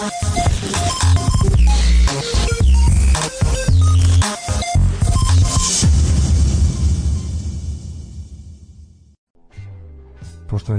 Poštovani 0.00 0.12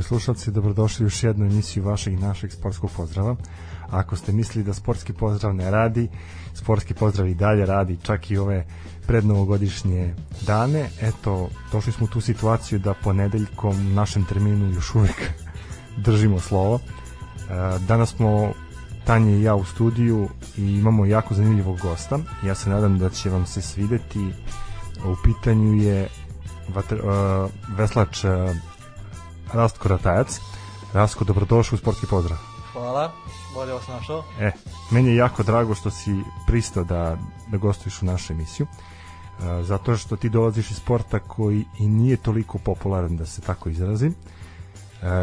slušalci, 0.03 0.51
dobrodošli 0.51 1.03
u 1.03 1.05
još 1.05 1.23
jednu 1.23 1.45
emisiju 1.45 1.83
vašeg 1.83 2.13
i 2.13 2.17
našeg 2.17 2.51
sportskog 2.51 2.91
pozdrava. 2.97 3.35
Ako 3.89 4.15
ste 4.15 4.31
mislili 4.31 4.65
da 4.65 4.73
sportski 4.73 5.13
pozdrav 5.13 5.55
ne 5.55 5.71
radi, 5.71 6.09
sportski 6.53 6.93
pozdrav 6.93 7.27
i 7.27 7.35
dalje 7.35 7.65
radi, 7.65 7.97
čak 8.03 8.31
i 8.31 8.37
ove 8.37 8.65
prednovogodišnje 9.07 10.15
dane. 10.47 10.89
Eto, 11.01 11.49
došli 11.71 11.93
smo 11.93 12.05
u 12.05 12.09
tu 12.09 12.21
situaciju 12.21 12.79
da 12.79 12.93
ponedeljkom 12.93 13.93
našem 13.93 14.25
terminu 14.25 14.73
još 14.73 14.95
uvek 14.95 15.31
držimo 16.05 16.39
slovo. 16.39 16.79
E, 16.79 16.81
danas 17.87 18.09
smo 18.09 18.53
Tanja 19.05 19.31
i 19.31 19.43
ja 19.43 19.55
u 19.55 19.63
studiju 19.65 20.29
i 20.57 20.61
imamo 20.61 21.05
jako 21.05 21.33
zanimljivog 21.33 21.79
gosta. 21.79 22.19
Ja 22.43 22.55
se 22.55 22.69
nadam 22.69 22.97
da 22.97 23.09
će 23.09 23.29
vam 23.29 23.45
se 23.45 23.61
svideti. 23.61 24.33
U 25.05 25.15
pitanju 25.23 25.83
je 25.83 26.09
vatr, 26.69 26.95
uh, 26.95 27.51
veslač 27.77 28.23
uh, 28.23 28.31
Rastko 29.53 29.87
Ratajac. 29.87 30.39
Rastko, 30.93 31.23
dobrodošao 31.23 31.75
u 31.75 31.79
sportski 31.79 32.07
pozdrav. 32.07 32.37
Hvala, 32.73 33.11
bolje 33.53 33.73
vas 33.73 33.87
našao. 33.87 34.23
E, 34.39 34.51
meni 34.91 35.09
je 35.09 35.15
jako 35.15 35.43
drago 35.43 35.75
što 35.75 35.91
si 35.91 36.15
pristao 36.47 36.83
da, 36.83 37.17
da 37.47 37.57
gostuješ 37.57 38.01
u 38.01 38.05
našu 38.05 38.33
emisiju. 38.33 38.67
Uh, 38.67 39.45
zato 39.65 39.97
što 39.97 40.15
ti 40.15 40.29
dolaziš 40.29 40.71
iz 40.71 40.77
sporta 40.77 41.19
koji 41.19 41.65
i 41.79 41.87
nije 41.87 42.17
toliko 42.17 42.57
popularan 42.57 43.17
da 43.17 43.25
se 43.25 43.41
tako 43.41 43.69
izrazim. 43.69 44.09
Uh, 44.09 44.40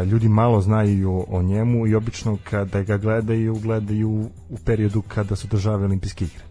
ljudi 0.05 0.29
malo 0.29 0.61
znaju 0.61 1.25
o 1.27 1.41
njemu 1.41 1.87
i 1.87 1.95
obično 1.95 2.37
kada 2.43 2.81
ga 2.81 2.97
gledaju, 2.97 3.55
gledaju 3.55 4.29
u 4.49 4.57
periodu 4.65 5.01
kada 5.01 5.35
su 5.35 5.47
države 5.47 5.85
olimpijske 5.85 6.25
igre. 6.25 6.43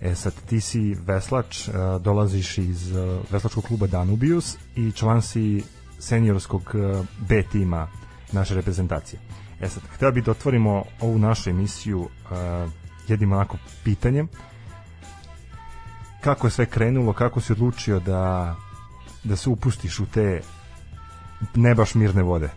E 0.00 0.14
sad, 0.14 0.32
ti 0.48 0.60
si 0.60 0.94
veslač, 0.94 1.68
dolaziš 2.00 2.58
iz 2.58 2.92
veslačkog 3.30 3.64
kluba 3.64 3.86
Danubius 3.86 4.56
i 4.76 4.92
član 4.92 5.22
si 5.22 5.62
seniorskog 5.98 6.74
B 7.28 7.42
tima 7.42 7.88
naše 8.32 8.54
reprezentacije. 8.54 9.20
E 9.60 9.68
sad, 9.68 9.82
htio 9.94 10.12
bih 10.12 10.24
da 10.24 10.30
otvorimo 10.30 10.84
ovu 11.00 11.18
našu 11.18 11.50
emisiju 11.50 12.08
jednim 13.08 13.32
onako 13.32 13.56
pitanjem. 13.84 14.28
Kako 16.20 16.46
je 16.46 16.50
sve 16.50 16.66
krenulo, 16.66 17.12
kako 17.12 17.40
si 17.40 17.52
odlučio 17.52 18.00
da, 18.00 18.56
da 19.24 19.36
se 19.36 19.50
upustiš 19.50 20.00
u 20.00 20.06
te 20.06 20.40
ne 21.54 21.74
baš 21.74 21.94
mirne 21.94 22.22
vode? 22.22 22.50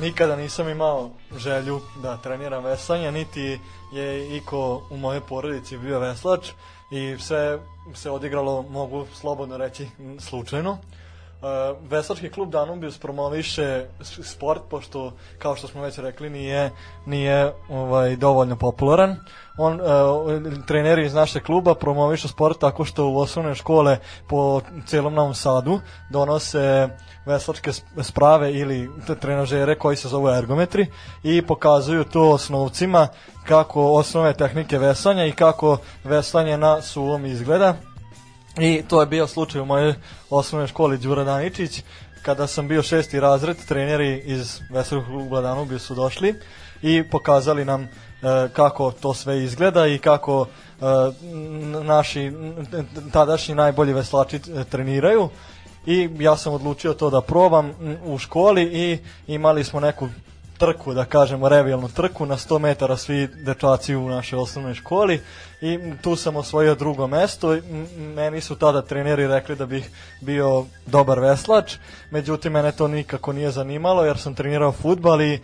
Nikada 0.00 0.36
nisam 0.36 0.68
imao 0.68 1.10
želju 1.36 1.80
da 2.02 2.16
treniram 2.16 2.64
veslanje, 2.64 3.12
niti 3.12 3.60
je 3.92 4.36
iko 4.36 4.82
u 4.90 4.96
mojoj 4.96 5.20
porodici 5.20 5.78
bio 5.78 5.98
veslač 6.00 6.50
i 6.90 7.16
sve 7.18 7.58
se 7.94 8.10
odigralo, 8.10 8.62
mogu 8.62 9.06
slobodno 9.14 9.56
reći, 9.56 9.88
slučajno. 10.18 10.70
Uh, 10.70 10.78
veslački 11.90 12.30
klub 12.30 12.50
Danubius 12.50 12.98
promoviše 12.98 13.84
sport 14.02 14.62
pošto 14.70 15.12
kao 15.38 15.56
što 15.56 15.68
smo 15.68 15.82
već 15.82 15.98
rekli 15.98 16.30
nije 16.30 16.70
nije 17.06 17.52
ovaj 17.68 18.16
dovoljno 18.16 18.56
popularan. 18.56 19.16
On 19.58 19.80
uh, 19.80 20.66
treneri 20.66 21.06
iz 21.06 21.14
našeg 21.14 21.42
kluba 21.42 21.74
promovišu 21.74 22.28
sport 22.28 22.58
tako 22.60 22.84
što 22.84 23.08
u 23.08 23.18
osnovne 23.18 23.54
škole 23.54 23.98
po 24.28 24.60
celom 24.86 25.14
Novom 25.14 25.34
Sadu 25.34 25.80
donose 26.10 26.88
veslačke 27.26 27.70
sprave 28.02 28.52
ili 28.52 28.90
trenažere 29.20 29.78
koji 29.78 29.96
se 29.96 30.08
zovu 30.08 30.28
ergometri 30.28 30.86
i 31.22 31.42
pokazuju 31.42 32.04
to 32.04 32.30
osnovcima 32.30 33.08
kako 33.46 33.92
osnove 33.92 34.34
tehnike 34.34 34.78
veslanja 34.78 35.26
i 35.26 35.32
kako 35.32 35.78
veslanje 36.04 36.56
na 36.56 36.82
suvom 36.82 37.26
izgleda 37.26 37.74
I 38.58 38.82
to 38.88 39.00
je 39.00 39.06
bio 39.06 39.26
slučaj 39.26 39.60
u 39.60 39.64
mojoj 39.64 39.94
osnovnoj 40.30 40.68
školi 40.68 40.98
Đura 40.98 41.24
Daničić, 41.24 41.82
kada 42.22 42.46
sam 42.46 42.68
bio 42.68 42.82
šesti 42.82 43.20
razred, 43.20 43.56
treneri 43.68 44.22
iz 44.24 44.60
Veselog 44.70 45.04
kluba 45.04 45.40
Danubiju 45.40 45.78
su 45.78 45.94
došli 45.94 46.34
i 46.82 47.10
pokazali 47.10 47.64
nam 47.64 47.82
e, 47.82 47.88
kako 48.52 48.92
to 48.92 49.14
sve 49.14 49.44
izgleda 49.44 49.86
i 49.86 49.98
kako 49.98 50.46
e, 50.46 50.84
naši 51.84 52.32
tadašnji 53.12 53.54
najbolji 53.54 53.92
veslači 53.92 54.36
e, 54.36 54.64
treniraju. 54.64 55.28
I 55.86 56.08
ja 56.18 56.36
sam 56.36 56.52
odlučio 56.52 56.94
to 56.94 57.10
da 57.10 57.20
probam 57.20 57.72
u 58.04 58.18
školi 58.18 58.62
i 58.62 58.98
imali 59.26 59.64
smo 59.64 59.80
neku 59.80 60.08
trku, 60.58 60.94
da 60.94 61.04
kažemo 61.04 61.48
revijalnu 61.48 61.88
trku 61.88 62.26
na 62.26 62.36
100 62.36 62.58
metara 62.58 62.96
svi 62.96 63.26
dečaci 63.26 63.96
u 63.96 64.08
našoj 64.08 64.38
osnovnoj 64.38 64.74
školi 64.74 65.20
i 65.60 65.78
tu 66.02 66.16
sam 66.16 66.36
osvojio 66.36 66.74
drugo 66.74 67.06
mesto. 67.06 67.56
Meni 68.16 68.40
su 68.40 68.56
tada 68.56 68.82
treneri 68.82 69.26
rekli 69.26 69.56
da 69.56 69.66
bih 69.66 69.90
bio 70.20 70.64
dobar 70.86 71.20
veslač, 71.20 71.76
međutim 72.10 72.52
mene 72.52 72.72
to 72.72 72.88
nikako 72.88 73.32
nije 73.32 73.50
zanimalo 73.50 74.04
jer 74.04 74.18
sam 74.18 74.34
trenirao 74.34 74.72
futbal 74.72 75.22
i 75.22 75.40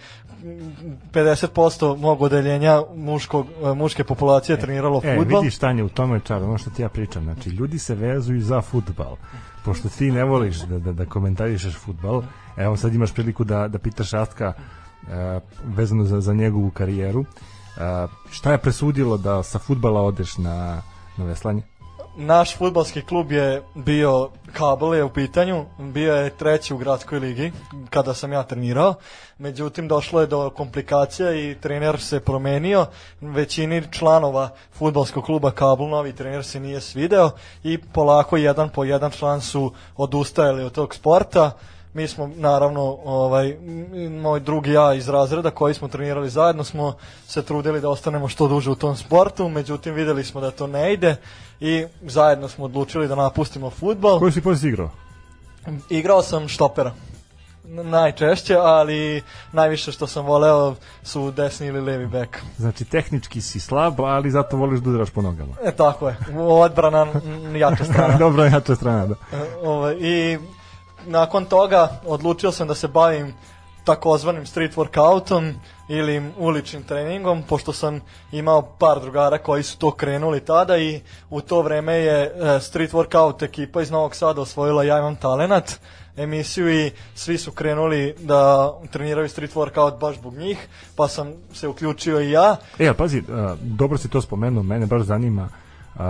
50% 1.13 1.97
mog 1.97 2.23
odeljenja 2.23 2.83
muškog, 2.95 3.47
muške 3.75 4.05
populacije 4.05 4.55
e, 4.55 4.61
treniralo 4.61 5.01
e, 5.05 5.17
futbal. 5.17 5.39
E, 5.39 5.41
vidiš 5.41 5.59
Tanja, 5.59 5.85
u 5.85 5.89
tome 5.89 6.17
je 6.17 6.21
čar, 6.21 6.43
ono 6.43 6.59
što 6.59 6.71
ti 6.71 6.83
ja 6.83 6.89
pričam. 6.89 7.25
Znači, 7.25 7.51
ljudi 7.51 7.79
se 7.79 7.95
vezuju 7.95 8.41
za 8.41 8.61
futbal. 8.61 9.17
Pošto 9.65 9.89
ti 9.89 10.11
ne 10.11 10.25
voliš 10.25 10.57
da, 10.57 10.79
da, 10.79 10.93
da 10.93 11.07
komentarišeš 11.07 11.75
futbal, 11.75 12.23
evo 12.57 12.77
sad 12.77 12.95
imaš 12.95 13.13
priliku 13.13 13.45
da, 13.45 13.69
da 13.69 13.79
pitaš 13.79 14.11
Rastka 14.11 14.49
uh, 14.57 14.88
vezano 15.65 16.05
za, 16.05 16.21
za 16.21 16.35
njegovu 16.35 16.71
karijeru. 16.71 17.21
Uh, 17.21 18.11
šta 18.31 18.53
je 18.53 18.59
presudilo 18.59 19.17
da 19.17 19.43
sa 19.43 19.59
futbala 19.59 20.03
odeš 20.03 20.39
na, 20.39 20.83
na 21.17 21.25
veslanje? 21.25 21.63
Naš 22.21 22.57
futbalski 22.57 23.03
klub 23.03 23.33
je 23.33 23.63
bio 23.75 24.31
Kabel 24.53 24.95
je 24.95 25.05
u 25.05 25.09
pitanju, 25.09 25.65
bio 25.79 26.15
je 26.15 26.31
treći 26.31 26.75
u 26.75 26.79
gradskoj 26.79 27.19
ligi 27.19 27.53
kada 27.91 28.15
sam 28.15 28.33
ja 28.33 28.43
trenirao, 28.43 28.95
međutim 29.39 29.89
došlo 29.89 30.21
je 30.21 30.27
do 30.27 30.51
komplikacija 30.51 31.35
i 31.35 31.57
trener 31.61 32.01
se 32.01 32.21
promenio, 32.21 32.87
većini 33.21 33.83
članova 33.91 34.51
futbalskog 34.73 35.25
kluba 35.25 35.51
Kabel 35.51 35.89
novi 35.89 36.13
trener 36.13 36.45
se 36.45 36.61
nije 36.61 36.81
svideo 36.81 37.31
i 37.65 37.79
polako 37.79 38.37
jedan 38.37 38.69
po 38.69 38.85
jedan 38.85 39.11
član 39.11 39.41
su 39.41 39.73
odustajali 39.97 40.65
od 40.65 40.73
tog 40.73 40.95
sporta, 40.95 41.51
mi 41.95 42.09
smo 42.09 42.31
naravno 42.37 42.99
ovaj 43.05 43.57
moj 44.23 44.41
drugi 44.41 44.73
ja 44.73 44.95
iz 44.95 45.09
razreda 45.09 45.51
koji 45.51 45.75
smo 45.75 45.89
trenirali 45.89 46.31
zajedno 46.31 46.65
smo 46.65 46.95
se 47.27 47.43
trudili 47.43 47.81
da 47.81 47.89
ostanemo 47.89 48.29
što 48.29 48.49
duže 48.49 48.71
u 48.71 48.75
tom 48.75 48.97
sportu, 48.97 49.49
međutim 49.49 49.95
videli 49.95 50.25
smo 50.25 50.41
da 50.41 50.51
to 50.51 50.67
ne 50.67 50.93
ide 50.93 51.17
i 51.61 51.87
zajedno 52.03 52.49
smo 52.49 52.65
odlučili 52.65 53.09
da 53.09 53.15
napustimo 53.15 53.71
fudbal. 53.71 54.19
Koju 54.19 54.33
si 54.33 54.41
poziciju 54.41 54.69
igrao? 54.69 54.91
Igrao 55.91 56.23
sam 56.23 56.49
štopera 56.49 56.93
najčešće, 57.69 58.57
ali 58.57 59.23
najviše 59.53 59.93
što 59.93 60.07
sam 60.07 60.27
voleo 60.27 60.75
su 61.03 61.31
desni 61.31 61.67
ili 61.67 61.81
levi 61.81 62.07
bek. 62.07 62.43
Znači 62.57 62.85
tehnički 62.85 63.41
si 63.41 63.61
slab, 63.61 64.01
ali 64.01 64.31
zato 64.31 64.57
voliš 64.57 64.81
da 64.81 64.91
udaraš 64.91 65.11
po 65.11 65.23
nogama. 65.23 65.55
E, 65.65 65.73
tako 65.73 66.09
je. 66.09 66.17
Odbrana 66.39 67.07
jača 67.57 67.85
strana. 67.85 68.19
Dobro, 68.25 68.45
jača 68.45 68.75
strana, 68.75 69.07
da. 69.07 69.15
Ove, 69.33 69.69
ovaj, 69.69 69.97
I 70.01 70.39
nakon 71.09 71.45
toga 71.45 72.01
odlučio 72.07 72.53
sam 72.53 72.69
da 72.69 72.75
se 72.75 72.89
bavim 72.89 73.35
takozvanim 73.85 74.47
street 74.47 74.77
workoutom 74.77 75.55
ili 75.89 76.23
uličnim 76.39 76.83
treningom, 76.83 77.43
pošto 77.49 77.73
sam 77.73 78.01
imao 78.33 78.63
par 78.63 79.01
drugara 79.01 79.39
koji 79.39 79.63
su 79.63 79.79
to 79.79 79.91
krenuli 79.91 80.41
tada 80.41 80.77
i 80.77 81.01
u 81.31 81.41
to 81.41 81.63
vreme 81.63 81.95
je 81.95 82.23
e, 82.23 82.61
street 82.61 82.93
workout 82.93 83.45
ekipa 83.45 83.83
iz 83.83 83.91
Novog 83.91 84.15
Sada 84.15 84.41
osvojila 84.41 84.85
Ja 84.85 84.99
imam 84.99 85.17
talenat 85.17 85.81
emisiju 86.17 86.71
i 86.75 86.91
svi 87.15 87.39
su 87.39 87.53
krenuli 87.53 88.15
da 88.21 88.73
treniraju 88.93 89.29
street 89.29 89.55
workout 89.55 89.99
baš 89.99 90.17
zbog 90.17 90.35
njih, 90.35 90.69
pa 90.97 91.09
sam 91.09 91.33
se 91.53 91.69
uključio 91.69 92.21
i 92.21 92.31
ja. 92.31 92.57
E, 92.79 92.93
pazi, 92.95 93.23
dobro 93.61 93.99
si 93.99 94.09
to 94.09 94.21
spomenuo, 94.21 94.63
mene 94.63 94.87
baš 94.87 95.03
zanima, 95.03 95.49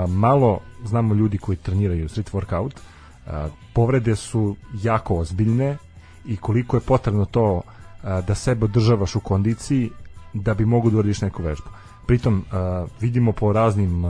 malo 0.09 0.61
znamo 0.85 1.15
ljudi 1.15 1.39
koji 1.39 1.57
treniraju 1.57 2.09
street 2.09 2.33
workout, 2.33 2.73
povrede 3.79 4.17
su 4.17 4.57
jako 4.83 5.15
ozbiljne 5.15 5.77
i 6.27 6.37
koliko 6.37 6.77
je 6.77 6.81
potrebno 6.81 7.25
to 7.25 7.63
da 8.03 8.35
sebe 8.35 8.65
održavaš 8.65 9.17
u 9.17 9.21
kondiciji 9.21 9.91
da 10.35 10.55
bi 10.55 10.65
mogu 10.65 10.91
da 10.91 10.99
uradiš 10.99 11.21
neku 11.21 11.43
vežbu. 11.43 11.69
Pritom 12.07 12.45
vidimo 13.01 13.33
po 13.33 13.53
raznim 13.53 14.03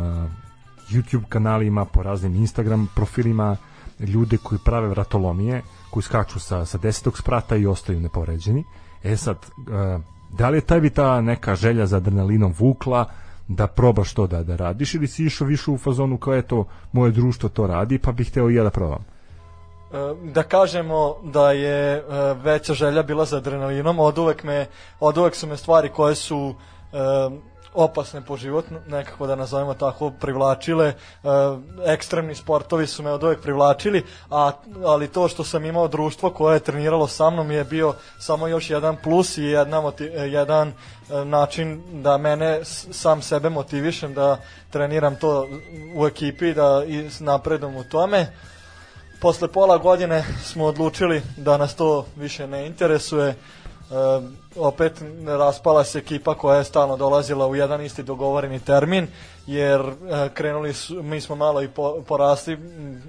YouTube 0.91 1.29
kanalima, 1.29 1.85
po 1.85 2.03
raznim 2.03 2.35
Instagram 2.35 2.88
profilima 2.94 3.56
ljude 4.00 4.37
koji 4.37 4.59
prave 4.65 4.88
vratolomije, 4.88 5.62
koji 5.91 6.03
skaču 6.03 6.41
sa, 6.41 6.64
sa 6.64 6.79
desetog 6.79 7.19
sprata 7.19 7.56
i 7.56 7.67
ostaju 7.67 8.00
nepovređeni. 8.00 8.64
E 9.05 9.17
sad, 9.17 9.47
da 10.38 10.49
li 10.49 10.56
je 10.56 10.61
taj 10.61 10.81
bi 10.81 10.91
ta 10.91 11.21
neka 11.21 11.55
želja 11.55 11.87
za 11.87 11.97
adrenalinom 11.97 12.55
vukla, 12.59 13.05
da 13.49 13.67
probaš 13.67 14.14
to 14.14 14.26
da, 14.26 14.43
da 14.43 14.56
radiš 14.56 14.94
ili 14.94 15.06
si 15.06 15.25
išao 15.25 15.47
više 15.47 15.71
u 15.71 15.79
fazonu 15.79 16.19
kao 16.19 16.35
eto 16.35 16.64
moje 16.93 17.12
društvo 17.12 17.49
to 17.49 17.67
radi 17.67 17.99
pa 17.99 18.12
bih 18.12 18.31
hteo 18.31 18.50
i 18.50 18.55
ja 18.55 18.64
da 18.64 18.71
probam? 18.71 19.18
E, 19.93 20.14
da 20.23 20.43
kažemo 20.43 21.17
da 21.23 21.52
je 21.52 21.96
e, 21.96 22.02
veća 22.35 22.75
želja 22.75 23.02
bila 23.02 23.25
za 23.25 23.37
adrenalinom, 23.37 23.99
od 23.99 24.19
uvek, 24.19 24.43
me, 24.43 24.67
od 25.00 25.19
uvek 25.19 25.35
su 25.35 25.46
me 25.46 25.56
stvari 25.56 25.88
koje 25.88 26.14
su 26.14 26.55
opasne 27.75 28.20
po 28.20 28.37
život, 28.37 28.64
nekako 28.88 29.26
da 29.26 29.37
nazovemo 29.37 29.75
tako, 29.75 30.11
privlačile. 30.11 30.94
Ekstremni 31.87 32.35
sportovi 32.35 32.87
su 32.87 33.02
me 33.02 33.11
od 33.11 33.23
uvek 33.23 33.40
privlačili, 33.43 34.05
a, 34.31 34.52
ali 34.85 35.08
to 35.08 35.29
što 35.29 35.44
sam 35.44 35.64
imao 35.64 35.88
društvo 35.88 36.31
koje 36.31 36.56
je 36.56 36.61
treniralo 36.61 37.06
sa 37.06 37.31
mnom 37.31 37.50
je 37.50 37.64
bio 37.64 37.94
samo 38.19 38.49
još 38.49 38.70
jedan 38.70 38.96
plus 39.02 39.38
i 39.38 39.44
jedna 39.44 39.81
motiv, 39.81 40.12
jedan 40.25 40.73
način 41.25 41.82
da 42.02 42.19
mene 42.19 42.61
sam 42.64 43.23
sebe 43.23 43.50
motivišem 43.50 44.14
da 44.14 44.38
treniram 44.70 45.17
to 45.17 45.49
u 45.96 46.06
ekipi, 46.06 46.55
da 46.55 46.82
napredom 47.20 47.76
u 47.76 47.85
tome. 47.85 48.26
Posle 49.20 49.49
pola 49.49 49.79
godine 49.79 50.25
smo 50.44 50.65
odlučili 50.65 51.23
da 51.37 51.56
nas 51.56 51.75
to 51.75 52.06
više 52.17 52.47
ne 52.47 52.67
interesuje, 52.67 53.29
e, 53.29 53.35
opet 54.56 55.03
raspala 55.26 55.85
se 55.85 55.99
ekipa 55.99 56.35
koja 56.35 56.59
je 56.59 56.65
stalno 56.65 56.97
dolazila 56.97 57.47
u 57.47 57.56
jedan 57.56 57.85
isti 57.85 58.03
dogovoreni 58.03 58.61
termin, 58.61 59.06
jer 59.47 59.81
e, 59.81 59.94
krenuli 60.35 60.75
su, 60.75 61.03
mi 61.03 61.20
smo 61.20 61.37
malo 61.37 61.62
i 61.62 61.69
po, 61.69 62.03
porasli, 62.09 62.59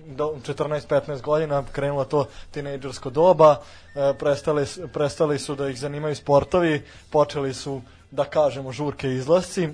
do 0.06 0.36
14-15 0.48 1.22
godina, 1.22 1.64
krenulo 1.72 2.06
to 2.06 2.26
tinejdžersko 2.52 3.10
doba, 3.10 3.62
e, 3.96 4.14
prestali, 4.20 4.66
prestali 4.94 5.40
su 5.40 5.56
da 5.56 5.70
ih 5.70 5.80
zanimaju 5.80 6.16
sportovi, 6.16 6.86
počeli 7.12 7.54
su, 7.54 7.82
da 8.12 8.24
kažemo, 8.24 8.72
žurke 8.72 9.14
izlasci 9.14 9.70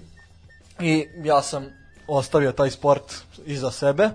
i 0.79 1.07
ja 1.23 1.41
sam 1.41 1.65
ostavio 2.07 2.51
taj 2.51 2.69
sport 2.69 3.13
iza 3.45 3.71
sebe 3.71 4.09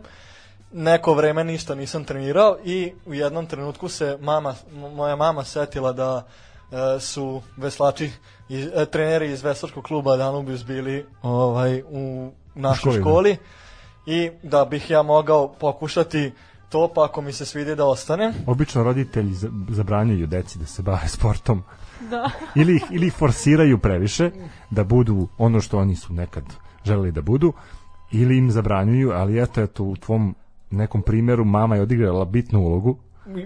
neko 0.72 1.14
vreme 1.14 1.44
ništa 1.44 1.74
nisam 1.74 2.04
trenirao 2.04 2.56
i 2.64 2.92
u 3.06 3.14
jednom 3.14 3.46
trenutku 3.46 3.88
se 3.88 4.18
mama, 4.20 4.54
moja 4.72 5.16
mama 5.16 5.44
setila 5.44 5.92
da 5.92 6.26
E, 6.72 7.00
su 7.00 7.42
veslači 7.56 8.10
i 8.48 8.68
e, 8.74 8.86
treneri 8.86 9.32
iz 9.32 9.42
veslačkog 9.42 9.84
kluba 9.84 10.16
Danubius 10.16 10.64
bili 10.64 11.06
ovaj 11.22 11.82
u 11.90 12.32
našoj 12.54 12.92
školi, 12.92 13.02
školi 13.02 13.36
i 14.06 14.30
da 14.42 14.64
bih 14.64 14.90
ja 14.90 15.02
mogao 15.02 15.52
pokušati 15.52 16.32
to 16.68 16.92
pa 16.94 17.04
ako 17.04 17.20
mi 17.20 17.32
se 17.32 17.46
svidi 17.46 17.74
da 17.74 17.86
ostane. 17.86 18.32
Obično 18.46 18.82
roditelji 18.82 19.34
zabranjaju 19.68 20.26
deci 20.26 20.58
da 20.58 20.66
se 20.66 20.82
bave 20.82 21.08
sportom. 21.08 21.62
Da. 22.10 22.30
ili, 22.60 22.76
ih, 22.76 22.82
ili 22.90 23.06
ih 23.06 23.14
forsiraju 23.14 23.78
previše 23.78 24.30
da 24.70 24.84
budu 24.84 25.28
ono 25.38 25.60
što 25.60 25.78
oni 25.78 25.96
su 25.96 26.12
nekad 26.12 26.44
želeli 26.84 27.12
da 27.12 27.22
budu 27.22 27.52
ili 28.12 28.38
im 28.38 28.50
zabranjuju, 28.50 29.12
ali 29.12 29.42
eto, 29.42 29.62
eto 29.62 29.84
u 29.84 29.96
tvom 29.96 30.34
nekom 30.70 31.02
primjeru 31.02 31.44
mama 31.44 31.76
je 31.76 31.82
odigrala 31.82 32.24
bitnu 32.24 32.60
ulogu 32.60 32.96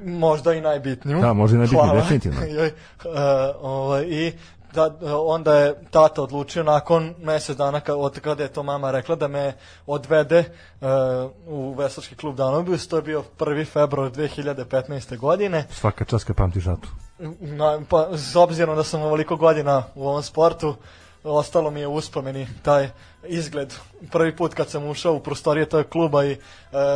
možda 0.05 0.53
i 0.55 0.61
najbitniju. 0.61 1.21
Da, 1.21 1.33
možda 1.33 1.57
i 1.57 1.59
najbitniju, 1.59 1.95
definitivno. 1.95 2.41
uh, 2.47 3.13
ovaj, 3.61 4.05
I 4.09 4.33
da, 4.75 4.97
onda 5.27 5.55
je 5.55 5.75
tata 5.91 6.23
odlučio 6.23 6.63
nakon 6.63 7.15
mesec 7.23 7.57
dana 7.57 7.81
ka, 7.81 7.95
od 7.95 8.21
kada 8.21 8.43
je 8.43 8.49
to 8.49 8.63
mama 8.63 8.91
rekla 8.91 9.17
da 9.17 9.29
me 9.29 9.53
odvede 9.87 10.45
uh, 10.81 10.89
u 11.47 11.75
veslački 11.75 12.17
klub 12.17 12.37
Danubius, 12.37 12.89
to 12.89 12.97
je 12.97 13.03
bio 13.03 13.25
1. 13.39 13.67
februar 13.67 14.11
2015. 14.11 15.19
godine. 15.19 15.65
Svaka 15.71 16.05
čast 16.05 16.25
kad 16.25 16.37
pamtiš 16.37 16.65
datu. 16.65 16.89
Na, 17.41 17.81
pa, 17.89 18.09
s 18.17 18.37
obzirom 18.37 18.77
da 18.77 18.85
sam 18.85 19.03
ovoliko 19.03 19.37
godina 19.37 19.83
u 19.95 20.09
ovom 20.09 20.23
sportu, 20.23 20.75
ostalo 21.25 21.71
mi 21.71 21.81
je 21.81 21.87
u 21.87 21.95
uspomeni 21.95 22.47
taj 22.63 22.89
izgled 23.27 23.75
prvi 24.13 24.37
put 24.37 24.55
kad 24.55 24.69
sam 24.69 24.87
ušao 24.87 25.15
u 25.15 25.21
prostorije 25.21 25.67
tog 25.67 25.87
kluba 25.87 26.25
i 26.25 26.33
e, 26.33 26.39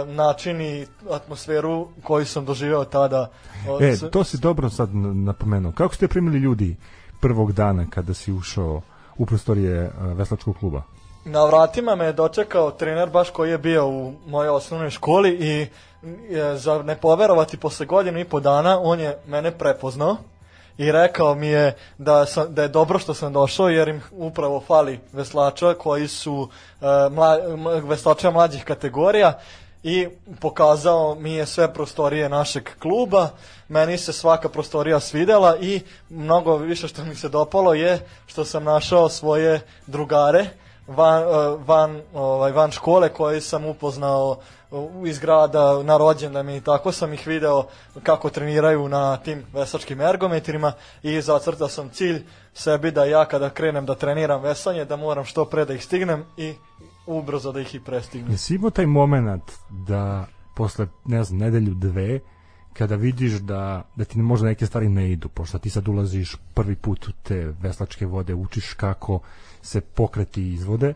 način 0.06 0.60
i 0.60 0.86
atmosferu 1.10 1.88
koju 2.02 2.26
sam 2.26 2.44
doživeo 2.44 2.84
tada. 2.84 3.30
E, 3.80 4.10
to 4.10 4.24
si 4.24 4.38
dobro 4.38 4.70
sad 4.70 4.94
napomenuo. 4.94 5.72
Kako 5.72 5.94
ste 5.94 6.08
primili 6.08 6.38
ljudi 6.38 6.76
prvog 7.20 7.52
dana 7.52 7.86
kada 7.90 8.14
si 8.14 8.32
ušao 8.32 8.82
u 9.18 9.26
prostorije 9.26 9.76
e, 9.76 9.90
veslačkog 10.00 10.56
kluba? 10.58 10.82
Na 11.24 11.44
vratima 11.44 11.94
me 11.94 12.04
je 12.04 12.12
dočekao 12.12 12.70
trener 12.70 13.10
baš 13.10 13.30
koji 13.30 13.50
je 13.50 13.58
bio 13.58 13.88
u 13.88 14.12
mojoj 14.26 14.48
osnovnoj 14.48 14.90
školi 14.90 15.30
i 15.30 15.60
e, 15.62 16.56
za 16.56 16.82
ne 16.82 16.96
poverovati 16.96 17.56
posle 17.56 17.86
godinu 17.86 18.18
i 18.18 18.24
po 18.24 18.40
dana 18.40 18.80
on 18.80 19.00
je 19.00 19.18
mene 19.26 19.50
prepoznao 19.50 20.16
i 20.78 20.92
rekao 20.92 21.34
mi 21.34 21.46
je 21.46 21.76
da, 21.98 22.26
sam, 22.26 22.54
da 22.54 22.62
je 22.62 22.68
dobro 22.68 22.98
što 22.98 23.14
sam 23.14 23.32
došao 23.32 23.68
jer 23.68 23.88
im 23.88 24.02
upravo 24.10 24.60
fali 24.60 25.00
veslača 25.12 25.74
koji 25.74 26.08
su 26.08 26.34
uh, 26.34 27.12
mla, 27.12 27.38
veslača 27.82 28.30
mlađih 28.30 28.64
kategorija 28.64 29.38
i 29.82 30.08
pokazao 30.40 31.14
mi 31.14 31.32
je 31.32 31.46
sve 31.46 31.74
prostorije 31.74 32.28
našeg 32.28 32.68
kluba. 32.78 33.28
Meni 33.68 33.98
se 33.98 34.12
svaka 34.12 34.48
prostorija 34.48 35.00
svidela 35.00 35.56
i 35.60 35.80
mnogo 36.08 36.56
više 36.56 36.88
što 36.88 37.04
mi 37.04 37.14
se 37.14 37.28
dopalo 37.28 37.74
je 37.74 38.06
što 38.26 38.44
sam 38.44 38.64
našao 38.64 39.08
svoje 39.08 39.60
drugare 39.86 40.46
van, 40.88 41.22
uh, 41.22 41.66
van, 41.66 42.00
ovaj, 42.14 42.52
van 42.52 42.70
škole 42.70 43.08
koje 43.08 43.40
sam 43.40 43.64
upoznao 43.64 44.38
iz 45.06 45.18
grada 45.18 45.82
na 45.82 45.96
rođendan 45.96 46.50
i 46.50 46.60
tako 46.60 46.92
sam 46.92 47.12
ih 47.12 47.26
video 47.26 47.64
kako 48.02 48.30
treniraju 48.30 48.88
na 48.88 49.16
tim 49.16 49.44
vesačkim 49.52 50.00
ergometrima 50.00 50.72
i 51.02 51.20
zacrtao 51.20 51.68
sam 51.68 51.88
cilj 51.88 52.22
sebi 52.54 52.90
da 52.90 53.04
ja 53.04 53.24
kada 53.24 53.50
krenem 53.50 53.86
da 53.86 53.94
treniram 53.94 54.42
vesanje 54.42 54.84
da 54.84 54.96
moram 54.96 55.24
što 55.24 55.44
pre 55.44 55.64
da 55.64 55.74
ih 55.74 55.84
stignem 55.84 56.24
i 56.36 56.54
ubrzo 57.06 57.52
da 57.52 57.60
ih 57.60 57.74
i 57.74 57.80
prestignem. 57.80 58.30
Jesi 58.30 58.54
imao 58.54 58.70
taj 58.70 58.86
moment 58.86 59.52
da 59.70 60.26
posle, 60.54 60.86
ne 61.04 61.24
znam, 61.24 61.38
nedelju 61.38 61.74
dve, 61.74 62.20
kada 62.78 62.94
vidiš 62.94 63.32
da, 63.32 63.82
da 63.96 64.04
ti 64.04 64.18
možda 64.18 64.46
neke 64.46 64.66
stvari 64.66 64.88
ne 64.88 65.12
idu, 65.12 65.28
pošto 65.28 65.58
ti 65.58 65.70
sad 65.70 65.88
ulaziš 65.88 66.36
prvi 66.54 66.76
put 66.76 67.08
u 67.08 67.12
te 67.22 67.52
veslačke 67.60 68.06
vode, 68.06 68.34
učiš 68.34 68.72
kako 68.72 69.20
se 69.62 69.80
pokreti 69.80 70.52
izvode, 70.52 70.94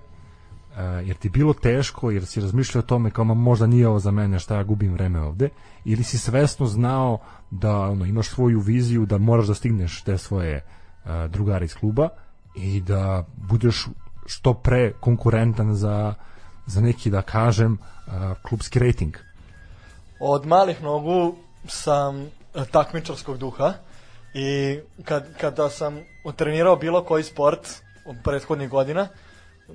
Uh, 0.72 0.78
jer 1.08 1.16
ti 1.16 1.28
bilo 1.28 1.52
teško, 1.52 2.10
jer 2.10 2.26
si 2.26 2.40
razmišljao 2.40 2.78
o 2.78 2.86
tome 2.86 3.10
kao 3.10 3.24
možda 3.24 3.66
nije 3.66 3.88
ovo 3.88 3.98
za 3.98 4.10
mene, 4.10 4.38
šta 4.38 4.56
ja 4.56 4.62
gubim 4.64 4.92
vreme 4.92 5.20
ovde, 5.20 5.48
ili 5.84 6.02
si 6.02 6.18
svesno 6.18 6.66
znao 6.66 7.18
da 7.50 7.78
ono, 7.78 8.04
imaš 8.04 8.28
svoju 8.28 8.60
viziju, 8.60 9.06
da 9.06 9.18
moraš 9.18 9.46
da 9.46 9.54
stigneš 9.54 10.02
te 10.02 10.18
svoje 10.18 10.64
uh, 11.04 11.10
drugare 11.30 11.64
iz 11.64 11.74
kluba 11.74 12.08
i 12.54 12.80
da 12.80 13.26
budeš 13.36 13.88
što 14.26 14.54
pre 14.54 14.92
konkurentan 15.00 15.74
za, 15.74 16.14
za 16.66 16.80
neki, 16.80 17.10
da 17.10 17.22
kažem, 17.22 17.72
uh, 17.72 18.12
klubski 18.42 18.78
rating. 18.78 19.16
Od 20.20 20.46
malih 20.46 20.82
nogu 20.82 21.36
sam 21.68 22.30
takmičarskog 22.70 23.38
duha 23.38 23.72
i 24.34 24.80
kad, 25.04 25.24
kada 25.40 25.70
sam 25.70 26.00
trenirao 26.36 26.76
bilo 26.76 27.04
koji 27.04 27.24
sport 27.24 27.68
prethodnih 28.24 28.70
godina, 28.70 29.08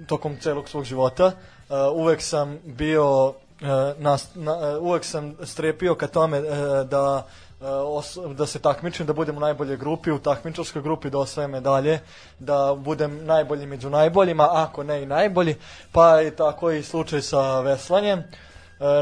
tokom 0.08 0.38
celog 0.42 0.70
svog 0.70 0.84
života. 0.84 1.26
Uh, 1.26 1.76
uvek 1.94 2.22
sam 2.22 2.60
bio 2.64 3.28
uh, 3.28 3.34
na, 3.98 4.18
na, 4.36 4.54
uh, 4.54 4.84
uvek 4.84 5.06
sam 5.06 5.36
strepio 5.44 5.96
ka 5.96 6.08
tome 6.08 6.42
da 6.90 7.28
os, 7.86 8.18
da 8.36 8.46
se 8.46 8.60
takmičim, 8.60 9.06
da 9.06 9.14
budem 9.14 9.38
u 9.38 9.40
najboljoj 9.40 9.78
grupi, 9.78 10.12
u 10.12 10.20
takmičarskoj 10.20 10.82
grupi 10.82 11.10
da 11.10 11.18
osvajem 11.18 11.52
medalje, 11.52 12.00
da 12.40 12.76
budem 12.78 13.26
najbolji 13.26 13.66
među 13.66 13.90
najboljima, 13.90 14.50
ako 14.52 14.84
ne 14.84 15.04
i 15.04 15.06
najbolji, 15.06 15.56
pa 15.92 16.20
je 16.20 16.36
tako 16.36 16.72
i 16.72 16.84
slučaj 16.84 17.22
sa 17.22 17.60
veslanjem. 17.60 18.20
E, 18.20 18.47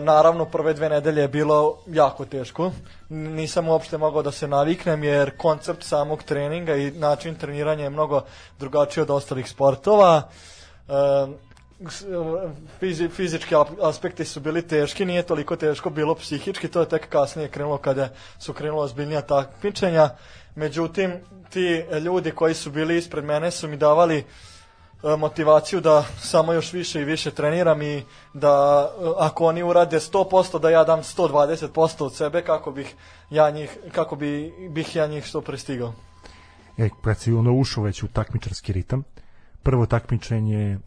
naravno, 0.02 0.46
prve 0.46 0.74
dve 0.74 0.90
nedelje 0.90 1.22
je 1.22 1.28
bilo 1.28 1.78
jako 1.88 2.26
teško. 2.26 2.72
Nisam 3.10 3.68
uopšte 3.68 3.98
mogao 3.98 4.22
da 4.22 4.32
se 4.32 4.48
naviknem 4.48 5.04
jer 5.04 5.38
koncept 5.38 5.84
samog 5.84 6.24
treninga 6.24 6.76
i 6.76 6.92
način 6.92 7.36
treniranja 7.36 7.84
je 7.84 7.90
mnogo 7.90 8.22
drugačiji 8.60 9.02
od 9.02 9.10
ostalih 9.10 9.50
sportova. 9.50 10.30
E, 10.90 11.28
fizi, 12.80 13.10
fizički 13.10 13.56
aspekti 13.82 14.26
su 14.26 14.40
bili 14.40 14.68
teški, 14.68 15.06
nije 15.06 15.24
toliko 15.24 15.56
teško 15.56 15.90
bilo 15.90 16.16
psihički, 16.16 16.68
to 16.68 16.80
je 16.80 16.90
tek 16.90 17.10
kasnije 17.10 17.50
krenulo 17.50 17.78
kada 17.78 18.10
su 18.40 18.54
krenula 18.54 18.84
ozbiljnija 18.84 19.22
takmičenja. 19.22 20.10
Međutim, 20.56 21.14
ti 21.50 21.84
ljudi 22.04 22.32
koji 22.32 22.54
su 22.54 22.72
bili 22.72 22.98
ispred 22.98 23.24
mene 23.24 23.52
su 23.52 23.68
mi 23.68 23.78
davali 23.78 24.18
e, 24.18 24.24
motivaciju 25.04 25.82
da 25.82 26.06
samo 26.20 26.54
još 26.54 26.74
više 26.74 27.02
i 27.02 27.06
više 27.06 27.32
treniram 27.32 27.82
i 27.82 28.04
da 28.34 28.88
e, 29.02 29.06
ako 29.18 29.46
oni 29.46 29.64
urade 29.64 30.00
100% 30.00 30.60
da 30.60 30.70
ja 30.70 30.84
dam 30.84 31.00
120% 31.00 32.04
od 32.04 32.16
sebe 32.16 32.42
kako 32.42 32.72
bih 32.72 32.96
ja 33.30 33.50
njih 33.50 33.78
kako 33.92 34.16
bi 34.16 34.54
bih 34.70 34.96
ja 34.96 35.08
njih 35.08 35.26
što 35.26 35.42
prestigao. 35.42 35.94
E, 36.78 36.90
kad 37.04 37.20
si 37.20 37.34
ono 37.34 37.54
ušao 37.54 37.84
već 37.84 38.04
u 38.04 38.08
takmičarski 38.08 38.74
ritam, 38.74 39.04
prvo 39.64 39.86
takmičenje 39.86 40.80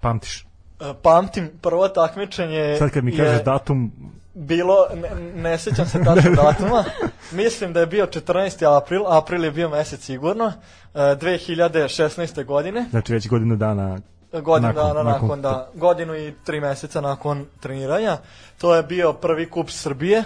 pamtiš? 0.00 0.46
E, 0.80 0.94
pamtim, 1.02 1.50
prvo 1.62 1.88
takmičenje 1.88 2.76
Sad 2.78 2.90
kad 2.90 3.04
mi 3.04 3.16
kažeš 3.16 3.44
datum... 3.44 3.92
Bilo, 4.38 4.86
ne, 4.94 5.10
ne 5.34 5.58
sećam 5.58 5.86
se 5.86 6.04
tačno 6.04 6.30
datuma, 6.30 6.84
mislim 7.32 7.72
da 7.72 7.80
je 7.80 7.86
bio 7.86 8.06
14. 8.06 8.76
april, 8.76 9.02
april 9.06 9.44
je 9.44 9.50
bio 9.50 9.68
mesec 9.68 10.00
sigurno, 10.00 10.52
2016. 10.94 12.40
E, 12.40 12.44
godine. 12.44 12.86
Znači 12.90 13.12
već 13.12 13.28
godinu 13.28 13.56
dana 13.56 13.98
godinu 14.32 14.68
nakon, 14.68 14.82
dana 14.82 15.02
nakon, 15.02 15.28
nakon, 15.28 15.42
da, 15.42 15.70
godinu 15.74 16.16
i 16.16 16.34
tri 16.44 16.60
meseca 16.60 17.00
nakon 17.00 17.46
treniranja. 17.60 18.16
To 18.58 18.74
je 18.74 18.82
bio 18.82 19.12
prvi 19.12 19.50
kup 19.50 19.70
Srbije 19.70 20.24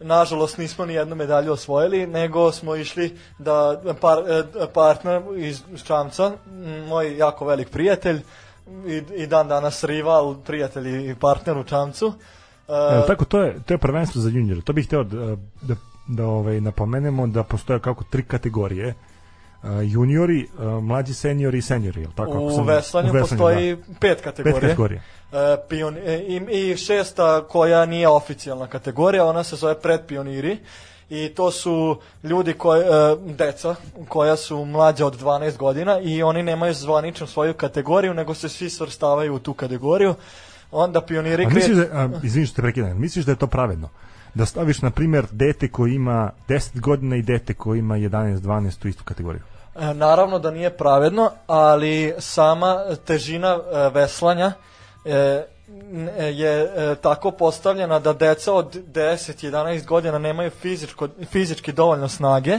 nažalost 0.00 0.58
nismo 0.58 0.86
ni 0.86 0.94
jednu 0.94 1.16
medalju 1.16 1.52
osvojili, 1.52 2.06
nego 2.06 2.52
smo 2.52 2.76
išli 2.76 3.18
da 3.38 3.82
par, 4.00 4.18
e, 4.18 4.42
partner 4.74 5.22
iz 5.36 5.62
Čamca, 5.84 6.32
moj 6.88 7.16
jako 7.16 7.44
velik 7.44 7.70
prijatelj, 7.70 8.22
i, 8.86 9.02
i 9.16 9.26
dan 9.26 9.48
danas 9.48 9.84
rival, 9.84 10.34
prijatelj 10.46 11.10
i 11.10 11.14
partner 11.14 11.58
u 11.58 11.64
Čamcu. 11.64 12.12
Evo, 12.92 13.02
tako, 13.06 13.24
to 13.24 13.42
je, 13.42 13.56
to 13.66 13.74
je 13.74 13.78
prvenstvo 13.78 14.20
za 14.20 14.28
juniore. 14.28 14.60
To 14.60 14.72
bih 14.72 14.86
hteo 14.86 15.04
da, 15.04 15.36
da, 15.62 15.74
da 16.08 16.26
ovaj, 16.26 16.60
napomenemo 16.60 17.26
da 17.26 17.42
postoje 17.42 17.80
kako 17.80 18.04
tri 18.04 18.22
kategorije. 18.22 18.94
Uh, 19.62 19.70
juniori, 19.82 20.48
uh, 20.54 20.82
mlađi 20.82 21.14
seniori 21.14 21.58
i 21.58 21.62
seniori, 21.62 22.00
jel 22.00 22.10
tako? 22.16 22.38
U, 22.38 22.50
sam, 22.50 22.66
veslanju 22.66 23.10
u 23.10 23.12
veslanju 23.12 23.28
postoji 23.28 23.76
da. 23.76 23.82
pet 24.00 24.20
kategorija. 24.20 24.60
Pet 24.60 24.68
kategorija. 24.68 25.00
Uh, 25.32 25.38
pion, 25.68 25.96
i, 26.28 26.40
I 26.50 26.76
šesta 26.76 27.44
koja 27.48 27.86
nije 27.86 28.08
oficijalna 28.08 28.66
kategorija, 28.66 29.24
ona 29.24 29.44
se 29.44 29.56
zove 29.56 29.80
predpioniri 29.80 30.58
i 31.10 31.28
to 31.28 31.50
su 31.50 31.96
ljudi 32.22 32.52
koji, 32.52 32.82
e, 32.82 33.16
deca 33.24 33.74
koja 34.08 34.36
su 34.36 34.64
mlađa 34.64 35.06
od 35.06 35.20
12 35.20 35.56
godina 35.56 36.00
i 36.00 36.22
oni 36.22 36.42
nemaju 36.42 36.74
zvaničnu 36.74 37.26
svoju 37.26 37.54
kategoriju, 37.54 38.14
nego 38.14 38.34
se 38.34 38.48
svi 38.48 38.70
svrstavaju 38.70 39.34
u 39.34 39.38
tu 39.38 39.54
kategoriju. 39.54 40.14
Onda 40.72 41.00
pioniri... 41.00 41.44
A 41.44 41.48
misliš 41.48 41.76
da, 41.76 41.82
a, 41.82 42.08
izvini 42.22 42.46
što 42.46 42.56
te 42.56 42.62
prekidam, 42.62 43.00
misliš 43.00 43.24
da 43.24 43.32
je 43.32 43.36
to 43.36 43.46
pravedno? 43.46 43.88
Da 44.34 44.46
staviš, 44.46 44.82
na 44.82 44.90
primjer, 44.90 45.26
dete 45.30 45.68
koji 45.68 45.94
ima 45.94 46.30
10 46.48 46.80
godina 46.80 47.16
i 47.16 47.22
dete 47.22 47.54
koji 47.54 47.78
ima 47.78 47.94
11-12 47.94 48.84
u 48.84 48.88
istu 48.88 49.04
kategoriju? 49.04 49.42
E, 49.76 49.94
naravno 49.94 50.38
da 50.38 50.50
nije 50.50 50.76
pravedno, 50.76 51.30
ali 51.46 52.14
sama 52.18 52.76
težina 53.04 53.48
e, 53.48 53.90
veslanja 53.94 54.52
e, 55.04 55.44
je 56.16 56.68
tako 57.02 57.30
postavljena 57.30 57.98
da 57.98 58.12
deca 58.12 58.52
od 58.52 58.76
10-11 58.92 59.86
godina 59.86 60.18
nemaju 60.18 60.50
fizičko, 60.50 61.08
fizički 61.30 61.72
dovoljno 61.72 62.08
snage, 62.08 62.58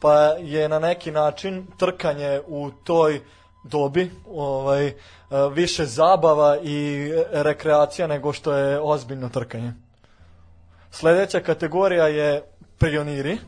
pa 0.00 0.14
je 0.22 0.68
na 0.68 0.78
neki 0.78 1.10
način 1.10 1.66
trkanje 1.78 2.40
u 2.46 2.70
toj 2.84 3.20
dobi 3.64 4.10
ovaj, 4.30 4.92
više 5.52 5.84
zabava 5.84 6.58
i 6.62 7.10
rekreacija 7.32 8.06
nego 8.06 8.32
što 8.32 8.52
je 8.52 8.80
ozbiljno 8.80 9.28
trkanje. 9.28 9.72
Sledeća 10.90 11.40
kategorija 11.40 12.08
je 12.08 12.42
pioniri 12.78 13.38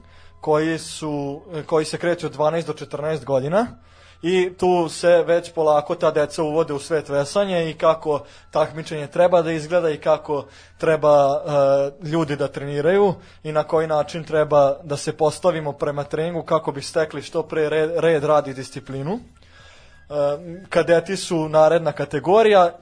koji, 0.41 0.79
su, 0.79 1.43
koji 1.67 1.85
se 1.85 1.99
kreću 1.99 2.27
od 2.27 2.37
12 2.37 2.67
do 2.67 2.73
14 2.73 3.25
godina 3.25 3.67
i 4.23 4.53
tu 4.59 4.89
se 4.89 5.23
već 5.23 5.53
polako 5.53 5.95
ta 5.95 6.11
deca 6.11 6.43
uvode 6.43 6.73
u 6.73 6.79
svet 6.79 7.09
vesanja 7.09 7.63
i 7.63 7.75
kako 7.75 8.25
takmičenje 8.51 9.07
treba 9.07 9.43
da 9.43 9.53
izgleda 9.53 9.91
i 9.91 9.99
kako 9.99 10.47
treba 10.79 11.37
uh, 11.37 12.09
ljudi 12.09 12.37
da 12.37 12.49
treniraju 12.49 13.15
i 13.43 13.53
na 13.53 13.63
koji 13.63 13.87
način 13.87 14.25
treba 14.25 14.77
da 14.85 14.97
se 14.97 15.17
postavimo 15.17 15.73
prema 15.73 16.05
treningu 16.05 16.43
kako 16.43 16.73
bi 16.73 16.83
stekli 16.83 17.23
što 17.23 17.43
pre 17.43 17.69
red, 17.69 17.91
red 17.97 18.25
radi 18.25 18.55
disciplinu. 18.55 19.19
Uh, 20.09 20.17
kadeti 20.69 21.17
su 21.17 21.49
naredna 21.49 21.93
kategorija 21.93 22.73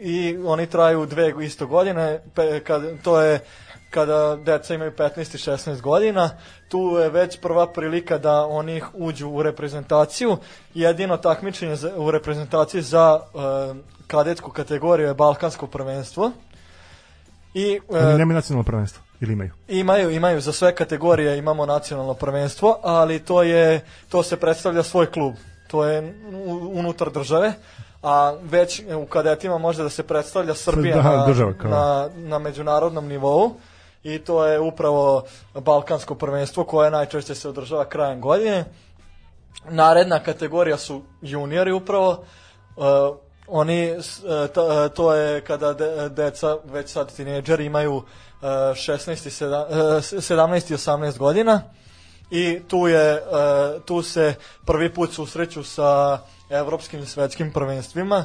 i 0.00 0.38
oni 0.44 0.66
traju 0.66 1.06
dve 1.06 1.34
isto 1.44 1.66
godine, 1.66 2.20
pe, 2.34 2.60
kad, 2.60 2.82
to 3.02 3.20
je 3.20 3.40
kada 3.92 4.36
deca 4.36 4.74
imaju 4.74 4.92
15 4.92 5.20
i 5.20 5.38
16 5.38 5.80
godina, 5.80 6.30
tu 6.68 6.96
je 7.02 7.10
već 7.10 7.40
prva 7.40 7.72
prilika 7.72 8.18
da 8.18 8.46
oni 8.46 8.82
uđu 8.94 9.28
u 9.28 9.42
reprezentaciju. 9.42 10.36
Jedino 10.74 11.16
takmičenje 11.16 11.76
u 11.96 12.10
reprezentaciji 12.10 12.82
za 12.82 13.20
uh, 13.20 13.76
kadetsku 14.06 14.50
kategoriju 14.50 15.06
je 15.06 15.14
Balkansko 15.14 15.66
prvenstvo. 15.66 16.30
I, 17.54 17.80
uh, 17.88 17.96
Oni 17.96 18.18
nemaju 18.18 18.34
nacionalno 18.34 18.64
prvenstvo 18.64 19.02
ili 19.20 19.32
imaju? 19.32 19.50
Imaju, 19.68 20.10
imaju 20.10 20.40
za 20.40 20.52
sve 20.52 20.74
kategorije 20.74 21.38
imamo 21.38 21.66
nacionalno 21.66 22.14
prvenstvo, 22.14 22.78
ali 22.82 23.18
to 23.18 23.42
je 23.42 23.80
to 24.08 24.22
se 24.22 24.36
predstavlja 24.36 24.82
svoj 24.82 25.06
klub. 25.10 25.34
To 25.72 25.84
je 25.84 26.14
unutar 26.72 27.10
države 27.10 27.52
a 28.02 28.34
već 28.42 28.82
u 29.02 29.06
kadetima 29.06 29.58
može 29.58 29.82
da 29.82 29.88
se 29.88 30.02
predstavlja 30.02 30.54
Srbija 30.54 30.96
da, 31.02 31.16
na, 31.16 31.26
država, 31.26 31.52
na, 31.62 32.08
na 32.14 32.38
međunarodnom 32.38 33.06
nivou 33.08 33.54
i 34.02 34.18
to 34.18 34.46
je 34.46 34.60
upravo 34.60 35.24
balkansko 35.54 36.14
prvenstvo 36.14 36.64
koje 36.64 36.90
najčešće 36.90 37.34
se 37.34 37.48
održava 37.48 37.84
krajem 37.84 38.20
godine. 38.20 38.64
Naredna 39.70 40.22
kategorija 40.22 40.76
su 40.76 41.02
juniori 41.22 41.72
upravo. 41.72 42.24
Uh, 42.76 42.84
oni, 43.46 43.92
uh, 43.92 44.90
to 44.94 45.14
je 45.14 45.40
kada 45.40 45.72
de, 45.72 46.08
deca, 46.08 46.56
već 46.64 46.90
sad 46.90 47.16
tineđeri, 47.16 47.64
imaju 47.64 47.94
uh, 47.96 48.04
16 48.42 49.10
i 49.10 49.30
7, 49.30 49.66
uh, 49.66 49.74
17 49.76 50.72
i 50.72 50.76
18 50.76 51.18
godina 51.18 51.62
i 52.32 52.60
tu, 52.68 52.86
je, 52.86 53.14
uh, 53.14 53.82
tu 53.82 54.02
se 54.02 54.34
prvi 54.64 54.94
put 54.94 55.12
susreću 55.12 55.62
sa 55.62 56.18
evropskim 56.50 57.00
i 57.00 57.06
svetskim 57.06 57.52
prvenstvima 57.52 58.24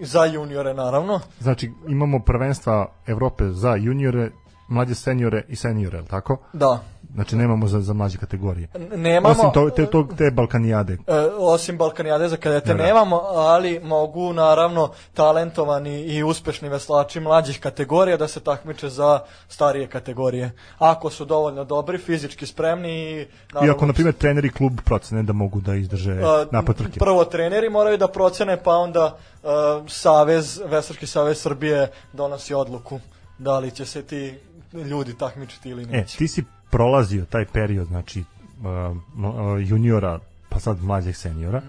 za 0.00 0.24
juniore 0.24 0.74
naravno. 0.74 1.20
Znači 1.40 1.72
imamo 1.88 2.18
prvenstva 2.18 2.92
Evrope 3.06 3.44
za 3.50 3.74
juniore 3.74 4.30
mlađe 4.68 4.94
seniore 4.94 5.44
i 5.48 5.56
seniore, 5.56 6.02
tako? 6.10 6.38
Da. 6.52 6.84
Znači 7.14 7.36
nemamo 7.36 7.68
za, 7.68 7.80
za 7.80 7.92
mlađe 7.92 8.18
kategorije. 8.18 8.68
Nemamo. 8.96 9.28
Osim 9.28 9.50
to, 9.54 9.70
te, 9.70 9.86
to, 9.86 10.08
te 10.18 10.30
Balkanijade. 10.30 10.92
E, 10.92 10.98
osim 11.38 11.78
Balkanijade 11.78 12.28
za 12.28 12.36
kadete 12.36 12.68
da, 12.68 12.74
da. 12.74 12.84
nemamo, 12.84 13.20
ali 13.24 13.80
mogu 13.80 14.32
naravno 14.32 14.90
talentovani 15.14 16.00
i 16.00 16.22
uspešni 16.22 16.68
veslači 16.68 17.20
mlađih 17.20 17.60
kategorija 17.60 18.16
da 18.16 18.28
se 18.28 18.40
takmiče 18.40 18.88
za 18.88 19.20
starije 19.48 19.86
kategorije. 19.86 20.50
Ako 20.78 21.10
su 21.10 21.24
dovoljno 21.24 21.64
dobri, 21.64 21.98
fizički 21.98 22.46
spremni 22.46 22.88
i... 22.88 23.26
Naravno, 23.52 23.72
I 23.72 23.76
ako, 23.76 23.86
na 23.86 23.92
primjer, 23.92 24.14
treneri 24.14 24.50
klub 24.50 24.80
procene 24.84 25.22
da 25.22 25.32
mogu 25.32 25.60
da 25.60 25.74
izdrže 25.74 26.12
e, 26.12 26.46
napad 26.50 26.76
trke. 26.76 26.98
Prvo 26.98 27.24
treneri 27.24 27.70
moraju 27.70 27.96
da 27.96 28.08
procene, 28.08 28.62
pa 28.62 28.76
onda 28.76 29.16
uh, 29.42 29.50
Savez, 29.88 30.60
Veslački 30.66 31.06
savez 31.06 31.40
Srbije 31.40 31.90
donosi 32.12 32.54
odluku 32.54 33.00
da 33.38 33.58
li 33.58 33.70
će 33.70 33.84
se 33.84 34.02
ti 34.02 34.34
ljudi 34.72 35.18
takmičiti 35.18 35.68
ili 35.68 35.82
e, 35.82 35.86
neće. 35.86 36.16
E, 36.16 36.18
ti 36.18 36.28
si 36.28 36.44
prolazio 36.70 37.24
taj 37.24 37.44
period, 37.44 37.86
znači 37.86 38.20
uh, 38.20 38.96
uh, 38.96 39.68
juniora, 39.68 40.18
pa 40.48 40.60
sad 40.60 40.82
mlađeg 40.82 41.16
seniora. 41.16 41.62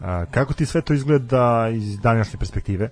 Uh, 0.00 0.06
kako 0.30 0.54
ti 0.54 0.66
sve 0.66 0.82
to 0.82 0.94
izgleda 0.94 1.68
iz 1.68 2.00
današnje 2.00 2.38
perspektive? 2.38 2.90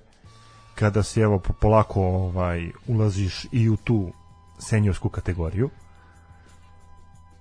Kada 0.74 1.02
si 1.02 1.20
evo 1.20 1.38
polako 1.60 2.02
ovaj 2.02 2.70
ulaziš 2.88 3.46
i 3.52 3.68
u 3.68 3.76
tu 3.76 4.12
seniorsku 4.58 5.08
kategoriju? 5.08 5.70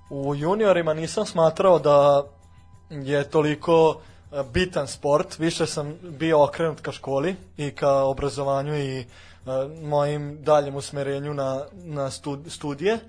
U 0.10 0.36
juniorima 0.36 0.94
nisam 0.94 1.26
smatrao 1.26 1.80
da 1.80 2.24
je 2.90 3.30
toliko 3.30 3.90
uh, 3.90 4.46
bitan 4.54 4.88
sport, 4.88 5.40
više 5.40 5.66
sam 5.66 5.94
bio 6.02 6.44
okrenut 6.44 6.82
ka 6.82 6.92
školi 6.92 7.36
i 7.58 7.72
ka 7.72 8.04
obrazovanju 8.04 8.76
i 8.76 9.00
uh, 9.46 9.54
mojim 9.84 10.44
daljem 10.44 10.76
usmerenju 10.76 11.34
na, 11.34 11.66
na 11.74 12.10
studije 12.50 13.00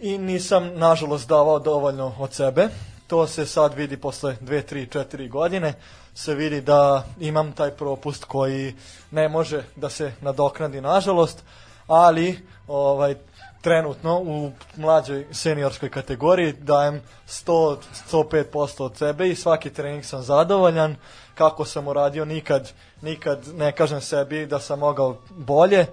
i 0.00 0.18
nisam 0.18 0.70
nažalost 0.74 1.28
davao 1.28 1.58
dovoljno 1.58 2.14
od 2.18 2.32
sebe. 2.32 2.68
To 3.06 3.26
se 3.26 3.46
sad 3.46 3.74
vidi 3.74 3.96
posle 3.96 4.36
2, 4.40 4.74
3, 4.74 4.98
4 4.98 5.30
godine. 5.30 5.74
Se 6.14 6.34
vidi 6.34 6.60
da 6.60 7.04
imam 7.20 7.52
taj 7.52 7.70
propust 7.70 8.24
koji 8.24 8.74
ne 9.10 9.28
može 9.28 9.64
da 9.76 9.88
se 9.88 10.12
nadoknadi 10.20 10.80
nažalost, 10.80 11.42
ali 11.86 12.38
ovaj 12.68 13.14
trenutno 13.60 14.18
u 14.18 14.50
mlađoj 14.76 15.26
seniorskoj 15.32 15.90
kategoriji 15.90 16.52
dajem 16.52 17.02
100 17.28 17.76
105% 18.12 18.82
od 18.82 18.96
sebe 18.96 19.28
i 19.28 19.34
svaki 19.34 19.70
trening 19.70 20.04
sam 20.04 20.22
zadovoljan. 20.22 20.96
Kako 21.34 21.64
sam 21.64 21.88
uradio 21.88 22.24
nikad 22.24 22.72
nikad 23.02 23.46
ne 23.54 23.72
kažem 23.72 24.00
sebi 24.00 24.46
da 24.46 24.60
sam 24.60 24.78
mogao 24.78 25.16
bolje. 25.30 25.86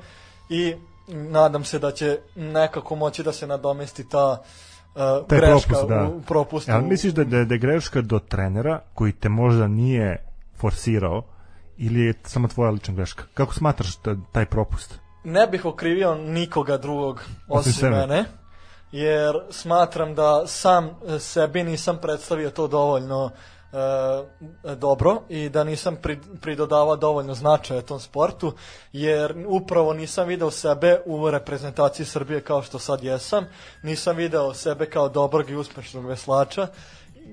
I 0.50 0.76
nadam 1.08 1.64
se 1.64 1.80
da 1.80 1.92
će 1.92 2.20
nekako 2.36 2.96
moći 2.96 3.24
da 3.24 3.32
se 3.32 3.48
nadomesti 3.48 4.10
ta 4.10 4.42
uh, 4.96 5.02
greška 5.30 5.70
propust, 5.70 5.90
da. 5.90 6.04
u 6.04 6.22
propustu. 6.22 6.72
Ja, 6.72 6.82
misliš 6.82 7.14
da, 7.14 7.24
da, 7.24 7.46
da 7.46 7.54
je 7.54 7.60
greška 7.60 8.02
do 8.02 8.20
trenera 8.20 8.82
koji 8.94 9.12
te 9.12 9.30
možda 9.30 9.68
nije 9.68 10.26
forsirao 10.58 11.24
ili 11.78 12.02
je 12.02 12.14
samo 12.24 12.48
tvoja 12.48 12.72
lična 12.72 12.94
greška? 12.94 13.24
Kako 13.34 13.54
smatraš 13.54 13.98
da, 13.98 14.16
taj 14.32 14.46
propust? 14.46 15.00
Ne 15.24 15.48
bih 15.48 15.66
okrivio 15.66 16.16
nikoga 16.16 16.78
drugog 16.78 17.24
osim, 17.48 17.70
osim 17.70 17.90
mene, 17.90 18.26
jer 18.92 19.36
smatram 19.52 20.16
da 20.16 20.48
sam 20.48 20.90
sebi 21.20 21.64
nisam 21.64 21.98
predstavio 22.02 22.50
to 22.50 22.68
dovoljno 22.68 23.32
e, 23.74 24.76
dobro 24.76 25.22
i 25.30 25.50
da 25.50 25.64
nisam 25.64 25.98
pridodavao 26.42 26.96
dovoljno 26.96 27.34
značaja 27.34 27.82
tom 27.82 28.00
sportu, 28.00 28.54
jer 28.94 29.46
upravo 29.48 29.94
nisam 29.94 30.28
video 30.28 30.52
sebe 30.52 31.02
u 31.06 31.32
reprezentaciji 31.32 32.06
Srbije 32.06 32.42
kao 32.42 32.62
što 32.62 32.80
sad 32.80 33.04
jesam, 33.04 33.46
nisam 33.84 34.16
video 34.16 34.54
sebe 34.54 34.86
kao 34.86 35.10
dobrog 35.10 35.50
i 35.50 35.56
uspešnog 35.56 36.06
veslača 36.06 36.68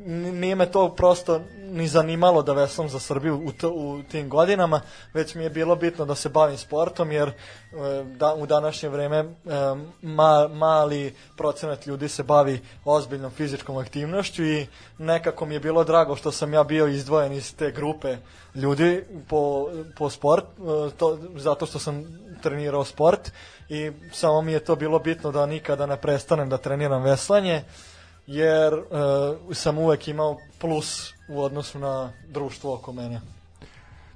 nije 0.06 0.54
me 0.54 0.66
to 0.66 0.88
prosto 0.88 1.40
ni 1.70 1.88
zanimalo 1.88 2.42
da 2.42 2.52
veslam 2.52 2.88
za 2.88 2.98
Srbiju 2.98 3.42
u, 3.44 3.52
to, 3.52 3.70
u 3.70 4.02
tim 4.10 4.28
godinama, 4.28 4.80
već 5.14 5.34
mi 5.34 5.42
je 5.42 5.50
bilo 5.50 5.76
bitno 5.76 6.04
da 6.04 6.14
se 6.14 6.28
bavim 6.28 6.58
sportom, 6.58 7.12
jer 7.12 7.28
e, 7.28 7.34
da, 8.04 8.34
u 8.34 8.46
današnje 8.46 8.88
vreme 8.88 9.16
e, 9.16 9.24
ma, 10.02 10.48
mali 10.48 11.14
procenat 11.36 11.86
ljudi 11.86 12.08
se 12.08 12.22
bavi 12.22 12.60
ozbiljnom 12.84 13.30
fizičkom 13.30 13.76
aktivnošću 13.76 14.44
i 14.44 14.66
nekako 14.98 15.46
mi 15.46 15.54
je 15.54 15.60
bilo 15.60 15.84
drago 15.84 16.16
što 16.16 16.32
sam 16.32 16.54
ja 16.54 16.64
bio 16.64 16.86
izdvojen 16.86 17.32
iz 17.32 17.56
te 17.56 17.70
grupe 17.70 18.16
ljudi 18.54 19.04
po, 19.28 19.68
po 19.96 20.10
sport, 20.10 20.44
e, 20.44 20.90
to, 20.96 21.18
zato 21.36 21.66
što 21.66 21.78
sam 21.78 22.04
trenirao 22.42 22.84
sport 22.84 23.30
i 23.68 23.92
samo 24.12 24.42
mi 24.42 24.52
je 24.52 24.64
to 24.64 24.76
bilo 24.76 24.98
bitno 24.98 25.32
da 25.32 25.46
nikada 25.46 25.86
ne 25.86 25.96
prestanem 25.96 26.48
da 26.48 26.58
treniram 26.58 27.02
veslanje 27.02 27.62
jer 28.30 28.74
uh, 28.74 29.56
sam 29.56 29.78
uvek 29.78 30.08
imao 30.08 30.38
plus 30.60 31.12
u 31.28 31.42
odnosu 31.42 31.78
na 31.78 32.12
društvo 32.28 32.74
oko 32.74 32.92
mene. 32.92 33.20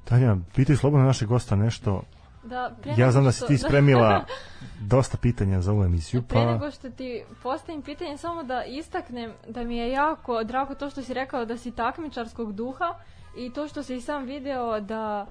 Tanja, 0.04 0.36
pitaj 0.54 0.76
slobodno 0.76 1.06
našeg 1.06 1.28
gosta 1.28 1.56
nešto. 1.56 2.02
Da, 2.42 2.76
ja 2.96 3.10
znam 3.10 3.24
da 3.24 3.32
si 3.32 3.46
ti 3.46 3.58
spremila 3.58 4.24
dosta 4.94 5.16
pitanja 5.16 5.60
za 5.60 5.72
ovu 5.72 5.84
emisiju. 5.84 6.22
Pa... 6.22 6.28
Pre 6.28 6.44
nego 6.44 6.70
što 6.70 6.90
ti 6.90 7.24
postavim 7.42 7.82
pitanje, 7.82 8.18
samo 8.18 8.42
da 8.42 8.64
istaknem 8.64 9.32
da 9.48 9.64
mi 9.64 9.76
je 9.76 9.90
jako 9.90 10.44
drago 10.44 10.74
to 10.74 10.90
što 10.90 11.02
si 11.02 11.14
rekao 11.14 11.44
da 11.44 11.58
si 11.58 11.70
takmičarskog 11.70 12.52
duha 12.52 12.94
i 13.36 13.52
to 13.52 13.68
što 13.68 13.82
si 13.82 14.00
sam 14.00 14.24
video 14.24 14.80
da 14.80 15.26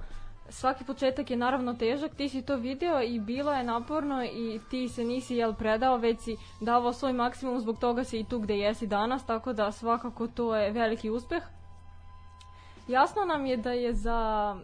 svaki 0.48 0.84
početak 0.84 1.30
je 1.30 1.36
naravno 1.36 1.74
težak, 1.74 2.14
ti 2.14 2.28
si 2.28 2.42
to 2.42 2.56
video 2.56 3.02
i 3.02 3.20
bilo 3.20 3.52
je 3.52 3.64
naporno 3.64 4.24
i 4.24 4.60
ti 4.70 4.88
se 4.88 5.04
nisi 5.04 5.36
jel 5.36 5.54
predao, 5.54 5.96
već 5.96 6.20
si 6.20 6.36
davao 6.60 6.92
svoj 6.92 7.12
maksimum, 7.12 7.60
zbog 7.60 7.78
toga 7.78 8.04
si 8.04 8.20
i 8.20 8.24
tu 8.24 8.38
gde 8.38 8.58
jesi 8.58 8.86
danas, 8.86 9.26
tako 9.26 9.52
da 9.52 9.72
svakako 9.72 10.26
to 10.28 10.56
je 10.56 10.70
veliki 10.70 11.10
uspeh. 11.10 11.42
Jasno 12.88 13.24
nam 13.24 13.46
je 13.46 13.56
da 13.56 13.72
je 13.72 13.92
za, 13.94 14.56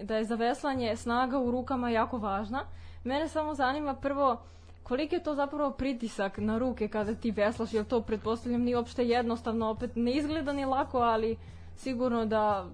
da 0.00 0.16
je 0.16 0.24
za 0.24 0.34
veslanje 0.34 0.96
snaga 0.96 1.38
u 1.38 1.50
rukama 1.50 1.90
jako 1.90 2.18
važna. 2.18 2.64
Mene 3.04 3.28
samo 3.28 3.54
zanima 3.54 3.94
prvo 3.94 4.40
koliki 4.82 5.14
je 5.14 5.22
to 5.22 5.34
zapravo 5.34 5.70
pritisak 5.70 6.38
na 6.38 6.58
ruke 6.58 6.88
kada 6.88 7.14
ti 7.14 7.30
veslaš, 7.30 7.74
jer 7.74 7.84
to 7.84 8.00
pretpostavljam 8.00 8.62
nije 8.62 8.76
uopšte 8.76 9.04
jednostavno, 9.04 9.70
opet 9.70 9.90
ne 9.94 10.12
izgleda 10.12 10.52
ni 10.52 10.64
lako, 10.64 10.98
ali 10.98 11.36
sigurno 11.76 12.26
da 12.26 12.66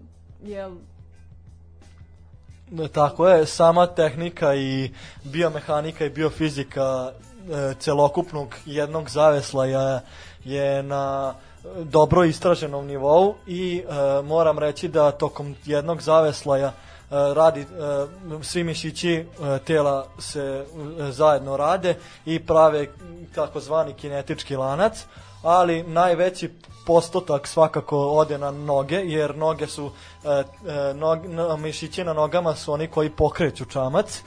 je 0.43 0.71
Tako 2.93 3.29
je, 3.29 3.47
sama 3.47 3.87
tehnika 3.87 4.55
i 4.55 4.91
biomehanika 5.25 6.05
i 6.05 6.11
biofizika 6.11 7.13
e, 7.13 7.75
celokupnog 7.79 8.55
jednog 8.67 9.11
zavesla 9.11 9.67
je, 9.67 10.01
je 10.45 10.83
na 10.83 11.35
dobro 11.85 12.25
istraženom 12.25 12.87
nivou 12.87 13.35
i 13.47 13.83
e, 13.89 14.23
moram 14.23 14.59
reći 14.59 14.89
da 14.89 15.11
tokom 15.11 15.55
jednog 15.65 16.03
zaveslaja 16.03 16.67
e, 16.67 16.73
radi 17.11 17.61
e, 17.61 17.65
svi 18.43 18.65
mišići 18.65 19.13
e, 19.15 19.25
tela 19.59 20.07
se 20.19 20.65
e, 21.01 21.13
zajedno 21.13 21.57
rade 21.57 21.97
i 22.27 22.47
prave 22.47 22.87
takozvani 23.35 23.95
kinetički 23.95 24.57
lanac, 24.57 25.05
ali 25.43 25.83
najveći 25.83 26.51
postotak 26.87 27.49
svakako 27.49 27.99
ode 27.99 28.39
na 28.39 28.51
noge, 28.51 28.97
jer 28.97 29.37
noge 29.37 29.67
su, 29.67 29.91
e, 30.25 30.29
e, 30.31 30.95
nog, 30.95 31.19
mišići 31.59 32.05
na 32.05 32.13
nogama 32.13 32.55
su 32.55 32.73
oni 32.73 32.89
koji 32.89 33.11
pokreću 33.11 33.65
čamac, 33.65 34.19
e, 34.19 34.23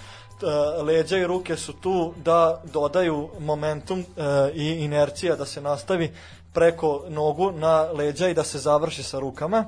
leđa 0.83 1.17
i 1.17 1.27
ruke 1.27 1.57
su 1.57 1.73
tu 1.73 2.13
da 2.23 2.61
dodaju 2.73 3.29
momentum 3.39 4.05
i 4.53 4.71
inercija 4.71 5.35
da 5.35 5.45
se 5.45 5.61
nastavi 5.61 6.13
preko 6.53 7.03
nogu 7.09 7.51
na 7.51 7.81
leđa 7.81 8.27
i 8.27 8.33
da 8.33 8.43
se 8.43 8.59
završi 8.59 9.03
sa 9.03 9.19
rukama. 9.19 9.65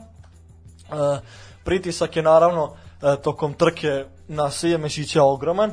Pritisak 1.63 2.15
je 2.15 2.23
naravno 2.23 2.73
tokom 3.23 3.53
trke 3.53 4.05
na 4.27 4.51
sve 4.51 4.77
mišića 4.77 5.23
ogroman, 5.23 5.71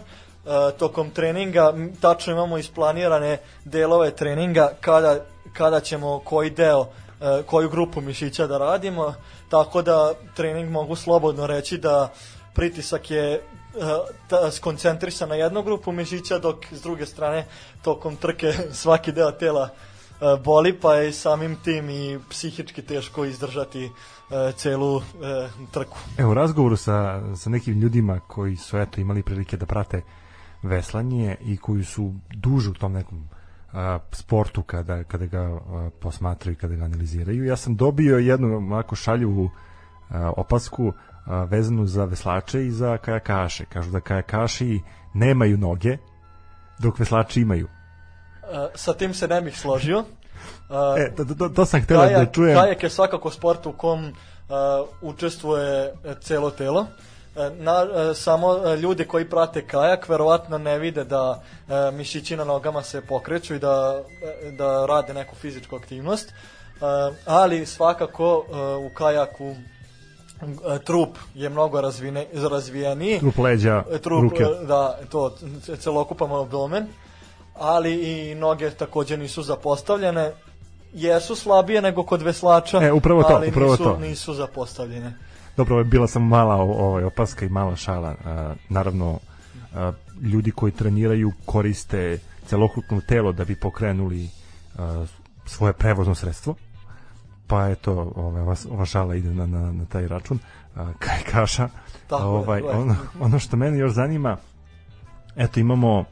tokom 0.78 1.10
treninga 1.10 1.74
tačno 2.00 2.32
imamo 2.32 2.58
isplanirane 2.58 3.38
delove 3.64 4.10
treninga 4.10 4.72
kada, 4.80 5.16
kada 5.52 5.80
ćemo 5.80 6.20
koji 6.24 6.50
deo 6.50 6.86
E, 7.05 7.05
koju 7.46 7.70
grupu 7.70 8.00
mišića 8.00 8.46
da 8.46 8.58
radimo, 8.58 9.14
tako 9.48 9.82
da 9.82 10.12
trening 10.34 10.70
mogu 10.70 10.96
slobodno 10.96 11.46
reći 11.46 11.78
da 11.78 12.12
pritisak 12.54 13.10
je 13.10 13.34
e, 13.34 13.40
skoncentrisan 14.50 15.28
na 15.28 15.34
jednu 15.34 15.62
grupu 15.62 15.92
mišića, 15.92 16.38
dok 16.38 16.56
s 16.72 16.82
druge 16.82 17.06
strane 17.06 17.46
tokom 17.82 18.16
trke 18.16 18.52
svaki 18.82 19.12
deo 19.12 19.30
tela 19.30 19.68
e, 19.68 20.24
boli, 20.44 20.80
pa 20.80 20.94
je 20.94 21.12
samim 21.12 21.56
tim 21.64 21.90
i 21.90 22.18
psihički 22.30 22.82
teško 22.82 23.24
izdržati 23.24 23.90
celu 24.56 25.02
trku. 25.70 25.98
Evo, 26.18 26.30
u 26.30 26.34
razgovoru 26.34 26.76
sa, 26.76 27.22
sa 27.36 27.50
nekim 27.50 27.80
ljudima 27.80 28.20
koji 28.20 28.56
su 28.56 28.78
eto 28.78 29.00
imali 29.00 29.22
prilike 29.22 29.56
da 29.56 29.66
prate 29.66 30.02
veslanje 30.62 31.36
i 31.40 31.56
koji 31.56 31.84
su 31.84 32.12
duže 32.34 32.70
u 32.70 32.74
tom 32.74 32.92
nekom 32.92 33.28
a, 33.76 33.98
sportu 34.12 34.62
kada, 34.62 35.04
kada 35.04 35.26
ga 35.26 35.40
a, 35.40 35.90
posmatraju, 36.00 36.56
kada 36.60 36.74
ga 36.74 36.84
analiziraju. 36.84 37.44
Ja 37.44 37.56
sam 37.56 37.76
dobio 37.76 38.18
jednu 38.18 38.56
ovako 38.56 38.96
šalju 38.96 39.50
a, 40.10 40.32
opasku 40.36 40.92
a, 41.26 41.44
vezanu 41.44 41.86
za 41.86 42.04
veslače 42.04 42.66
i 42.66 42.70
za 42.70 42.98
kajakaše. 42.98 43.64
Kažu 43.64 43.90
da 43.90 44.00
kajakaši 44.00 44.80
nemaju 45.14 45.58
noge, 45.58 45.96
dok 46.78 46.98
veslači 46.98 47.40
imaju. 47.40 47.68
A, 48.52 48.68
sa 48.74 48.94
tim 48.94 49.14
se 49.14 49.28
ne 49.28 49.40
bih 49.40 49.58
složio. 49.58 50.04
A, 50.68 50.94
e, 50.98 51.14
to, 51.14 51.24
to, 51.24 51.48
to 51.48 51.64
sam 51.66 51.80
htela 51.80 52.06
da 52.06 52.26
čujem. 52.26 52.56
Kajak 52.56 52.82
je 52.82 52.90
svakako 52.90 53.30
sport 53.30 53.66
u 53.66 53.72
kom 53.72 54.12
a, 54.48 54.84
učestvuje 55.02 55.92
celo 56.20 56.50
telo. 56.50 56.86
E, 57.36 57.50
na, 57.58 57.86
e, 58.10 58.14
samo 58.14 58.56
e, 58.56 58.76
ljudi 58.76 59.04
koji 59.04 59.30
prate 59.30 59.66
kajak 59.66 60.08
verovatno 60.08 60.58
ne 60.58 60.78
vide 60.78 61.04
da 61.04 61.42
mišići 61.92 62.36
na 62.36 62.44
nogama 62.44 62.82
se 62.82 63.00
pokreću 63.00 63.54
i 63.54 63.58
da, 63.58 64.02
da 64.58 64.86
rade 64.86 65.14
neku 65.14 65.34
fizičku 65.34 65.76
aktivnost, 65.76 66.32
ali 67.26 67.66
svakako 67.66 68.44
u 68.86 68.94
kajaku 68.94 69.54
trup 70.84 71.18
je 71.34 71.48
mnogo 71.48 71.80
razvine, 71.80 72.26
razvijeniji. 72.50 73.18
Trup 73.18 73.38
leđa, 73.38 73.82
trup, 74.02 74.22
ruke. 74.22 74.44
Da, 74.66 74.98
to, 75.10 75.36
celokupan 75.78 76.32
abdomen, 76.32 76.86
ali 77.54 77.92
i 77.92 78.34
noge 78.34 78.70
takođe 78.70 79.16
nisu 79.16 79.42
zapostavljene, 79.42 80.32
jesu 80.92 81.36
slabije 81.36 81.82
nego 81.82 82.02
kod 82.02 82.22
veslača, 82.22 82.82
e, 82.82 82.92
upravo 82.92 83.22
to, 83.22 83.34
ali 83.34 83.48
upravo 83.48 83.70
nisu, 83.70 83.84
to. 83.84 83.96
nisu 83.96 84.34
zapostavljene. 84.34 85.25
Dobro, 85.56 85.84
bila 85.84 86.06
sam 86.06 86.28
mala 86.28 86.54
ovaj, 86.54 87.04
opaska 87.04 87.46
i 87.46 87.48
mala 87.48 87.76
šala. 87.76 88.14
A, 88.24 88.54
naravno, 88.68 89.18
a, 89.74 89.92
ljudi 90.22 90.50
koji 90.50 90.72
treniraju 90.72 91.32
koriste 91.46 92.18
celokupno 92.46 93.00
telo 93.00 93.32
da 93.32 93.44
bi 93.44 93.56
pokrenuli 93.56 94.28
a, 94.78 95.06
svoje 95.46 95.72
prevozno 95.72 96.14
sredstvo. 96.14 96.54
Pa 97.46 97.68
eto, 97.68 98.12
ovaj, 98.16 98.42
ova, 98.42 98.54
ova 98.70 98.86
šala 98.86 99.14
ide 99.14 99.34
na, 99.34 99.46
na, 99.46 99.72
na 99.72 99.84
taj 99.84 100.08
račun. 100.08 100.38
A, 100.74 100.92
kaj 100.98 101.22
kaša. 101.32 101.68
Tako 102.06 102.24
ovaj, 102.24 102.60
je, 102.60 102.70
ono, 102.70 102.96
ono 103.20 103.38
što 103.38 103.56
mene 103.56 103.78
još 103.78 103.92
zanima, 103.92 104.36
eto 105.36 105.60
imamo 105.60 106.04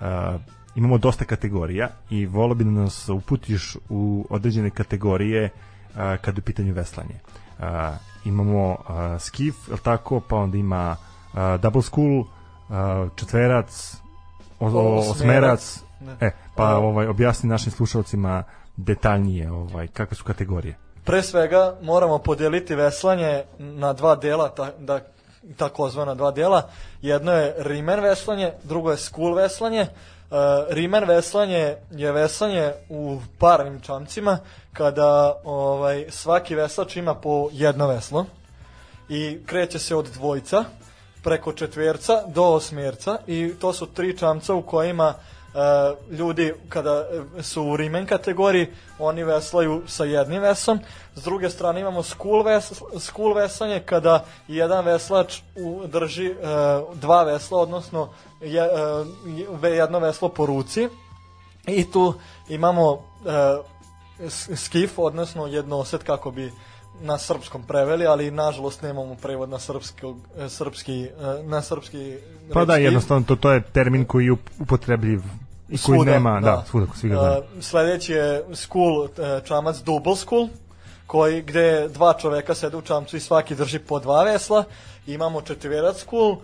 a, 0.00 0.38
imamo 0.74 0.98
dosta 0.98 1.24
kategorija 1.24 1.88
i 2.10 2.26
volio 2.26 2.54
bi 2.54 2.64
da 2.64 2.70
nas 2.70 3.08
uputiš 3.08 3.76
u 3.88 4.26
određene 4.30 4.70
kategorije 4.70 5.50
a, 5.96 6.16
kad 6.16 6.38
u 6.38 6.42
pitanju 6.42 6.74
veslanje. 6.74 7.20
Imamo 8.24 8.70
uh, 8.70 8.76
skif, 9.20 9.68
je 9.68 9.76
tako, 9.82 10.20
pa 10.20 10.36
onda 10.36 10.56
ima 10.56 10.96
uh, 11.32 11.60
double 11.60 11.82
school, 11.82 12.20
uh, 12.20 12.26
četverac, 13.16 13.96
o, 14.60 14.66
o, 14.66 15.10
osmerac, 15.10 15.80
e, 16.20 16.30
pa 16.54 16.76
ovaj, 16.76 17.06
objasni 17.06 17.48
našim 17.48 17.72
slušalcima 17.72 18.44
detaljnije 18.76 19.50
ovaj, 19.52 19.86
kakve 19.86 20.16
su 20.16 20.24
kategorije. 20.24 20.76
Pre 21.04 21.22
svega 21.22 21.76
moramo 21.82 22.18
podeliti 22.18 22.74
veslanje 22.74 23.42
na 23.58 23.92
dva 23.92 24.16
dela, 24.16 24.48
ta, 24.48 24.70
da, 24.78 25.00
takozvana 25.56 26.14
dva 26.14 26.30
dela. 26.30 26.68
Jedno 27.02 27.32
je 27.32 27.54
rimen 27.58 28.00
veslanje, 28.00 28.52
drugo 28.62 28.90
je 28.90 28.96
school 28.96 29.34
veslanje. 29.34 29.80
Uh, 30.30 30.36
rimen 30.68 31.04
veslanje 31.04 31.76
je 31.90 32.12
veslanje 32.12 32.72
u 32.88 33.20
parnim 33.38 33.80
čamcima 33.80 34.38
kada 34.74 35.40
ovaj 35.44 36.06
svaki 36.10 36.54
veslač 36.54 36.96
ima 36.96 37.14
po 37.14 37.48
jedno 37.52 37.86
veslo 37.86 38.26
i 39.08 39.38
kreće 39.46 39.78
se 39.78 39.96
od 39.96 40.06
dvojca 40.06 40.64
preko 41.22 41.52
četverca 41.52 42.22
do 42.26 42.42
osmjerca 42.42 43.18
i 43.26 43.54
to 43.60 43.72
su 43.72 43.86
tri 43.86 44.18
čamca 44.18 44.54
u 44.54 44.62
kojima 44.62 45.14
Uh, 45.54 46.18
ljudi 46.18 46.54
kada 46.68 47.06
su 47.42 47.62
u 47.62 47.76
rimen 47.76 48.06
kategoriji 48.06 48.66
oni 48.98 49.24
veslaju 49.24 49.82
sa 49.86 50.04
jednim 50.04 50.42
vesom. 50.42 50.80
S 51.14 51.22
druge 51.22 51.50
strane 51.50 51.80
imamo 51.80 52.02
school, 52.02 52.42
ves, 52.42 52.72
school 52.98 53.34
vesanje 53.34 53.80
kada 53.80 54.24
jedan 54.48 54.84
veslač 54.84 55.40
u, 55.56 55.86
drži 55.86 56.30
uh, 56.30 56.36
dva 56.94 57.22
vesla 57.22 57.58
odnosno 57.58 58.08
je, 58.40 58.62
uh, 59.62 59.64
jedno 59.64 59.98
veslo 59.98 60.28
po 60.28 60.46
ruci. 60.46 60.88
I 61.66 61.90
tu 61.90 62.14
imamo 62.48 63.02
skif, 64.56 64.98
odnosno 64.98 65.46
jednoset 65.46 66.02
kako 66.02 66.30
bi 66.30 66.52
na 67.00 67.18
srpskom 67.18 67.62
preveli, 67.62 68.06
ali 68.06 68.30
nažalost 68.30 68.82
nemamo 68.82 69.14
prevod 69.14 69.48
na 69.48 69.58
srpski, 69.58 70.06
srpski 70.48 71.08
na 71.44 71.62
srpski 71.62 72.16
Pa 72.52 72.64
da, 72.64 72.76
jednostavno 72.76 73.24
to, 73.26 73.36
to 73.36 73.52
je 73.52 73.62
termin 73.62 74.04
koji 74.04 74.26
je 74.26 74.32
upotrebljiv 74.58 75.20
i 75.68 75.78
koji 75.78 75.98
Svuda, 75.98 76.10
nema, 76.10 76.40
da, 76.40 76.50
da. 76.50 76.64
svuda, 76.70 76.86
svi 76.94 77.08
ga 77.08 77.14
znaju. 77.14 77.38
Uh, 77.38 77.62
sledeći 77.62 78.12
je 78.12 78.44
school, 78.52 79.08
čamac 79.44 79.76
double 79.76 80.16
school, 80.16 80.48
koji, 81.06 81.42
gde 81.42 81.88
dva 81.88 82.14
čoveka 82.20 82.54
sede 82.54 82.76
u 82.76 82.82
čamcu 82.82 83.16
i 83.16 83.20
svaki 83.20 83.54
drži 83.54 83.78
po 83.78 83.98
dva 83.98 84.24
vesla. 84.24 84.64
Imamo 85.06 85.40
četverac 85.40 86.00
school 86.00 86.36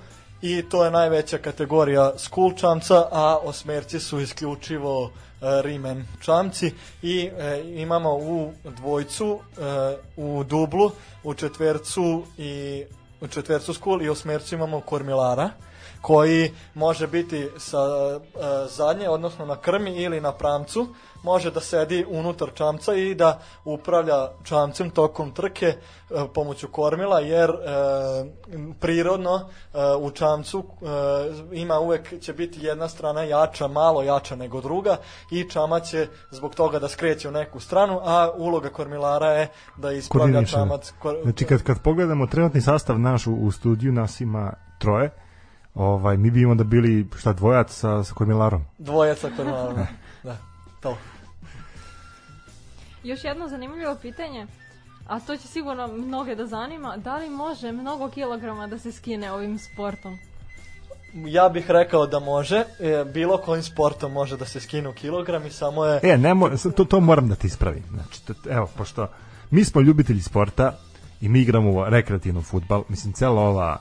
i 0.42 0.62
to 0.62 0.84
je 0.84 0.90
najveća 0.90 1.38
kategorija 1.38 2.12
school 2.18 2.52
čamca, 2.56 3.08
a 3.12 3.38
osmerci 3.42 4.00
su 4.00 4.20
isključivo 4.20 5.02
uh, 5.04 5.10
rimen 5.40 6.04
čamci 6.20 6.72
i 7.02 7.30
e, 7.38 7.62
imamo 7.82 8.14
u 8.14 8.52
dvojcu, 8.64 9.38
e, 9.58 9.96
u 10.16 10.44
dublu, 10.44 10.90
u 11.24 11.34
četvercu 11.34 12.24
i 12.38 12.84
u 13.20 13.28
četvercu 13.28 13.74
school 13.74 14.02
i 14.02 14.08
osmercu 14.08 14.54
imamo 14.54 14.80
kormilara 14.80 15.50
koji 16.00 16.52
može 16.74 17.06
biti 17.06 17.48
sa 17.58 17.78
e, 17.78 18.20
zadnje, 18.68 19.08
odnosno 19.08 19.46
na 19.46 19.56
krmi 19.56 19.90
ili 19.90 20.20
na 20.20 20.32
pramcu, 20.32 20.86
može 21.22 21.50
da 21.50 21.60
sedi 21.60 22.04
unutar 22.08 22.50
čamca 22.54 22.94
i 22.94 23.14
da 23.14 23.40
upravlja 23.64 24.28
čamcem 24.44 24.90
tokom 24.90 25.30
trke 25.30 25.66
e, 25.66 25.76
pomoću 26.34 26.68
kormila, 26.68 27.20
jer 27.20 27.50
e, 27.50 27.54
prirodno 28.80 29.34
e, 29.36 29.78
u 30.00 30.10
čamcu 30.10 30.64
e, 30.64 31.56
ima 31.56 31.78
uvek 31.78 32.20
će 32.20 32.32
biti 32.32 32.66
jedna 32.66 32.88
strana 32.88 33.22
jača, 33.22 33.68
malo 33.68 34.02
jača 34.02 34.36
nego 34.36 34.60
druga 34.60 34.96
i 35.30 35.48
čamac 35.50 35.90
će 35.90 36.06
zbog 36.30 36.54
toga 36.54 36.78
da 36.78 36.88
skreće 36.88 37.28
u 37.28 37.32
neku 37.32 37.60
stranu, 37.60 38.00
a 38.04 38.30
uloga 38.36 38.68
kormilara 38.68 39.32
je 39.32 39.48
da 39.76 39.92
ispravlja 39.92 40.44
čamac. 40.44 40.92
Kor, 40.98 41.16
Znači 41.22 41.44
kad, 41.44 41.62
kad 41.62 41.82
pogledamo 41.82 42.26
trenutni 42.26 42.60
sastav 42.60 42.98
naš 42.98 43.26
u, 43.26 43.34
u 43.34 43.50
studiju, 43.50 43.92
nas 43.92 44.20
ima 44.20 44.52
troje, 44.78 45.10
ovaj, 45.74 46.16
mi 46.16 46.30
bi 46.30 46.44
onda 46.44 46.64
bili 46.64 47.06
šta 47.18 47.32
dvojac 47.32 47.72
sa, 47.72 48.04
sa 48.04 48.14
kormilarom. 48.14 48.64
Dvojaca 48.78 49.30
kormilara. 49.36 49.86
da, 50.22 50.36
to. 50.80 50.96
Još 53.02 53.24
jedno 53.24 53.48
zanimljivo 53.48 53.96
pitanje, 54.02 54.46
a 55.06 55.20
to 55.20 55.36
će 55.36 55.48
sigurno 55.48 55.86
mnoge 55.86 56.34
da 56.34 56.46
zanima, 56.46 56.96
da 56.96 57.16
li 57.16 57.30
može 57.30 57.72
mnogo 57.72 58.08
kilograma 58.08 58.66
da 58.66 58.78
se 58.78 58.92
skine 58.92 59.32
ovim 59.32 59.58
sportom? 59.58 60.18
Ja 61.14 61.48
bih 61.48 61.70
rekao 61.70 62.06
da 62.06 62.18
može, 62.18 62.64
e, 62.80 63.04
bilo 63.14 63.38
kojim 63.38 63.62
sportom 63.62 64.12
može 64.12 64.36
da 64.36 64.44
se 64.44 64.60
skinu 64.60 64.92
kilogrami, 64.92 65.50
samo 65.50 65.84
je 65.84 66.00
E, 66.02 66.18
ne, 66.18 66.34
mo, 66.34 66.50
to, 66.76 66.84
to 66.84 67.00
moram 67.00 67.28
da 67.28 67.34
ti 67.34 67.46
ispravim. 67.46 67.84
Znači, 67.90 68.26
to, 68.26 68.34
evo, 68.50 68.70
pošto 68.76 69.08
mi 69.50 69.64
smo 69.64 69.80
ljubitelji 69.80 70.20
sporta 70.20 70.78
i 71.20 71.28
mi 71.28 71.40
igramo 71.40 71.84
rekreativno 71.88 72.42
futbal, 72.42 72.84
mislim, 72.88 73.12
cela 73.12 73.42
ova 73.42 73.78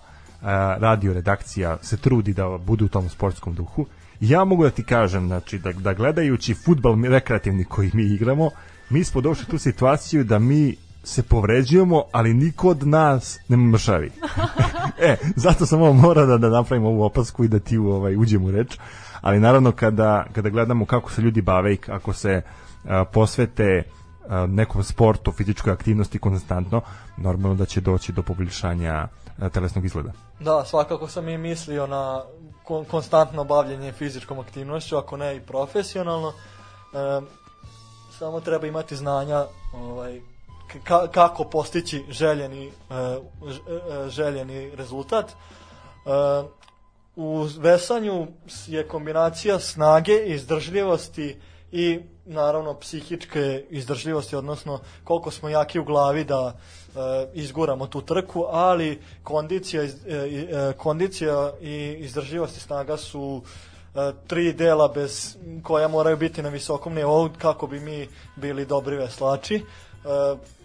radio 0.77 1.13
redakcija 1.13 1.77
se 1.81 1.97
trudi 1.97 2.33
da 2.33 2.57
bude 2.57 2.85
u 2.85 2.87
tom 2.87 3.09
sportskom 3.09 3.55
duhu. 3.55 3.85
Ja 4.19 4.43
mogu 4.43 4.63
da 4.63 4.69
ti 4.69 4.83
kažem, 4.83 5.27
znači, 5.27 5.59
da, 5.59 5.71
da 5.71 5.93
gledajući 5.93 6.53
futbal 6.53 6.95
rekreativni 7.03 7.63
koji 7.63 7.91
mi 7.93 8.03
igramo, 8.03 8.49
mi 8.89 9.03
smo 9.03 9.21
došli 9.21 9.45
tu 9.45 9.57
situaciju 9.57 10.23
da 10.23 10.39
mi 10.39 10.75
se 11.03 11.23
povređujemo, 11.23 12.03
ali 12.11 12.33
niko 12.33 12.69
od 12.69 12.87
nas 12.87 13.39
ne 13.47 13.57
mršavi. 13.57 14.11
e, 15.07 15.17
zato 15.35 15.65
sam 15.65 15.81
ovo 15.81 15.93
mora 15.93 16.25
da, 16.25 16.37
da 16.37 16.49
napravim 16.49 16.85
ovu 16.85 17.03
opasku 17.03 17.43
i 17.43 17.47
da 17.47 17.59
ti 17.59 17.77
u, 17.77 17.87
ovaj, 17.87 18.15
uđem 18.15 18.45
u 18.45 18.51
reč. 18.51 18.77
Ali 19.21 19.39
naravno 19.39 19.71
kada, 19.71 20.25
kada 20.33 20.49
gledamo 20.49 20.85
kako 20.85 21.11
se 21.11 21.21
ljudi 21.21 21.41
bave 21.41 21.73
i 21.73 21.77
kako 21.77 22.13
se 22.13 22.41
a, 22.85 23.05
posvete 23.05 23.83
a, 24.29 24.45
nekom 24.47 24.83
sportu, 24.83 25.31
fizičkoj 25.31 25.73
aktivnosti 25.73 26.19
konstantno, 26.19 26.81
normalno 27.17 27.55
da 27.55 27.65
će 27.65 27.81
doći 27.81 28.11
do 28.11 28.21
poboljšanja 28.21 29.07
telesnog 29.53 29.85
izgleda. 29.85 30.11
Da, 30.39 30.65
svakako 30.65 31.07
sam 31.07 31.29
i 31.29 31.37
mislio 31.37 31.87
na 31.87 32.23
kon 32.63 32.85
konstantno 32.85 33.43
bavljenje 33.43 33.91
fizičkom 33.91 34.39
aktivnošću, 34.39 34.97
ako 34.97 35.17
ne 35.17 35.35
i 35.35 35.41
profesionalno. 35.41 36.29
E, 36.29 37.21
samo 38.17 38.41
treba 38.41 38.67
imati 38.67 38.95
znanja 38.95 39.45
ovaj, 39.73 40.21
ka 40.83 41.07
kako 41.07 41.43
postići 41.43 42.05
željeni, 42.09 42.67
e, 42.67 42.71
e, 42.95 44.09
željeni 44.09 44.75
rezultat. 44.75 45.31
E, 45.31 45.33
u 47.15 47.47
vesanju 47.57 48.27
je 48.67 48.87
kombinacija 48.87 49.59
snage, 49.59 50.25
izdržljivosti 50.25 51.39
i 51.71 51.99
naravno 52.25 52.73
psihičke 52.73 53.65
izdržljivosti, 53.69 54.35
odnosno 54.35 54.79
koliko 55.03 55.31
smo 55.31 55.49
jaki 55.49 55.79
u 55.79 55.83
glavi 55.83 56.23
da 56.23 56.53
e, 56.55 56.78
izguramo 57.33 57.87
tu 57.87 58.01
trku, 58.01 58.45
ali 58.49 59.01
kondicija, 59.23 59.83
e, 59.83 59.89
e, 60.07 60.73
kondicija 60.77 61.53
i 61.61 61.95
izdržljivost 61.99 62.57
i 62.57 62.59
snaga 62.59 62.97
su 62.97 63.41
e, 63.95 64.11
tri 64.27 64.53
dela 64.53 64.87
bez 64.87 65.37
koja 65.63 65.87
moraju 65.87 66.17
biti 66.17 66.41
na 66.41 66.49
visokom 66.49 66.93
nivou 66.93 67.29
kako 67.37 67.67
bi 67.67 67.79
mi 67.79 68.07
bili 68.35 68.65
dobri 68.65 68.95
veslači. 68.97 69.55
E, 69.55 69.61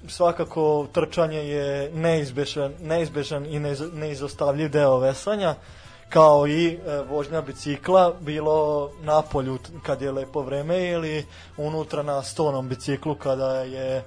svakako 0.08 0.86
trčanje 0.92 1.38
je 1.38 1.90
neizbežan, 1.94 2.72
neizbežan 2.80 3.46
i 3.46 3.58
neiz, 3.58 3.82
neizostavljiv 3.92 4.70
deo 4.70 4.98
veslanja 4.98 5.54
kao 6.08 6.46
i 6.46 6.66
e, 6.66 7.02
vožnja 7.10 7.42
bicikla, 7.42 8.14
bilo 8.20 8.90
na 9.02 9.22
polju 9.22 9.58
kad 9.82 10.02
je 10.02 10.12
lepo 10.12 10.42
vreme 10.42 10.90
ili 10.90 11.26
unutra 11.56 12.02
na 12.02 12.22
stonom 12.22 12.68
biciklu 12.68 13.14
kada 13.14 13.50
je 13.50 14.04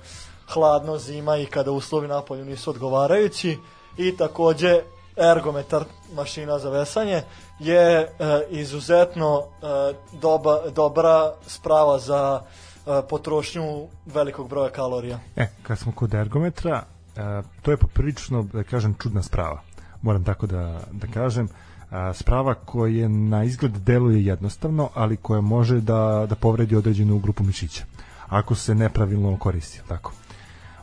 hladno 0.47 0.97
zima 0.97 1.37
i 1.37 1.45
kada 1.45 1.71
uslovi 1.71 2.07
na 2.07 2.21
polju 2.21 2.45
nisu 2.45 2.69
odgovarajući 2.69 3.57
i 3.97 4.17
takođe 4.17 4.81
ergometar 5.17 5.83
mašina 6.15 6.59
za 6.59 6.69
vesanje 6.69 7.23
je 7.59 7.99
e, 7.99 8.07
izuzetno 8.49 9.41
e, 9.41 9.93
doba, 10.21 10.69
dobra 10.75 11.33
sprava 11.47 11.99
za 11.99 12.41
e, 12.41 13.01
potrošnju 13.09 13.87
velikog 14.05 14.49
broja 14.49 14.69
kalorija. 14.69 15.19
E, 15.35 15.47
kad 15.63 15.79
smo 15.79 15.91
kod 15.91 16.13
ergometra, 16.13 16.83
e, 17.15 17.41
to 17.61 17.71
je 17.71 17.77
poprilično, 17.77 18.43
da 18.43 18.63
kažem, 18.63 18.95
čudna 19.01 19.23
sprava. 19.23 19.61
Moram 20.01 20.23
tako 20.23 20.47
da, 20.47 20.79
da 20.91 21.07
kažem. 21.07 21.49
A, 21.91 22.13
sprava 22.13 22.53
koja 22.53 23.07
na 23.07 23.43
izgled 23.43 23.71
deluje 23.71 24.25
jednostavno, 24.25 24.89
ali 24.93 25.17
koja 25.17 25.41
može 25.41 25.81
da, 25.81 26.25
da 26.29 26.35
povredi 26.35 26.75
određenu 26.75 27.19
grupu 27.19 27.43
mišića. 27.43 27.83
Ako 28.27 28.55
se 28.55 28.75
nepravilno 28.75 29.37
koristi, 29.37 29.81
tako? 29.87 30.11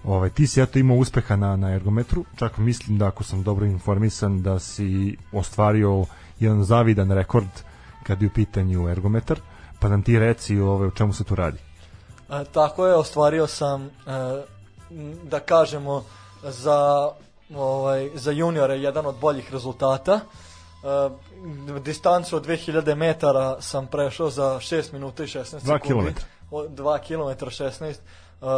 Ovaj, 0.04 0.30
ti 0.30 0.46
si 0.46 0.60
eto 0.60 0.78
imao 0.78 0.96
uspeha 0.96 1.36
na, 1.36 1.56
na 1.56 1.74
ergometru, 1.74 2.24
čak 2.36 2.58
mislim 2.58 2.98
da 2.98 3.06
ako 3.06 3.24
sam 3.24 3.42
dobro 3.42 3.66
informisan 3.66 4.42
da 4.42 4.58
si 4.58 5.16
ostvario 5.32 6.04
jedan 6.40 6.64
zavidan 6.64 7.10
rekord 7.10 7.48
kad 8.02 8.22
je 8.22 8.28
u 8.28 8.30
pitanju 8.30 8.88
ergometar, 8.88 9.40
pa 9.80 9.88
nam 9.88 10.02
ti 10.02 10.18
reci 10.18 10.58
ovaj, 10.58 10.88
o 10.88 10.90
čemu 10.90 11.12
se 11.12 11.24
tu 11.24 11.34
radi. 11.34 11.58
E, 12.30 12.44
tako 12.52 12.86
je, 12.86 12.94
ostvario 12.94 13.46
sam, 13.46 13.84
e, 13.84 13.90
da 15.22 15.40
kažemo, 15.40 16.04
za, 16.42 17.10
ovaj, 17.54 18.10
za 18.14 18.30
juniore 18.30 18.78
jedan 18.78 19.06
od 19.06 19.14
boljih 19.20 19.52
rezultata. 19.52 20.20
E, 21.74 21.80
distancu 21.80 22.36
od 22.36 22.46
2000 22.46 22.94
metara 22.94 23.56
sam 23.60 23.86
prešao 23.86 24.30
za 24.30 24.58
6 24.60 24.92
minuta 24.92 25.24
i 25.24 25.26
16 25.26 25.44
sekundi. 25.44 25.66
Dva 25.66 25.78
kilometra. 25.78 26.24
O, 26.50 26.62
2 26.62 26.98
km 26.98 27.44
16 27.44 27.90
e, 27.90 27.94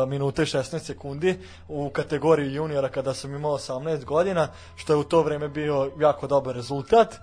minuta 0.09 0.43
i 0.43 0.47
16 0.47 0.79
sekundi 0.79 1.39
u 1.69 1.91
kategoriji 1.91 2.55
juniora 2.55 2.89
kada 2.89 3.15
sam 3.15 3.35
imao 3.35 3.53
18 3.53 4.05
godina, 4.05 4.49
što 4.77 4.93
je 4.93 4.97
u 4.97 5.05
to 5.05 5.23
vreme 5.23 5.49
bio 5.49 5.91
jako 6.01 6.27
dobar 6.27 6.55
rezultat. 6.55 7.15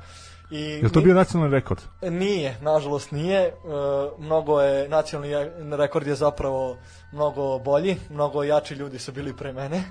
I 0.51 0.61
Je 0.61 0.83
li 0.83 0.91
to 0.91 1.01
bio 1.01 1.13
nacionalni 1.13 1.55
rekord? 1.55 1.81
Nije, 2.01 2.57
nažalost 2.61 3.11
nije. 3.11 3.39
E, 3.39 3.53
mnogo 4.19 4.61
je, 4.61 4.89
nacionalni 4.89 5.35
rekord 5.77 6.07
je 6.07 6.15
zapravo 6.15 6.77
mnogo 7.11 7.59
bolji, 7.59 7.97
mnogo 8.09 8.43
jači 8.43 8.73
ljudi 8.73 8.99
su 8.99 9.11
bili 9.11 9.33
pre 9.37 9.53
mene. 9.53 9.77
E, 9.77 9.83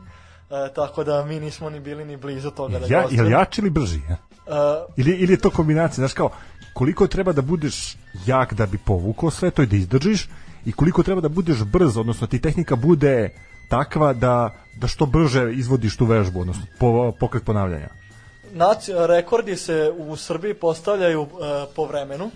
tako 0.75 1.05
da 1.05 1.25
mi 1.25 1.41
nismo 1.41 1.71
ni 1.71 1.81
bili 1.81 2.05
ni 2.05 2.17
blizu 2.17 2.51
toga 2.51 2.79
da 2.79 2.87
Ja, 2.89 3.05
je 3.11 3.31
jači 3.31 3.61
ili 3.61 3.71
brži? 3.71 4.01
Ja? 4.09 4.17
E, 4.47 4.85
Ili, 4.97 5.11
ili 5.13 5.33
je 5.33 5.39
to 5.41 5.51
kombinacija, 5.51 5.97
znaš 5.97 6.13
kao, 6.13 6.31
koliko 6.75 7.07
treba 7.07 7.33
da 7.33 7.43
budeš 7.43 7.97
jak 8.27 8.55
da 8.55 8.67
bi 8.67 8.79
povukao 8.79 9.31
sve 9.31 9.51
to 9.51 9.63
i 9.63 9.67
da 9.67 9.77
izdržiš 9.77 10.29
i 10.65 10.73
koliko 10.73 11.03
treba 11.03 11.21
da 11.21 11.29
budeš 11.29 11.65
brz, 11.65 11.97
odnosno 11.97 12.27
ti 12.27 12.41
tehnika 12.41 12.77
bude 12.77 13.31
takva 13.69 14.13
da, 14.13 14.55
da 14.77 14.87
što 14.87 15.07
brže 15.07 15.53
izvodiš 15.53 15.97
tu 15.97 16.05
vežbu, 16.05 16.41
odnosno 16.41 16.63
po, 16.79 17.13
pokret 17.21 17.45
ponavljanja. 17.45 17.89
Naci, 18.53 18.93
rekordi 19.09 19.57
se 19.57 19.93
u 19.99 20.17
Srbiji 20.17 20.55
postavljaju 20.55 21.23
e, 21.23 21.27
po 21.77 21.85
vremenu 21.85 22.31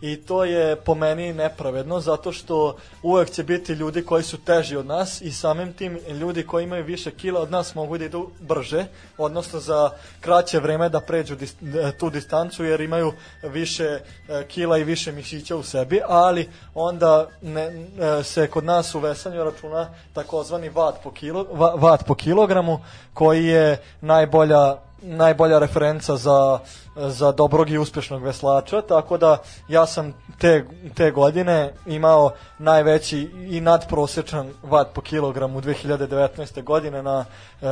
i 0.00 0.16
to 0.16 0.44
je 0.44 0.76
po 0.76 0.94
meni 0.94 1.32
nepravedno 1.32 2.00
zato 2.00 2.32
što 2.32 2.76
uvek 3.02 3.30
će 3.30 3.42
biti 3.42 3.72
ljudi 3.72 4.04
koji 4.04 4.22
su 4.22 4.38
teži 4.38 4.76
od 4.76 4.86
nas 4.86 5.20
i 5.20 5.32
samim 5.32 5.72
tim 5.72 5.98
ljudi 6.08 6.46
koji 6.46 6.64
imaju 6.64 6.84
više 6.84 7.10
kila 7.10 7.40
od 7.40 7.50
nas 7.50 7.74
mogu 7.74 7.98
da 7.98 8.04
idu 8.04 8.30
brže, 8.40 8.84
odnosno 9.18 9.60
za 9.60 9.90
kraće 10.20 10.60
vreme 10.60 10.88
da 10.88 11.00
pređu 11.00 11.36
dis, 11.36 11.54
tu 11.98 12.10
distancu 12.10 12.64
jer 12.64 12.80
imaju 12.80 13.12
više 13.42 13.84
e, 13.84 14.00
kila 14.48 14.78
i 14.78 14.84
više 14.84 15.12
mišića 15.12 15.56
u 15.56 15.62
sebi, 15.62 16.00
ali 16.08 16.48
onda 16.74 17.28
ne, 17.42 17.62
e, 17.62 18.22
se 18.22 18.46
kod 18.46 18.64
nas 18.64 18.94
u 18.94 18.98
vesanju 18.98 19.44
računa 19.44 19.90
takozvani 20.12 20.68
vat 20.68 21.02
po, 21.02 21.10
kilo, 21.10 21.46
vat 21.76 22.06
po 22.06 22.14
kilogramu 22.14 22.80
koji 23.14 23.46
je 23.46 23.82
najbolja 24.00 24.76
najbolja 25.02 25.58
referenca 25.58 26.16
za, 26.16 26.58
za 26.96 27.32
dobrog 27.32 27.70
i 27.70 27.78
uspešnog 27.78 28.22
veslača, 28.22 28.82
tako 28.82 29.18
da 29.18 29.38
ja 29.68 29.86
sam 29.86 30.14
te, 30.38 30.64
te 30.94 31.10
godine 31.10 31.72
imao 31.86 32.32
najveći 32.58 33.30
i 33.50 33.60
nadprosečan 33.60 34.50
vat 34.62 34.88
po 34.94 35.00
kilogramu 35.00 35.60
2019. 35.60 36.62
godine 36.62 37.02
na 37.02 37.24
e, 37.62 37.66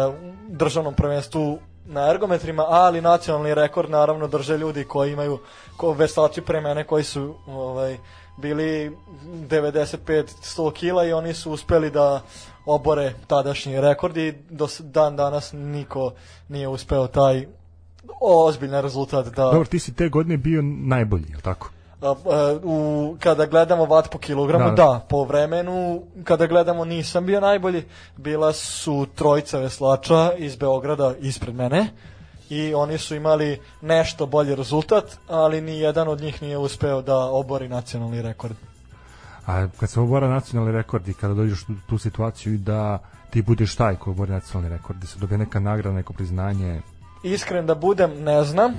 državnom 0.48 0.94
prvenstvu 0.94 1.58
na 1.88 2.10
ergometrima, 2.10 2.64
ali 2.68 3.00
nacionalni 3.00 3.54
rekord 3.54 3.90
naravno 3.90 4.26
drže 4.26 4.58
ljudi 4.58 4.84
koji 4.84 5.12
imaju 5.12 5.38
ko 5.76 5.92
veslači 5.92 6.40
pre 6.40 6.60
mene 6.60 6.84
koji 6.84 7.04
su 7.04 7.34
ovaj, 7.46 7.98
bili 8.36 8.96
95-100 9.24 10.72
kila 10.72 11.04
i 11.04 11.12
oni 11.12 11.34
su 11.34 11.52
uspeli 11.52 11.90
da 11.90 12.22
obore 12.68 13.14
tadašnji 13.26 13.80
rekord 13.80 14.16
i 14.16 14.34
do 14.50 14.68
dan 14.80 15.16
danas 15.16 15.52
niko 15.52 16.12
nije 16.48 16.68
uspeo 16.68 17.06
taj 17.06 17.46
ozbiljan 18.20 18.82
rezultat 18.82 19.26
da... 19.26 19.44
Dobro, 19.44 19.64
ti 19.64 19.78
si 19.78 19.94
te 19.94 20.08
godine 20.08 20.36
bio 20.36 20.62
najbolji, 20.62 21.26
je 21.28 21.40
tako? 21.42 21.70
A, 22.02 22.10
a, 22.10 22.58
u, 22.62 23.16
kada 23.20 23.46
gledamo 23.46 23.84
vat 23.84 24.10
po 24.10 24.18
kilogramu, 24.18 24.64
da, 24.64 24.70
da. 24.70 24.82
da, 24.82 25.06
po 25.08 25.24
vremenu, 25.24 26.02
kada 26.24 26.46
gledamo 26.46 26.84
nisam 26.84 27.26
bio 27.26 27.40
najbolji, 27.40 27.84
bila 28.16 28.52
su 28.52 29.06
trojica 29.14 29.58
veslača 29.58 30.32
iz 30.36 30.56
Beograda 30.56 31.14
ispred 31.20 31.54
mene 31.54 31.88
i 32.50 32.74
oni 32.74 32.98
su 32.98 33.14
imali 33.14 33.60
nešto 33.80 34.26
bolji 34.26 34.54
rezultat, 34.54 35.04
ali 35.28 35.60
ni 35.60 35.78
jedan 35.78 36.08
od 36.08 36.20
njih 36.20 36.42
nije 36.42 36.58
uspeo 36.58 37.02
da 37.02 37.16
obori 37.18 37.68
nacionalni 37.68 38.22
rekord. 38.22 38.56
A 39.48 39.66
kad 39.80 39.90
se 39.90 40.00
obora 40.00 40.28
nacionalni 40.28 40.72
rekord 40.72 41.08
i 41.08 41.14
kada 41.14 41.34
dođeš 41.34 41.62
u 41.62 41.72
tu 41.88 41.98
situaciju 41.98 42.58
da 42.58 42.98
ti 43.30 43.42
budeš 43.42 43.76
taj 43.76 43.96
ko 43.96 44.10
obori 44.10 44.32
nacionalni 44.32 44.76
rekord, 44.76 44.98
da 44.98 45.06
se 45.06 45.18
dobije 45.18 45.38
neka 45.38 45.60
nagrada, 45.60 45.96
neko 45.96 46.12
priznanje? 46.12 46.80
Iskren 47.22 47.66
da 47.66 47.74
budem, 47.74 48.10
ne 48.22 48.44
znam, 48.44 48.74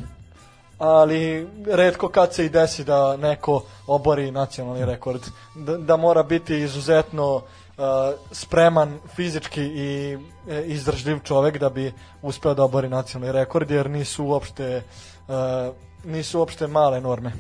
ali 0.78 1.48
redko 1.66 2.10
kad 2.10 2.34
se 2.34 2.46
i 2.46 2.50
desi 2.50 2.84
da 2.84 3.18
neko 3.18 3.64
obori 3.88 4.32
nacionalni 4.32 4.86
rekord. 4.86 5.22
Da, 5.56 5.78
da 5.78 5.98
mora 5.98 6.24
biti 6.24 6.60
izuzetno 6.60 7.36
uh, 7.36 7.44
spreman 8.32 9.00
fizički 9.16 9.62
i 9.62 10.18
e, 10.50 10.64
izdržljiv 10.66 11.20
čovek 11.24 11.58
da 11.58 11.70
bi 11.70 11.94
uspeo 12.22 12.54
da 12.54 12.64
obori 12.64 12.90
nacionalni 12.90 13.34
rekord, 13.34 13.72
jer 13.72 13.90
nisu 13.90 14.26
uopšte, 14.26 14.84
uh, 15.28 15.34
nisu 16.06 16.40
uopšte 16.40 16.68
male 16.68 17.02
norme. 17.02 17.34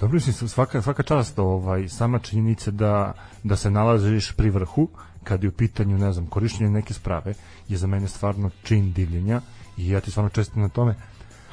Dobro, 0.00 0.14
mislim, 0.14 0.48
svaka, 0.48 0.82
svaka 0.82 1.02
čast 1.02 1.38
ovaj, 1.38 1.88
sama 1.88 2.18
činjenica 2.18 2.70
da, 2.70 3.12
da 3.42 3.56
se 3.56 3.70
nalaziš 3.70 4.32
pri 4.32 4.50
vrhu, 4.50 4.88
kad 5.24 5.42
je 5.42 5.48
u 5.48 5.52
pitanju, 5.52 5.98
ne 5.98 6.12
znam, 6.12 6.26
korišćenje 6.26 6.70
neke 6.70 6.94
sprave, 6.94 7.34
je 7.68 7.76
za 7.76 7.86
mene 7.86 8.08
stvarno 8.08 8.50
čin 8.62 8.92
divljenja 8.92 9.40
i 9.76 9.90
ja 9.90 10.00
ti 10.00 10.10
stvarno 10.10 10.30
čestim 10.30 10.62
na 10.62 10.68
tome. 10.68 10.94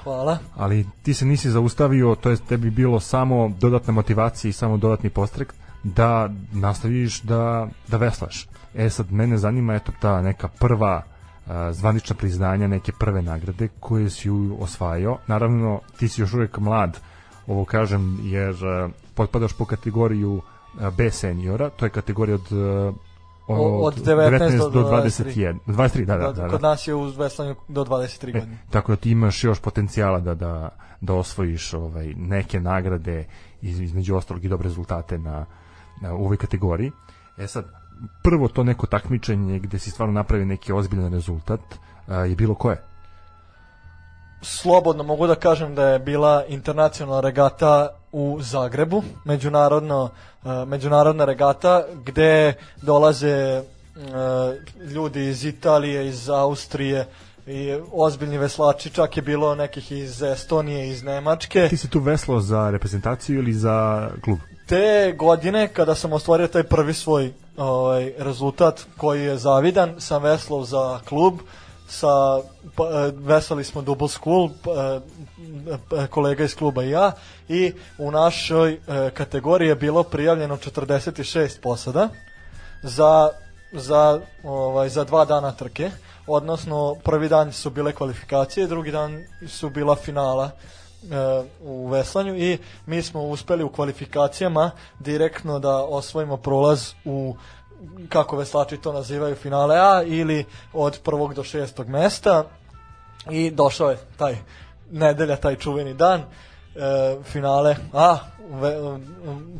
Hvala. 0.03 0.37
Ali 0.55 0.85
ti 1.03 1.13
se 1.13 1.25
nisi 1.25 1.51
zaustavio, 1.51 2.15
to 2.15 2.29
je 2.29 2.37
tebi 2.37 2.69
bilo 2.69 2.99
samo 2.99 3.49
dodatna 3.59 3.93
motivacija 3.93 4.49
i 4.49 4.53
samo 4.53 4.77
dodatni 4.77 5.09
postrek 5.09 5.53
da 5.83 6.29
nastaviš 6.51 7.21
da, 7.21 7.67
da 7.87 7.97
veslaš. 7.97 8.47
E 8.75 8.89
sad, 8.89 9.11
mene 9.11 9.37
zanima 9.37 9.73
eto 9.73 9.91
ta 10.01 10.21
neka 10.21 10.47
prva 10.47 11.03
a, 11.47 11.73
zvanična 11.73 12.15
priznanja, 12.15 12.67
neke 12.67 12.91
prve 12.99 13.21
nagrade 13.21 13.67
koje 13.79 14.09
si 14.09 14.29
osvajao. 14.59 15.17
Naravno, 15.27 15.79
ti 15.99 16.07
si 16.07 16.21
još 16.21 16.33
uvek 16.33 16.57
mlad, 16.57 16.99
ovo 17.47 17.65
kažem 17.65 18.19
jer 18.23 18.49
uh, 18.51 18.91
potpadaš 19.15 19.53
po 19.53 19.65
kategoriju 19.65 20.33
uh, 20.33 20.89
B 20.97 21.11
seniora, 21.11 21.69
to 21.69 21.85
je 21.85 21.89
kategorija 21.89 22.35
od 22.35 22.51
uh, 22.51 22.95
od 23.47 24.05
19, 24.05 24.39
19 24.39 24.71
do 24.71 24.89
21. 24.89 25.57
23, 25.67 26.05
da, 26.05 26.17
da, 26.17 26.31
da, 26.31 26.41
da. 26.41 26.49
Kod 26.49 26.61
nas 26.61 26.87
je 26.87 26.95
u 26.95 27.03
veslanju 27.03 27.55
do 27.67 27.83
23 27.83 28.29
e, 28.29 28.31
godine. 28.31 28.57
Tako 28.69 28.91
da 28.91 28.95
ti 28.95 29.11
imaš 29.11 29.43
još 29.43 29.59
potencijala 29.59 30.19
da, 30.19 30.35
da, 30.35 30.69
da 31.01 31.13
osvojiš 31.13 31.73
ovaj, 31.73 32.13
neke 32.17 32.59
nagrade 32.59 33.25
iz, 33.61 33.79
između 33.79 34.15
ostalog 34.15 34.45
i 34.45 34.49
dobre 34.49 34.63
rezultate 34.63 35.17
na, 35.17 35.45
na 36.01 36.13
u 36.13 36.25
ovoj 36.25 36.37
kategoriji. 36.37 36.91
E 37.37 37.47
sad, 37.47 37.65
prvo 38.23 38.47
to 38.47 38.63
neko 38.63 38.87
takmičenje 38.87 39.59
gde 39.59 39.79
si 39.79 39.91
stvarno 39.91 40.13
napravi 40.13 40.45
neki 40.45 40.73
ozbiljan 40.73 41.13
rezultat 41.13 41.61
a, 42.07 42.15
je 42.15 42.35
bilo 42.35 42.55
koje? 42.55 42.92
Slobodno 44.43 45.03
mogu 45.03 45.27
da 45.27 45.35
kažem 45.35 45.75
da 45.75 45.87
je 45.87 45.99
bila 45.99 46.45
internacionalna 46.47 47.21
regata 47.21 47.89
u 48.11 48.37
Zagrebu, 48.41 49.03
međunarodno, 49.25 50.03
uh, 50.43 50.67
međunarodna 50.67 51.25
regata 51.25 51.83
gde 52.05 52.53
dolaze 52.81 53.61
uh, 53.61 54.91
ljudi 54.91 55.27
iz 55.27 55.45
Italije, 55.45 56.07
iz 56.07 56.29
Austrije, 56.29 57.05
i 57.47 57.79
ozbiljni 57.91 58.37
veslači, 58.37 58.89
čak 58.89 59.17
je 59.17 59.23
bilo 59.23 59.55
nekih 59.55 59.91
iz 59.91 60.21
Estonije, 60.21 60.89
iz 60.89 61.03
Nemačke. 61.03 61.67
Ti 61.69 61.77
si 61.77 61.89
tu 61.89 61.99
veslao 61.99 62.39
za 62.39 62.69
reprezentaciju 62.69 63.39
ili 63.39 63.53
za 63.53 64.09
klub? 64.23 64.37
Te 64.67 65.15
godine, 65.17 65.67
kada 65.67 65.95
sam 65.95 66.13
ostvario 66.13 66.47
taj 66.47 66.63
prvi 66.63 66.93
svoj 66.93 67.33
ovaj, 67.57 68.13
rezultat 68.17 68.81
koji 68.97 69.23
je 69.23 69.37
zavidan, 69.37 69.95
sam 69.99 70.23
veslao 70.23 70.63
za 70.63 70.99
klub, 71.05 71.33
uh, 71.33 71.41
sa 71.87 72.41
pa, 72.75 72.83
e, 72.83 73.11
veseli 73.15 73.63
smo 73.63 73.81
Double 73.81 74.07
School 74.07 74.49
pa, 74.63 75.01
e, 76.03 76.07
kolega 76.07 76.43
iz 76.43 76.55
kluba 76.55 76.83
i 76.83 76.89
ja 76.89 77.11
i 77.49 77.73
u 77.97 78.11
našoj 78.11 78.73
e, 78.73 78.79
kategoriji 79.13 79.67
je 79.67 79.75
bilo 79.75 80.03
prijavljeno 80.03 80.57
46 80.57 81.59
posada 81.61 82.09
za 82.83 83.29
za 83.71 84.19
ovaj 84.43 84.89
za 84.89 85.03
dva 85.03 85.25
dana 85.25 85.51
trke 85.51 85.91
odnosno 86.27 86.95
prvi 87.03 87.29
dan 87.29 87.51
su 87.53 87.69
bile 87.69 87.93
kvalifikacije 87.93 88.67
drugi 88.67 88.91
dan 88.91 89.23
su 89.47 89.69
bila 89.69 89.95
finala 89.95 90.51
u 91.61 91.87
veslanju 91.87 92.35
i 92.35 92.57
mi 92.85 93.01
smo 93.01 93.21
uspeli 93.21 93.63
u 93.63 93.69
kvalifikacijama 93.69 94.71
direktno 94.99 95.59
da 95.59 95.77
osvojimo 95.77 96.37
prolaz 96.37 96.91
u 97.05 97.35
kako 98.09 98.37
veslači 98.37 98.77
to 98.77 98.93
nazivaju 98.93 99.35
finale 99.35 99.77
A 99.77 100.03
ili 100.05 100.45
od 100.73 100.99
prvog 101.03 101.33
do 101.33 101.43
šestog 101.43 101.87
mesta. 101.87 102.43
I 103.29 103.51
došao 103.51 103.89
je 103.89 103.97
taj 104.17 104.37
nedelja, 104.91 105.35
taj 105.35 105.55
čuveni 105.55 105.93
dan 105.93 106.19
e, 106.21 106.25
finale. 107.23 107.75
A 107.93 108.17
ve, 108.49 108.77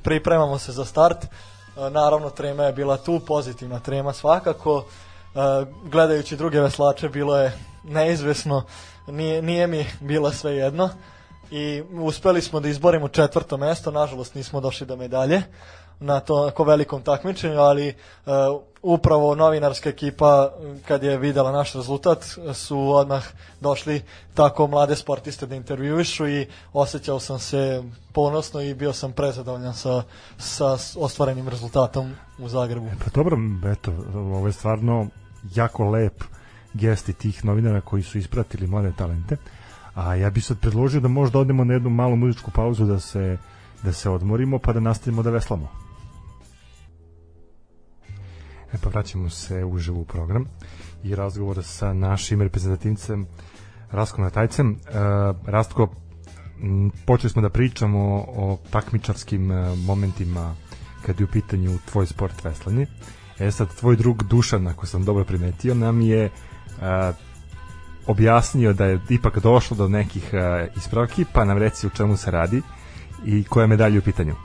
pripremamo 0.04 0.58
se 0.58 0.72
za 0.72 0.86
start. 0.86 1.24
E, 1.24 1.30
naravno 1.90 2.30
trema 2.30 2.64
je 2.64 2.74
bila 2.74 2.98
tu 2.98 3.20
pozitivna 3.20 3.80
trema 3.80 4.14
svakako. 4.14 4.86
E, 5.36 5.40
gledajući 5.84 6.38
druge 6.38 6.62
veslače 6.62 7.10
bilo 7.10 7.38
je 7.38 7.58
neizvesno 7.84 8.64
nije, 9.08 9.42
nije 9.42 9.68
mi 9.68 9.86
bilo 10.00 10.32
sve 10.32 10.56
jedno. 10.56 10.90
I 11.52 11.84
uspeli 11.92 12.42
smo 12.42 12.60
da 12.60 12.68
izborimo 12.68 13.08
četvrto 13.08 13.58
mesto 13.58 13.92
nažalost 13.92 14.36
nismo 14.36 14.62
došli 14.62 14.88
do 14.88 14.96
medalje 14.96 15.42
na 16.00 16.20
to 16.20 16.52
ko 16.52 16.64
velikom 16.64 17.02
takmičenju, 17.02 17.60
ali 17.60 17.94
uh, 18.26 18.34
upravo 18.84 19.36
novinarska 19.36 19.90
ekipa 19.90 20.52
kad 20.88 21.04
je 21.04 21.18
videla 21.18 21.52
naš 21.52 21.74
rezultat 21.74 22.26
su 22.54 22.80
odmah 22.80 23.24
došli 23.62 24.02
tako 24.34 24.68
mlade 24.68 24.96
sportiste 24.96 25.46
da 25.46 25.56
intervjuišu 25.56 26.28
i 26.28 26.48
osjećao 26.74 27.20
sam 27.20 27.40
se 27.40 27.84
ponosno 28.14 28.62
i 28.62 28.74
bio 28.74 28.94
sam 28.94 29.12
prezadovoljan 29.12 29.74
sa, 29.74 30.04
sa 30.38 30.78
ostvarenim 30.98 31.50
rezultatom 31.50 32.14
u 32.40 32.50
Zagrebu. 32.50 32.88
E, 32.88 32.96
pa 33.06 33.12
dobro, 33.16 33.38
eto, 33.72 33.92
ovo 34.14 34.48
je 34.48 34.54
stvarno 34.54 35.08
jako 35.56 35.90
lep 35.90 36.24
gesti 36.74 37.14
tih 37.14 37.46
novinara 37.46 37.82
koji 37.82 38.04
su 38.04 38.18
ispratili 38.18 38.68
mlade 38.68 38.92
talente. 38.98 39.38
A 39.96 40.16
ja 40.16 40.30
bih 40.30 40.46
sad 40.46 40.60
predložio 40.60 41.02
da 41.02 41.08
možda 41.08 41.40
odemo 41.40 41.64
na 41.64 41.74
jednu 41.74 41.90
malu 41.90 42.16
muzičku 42.16 42.52
pauzu 42.52 42.86
da 42.86 43.00
se 43.00 43.38
da 43.84 43.94
se 43.94 44.10
odmorimo 44.10 44.60
pa 44.60 44.74
da 44.74 44.80
nastavimo 44.80 45.24
da 45.24 45.30
veslamo. 45.30 45.83
E 48.74 48.78
pa 48.84 48.90
vraćamo 48.90 49.30
se 49.30 49.64
uživo 49.64 50.00
u 50.00 50.06
program 50.06 50.46
i 51.04 51.16
razgovor 51.16 51.64
sa 51.64 51.94
našim 51.94 52.42
reprezentativcem 52.42 53.28
Rastkom 53.92 54.24
Natajcem. 54.24 54.72
E, 54.72 54.94
Rastko, 55.46 55.90
počeli 57.06 57.30
smo 57.30 57.42
da 57.42 57.50
pričamo 57.50 58.26
o 58.28 58.58
takmičarskim 58.70 59.52
e, 59.52 59.76
momentima 59.76 60.56
kad 61.06 61.20
je 61.20 61.24
u 61.24 61.30
pitanju 61.30 61.78
tvoj 61.92 62.06
sport 62.06 62.44
veslanje. 62.44 62.86
E 63.40 63.52
sad, 63.52 63.76
tvoj 63.76 63.96
drug 63.96 64.24
Dušan, 64.24 64.68
ako 64.68 64.86
sam 64.86 65.06
dobro 65.06 65.24
primetio, 65.24 65.76
nam 65.76 66.02
je 66.02 66.30
a, 66.82 67.14
objasnio 68.08 68.74
da 68.74 68.86
je 68.86 69.00
ipak 69.10 69.40
došlo 69.40 69.78
do 69.78 69.88
nekih 69.88 70.30
uh, 70.34 70.78
ispravki, 70.78 71.26
pa 71.34 71.46
nam 71.46 71.58
reci 71.58 71.88
u 71.88 71.90
čemu 71.90 72.18
se 72.18 72.32
radi 72.32 72.62
i 73.26 73.44
koja 73.44 73.68
medalja 73.68 74.00
u 74.00 74.02
pitanju. 74.02 74.36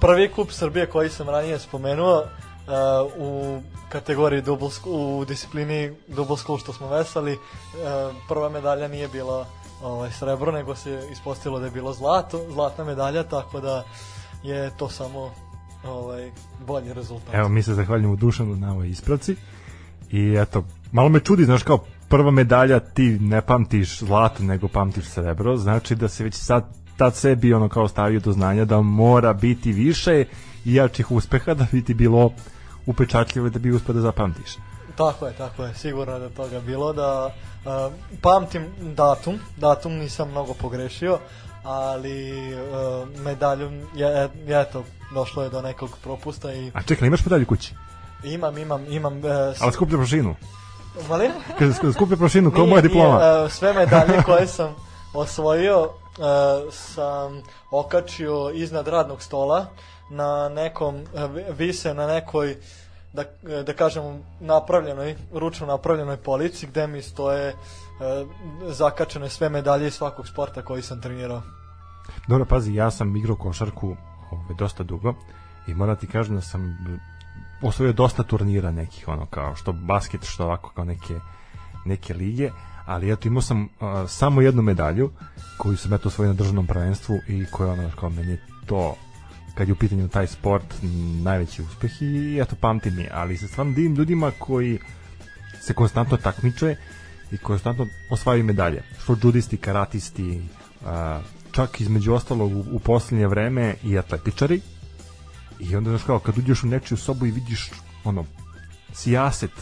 Prvi 0.00 0.28
klub 0.28 0.48
Srbije 0.50 0.86
koji 0.86 1.08
sam 1.08 1.28
ranije 1.28 1.58
spomenuo 1.58 2.24
uh, 2.66 3.12
u 3.18 3.60
kategoriji 3.88 4.42
double 4.42 4.68
u 4.86 5.24
disciplini 5.28 5.92
double 6.08 6.36
school 6.36 6.58
što 6.58 6.72
smo 6.72 6.88
vesali, 6.88 7.32
uh, 7.32 8.16
prva 8.28 8.48
medalja 8.48 8.88
nije 8.88 9.08
bila 9.08 9.46
ovaj, 9.82 10.10
srebro, 10.10 10.52
nego 10.52 10.74
se 10.74 11.08
ispostavilo 11.12 11.58
da 11.58 11.66
je 11.66 11.72
bilo 11.72 11.92
zlato, 11.92 12.40
zlatna 12.52 12.84
medalja, 12.84 13.22
tako 13.22 13.60
da 13.60 13.84
je 14.42 14.70
to 14.76 14.88
samo 14.88 15.30
ovaj, 15.84 16.30
bolji 16.66 16.92
rezultat. 16.92 17.34
Evo, 17.34 17.48
mi 17.48 17.62
se 17.62 17.74
zahvaljujemo 17.74 18.16
Dušanu 18.16 18.56
na 18.56 18.72
ovoj 18.72 18.88
ispravci 18.88 19.36
i 20.10 20.36
eto, 20.38 20.64
malo 20.92 21.08
me 21.08 21.20
čudi, 21.20 21.44
znaš 21.44 21.62
kao 21.62 21.78
prva 22.08 22.30
medalja 22.30 22.80
ti 22.80 23.18
ne 23.20 23.42
pamtiš 23.42 23.98
zlato, 23.98 24.42
nego 24.42 24.68
pamtiš 24.68 25.04
srebro, 25.04 25.56
znači 25.56 25.94
da 25.94 26.08
se 26.08 26.24
već 26.24 26.34
sad 26.34 26.80
tad 26.96 27.14
sebi 27.16 27.54
ono 27.54 27.68
kao 27.68 27.88
stavio 27.88 28.20
do 28.20 28.32
znanja 28.32 28.64
da 28.64 28.80
mora 28.80 29.32
biti 29.32 29.72
više 29.72 30.24
i 30.64 30.74
jačih 30.74 31.10
uspeha 31.10 31.54
da 31.54 31.66
bi 31.72 31.84
ti 31.84 31.94
bilo 31.94 32.32
upečatljivo 32.86 33.48
da 33.48 33.58
bi 33.58 33.70
uspio 33.70 33.94
da 33.94 34.00
zapamtiš. 34.00 34.56
Tako 34.96 35.26
je, 35.26 35.32
tako 35.32 35.64
je, 35.64 35.74
sigurno 35.74 36.18
da 36.18 36.28
toga 36.28 36.60
bilo 36.60 36.92
da 36.92 37.26
uh, 37.26 37.92
pamtim 38.20 38.66
datum, 38.80 39.38
datum 39.56 39.92
nisam 39.92 40.30
mnogo 40.30 40.54
pogrešio, 40.54 41.18
ali 41.62 42.54
uh, 42.54 43.08
medalju 43.24 43.70
je, 43.94 44.28
je 44.46 44.60
eto, 44.60 44.84
došlo 45.14 45.42
je 45.42 45.50
do 45.50 45.62
nekog 45.62 45.90
propusta 46.02 46.52
i... 46.52 46.70
A 46.74 46.82
čekaj, 46.82 47.08
imaš 47.08 47.24
medalju 47.24 47.46
kući? 47.46 47.74
Imam, 48.24 48.58
imam, 48.58 48.92
imam... 48.92 49.18
Uh, 49.18 49.24
ali 49.60 49.72
skuplja 49.72 49.96
prošinu? 49.96 50.36
Kaže, 51.58 51.72
skuplja 51.92 52.16
prošinu, 52.16 52.50
kao 52.50 52.66
moja 52.66 52.82
diploma. 52.82 53.18
Nije, 53.18 53.44
uh, 53.44 53.50
sve 53.50 53.72
medalje 53.72 54.22
koje 54.26 54.46
sam 54.46 54.74
osvojio 55.14 55.82
uh, 55.82 55.88
sam 56.72 57.42
okačio 57.70 58.50
iznad 58.54 58.88
radnog 58.88 59.22
stola 59.22 59.66
na 60.10 60.48
nekom, 60.48 60.94
uh, 60.94 61.56
vise 61.58 61.94
na 61.94 62.06
nekoj 62.06 62.56
da, 63.12 63.24
da 63.66 63.72
kažem 63.72 64.22
napravljenoj, 64.40 65.16
ručno 65.32 65.66
napravljenoj 65.66 66.16
polici 66.16 66.66
gde 66.66 66.86
mi 66.86 67.02
stoje 67.02 67.54
uh, 67.54 68.28
zakačene 68.72 69.28
sve 69.28 69.48
medalje 69.48 69.90
svakog 69.90 70.28
sporta 70.28 70.62
koji 70.62 70.82
sam 70.82 71.00
trenirao. 71.00 71.42
Dobro, 72.28 72.44
pazi, 72.44 72.74
ja 72.74 72.90
sam 72.90 73.16
igrao 73.16 73.36
košarku 73.36 73.96
ovaj, 74.30 74.54
dosta 74.58 74.82
dugo 74.82 75.14
i 75.66 75.74
moram 75.74 75.96
ti 75.96 76.06
kažem 76.06 76.34
da 76.34 76.42
sam 76.42 76.78
osvojio 77.62 77.92
dosta 77.92 78.22
turnira 78.22 78.70
nekih, 78.70 79.08
ono 79.08 79.26
kao 79.26 79.56
što 79.56 79.72
basket, 79.72 80.24
što 80.24 80.44
ovako 80.44 80.72
kao 80.74 80.84
neke, 80.84 81.20
neke 81.84 82.14
lige, 82.14 82.50
ali 82.86 83.12
eto 83.12 83.28
imao 83.28 83.42
sam 83.42 83.62
uh, 83.62 83.68
samo 84.08 84.40
jednu 84.40 84.62
medalju 84.62 85.10
koju 85.58 85.76
sam 85.76 85.94
eto 85.94 86.08
osvojio 86.08 86.32
na 86.32 86.38
državnom 86.38 86.66
prvenstvu 86.66 87.18
i 87.28 87.46
koja 87.50 87.72
ono 87.72 87.90
kao 88.00 88.10
meni 88.10 88.38
to 88.66 88.96
kad 89.60 89.68
je 89.68 89.72
u 89.72 89.76
pitanju 89.76 90.08
taj 90.08 90.26
sport 90.26 90.64
najveći 91.22 91.62
uspeh 91.62 92.02
i 92.02 92.40
eto 92.40 92.56
pamtim 92.60 92.98
je, 92.98 93.10
ali 93.12 93.36
se 93.36 93.48
stvarno 93.48 93.72
divim 93.72 93.94
ljudima 93.94 94.32
koji 94.38 94.78
se 95.60 95.74
konstantno 95.74 96.16
takmiče 96.16 96.76
i 97.30 97.38
konstantno 97.38 97.86
osvajaju 98.10 98.44
medalje. 98.44 98.82
Što 99.02 99.16
judisti, 99.22 99.56
karatisti, 99.56 100.42
čak 101.52 101.80
između 101.80 102.12
ostalog 102.12 102.52
u, 102.72 102.78
posljednje 102.78 103.26
vreme 103.26 103.74
i 103.84 103.98
atletičari. 103.98 104.60
I 105.58 105.76
onda 105.76 105.90
znaš 105.90 106.02
kao 106.02 106.18
kad 106.18 106.38
uđeš 106.38 106.62
u 106.62 106.66
nečiju 106.66 106.98
sobu 106.98 107.26
i 107.26 107.30
vidiš 107.30 107.70
ono 108.04 108.24
sijaset 108.92 109.52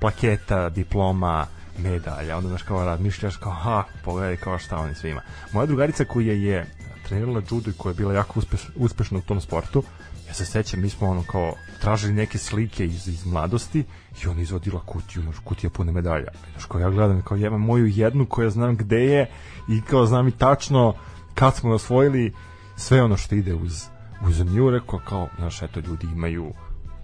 plaketa, 0.00 0.68
diploma, 0.68 1.46
medalja, 1.78 2.36
onda 2.36 2.48
znaš 2.48 2.62
kao 2.62 2.84
razmišljaš 2.84 3.36
kao 3.36 3.52
ha, 3.52 3.84
pogledaj 4.04 4.36
kao 4.36 4.58
šta 4.58 4.78
oni 4.78 4.94
sve 4.94 5.10
ima. 5.10 5.22
Moja 5.52 5.66
drugarica 5.66 6.04
koja 6.04 6.32
je 6.32 6.66
trenirala 7.08 7.42
judo 7.50 7.70
i 7.70 7.74
koja 7.78 7.90
je 7.90 7.94
bila 7.94 8.14
jako 8.14 8.38
uspeš, 8.38 8.68
uspešna 8.76 9.18
u 9.18 9.22
tom 9.22 9.40
sportu, 9.40 9.82
ja 10.28 10.34
se 10.34 10.44
sećam, 10.44 10.80
mi 10.80 10.88
smo 10.90 11.10
ono 11.10 11.22
kao 11.22 11.54
tražili 11.80 12.12
neke 12.12 12.38
slike 12.38 12.84
iz, 12.84 13.08
iz 13.08 13.26
mladosti 13.26 13.84
i 14.24 14.26
ona 14.28 14.40
izvodila 14.40 14.80
kutiju, 14.80 15.22
znaš, 15.22 15.36
kutija 15.44 15.70
pune 15.70 15.92
medalja. 15.92 16.28
Znaš, 16.52 16.64
kao 16.64 16.80
ja 16.80 16.90
gledam, 16.90 17.22
kao 17.22 17.36
ja 17.36 17.46
imam 17.46 17.60
moju 17.60 17.86
jednu 17.86 18.26
koja 18.26 18.50
znam 18.50 18.76
gde 18.76 19.04
je 19.04 19.30
i 19.68 19.80
kao 19.80 20.06
znam 20.06 20.28
i 20.28 20.38
tačno 20.38 20.94
kad 21.34 21.56
smo 21.56 21.70
osvojili 21.70 22.32
sve 22.76 23.02
ono 23.02 23.16
što 23.16 23.34
ide 23.34 23.54
uz, 23.54 23.84
uz 24.26 24.40
nju, 24.40 24.70
rekao 24.70 25.00
kao, 25.08 25.28
znaš, 25.38 25.62
eto, 25.62 25.80
ljudi 25.80 26.06
imaju 26.06 26.52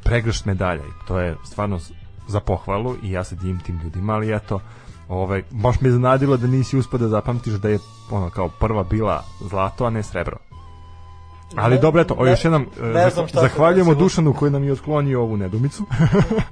pregršt 0.04 0.44
medalja 0.44 0.82
i 0.82 1.06
to 1.08 1.20
je 1.20 1.36
stvarno 1.44 1.80
za 2.28 2.40
pohvalu 2.40 2.96
i 3.02 3.10
ja 3.10 3.24
se 3.24 3.36
divim 3.36 3.60
tim 3.60 3.80
ljudima, 3.82 4.12
ali 4.12 4.34
eto, 4.34 4.60
ovaj, 5.10 5.42
baš 5.50 5.80
me 5.80 5.88
iznadilo 5.88 6.36
da 6.36 6.46
nisi 6.46 6.76
uspio 6.76 6.98
da 6.98 7.08
zapamtiš 7.08 7.52
da 7.52 7.68
je 7.68 7.78
ono 8.10 8.30
kao 8.30 8.48
prva 8.48 8.82
bila 8.82 9.24
zlato, 9.40 9.84
a 9.84 9.90
ne 9.90 10.02
srebro. 10.02 10.36
Ali 11.56 11.74
ne, 11.74 11.80
dobro, 11.80 12.00
eto, 12.00 12.14
o, 12.18 12.26
još 12.26 12.44
jednom, 12.44 12.66
ne 12.80 13.10
zahvaljujemo 13.32 13.94
Dušanu 13.94 14.34
koji 14.34 14.50
nam 14.50 14.64
je 14.64 14.72
otklonio 14.72 15.22
ovu 15.22 15.36
nedumicu. 15.36 15.86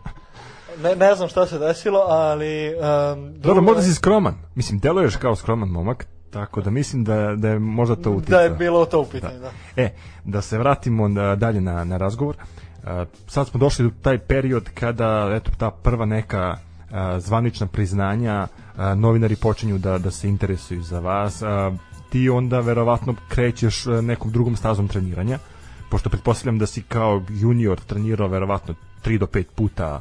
ne, 0.82 0.96
ne 0.96 1.14
znam 1.14 1.28
šta 1.28 1.46
se 1.46 1.58
desilo, 1.58 1.98
ali... 2.08 2.74
Um, 2.74 3.40
dobro, 3.40 3.62
možda 3.62 3.82
si 3.82 3.94
skroman. 3.94 4.34
Mislim, 4.54 4.78
deluješ 4.78 5.16
kao 5.16 5.36
skroman 5.36 5.68
momak, 5.68 6.06
tako 6.30 6.60
da 6.60 6.70
mislim 6.70 7.04
da, 7.04 7.34
da 7.36 7.48
je 7.48 7.58
možda 7.58 7.96
to 7.96 8.10
utica. 8.10 8.36
Da 8.36 8.40
je 8.40 8.50
bilo 8.50 8.84
to 8.84 9.00
upitanje, 9.00 9.38
da. 9.38 9.50
da. 9.76 9.82
E, 9.82 9.94
da 10.24 10.42
se 10.42 10.58
vratimo 10.58 11.08
na, 11.08 11.36
dalje 11.36 11.60
na, 11.60 11.84
na 11.84 11.96
razgovor. 11.96 12.36
Uh, 12.36 12.90
sad 13.26 13.48
smo 13.48 13.60
došli 13.60 13.84
do 13.84 13.90
taj 14.02 14.18
period 14.18 14.70
kada, 14.74 15.30
eto, 15.34 15.50
ta 15.58 15.70
prva 15.70 16.06
neka 16.06 16.67
zvanična 17.18 17.66
priznanja, 17.66 18.46
novinari 18.96 19.36
počinju 19.36 19.78
da, 19.78 19.98
da 19.98 20.10
se 20.10 20.28
interesuju 20.28 20.82
za 20.82 21.00
vas, 21.00 21.42
ti 22.10 22.28
onda 22.28 22.60
verovatno 22.60 23.14
krećeš 23.28 23.84
nekom 24.02 24.30
drugom 24.30 24.56
stazom 24.56 24.88
treniranja, 24.88 25.38
pošto 25.90 26.10
pretpostavljam 26.10 26.58
da 26.58 26.66
si 26.66 26.82
kao 26.82 27.22
junior 27.28 27.80
trenirao 27.80 28.28
verovatno 28.28 28.74
3 29.04 29.18
do 29.18 29.26
5 29.26 29.44
puta 29.54 30.00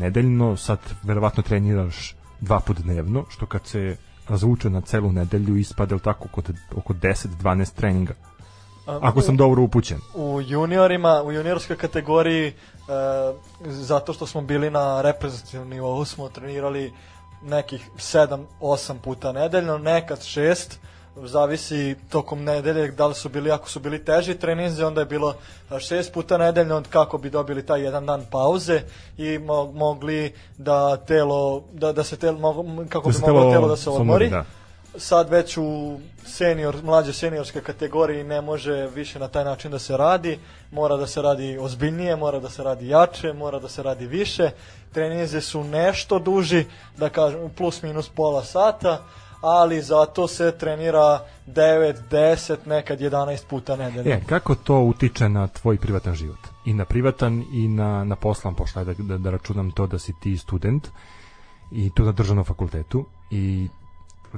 nedeljno, 0.00 0.56
sad 0.56 0.78
verovatno 1.02 1.42
treniraš 1.42 2.14
dva 2.40 2.60
put 2.60 2.80
dnevno, 2.80 3.24
što 3.28 3.46
kad 3.46 3.66
se 3.66 3.96
razvuče 4.28 4.70
na 4.70 4.80
celu 4.80 5.12
nedelju 5.12 5.56
ispade 5.56 5.98
tako 5.98 6.24
oko, 6.24 6.42
oko 6.76 6.94
10-12 6.94 7.74
treninga. 7.74 8.14
Ako 8.86 9.20
sam 9.20 9.36
dobro 9.36 9.62
upućen. 9.62 9.98
U 10.14 10.40
juniorima, 10.40 11.22
u 11.22 11.32
juniorskoj 11.32 11.76
kategoriji, 11.76 12.46
e, 12.46 12.52
zato 13.60 14.12
što 14.12 14.26
smo 14.26 14.40
bili 14.40 14.70
na 14.70 15.02
reprezentativnom 15.02 15.68
nivou, 15.68 16.04
smo 16.04 16.28
trenirali 16.28 16.92
nekih 17.42 17.90
7-8 17.96 18.98
puta 18.98 19.32
nedeljno, 19.32 19.78
nekad 19.78 20.18
6, 20.18 20.76
zavisi 21.24 21.96
tokom 22.10 22.44
nedelje 22.44 22.90
da 22.90 23.06
li 23.06 23.14
su 23.14 23.28
bili, 23.28 23.50
ako 23.50 23.68
su 23.68 23.80
bili 23.80 24.04
teži 24.04 24.34
treninzi, 24.34 24.82
onda 24.82 25.00
je 25.00 25.06
bilo 25.06 25.34
šest 25.80 26.12
puta 26.12 26.38
nedeljno 26.38 26.82
kako 26.90 27.18
bi 27.18 27.30
dobili 27.30 27.66
taj 27.66 27.82
jedan 27.82 28.06
dan 28.06 28.24
pauze 28.30 28.80
i 29.18 29.38
mo 29.38 29.72
mogli 29.72 30.32
da 30.58 30.96
telo, 30.96 31.62
da, 31.72 31.92
da 31.92 32.04
se 32.04 32.16
telo, 32.16 32.64
kako 32.88 33.10
da 33.10 33.18
bi 33.18 33.32
moglo 33.32 33.52
telo 33.52 33.68
da 33.68 33.76
se 33.76 33.90
odmori. 33.90 34.30
Da. 34.30 34.44
Sad 34.98 35.30
već 35.30 35.56
u 35.56 35.98
senior, 36.24 36.76
mlađe 36.84 37.12
seniorske 37.12 37.60
kategoriji 37.60 38.24
ne 38.24 38.40
može 38.40 38.86
više 38.94 39.18
na 39.18 39.28
taj 39.28 39.44
način 39.44 39.70
da 39.70 39.78
se 39.78 39.96
radi, 39.96 40.38
mora 40.72 40.96
da 40.96 41.06
se 41.06 41.22
radi 41.22 41.58
ozbiljnije, 41.58 42.16
mora 42.16 42.40
da 42.40 42.50
se 42.50 42.62
radi 42.62 42.88
jače, 42.88 43.32
mora 43.32 43.58
da 43.58 43.68
se 43.68 43.82
radi 43.82 44.06
više. 44.06 44.50
Treninze 44.92 45.40
su 45.40 45.64
nešto 45.64 46.18
duži, 46.18 46.64
da 46.96 47.08
kažem 47.08 47.50
plus 47.56 47.82
minus 47.82 48.08
pola 48.08 48.44
sata, 48.44 49.02
ali 49.40 49.82
zato 49.82 50.28
se 50.28 50.52
trenira 50.58 51.20
9, 51.46 51.94
10, 52.10 52.56
nekad 52.66 53.00
11 53.00 53.46
puta 53.46 53.76
nedeljno. 53.76 54.10
E, 54.10 54.20
kako 54.26 54.54
to 54.54 54.80
utiče 54.80 55.28
na 55.28 55.48
tvoj 55.48 55.78
privatan 55.78 56.14
život? 56.14 56.38
I 56.64 56.74
na 56.74 56.84
privatan 56.84 57.44
i 57.52 57.68
na, 57.68 58.04
na 58.04 58.16
poslan, 58.16 58.54
pošla 58.54 58.84
da, 58.84 58.94
da, 58.98 59.18
da 59.18 59.30
računam 59.30 59.70
to 59.70 59.86
da 59.86 59.98
si 59.98 60.12
ti 60.20 60.36
student 60.36 60.88
i 61.72 61.90
tu 61.94 62.04
na 62.04 62.12
državnom 62.12 62.44
fakultetu 62.44 63.04
i 63.30 63.68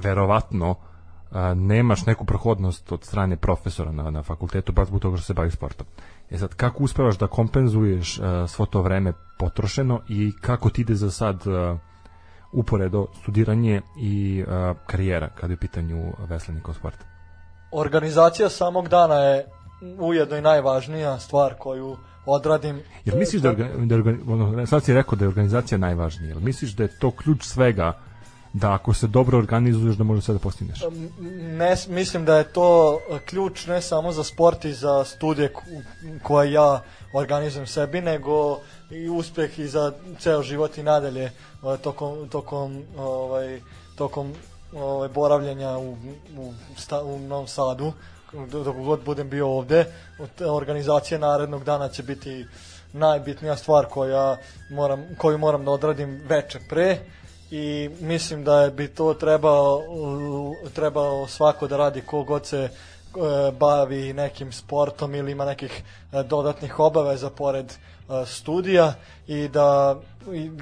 verovatno 0.03 0.75
a, 1.31 1.53
nemaš 1.53 2.05
neku 2.05 2.25
prohodnost 2.25 2.91
od 2.91 3.03
strane 3.03 3.37
profesora 3.37 3.91
na, 3.91 4.09
na 4.09 4.23
fakultetu 4.23 4.71
baš 4.71 4.87
zbog 4.87 5.01
toga 5.01 5.17
što 5.17 5.25
se 5.25 5.33
bavi 5.33 5.51
sportom. 5.51 5.87
E 6.29 6.37
sad, 6.37 6.53
kako 6.53 6.83
uspevaš 6.83 7.17
da 7.17 7.27
kompenzuješ 7.27 8.19
a, 8.19 8.47
svo 8.47 8.65
to 8.65 8.81
vreme 8.81 9.13
potrošeno 9.39 10.01
i 10.09 10.31
kako 10.41 10.69
ti 10.69 10.81
ide 10.81 10.95
za 10.95 11.11
sad 11.11 11.47
a, 11.47 11.77
uporedo 12.51 13.07
studiranje 13.21 13.81
i 13.99 14.43
uh, 14.47 14.77
karijera 14.85 15.29
kada 15.35 15.53
je 15.53 15.55
u 15.55 15.59
pitanju 15.59 16.13
veslanja 16.29 16.59
kao 16.61 16.73
sporta? 16.73 17.05
Organizacija 17.71 18.49
samog 18.49 18.87
dana 18.87 19.15
je 19.15 19.45
ujedno 19.99 20.37
i 20.37 20.41
najvažnija 20.41 21.19
stvar 21.19 21.53
koju 21.59 21.97
odradim. 22.25 22.81
Jel 23.05 23.17
misliš 23.17 23.41
da, 23.41 23.53
da, 23.53 23.97
da 23.97 24.11
ono, 24.27 24.65
sad 24.65 24.83
si 24.83 24.93
rekao 24.93 25.15
da 25.15 25.25
je 25.25 25.29
organizacija 25.29 25.77
najvažnija, 25.77 26.29
jel 26.29 26.39
misliš 26.39 26.71
da 26.71 26.83
je 26.83 26.99
to 26.99 27.11
ključ 27.11 27.43
svega 27.43 27.93
da 28.53 28.73
ako 28.73 28.93
se 28.93 29.07
dobro 29.07 29.37
organizuješ 29.37 29.95
da 29.95 30.03
možeš 30.03 30.25
sve 30.25 30.33
da 30.33 30.39
postigneš. 30.39 30.79
Ne, 31.39 31.75
mislim 31.87 32.25
da 32.25 32.37
je 32.37 32.53
to 32.53 32.99
ključ 33.25 33.67
ne 33.67 33.81
samo 33.81 34.11
za 34.11 34.23
sport 34.23 34.65
i 34.65 34.73
za 34.73 35.03
studije 35.05 35.53
koje 36.23 36.51
ja 36.51 36.81
organizujem 37.13 37.67
sebi, 37.67 38.01
nego 38.01 38.59
i 38.91 39.09
uspeh 39.09 39.59
i 39.59 39.67
za 39.67 39.93
ceo 40.19 40.43
život 40.43 40.77
i 40.77 40.83
nadalje 40.83 41.31
tokom, 41.83 42.29
tokom, 42.29 42.83
ovaj, 42.97 43.61
tokom 43.95 44.33
ovaj, 44.73 45.09
boravljanja 45.09 45.77
u, 45.77 45.97
u, 46.37 46.53
sta, 46.77 47.03
u 47.03 47.19
Novom 47.19 47.47
Sadu, 47.47 47.93
dok 48.51 48.75
god 48.75 49.03
budem 49.03 49.29
bio 49.29 49.47
ovde. 49.47 49.85
Organizacija 50.49 51.19
narednog 51.19 51.63
dana 51.63 51.89
će 51.89 52.03
biti 52.03 52.45
najbitnija 52.93 53.55
stvar 53.55 53.85
koja 53.85 54.37
moram, 54.69 55.05
koju 55.17 55.37
moram 55.37 55.65
da 55.65 55.71
odradim 55.71 56.21
veče 56.27 56.59
pre 56.69 56.97
i 57.51 57.89
mislim 58.01 58.43
da 58.43 58.71
bi 58.77 58.87
to 58.87 59.13
trebao, 59.13 59.81
trebao 60.73 61.27
svako 61.27 61.67
da 61.67 61.77
radi 61.77 62.01
kogod 62.01 62.45
se 62.45 62.57
e, 62.57 62.69
bavi 63.59 64.13
nekim 64.13 64.51
sportom 64.51 65.15
ili 65.15 65.31
ima 65.31 65.45
nekih 65.45 65.83
e, 66.11 66.23
dodatnih 66.23 66.79
obaveza 66.79 67.29
pored 67.29 67.65
e, 67.65 67.75
studija 68.25 68.93
i 69.27 69.47
da 69.47 69.99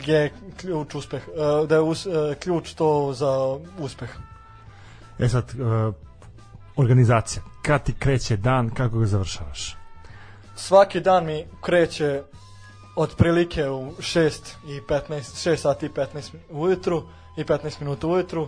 je 0.05 0.33
ključ 0.57 0.95
uspeh, 0.95 1.23
da 1.67 1.75
je 1.75 1.81
us, 1.81 2.07
ključ 2.39 2.73
to 2.73 3.13
za 3.13 3.57
uspeh. 3.79 4.09
E 5.19 5.29
sad, 5.29 5.45
organizacija. 6.75 7.43
Kad 7.61 7.83
ti 7.83 7.93
kreće 7.99 8.37
dan, 8.37 8.69
kako 8.69 8.99
ga 8.99 9.05
završavaš? 9.05 9.75
Svaki 10.55 10.99
dan 10.99 11.25
mi 11.25 11.45
kreće 11.61 12.23
otprilike 12.97 13.69
u 13.69 13.91
6 13.99 14.55
i 14.67 14.81
15, 14.81 15.49
6 15.49 15.55
sati 15.55 15.85
i 15.85 15.89
15 15.89 16.31
ujutru 16.49 17.03
i 17.37 17.43
15 17.43 17.79
minuta 17.79 18.07
ujutru. 18.07 18.47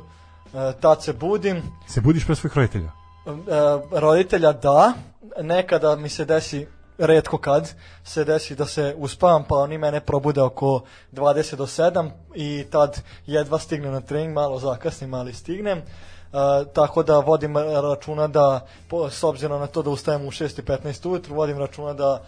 E, 0.54 0.74
tad 0.82 1.04
se 1.04 1.14
budim. 1.14 1.62
Se 1.88 2.02
budiš 2.02 2.26
pre 2.26 2.36
svojih 2.36 2.58
roditelja? 2.58 2.92
E, 3.26 4.00
roditelja 4.00 4.54
da, 4.54 4.94
nekada 5.42 5.96
mi 5.96 6.10
se 6.10 6.26
desi 6.26 6.68
redko 6.98 7.38
kad 7.38 7.74
se 8.04 8.24
desi 8.24 8.56
da 8.56 8.66
se 8.66 8.96
uspavam, 8.98 9.44
pa 9.44 9.56
oni 9.56 9.78
mene 9.78 10.00
probude 10.00 10.42
oko 10.42 10.82
20 11.12 11.56
do 11.56 11.66
7 11.66 12.10
i 12.36 12.66
tad 12.72 13.02
jedva 13.26 13.60
stignem 13.60 13.94
na 13.94 14.02
trening, 14.02 14.34
malo 14.34 14.60
zakasnim, 14.60 15.14
ali 15.14 15.34
stignem. 15.34 15.78
Uh, 15.78 16.74
tako 16.74 17.04
da 17.04 17.20
vodim 17.20 17.58
računa 17.58 18.28
da, 18.28 18.66
po, 18.90 19.10
s 19.10 19.24
obzirom 19.24 19.60
na 19.60 19.68
to 19.68 19.82
da 19.82 19.90
ustajem 19.90 20.26
u 20.26 20.32
6.15 20.32 21.10
ujutru, 21.10 21.36
vodim 21.36 21.58
računa 21.58 21.94
da 21.94 22.22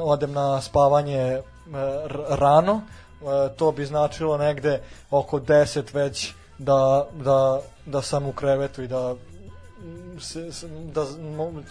odem 0.00 0.32
na 0.32 0.60
spavanje 0.60 1.40
rano, 2.28 2.80
to 3.56 3.72
bi 3.72 3.84
značilo 3.84 4.36
negde 4.36 4.82
oko 5.10 5.40
10 5.40 5.94
već 5.94 6.32
da, 6.58 7.06
da, 7.12 7.60
da 7.86 8.02
sam 8.02 8.26
u 8.26 8.32
krevetu 8.32 8.82
i 8.82 8.88
da 8.88 9.14
da, 10.94 11.04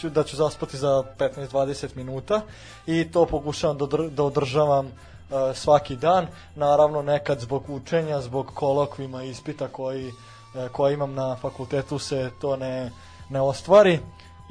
ću, 0.02 0.10
da 0.10 0.24
ću 0.24 0.36
zaspati 0.36 0.78
za 0.78 1.04
15-20 1.20 1.88
minuta 1.96 2.42
i 2.88 3.12
to 3.12 3.26
pokušavam 3.26 3.78
da, 3.78 3.86
da 4.10 4.24
održavam 4.24 4.86
uh, 4.86 5.56
svaki 5.56 5.96
dan. 5.96 6.28
Naravno 6.56 7.02
nekad 7.02 7.40
zbog 7.40 7.64
učenja, 7.70 8.22
zbog 8.22 8.52
kolokvima 8.54 9.24
ispita 9.24 9.68
koji 9.68 10.12
E, 10.56 10.70
koja 10.72 10.94
imam 10.94 11.14
na 11.14 11.36
fakultetu 11.36 12.00
se 12.00 12.32
to 12.42 12.56
ne, 12.56 12.92
ne 13.30 13.42
ostvari 13.42 14.00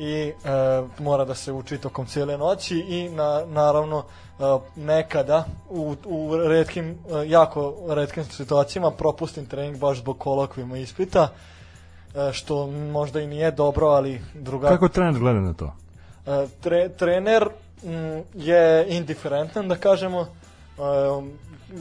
i 0.01 0.29
e, 0.29 0.33
mora 0.99 1.25
da 1.25 1.35
se 1.35 1.53
uči 1.53 1.79
tokom 1.79 2.07
cijele 2.07 2.39
noći 2.39 2.79
i 2.79 3.09
na, 3.09 3.43
naravno 3.47 3.99
e, 3.99 4.43
nekada 4.77 5.45
u, 5.71 5.97
u 6.05 6.37
redkim, 6.37 6.91
e, 6.91 7.29
jako 7.29 7.75
redkim 7.89 8.25
situacijama 8.25 8.91
propustim 8.91 9.47
trening 9.47 9.79
baš 9.79 9.99
zbog 9.99 10.19
kolokvima 10.19 10.79
ispita 10.79 11.29
e, 12.15 12.33
što 12.33 12.67
možda 12.67 13.21
i 13.21 13.27
nije 13.27 13.51
dobro, 13.51 13.87
ali 13.87 14.21
druga... 14.35 14.69
Kako 14.69 14.89
trener 14.89 15.19
gleda 15.19 15.41
na 15.41 15.53
to? 15.55 15.73
E, 16.27 16.47
tre, 16.61 16.89
trener 16.89 17.49
m, 17.85 18.23
je 18.35 18.87
indiferentan, 18.89 19.69
da 19.69 19.77
kažemo, 19.77 20.21
e, 20.21 20.27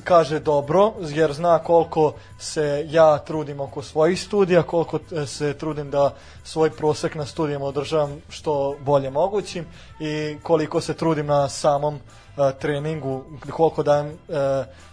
kaže 0.03 0.39
dobro, 0.39 0.93
jer 0.99 1.33
zna 1.33 1.59
koliko 1.59 2.13
se 2.39 2.85
ja 2.89 3.17
trudim 3.17 3.59
oko 3.59 3.81
svojih 3.81 4.21
studija, 4.21 4.63
koliko 4.63 4.99
e, 5.11 5.25
se 5.25 5.53
trudim 5.53 5.91
da 5.91 6.13
svoj 6.43 6.69
prosek 6.69 7.15
na 7.15 7.25
studijama 7.25 7.65
održavam 7.65 8.21
što 8.29 8.75
bolje 8.79 9.09
mogućim 9.09 9.65
i 9.99 10.37
koliko 10.43 10.81
se 10.81 10.93
trudim 10.93 11.25
na 11.25 11.49
samom 11.49 11.95
uh, 11.95 12.01
treningu, 12.59 13.23
koliko 13.51 13.83
dajem 13.83 14.07
uh, 14.07 14.35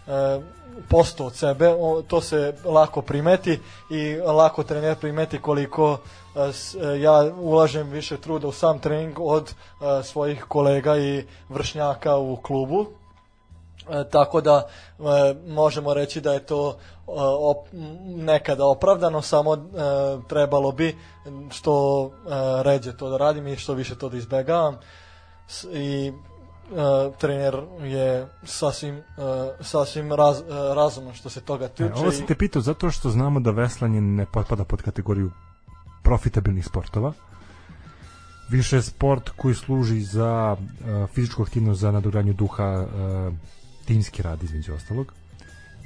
uh, 0.07 0.43
posto 0.89 1.27
od 1.27 1.35
sebe, 1.35 1.69
o, 1.69 2.03
to 2.09 2.21
se 2.21 2.55
lako 2.65 3.03
primeti 3.03 3.61
i 3.91 4.17
lako 4.17 4.63
trener 4.63 4.97
primeti 4.97 5.39
koliko 5.39 5.99
ja 7.01 7.33
ulažem 7.41 7.89
više 7.89 8.17
truda 8.17 8.49
u 8.49 8.53
sam 8.53 8.79
trening 8.79 9.19
od 9.19 9.55
svojih 10.03 10.45
kolega 10.49 10.97
i 10.97 11.25
vršnjaka 11.49 12.17
u 12.17 12.37
klubu 12.37 12.87
E, 13.91 14.05
tako 14.11 14.41
da 14.41 14.67
e, 14.99 15.03
možemo 15.47 15.95
reći 15.95 16.21
da 16.21 16.33
je 16.33 16.41
to 16.41 16.77
e, 16.77 17.11
op, 17.39 17.67
nekada 18.07 18.67
opravdano, 18.67 19.23
samo 19.23 19.55
e, 19.55 19.59
trebalo 20.29 20.73
bi 20.73 20.97
što 21.51 22.05
e, 22.07 22.63
ređe 22.63 22.97
to 22.97 23.11
da 23.11 23.17
radim 23.17 23.47
i 23.47 23.57
što 23.57 23.75
više 23.75 23.99
to 23.99 24.09
da 24.09 24.17
izbegavam 24.17 24.77
S, 25.49 25.65
i 25.65 26.13
e, 26.13 26.13
trener 27.19 27.63
je 27.83 28.27
sasvim, 28.45 29.03
sasvim 29.61 30.13
raz, 30.13 30.43
razumno 30.75 31.15
što 31.15 31.31
se 31.31 31.41
toga 31.41 31.69
tiče. 31.69 31.85
E, 31.85 31.93
ovo 31.95 32.13
sam 32.13 32.27
te 32.27 32.35
pitao 32.35 32.63
zato 32.63 32.91
što 32.91 33.11
znamo 33.11 33.41
da 33.41 33.51
veslanje 33.51 34.01
ne 34.01 34.27
potpada 34.27 34.65
pod 34.65 34.83
kategoriju 34.83 35.31
profitabilnih 36.03 36.67
sportova. 36.67 37.13
Više 38.49 38.83
sport 38.83 39.31
koji 39.37 39.55
služi 39.55 40.01
za 40.01 40.57
uh, 40.57 41.11
fizičku 41.11 41.43
aktivnost, 41.43 41.81
za 41.81 41.91
nadogradnju 41.91 42.33
duha, 42.33 42.87
uh, 42.87 43.35
timski 43.87 44.23
rad 44.23 44.43
između 44.43 44.75
ostalog. 44.75 45.13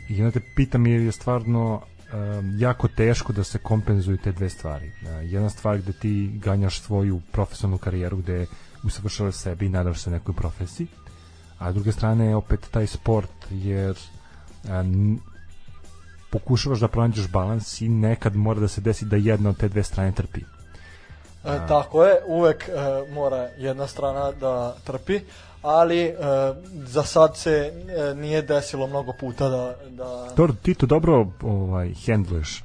I 0.08 0.22
onda 0.22 0.30
te 0.30 0.46
pitam 0.56 0.86
jer 0.86 1.00
je 1.00 1.12
stvarno 1.12 1.74
um, 1.74 2.54
jako 2.58 2.88
teško 2.88 3.32
da 3.32 3.44
se 3.44 3.58
kompenzuju 3.58 4.16
te 4.16 4.32
dve 4.32 4.48
stvari. 4.48 4.92
Uh, 5.02 5.08
jedna 5.32 5.50
stvar 5.50 5.78
gde 5.78 5.92
ti 5.92 6.30
ganjaš 6.34 6.80
svoju 6.80 7.20
profesionalnu 7.32 7.78
karijeru 7.78 8.16
gde 8.16 8.46
usavršavaš 8.84 9.34
sebe 9.34 9.66
i 9.66 9.68
nadaš 9.68 10.02
se 10.02 10.10
nekoj 10.10 10.34
profesiji, 10.34 10.86
a 11.58 11.72
s 11.72 11.74
druge 11.74 11.92
strane 11.92 12.26
je 12.26 12.36
opet 12.36 12.68
taj 12.70 12.86
sport 12.86 13.46
jer 13.50 13.96
um, 14.64 15.20
pokušavaš 16.30 16.80
da 16.80 16.88
pronađeš 16.88 17.28
balans 17.28 17.80
i 17.80 17.88
nekad 17.88 18.36
mora 18.36 18.60
da 18.60 18.68
se 18.68 18.80
desi 18.80 19.04
da 19.04 19.16
jedna 19.16 19.50
od 19.50 19.56
te 19.56 19.68
dve 19.68 19.82
strane 19.82 20.12
trpi. 20.12 20.40
E, 21.44 21.58
tako 21.68 22.04
je, 22.04 22.16
uvek 22.26 22.68
e, 22.68 22.72
mora 23.12 23.48
jedna 23.58 23.86
strana 23.86 24.32
da 24.32 24.76
trpi, 24.84 25.20
ali 25.62 26.00
e, 26.00 26.14
za 26.72 27.02
sad 27.02 27.36
se 27.36 27.72
e, 28.10 28.14
nije 28.14 28.42
desilo 28.42 28.86
mnogo 28.86 29.12
puta 29.20 29.48
da... 29.48 29.74
da... 29.90 30.28
Dobro, 30.36 30.54
ti 30.62 30.74
to 30.74 30.86
dobro 30.86 31.26
ovaj, 31.42 31.92
handluješ 32.06 32.62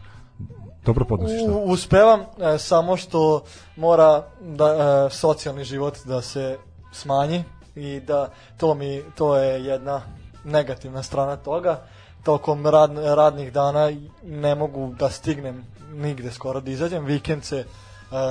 dobro 0.86 1.06
podnosiš 1.06 1.46
to. 1.46 1.64
Uspevam, 1.66 2.20
e, 2.20 2.58
samo 2.58 2.98
što 2.98 3.44
mora 3.76 4.24
da, 4.42 4.68
e, 4.68 5.10
socijalni 5.10 5.64
život 5.64 5.98
da 6.06 6.22
se 6.22 6.58
smanji 6.92 7.44
i 7.76 8.00
da 8.00 8.30
to 8.58 8.74
mi 8.74 9.02
to 9.16 9.38
je 9.38 9.66
jedna 9.66 10.02
negativna 10.44 11.04
strana 11.04 11.36
toga. 11.36 11.82
Tokom 12.24 12.68
rad, 12.68 12.98
radnih 12.98 13.54
dana 13.54 13.92
ne 14.24 14.56
mogu 14.56 14.94
da 15.00 15.10
stignem 15.10 15.66
nigde 15.94 16.32
skoro 16.32 16.62
da 16.62 16.72
izađem. 16.72 17.06
Vikend 17.06 17.44
se 17.44 17.58
e, 17.58 17.66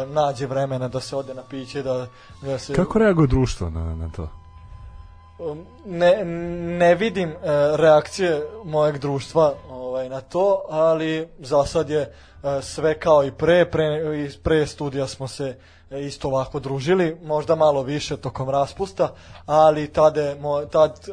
nađe 0.06 0.46
vremena 0.46 0.88
da 0.88 1.00
se 1.00 1.16
ode 1.16 1.34
na 1.34 1.42
piće, 1.50 1.82
da, 1.82 2.06
da 2.42 2.58
se... 2.58 2.74
Kako 2.74 2.98
reaguje 2.98 3.26
društvo 3.26 3.70
na, 3.70 3.94
na 3.94 4.10
to? 4.16 4.28
Um, 5.38 5.66
ne, 5.84 6.24
ne 6.78 6.94
vidim 6.94 7.30
e, 7.30 7.34
reakcije 7.76 8.42
mojeg 8.64 8.98
društva 8.98 9.54
ovaj, 9.70 10.08
na 10.08 10.20
to, 10.20 10.62
ali 10.70 11.28
za 11.38 11.64
sad 11.64 11.90
je 11.90 12.00
e, 12.00 12.62
sve 12.62 12.98
kao 12.98 13.24
i 13.24 13.32
pre, 13.32 13.70
pre, 13.70 14.00
pre 14.42 14.66
studija 14.66 15.06
smo 15.06 15.28
se 15.28 15.56
e, 15.90 16.00
isto 16.00 16.28
ovako 16.28 16.60
družili, 16.60 17.16
možda 17.24 17.54
malo 17.54 17.82
više 17.82 18.16
tokom 18.16 18.50
raspusta, 18.50 19.14
ali 19.46 19.92
tada, 19.92 20.34
mo, 20.40 20.60
tad 20.60 21.08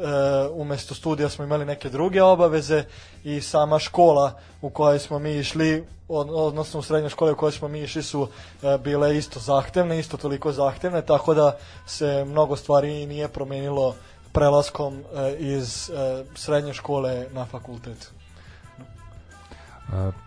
umesto 0.52 0.94
studija 0.94 1.28
smo 1.28 1.44
imali 1.44 1.64
neke 1.64 1.88
druge 1.88 2.22
obaveze 2.22 2.84
i 3.24 3.40
sama 3.40 3.78
škola 3.78 4.32
u 4.60 4.70
kojoj 4.70 4.98
smo 4.98 5.18
mi 5.18 5.36
išli, 5.36 5.84
od, 6.08 6.28
odnosno 6.30 6.80
u 6.80 6.82
srednjoj 6.82 7.10
školi 7.10 7.32
u 7.32 7.36
kojoj 7.36 7.52
smo 7.52 7.68
mi 7.68 7.80
išli 7.80 8.02
su 8.02 8.28
bile 8.80 9.16
isto 9.16 9.40
zahtevne, 9.40 9.98
isto 9.98 10.16
toliko 10.16 10.52
zahtevne, 10.52 11.02
tako 11.02 11.34
da 11.34 11.56
se 11.86 12.24
mnogo 12.24 12.56
stvari 12.56 13.06
nije 13.06 13.28
promenilo 13.28 13.94
prelaskom 14.32 14.94
e, 14.94 15.36
iz 15.38 15.90
e, 15.90 16.24
srednje 16.34 16.74
škole 16.74 17.26
na 17.32 17.44
fakultet. 17.44 18.12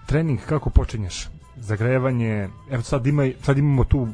Trening 0.06 0.40
kako 0.46 0.70
počinješ? 0.70 1.30
Zagrevanje, 1.58 2.50
evo 2.72 2.84
sad, 2.84 3.08
ima, 3.08 3.30
sad 3.42 3.58
imamo 3.58 3.84
tu 3.84 4.08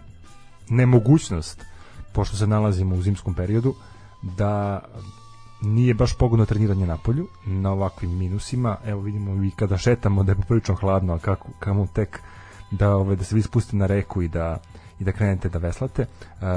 nemogućnost, 0.69 1.65
pošto 2.13 2.35
se 2.35 2.47
nalazimo 2.47 2.95
u 2.95 3.01
zimskom 3.01 3.33
periodu, 3.33 3.75
da 4.21 4.81
nije 5.61 5.93
baš 5.93 6.17
pogodno 6.17 6.45
treniranje 6.45 6.85
na 6.85 6.97
polju, 6.97 7.27
na 7.45 7.71
ovakvim 7.71 8.17
minusima. 8.17 8.77
Evo 8.85 9.01
vidimo 9.01 9.43
i 9.43 9.51
kada 9.51 9.77
šetamo 9.77 10.23
da 10.23 10.31
je 10.31 10.35
poprilično 10.35 10.75
hladno, 10.75 11.13
a 11.13 11.19
kako, 11.19 11.47
kamo 11.59 11.87
tek 11.93 12.19
da, 12.71 12.95
ove, 12.95 13.15
da 13.15 13.23
se 13.23 13.35
vi 13.35 13.41
spustite 13.41 13.77
na 13.77 13.85
reku 13.85 14.21
i 14.21 14.27
da 14.27 14.57
i 15.01 15.03
da 15.03 15.11
krenete 15.11 15.49
da 15.49 15.57
veslate. 15.57 16.05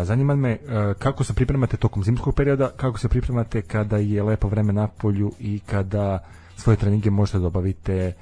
Zanima 0.05 0.35
me 0.35 0.59
kako 0.99 1.25
se 1.25 1.35
pripremate 1.35 1.77
tokom 1.77 2.05
zimskog 2.05 2.35
perioda, 2.35 2.71
kako 2.77 2.99
se 2.99 3.09
pripremate 3.09 3.63
kada 3.63 3.97
je 3.97 4.23
lepo 4.23 4.49
vreme 4.49 4.73
na 4.73 4.89
polju 4.89 5.33
i 5.39 5.61
kada 5.67 6.19
svoje 6.57 6.77
treninge 6.77 7.11
možete 7.11 7.39
da 7.39 7.47
obavite 7.47 8.13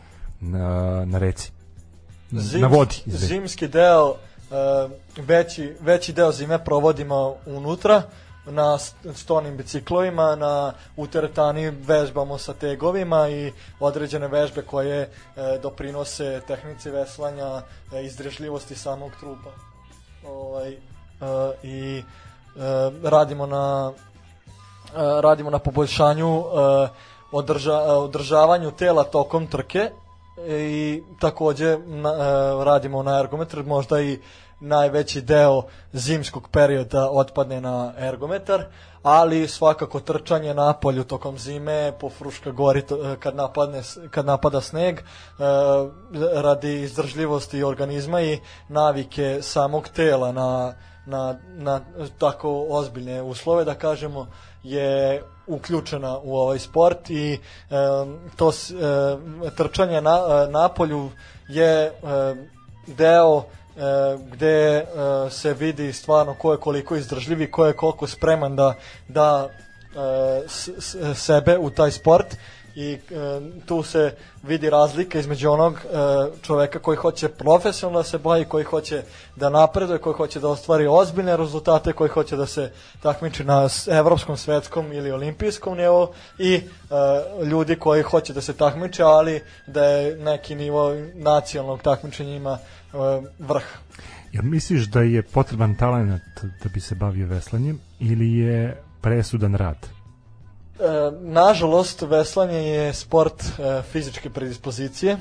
na, 0.40 1.04
na 1.04 1.18
reci. 1.18 1.52
Zims, 2.30 2.62
na 2.62 2.68
vodi. 2.68 3.02
Izvedi. 3.06 3.26
Zimski 3.26 3.68
deo, 3.68 4.14
veći, 5.16 5.74
veći 5.80 6.12
deo 6.12 6.32
zime 6.32 6.64
provodimo 6.64 7.34
unutra, 7.46 8.02
na 8.46 8.78
stonim 9.14 9.56
biciklovima, 9.56 10.36
na 10.36 10.72
uteretani 10.96 11.70
vežbamo 11.70 12.38
sa 12.38 12.54
tegovima 12.54 13.28
i 13.28 13.52
određene 13.80 14.28
vežbe 14.28 14.62
koje 14.62 15.00
e, 15.00 15.08
doprinose 15.62 16.40
tehnici 16.46 16.90
veslanja, 16.90 17.62
e, 17.92 18.04
izdržljivosti 18.04 18.74
samog 18.74 19.12
trupa 19.20 19.71
ovaj, 20.28 20.72
uh, 20.72 20.76
i 21.62 22.02
uh, 22.56 22.62
radimo 23.04 23.46
na 23.46 23.88
uh, 23.88 23.94
radimo 25.20 25.50
na 25.50 25.58
poboljšanju 25.58 26.44
održa, 27.32 27.76
održavanju 27.78 28.70
tela 28.70 29.04
tokom 29.04 29.46
trke 29.46 29.90
i 30.48 31.02
takođe 31.20 31.78
na, 31.78 32.12
radimo 32.64 33.02
na 33.02 33.18
ergometar, 33.18 33.62
možda 33.64 34.00
i 34.00 34.18
najveći 34.60 35.20
deo 35.20 35.62
zimskog 35.92 36.48
perioda 36.48 37.10
otpadne 37.10 37.60
na 37.60 37.92
ergometar, 37.98 38.64
ali 39.02 39.48
svakako 39.48 40.00
trčanje 40.00 40.54
na 40.54 40.72
polju 40.72 41.04
tokom 41.04 41.38
zime 41.38 41.92
po 42.00 42.10
Fruška 42.10 42.50
gori 42.50 42.82
to, 42.82 43.16
kad, 43.20 43.36
napadne, 43.36 43.82
kad 44.10 44.26
napada 44.26 44.60
sneg 44.60 44.98
e, 44.98 45.02
radi 46.42 46.80
izdržljivosti 46.80 47.62
organizma 47.62 48.20
i 48.20 48.40
navike 48.68 49.38
samog 49.42 49.88
tela 49.88 50.32
na, 50.32 50.74
na, 51.06 51.38
na 51.54 51.80
tako 52.18 52.66
ozbiljne 52.70 53.22
uslove 53.22 53.64
da 53.64 53.74
kažemo 53.74 54.26
je 54.62 55.22
uključena 55.46 56.18
u 56.22 56.36
ovaj 56.36 56.58
sport 56.58 57.10
i 57.10 57.32
e, 57.34 57.38
to 58.36 58.50
e, 58.50 59.50
trčanje 59.56 60.00
na, 60.00 60.46
na 60.50 60.68
polju 60.68 61.10
je 61.48 61.86
e, 61.86 61.92
deo 62.86 63.42
e, 63.76 64.18
gde 64.32 64.76
e, 64.76 64.84
se 65.30 65.54
vidi 65.54 65.92
stvarno 65.92 66.34
ko 66.34 66.52
je 66.52 66.58
koliko 66.58 66.96
izdržljiv 66.96 67.40
i 67.40 67.50
ko 67.50 67.66
je 67.66 67.72
koliko 67.72 68.06
spreman 68.06 68.56
da 68.56 68.74
da 69.08 69.48
e, 69.48 70.48
s, 70.48 70.68
s, 70.78 70.96
sebe 71.14 71.58
u 71.58 71.70
taj 71.70 71.90
sport 71.90 72.36
i 72.74 72.92
e, 72.92 72.98
tu 73.66 73.82
se 73.82 74.14
vidi 74.42 74.70
razlika 74.70 75.18
između 75.18 75.50
onog 75.50 75.74
e, 75.74 75.78
čoveka 76.42 76.78
koji 76.78 76.96
hoće 76.96 77.28
profesionalno 77.28 77.98
da 77.98 78.04
se 78.04 78.18
bavi, 78.18 78.44
koji 78.44 78.64
hoće 78.64 79.02
da 79.36 79.50
napreduje, 79.50 79.98
koji 79.98 80.14
hoće 80.14 80.40
da 80.40 80.48
ostvari 80.48 80.86
ozbiljne 80.86 81.36
rezultate, 81.36 81.92
koji 81.92 82.10
hoće 82.10 82.36
da 82.36 82.46
se 82.46 82.72
takmiči 83.02 83.44
na 83.44 83.68
evropskom, 83.90 84.36
svetskom 84.36 84.92
ili 84.92 85.10
olimpijskom 85.10 85.76
nivou 85.76 86.08
i 86.38 86.54
e, 86.54 86.60
ljudi 87.44 87.76
koji 87.76 88.02
hoće 88.02 88.32
da 88.32 88.40
se 88.40 88.52
takmiče, 88.52 89.02
ali 89.02 89.42
da 89.66 89.84
je 89.84 90.16
neki 90.16 90.54
nivo 90.54 90.94
nacionalnog 91.14 91.82
takmičenja 91.82 92.36
ima 92.36 92.58
uh, 92.92 93.24
vrh. 93.38 93.64
Ja 94.32 94.42
misliš 94.42 94.82
da 94.82 95.00
je 95.00 95.22
potreban 95.22 95.76
talent 95.76 96.22
da 96.62 96.68
bi 96.74 96.80
se 96.80 96.94
bavio 96.94 97.26
veslanjem 97.26 97.80
ili 98.00 98.32
je 98.32 98.82
presudan 99.00 99.54
rad? 99.54 100.01
E, 100.80 101.10
nažalost, 101.20 102.02
veslanje 102.02 102.58
je 102.58 102.92
sport 102.94 103.42
e, 103.42 103.82
fizičke 103.82 104.30
predispozicije 104.30 105.16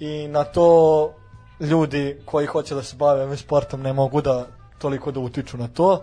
i 0.00 0.28
na 0.28 0.44
to 0.44 1.12
ljudi 1.60 2.22
koji 2.24 2.46
hoće 2.46 2.74
da 2.74 2.82
se 2.82 2.96
bave 2.96 3.22
ovim 3.22 3.36
sportom 3.36 3.82
ne 3.82 3.92
mogu 3.92 4.20
da 4.20 4.46
toliko 4.78 5.10
da 5.10 5.20
utiču 5.20 5.56
na 5.56 5.68
to. 5.68 6.02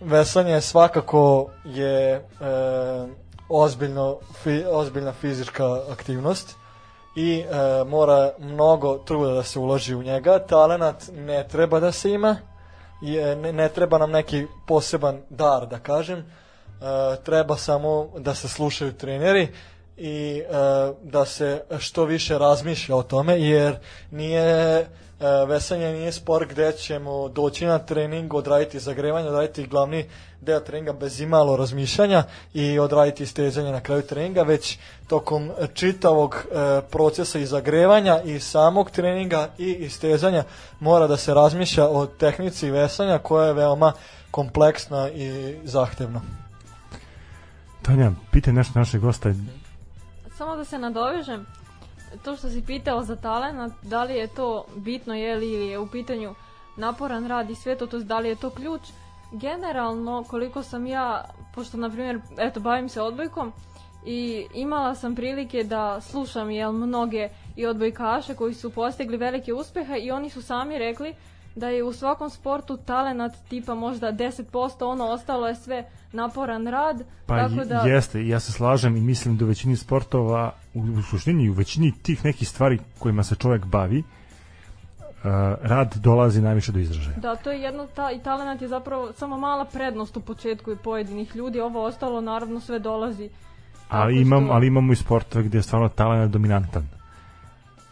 veslanje 0.00 0.60
svakako 0.60 1.50
je 1.64 2.12
e, 2.14 2.22
ozbiljno, 3.48 4.18
fi, 4.42 4.64
ozbiljna 4.70 5.12
fizička 5.12 5.80
aktivnost 5.92 6.54
i 7.16 7.38
e, 7.38 7.84
mora 7.84 8.32
mnogo 8.38 8.98
truda 8.98 9.32
da 9.32 9.42
se 9.42 9.58
uloži 9.58 9.94
u 9.94 10.02
njega. 10.02 10.38
Talenat 10.38 11.04
ne 11.12 11.48
treba 11.48 11.80
da 11.80 11.92
se 11.92 12.12
ima, 12.12 12.36
i, 13.02 13.16
e, 13.16 13.36
ne, 13.36 13.52
ne 13.52 13.68
treba 13.68 13.98
nam 13.98 14.10
neki 14.10 14.46
poseban 14.66 15.20
dar, 15.30 15.66
da 15.66 15.78
kažem. 15.78 16.24
E, 16.80 17.16
treba 17.24 17.56
samo 17.56 18.08
da 18.18 18.34
se 18.34 18.48
slušaju 18.48 18.92
treneri 18.92 19.48
i 19.96 20.42
e, 20.48 20.52
da 21.02 21.24
se 21.24 21.62
što 21.78 22.04
više 22.04 22.38
razmišlja 22.38 22.96
o 22.96 23.02
tome, 23.02 23.40
jer 23.40 23.76
nije 24.10 24.86
E, 25.20 25.46
vesanje 25.46 25.92
nije 25.92 26.12
sport 26.12 26.50
gde 26.50 26.72
ćemo 26.72 27.28
doći 27.28 27.66
na 27.66 27.78
trening, 27.78 28.34
odraditi 28.34 28.78
zagrevanje, 28.78 29.28
odraditi 29.28 29.66
glavni 29.66 30.04
deo 30.40 30.60
treninga 30.60 30.92
bez 30.92 31.20
imalo 31.20 31.56
razmišljanja 31.56 32.24
i 32.54 32.78
odraditi 32.78 33.22
istezanje 33.22 33.72
na 33.72 33.80
kraju 33.80 34.02
treninga, 34.02 34.42
već 34.42 34.78
tokom 35.08 35.50
čitavog 35.74 36.34
e, 36.36 36.80
procesa 36.90 37.38
i 37.38 37.46
zagrevanja 37.46 38.22
i 38.22 38.40
samog 38.40 38.90
treninga 38.90 39.48
i 39.58 39.72
istezanja 39.72 40.44
mora 40.80 41.06
da 41.06 41.16
se 41.16 41.34
razmišlja 41.34 41.88
o 41.88 42.06
tehnici 42.06 42.70
vesanja 42.70 43.18
koja 43.18 43.46
je 43.46 43.52
veoma 43.52 43.92
kompleksna 44.30 45.10
i 45.10 45.56
zahtevna. 45.64 46.45
Tanja, 47.86 48.10
pitaj 48.32 48.52
nešto 48.52 48.78
našeg 48.78 49.00
gosta. 49.00 49.30
Samo 50.36 50.56
da 50.56 50.64
se 50.64 50.78
nadovežem, 50.78 51.46
to 52.24 52.36
što 52.36 52.48
si 52.48 52.62
pitao 52.66 53.02
za 53.02 53.16
talent, 53.16 53.74
da 53.82 54.04
li 54.04 54.14
je 54.14 54.26
to 54.26 54.64
bitno 54.76 55.14
je 55.14 55.36
li 55.36 55.52
je 55.52 55.78
u 55.78 55.86
pitanju 55.86 56.34
naporan 56.76 57.26
rad 57.26 57.50
i 57.50 57.54
sve 57.54 57.76
to, 57.78 57.86
to 57.86 57.98
da 57.98 58.18
li 58.18 58.28
je 58.28 58.36
to 58.36 58.50
ključ, 58.50 58.80
generalno 59.32 60.24
koliko 60.24 60.62
sam 60.62 60.86
ja, 60.86 61.24
pošto 61.54 61.76
na 61.76 61.90
primjer, 61.90 62.20
eto, 62.38 62.60
bavim 62.60 62.88
se 62.88 63.02
odbojkom 63.02 63.52
i 64.06 64.46
imala 64.54 64.94
sam 64.94 65.14
prilike 65.14 65.64
da 65.64 66.00
slušam 66.00 66.50
jel, 66.50 66.72
mnoge 66.72 67.28
i 67.56 67.66
odbojkaše 67.66 68.34
koji 68.34 68.54
su 68.54 68.70
postigli 68.70 69.16
velike 69.16 69.52
uspehe 69.52 69.98
i 69.98 70.10
oni 70.10 70.30
su 70.30 70.42
sami 70.42 70.78
rekli 70.78 71.14
da 71.56 71.68
je 71.68 71.84
u 71.84 71.92
svakom 71.92 72.30
sportu 72.30 72.76
talenat 72.76 73.32
tipa 73.48 73.74
možda 73.74 74.12
10%, 74.12 74.84
ono 74.84 75.04
ostalo 75.04 75.48
je 75.48 75.54
sve 75.54 75.84
naporan 76.12 76.66
rad. 76.66 77.02
Pa 77.26 77.36
tako 77.36 77.64
da... 77.64 77.74
jeste, 77.74 78.26
ja 78.26 78.40
se 78.40 78.52
slažem 78.52 78.96
i 78.96 79.00
mislim 79.00 79.36
da 79.36 79.44
u 79.44 79.48
većini 79.48 79.76
sportova, 79.76 80.52
u, 80.74 80.80
u 80.80 81.02
suštini 81.02 81.50
u 81.50 81.52
većini 81.52 81.92
tih 82.02 82.24
nekih 82.24 82.48
stvari 82.48 82.78
kojima 82.98 83.22
se 83.22 83.34
čovjek 83.34 83.64
bavi, 83.64 83.98
uh, 83.98 84.04
rad 85.62 85.94
dolazi 85.96 86.40
najviše 86.40 86.72
do 86.72 86.78
izražaja. 86.78 87.16
Da, 87.16 87.36
to 87.36 87.50
je 87.50 87.60
jedno, 87.60 87.86
ta, 87.86 88.10
i 88.12 88.18
talent 88.18 88.62
je 88.62 88.68
zapravo 88.68 89.12
samo 89.12 89.38
mala 89.38 89.64
prednost 89.64 90.16
u 90.16 90.20
početku 90.20 90.72
i 90.72 90.76
pojedinih 90.76 91.36
ljudi, 91.36 91.60
ovo 91.60 91.84
ostalo 91.84 92.20
naravno 92.20 92.60
sve 92.60 92.78
dolazi. 92.78 93.28
Ali, 93.88 94.20
imam, 94.20 94.44
što... 94.44 94.52
ali 94.52 94.66
imamo 94.66 94.92
i 94.92 94.96
sportove 94.96 95.44
gdje 95.44 95.58
je 95.58 95.62
stvarno 95.62 95.88
talent 95.88 96.32
dominantan. 96.32 96.95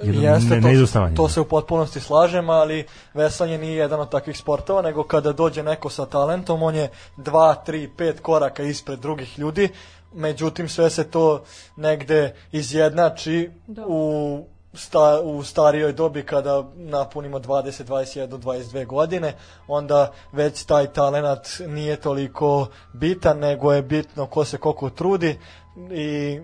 Jeste, 0.03 0.61
ne, 0.61 0.87
to, 0.93 1.09
to 1.17 1.29
se 1.29 1.41
u 1.41 1.45
potpunosti 1.45 2.01
slažem, 2.01 2.51
ali 2.51 2.87
veslanje 3.15 3.59
nije 3.59 3.77
jedan 3.77 4.01
od 4.01 4.11
takvih 4.11 4.39
sportova, 4.39 4.83
nego 4.83 5.03
kada 5.03 5.33
dođe 5.33 5.63
neko 5.63 5.91
sa 5.91 6.07
talentom, 6.07 6.63
on 6.63 6.75
je 6.75 6.91
2, 7.17 7.55
3, 7.67 7.89
5 7.99 8.21
koraka 8.21 8.63
ispred 8.63 8.99
drugih 8.99 9.39
ljudi, 9.39 9.69
međutim 10.13 10.69
sve 10.69 10.91
se 10.91 11.05
to 11.05 11.43
negde 11.77 12.35
izjednači 12.53 13.51
da. 13.67 13.83
u 13.87 14.45
sta, 14.75 15.21
u 15.25 15.43
starijoj 15.43 15.93
dobi 15.93 16.23
kada 16.23 16.65
napunimo 16.77 17.39
20, 17.39 17.85
21, 17.85 18.29
22 18.29 18.87
godine, 18.87 19.35
onda 19.69 20.13
već 20.33 20.65
taj 20.65 20.87
talenat 20.87 21.49
nije 21.67 21.97
toliko 21.97 22.67
bitan, 22.93 23.39
nego 23.39 23.73
je 23.73 23.83
bitno 23.83 24.27
ko 24.27 24.45
se 24.45 24.59
koliko 24.59 24.91
trudi, 24.91 25.39
i 25.91 26.41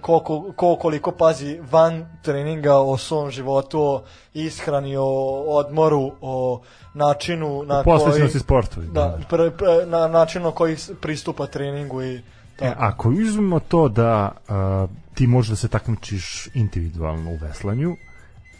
koliko, 0.00 0.52
ko 0.56 0.76
koliko 0.76 1.12
pazi 1.12 1.60
van 1.70 2.06
treninga 2.22 2.74
o 2.74 2.96
svom 2.96 3.30
životu, 3.30 3.80
o 3.80 4.02
ishrani, 4.34 4.96
o 4.96 5.04
odmoru, 5.46 6.12
o 6.20 6.62
načinu 6.94 7.62
na 7.62 7.82
koji... 7.82 8.28
sportu. 8.28 8.80
Da, 8.80 8.90
da. 8.90 9.18
Pre, 9.28 9.50
pre, 9.50 9.86
na 9.86 10.08
načinu 10.08 10.52
koji 10.52 10.76
pristupa 11.00 11.46
treningu 11.46 12.02
i 12.02 12.20
tako. 12.56 12.66
E, 12.66 12.74
ako 12.78 13.08
uzmemo 13.08 13.60
to 13.60 13.88
da 13.88 14.32
uh, 14.48 14.90
ti 15.14 15.26
možeš 15.26 15.50
da 15.50 15.56
se 15.56 15.68
takmičiš 15.68 16.48
individualno 16.54 17.30
u 17.30 17.36
veslanju, 17.36 17.96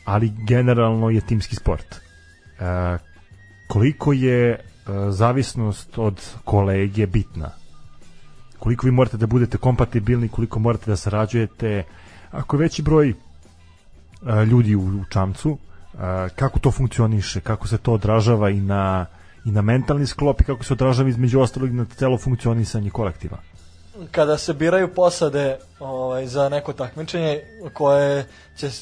ali 0.04 0.32
generalno 0.48 1.10
je 1.10 1.20
timski 1.20 1.56
sport. 1.56 1.86
Uh, 1.94 3.00
koliko 3.68 4.12
je 4.12 4.52
uh, 4.52 4.94
zavisnost 5.10 5.98
od 5.98 6.20
kolege 6.44 7.06
bitna? 7.06 7.50
Koliko 8.58 8.86
vi 8.86 8.92
morate 8.92 9.16
da 9.16 9.26
budete 9.26 9.58
kompatibilni, 9.58 10.28
koliko 10.28 10.58
morate 10.58 10.90
da 10.90 10.96
sarađujete, 10.96 11.84
ako 12.30 12.56
je 12.56 12.60
veći 12.60 12.82
broj 12.82 13.14
ljudi 14.50 14.74
u, 14.74 14.80
u 14.80 15.04
čamcu, 15.10 15.58
kako 16.36 16.58
to 16.58 16.70
funkcioniše, 16.70 17.40
kako 17.40 17.68
se 17.68 17.78
to 17.78 17.92
odražava 17.92 18.50
i 18.50 18.60
na, 18.60 19.06
i 19.44 19.50
na 19.50 19.62
mentalni 19.62 20.06
sklop 20.06 20.40
i 20.40 20.44
kako 20.44 20.64
se 20.64 20.72
odražava 20.72 21.08
između 21.08 21.40
ostalog 21.40 21.72
na 21.72 21.84
celo 21.84 22.18
funkcionisanje 22.18 22.90
kolektiva? 22.90 23.38
kada 24.10 24.38
se 24.38 24.54
biraju 24.54 24.94
posade 24.94 25.58
ovaj, 25.80 26.26
za 26.26 26.48
neko 26.48 26.72
takmičenje 26.72 27.40
koje 27.72 28.26
će 28.56 28.66
uh, 28.66 28.72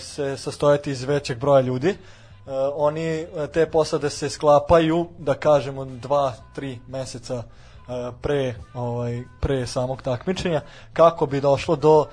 se 0.00 0.36
sastojati 0.36 0.90
iz 0.90 1.02
većeg 1.02 1.38
broja 1.38 1.60
ljudi, 1.60 1.88
uh, 1.90 2.52
oni 2.74 3.26
te 3.52 3.66
posade 3.66 4.10
se 4.10 4.28
sklapaju, 4.28 5.08
da 5.18 5.34
kažemo, 5.34 5.84
dva, 5.84 6.34
tri 6.54 6.78
meseca 6.88 7.34
uh, 7.34 7.44
pre, 8.22 8.54
ovaj, 8.74 9.22
pre 9.40 9.66
samog 9.66 10.02
takmičenja 10.02 10.60
kako 10.92 11.26
bi 11.26 11.40
došlo 11.40 11.76
do 11.76 11.98
uh, 11.98 12.06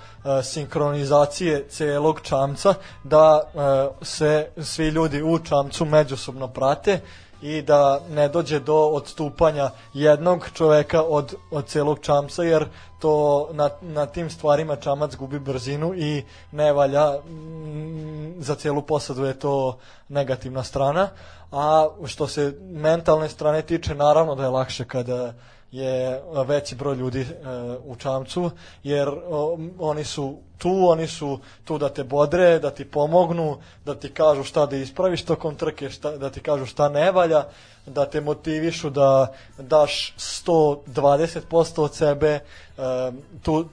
sinkronizacije 0.44 1.66
celog 1.70 2.22
čamca 2.22 2.74
da 3.04 3.42
uh, 3.54 3.62
se 4.06 4.48
svi 4.58 4.88
ljudi 4.88 5.22
u 5.24 5.40
čamcu 5.40 5.86
međusobno 5.86 6.48
prate 6.48 7.00
i 7.42 7.62
da 7.62 8.00
ne 8.10 8.28
dođe 8.28 8.60
do 8.60 8.76
odstupanja 8.76 9.70
jednog 9.94 10.48
čoveka 10.54 11.02
od, 11.04 11.36
od 11.52 11.66
celog 11.66 12.00
čamca 12.00 12.44
jer 12.44 12.66
to 13.00 13.50
na, 13.52 13.70
na 13.82 14.06
tim 14.06 14.30
stvarima 14.30 14.76
čamac 14.76 15.16
gubi 15.16 15.40
brzinu 15.40 15.94
i 15.96 16.24
ne 16.52 16.74
valja 16.74 17.14
m, 17.28 18.36
za 18.38 18.56
celu 18.56 18.82
posadu 18.82 19.26
je 19.26 19.40
to 19.40 19.78
negativna 20.10 20.64
strana 20.64 21.10
a 21.52 21.88
što 22.06 22.28
se 22.28 22.58
mentalne 22.62 23.30
strane 23.30 23.62
tiče 23.62 23.96
naravno 23.96 24.36
da 24.36 24.44
je 24.44 24.50
lakše 24.50 24.86
kada 24.86 25.34
je 25.76 26.22
veći 26.48 26.76
broj 26.76 26.96
ljudi 26.96 27.22
e, 27.22 27.26
u 27.86 27.96
čamcu, 27.96 28.52
jer 28.84 29.10
oni 29.80 30.04
su 30.04 30.38
tu, 30.58 30.88
oni 30.88 31.08
su 31.08 31.40
tu 31.64 31.78
da 31.78 31.90
te 31.90 32.04
bodre, 32.04 32.60
da 32.60 32.72
ti 32.72 32.86
pomognu, 32.86 33.58
da 33.86 33.96
ti 33.96 34.10
kažu 34.10 34.44
šta 34.44 34.66
da 34.66 34.76
ispraviš 34.76 35.26
tokom 35.26 35.56
trke, 35.56 35.90
šta, 35.90 36.18
da 36.18 36.30
ti 36.30 36.40
kažu 36.40 36.66
šta 36.66 36.90
ne 36.90 37.12
valja, 37.12 37.44
da 37.86 38.06
te 38.06 38.22
motivišu 38.22 38.90
da 38.90 39.34
daš 39.58 40.14
120% 40.18 41.82
od 41.82 41.96
sebe, 41.96 42.40
tu, 43.44 43.66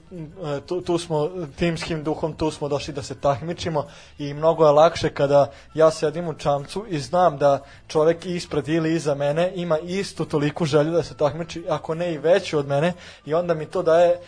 tu, 0.65 0.81
tu 0.81 0.97
smo 0.97 1.29
timskim 1.55 2.03
duhom, 2.03 2.33
tu 2.33 2.51
smo 2.51 2.67
došli 2.67 2.93
da 2.93 3.01
se 3.03 3.15
takmičimo 3.15 3.85
i 4.19 4.33
mnogo 4.33 4.65
je 4.65 4.71
lakše 4.71 5.09
kada 5.09 5.51
ja 5.73 5.91
sedim 5.91 6.27
u 6.27 6.33
čamcu 6.33 6.85
i 6.89 6.99
znam 6.99 7.37
da 7.37 7.63
čovek 7.87 8.25
ispred 8.25 8.67
ili 8.67 8.93
iza 8.93 9.15
mene 9.15 9.51
ima 9.55 9.79
istu 9.79 10.25
toliku 10.25 10.65
želju 10.65 10.91
da 10.91 11.03
se 11.03 11.17
takmiči, 11.17 11.65
ako 11.69 11.95
ne 11.95 12.13
i 12.13 12.17
veću 12.17 12.57
od 12.57 12.67
mene 12.67 12.93
i 13.25 13.33
onda 13.33 13.53
mi 13.53 13.65
to 13.65 13.83
daje 13.83 14.19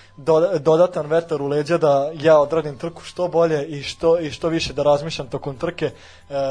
dodatan 0.59 1.07
vetar 1.07 1.41
u 1.41 1.47
leđa 1.47 1.78
da 1.78 2.11
ja 2.13 2.39
odradim 2.39 2.78
trku 2.78 3.01
što 3.01 3.28
bolje 3.28 3.65
i 3.65 3.84
što, 3.84 4.19
i 4.19 4.32
što 4.32 4.49
više 4.49 4.73
da 4.73 4.84
razmišljam 4.84 5.28
tokom 5.28 5.57
trke 5.57 5.91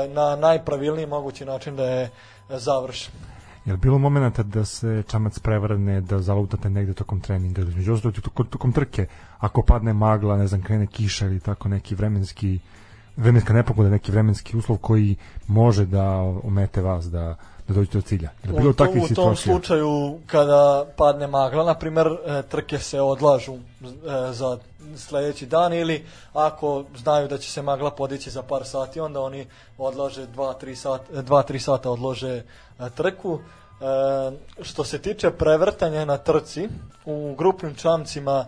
na 0.09 0.37
najpravilniji 0.37 1.07
mogući 1.07 1.45
način 1.45 1.77
da 1.77 1.85
je 1.85 2.11
završen. 2.49 3.34
Je 3.65 3.73
li 3.73 3.79
bilo 3.79 3.99
momenta 3.99 4.43
da 4.43 4.65
se 4.65 5.03
čamac 5.07 5.39
prevrne, 5.39 6.01
da 6.01 6.19
zalutate 6.19 6.71
negde 6.71 6.93
tokom 6.95 7.21
treninga, 7.21 7.65
da 7.65 7.77
među 7.77 7.93
ostalo 7.93 8.12
tokom 8.51 8.73
trke, 8.73 9.07
ako 9.39 9.62
padne 9.62 9.93
magla, 9.93 10.37
ne 10.37 10.47
znam, 10.47 10.62
krene 10.62 10.87
kiša 10.87 11.27
ili 11.27 11.41
tako 11.41 11.69
neki 11.69 11.95
vremenski 11.95 12.59
vremenska 13.17 13.53
nepogoda, 13.53 13.91
neki 13.91 14.12
vremenski 14.12 14.57
uslov 14.57 14.79
koji 14.79 15.17
može 15.47 15.87
da 15.87 16.11
omete 16.45 16.83
vas 16.83 17.11
da 17.11 17.37
da 17.69 17.75
dođete 17.75 17.99
do 17.99 18.03
cilja. 18.03 18.31
Je 18.45 18.53
bilo 18.53 18.71
u, 18.71 18.73
to, 18.73 18.85
u 18.85 19.15
tom 19.15 19.37
slučaju 19.37 20.19
kada 20.27 20.87
padne 20.97 21.27
magla, 21.27 21.65
na 21.65 21.75
primer, 21.75 22.07
e, 22.07 22.43
trke 22.43 22.79
se 22.79 23.01
odlažu 23.01 23.55
e, 23.55 23.59
za 24.33 24.59
sledeći 24.97 25.47
dan 25.47 25.73
ili 25.73 26.07
ako 26.33 26.85
znaju 26.97 27.29
da 27.29 27.39
će 27.39 27.51
se 27.51 27.62
magla 27.62 27.91
podići 27.91 28.31
za 28.31 28.43
par 28.43 28.65
sati, 28.65 29.01
onda 29.01 29.21
oni 29.21 29.47
odlože 29.79 30.27
2-3 30.27 30.75
sata, 30.75 31.12
2-3 31.12 31.59
sata 31.59 31.91
odlože 31.91 32.31
e, 32.35 32.43
trku. 32.95 33.39
Što 34.62 34.85
se 34.85 34.99
tiče 34.99 35.31
prevrtanja 35.31 36.05
na 36.05 36.17
trci, 36.17 36.69
u 37.05 37.35
grupnim 37.39 37.75
čamcima 37.75 38.47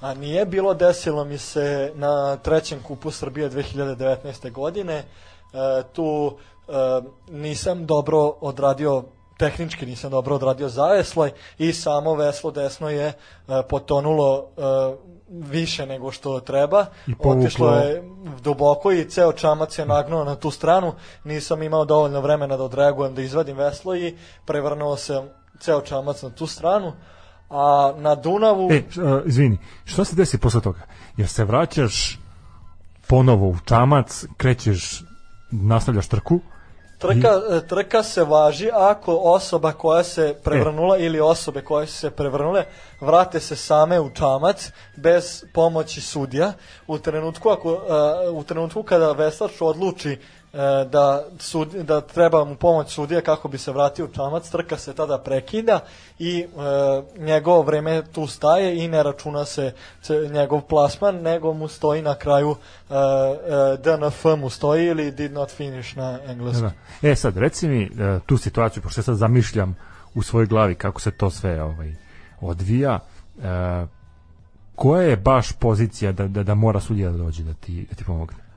a 0.00 0.14
nije 0.14 0.46
bilo, 0.46 0.74
desilo 0.74 1.24
mi 1.24 1.38
se 1.38 1.92
na 1.94 2.36
trećem 2.36 2.82
kupu 2.82 3.10
Srbije 3.10 3.50
2019. 3.50 4.52
godine. 4.52 5.04
Tu 5.92 6.04
uh, 6.04 6.32
nisam 7.30 7.86
dobro 7.86 8.18
odradio 8.40 9.04
tehnički 9.38 9.86
nisam 9.86 10.10
dobro 10.10 10.34
odradio 10.34 10.68
zavesloj 10.68 11.30
i 11.58 11.72
samo 11.72 12.14
veslo 12.14 12.50
desno 12.50 12.90
je 12.90 13.06
uh, 13.08 13.54
potonulo 13.68 14.38
uh, 14.38 14.98
više 15.28 15.86
nego 15.86 16.12
što 16.12 16.40
treba. 16.40 16.86
Otišlo 17.18 17.74
je 17.74 18.02
duboko 18.42 18.92
i 18.92 19.04
ceo 19.04 19.32
čamac 19.32 19.78
je 19.78 19.86
nagnuo 19.86 20.24
na 20.24 20.34
tu 20.34 20.50
stranu. 20.50 20.92
Nisam 21.24 21.62
imao 21.62 21.84
dovoljno 21.84 22.20
vremena 22.20 22.56
da 22.56 22.64
odreagujem 22.64 23.14
da 23.14 23.22
izvadim 23.22 23.56
veslo 23.56 23.96
i 23.96 24.16
prevrnuo 24.44 24.96
se 24.96 25.22
ceo 25.60 25.80
čamac 25.80 26.22
na 26.22 26.30
tu 26.30 26.46
stranu. 26.46 26.92
A 27.50 27.92
na 27.96 28.14
Dunavu... 28.14 28.72
E, 28.72 28.76
uh, 28.76 29.22
izvini, 29.26 29.58
što 29.84 30.04
se 30.04 30.16
desi 30.16 30.38
posle 30.38 30.60
toga? 30.60 30.80
Jer 31.16 31.28
se 31.28 31.44
vraćaš 31.44 32.18
ponovo 33.06 33.48
u 33.48 33.56
čamac, 33.64 34.24
krećeš, 34.36 35.04
nastavljaš 35.50 36.08
trku, 36.08 36.40
Trka, 36.98 37.40
e, 37.50 37.66
trka 37.66 38.02
se 38.02 38.24
važi 38.24 38.70
ako 38.74 39.16
osoba 39.16 39.72
koja 39.72 40.04
se 40.04 40.34
prevrnula 40.44 40.96
e. 40.96 41.04
ili 41.04 41.20
osobe 41.20 41.62
koje 41.62 41.86
su 41.86 41.94
se 41.94 42.10
prevrnule 42.10 42.64
vrate 43.00 43.40
se 43.40 43.56
same 43.56 44.00
u 44.00 44.10
čamac 44.10 44.70
bez 44.96 45.44
pomoći 45.54 46.00
sudija 46.00 46.52
u 46.86 46.98
trenutku 46.98 47.48
ako 47.48 47.72
uh, 47.72 47.80
u 48.34 48.44
trenutku 48.44 48.82
kada 48.82 49.12
veslač 49.12 49.52
odluči 49.60 50.18
da, 50.90 51.24
sud, 51.38 51.68
da 51.68 52.00
treba 52.00 52.44
mu 52.44 52.56
pomoć 52.56 52.94
sudija 52.94 53.20
kako 53.20 53.48
bi 53.48 53.58
se 53.58 53.72
vratio 53.72 54.04
u 54.04 54.08
čamac, 54.08 54.50
trka 54.50 54.76
se 54.76 54.94
tada 54.94 55.18
prekida 55.18 55.80
i 56.18 56.38
e, 56.38 56.46
njegovo 57.22 57.62
vreme 57.62 58.02
tu 58.12 58.26
staje 58.26 58.84
i 58.84 58.88
ne 58.88 59.02
računa 59.02 59.44
se 59.44 59.74
njegov 60.32 60.60
plasman, 60.60 61.16
nego 61.16 61.52
mu 61.52 61.68
stoji 61.68 62.02
na 62.02 62.14
kraju 62.14 62.56
e, 62.90 62.94
e, 62.94 62.96
DNF 63.76 64.24
mu 64.24 64.50
stoji 64.50 64.86
ili 64.86 65.10
did 65.10 65.32
not 65.32 65.50
finish 65.50 65.96
na 65.96 66.18
engleskom. 66.26 66.70
Da. 67.02 67.08
E 67.08 67.16
sad, 67.16 67.36
reci 67.36 67.68
mi 67.68 67.82
e, 67.82 68.20
tu 68.26 68.36
situaciju, 68.36 68.82
pošto 68.82 69.02
sad 69.02 69.16
zamišljam 69.16 69.76
u 70.14 70.22
svojoj 70.22 70.46
glavi 70.46 70.74
kako 70.74 71.00
se 71.00 71.10
to 71.10 71.30
sve 71.30 71.62
ovaj 71.62 71.94
odvija, 72.40 72.98
e, 73.42 73.86
koja 74.74 75.02
je 75.02 75.16
baš 75.16 75.52
pozicija 75.52 76.12
da, 76.12 76.28
da, 76.28 76.42
da 76.42 76.54
mora 76.54 76.80
sudija 76.80 77.10
da 77.10 77.16
dođe 77.16 77.42
da 77.42 77.54
ti, 77.54 77.86
da 77.90 77.96
ti 77.96 78.04
pomogne? 78.04 78.47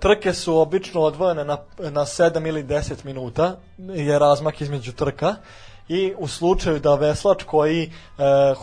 Trke 0.00 0.34
su 0.34 0.56
obično 0.56 1.00
odvojene 1.00 1.44
na, 1.44 1.58
na 1.78 2.00
7 2.00 2.48
ili 2.48 2.64
10 2.64 3.04
minuta, 3.04 3.56
je 3.78 4.18
razmak 4.18 4.60
između 4.60 4.92
trka 4.92 5.34
i 5.90 6.14
u 6.18 6.28
slučaju 6.28 6.78
da 6.78 6.94
veslač 6.94 7.42
koji 7.42 7.82
e, 7.82 7.90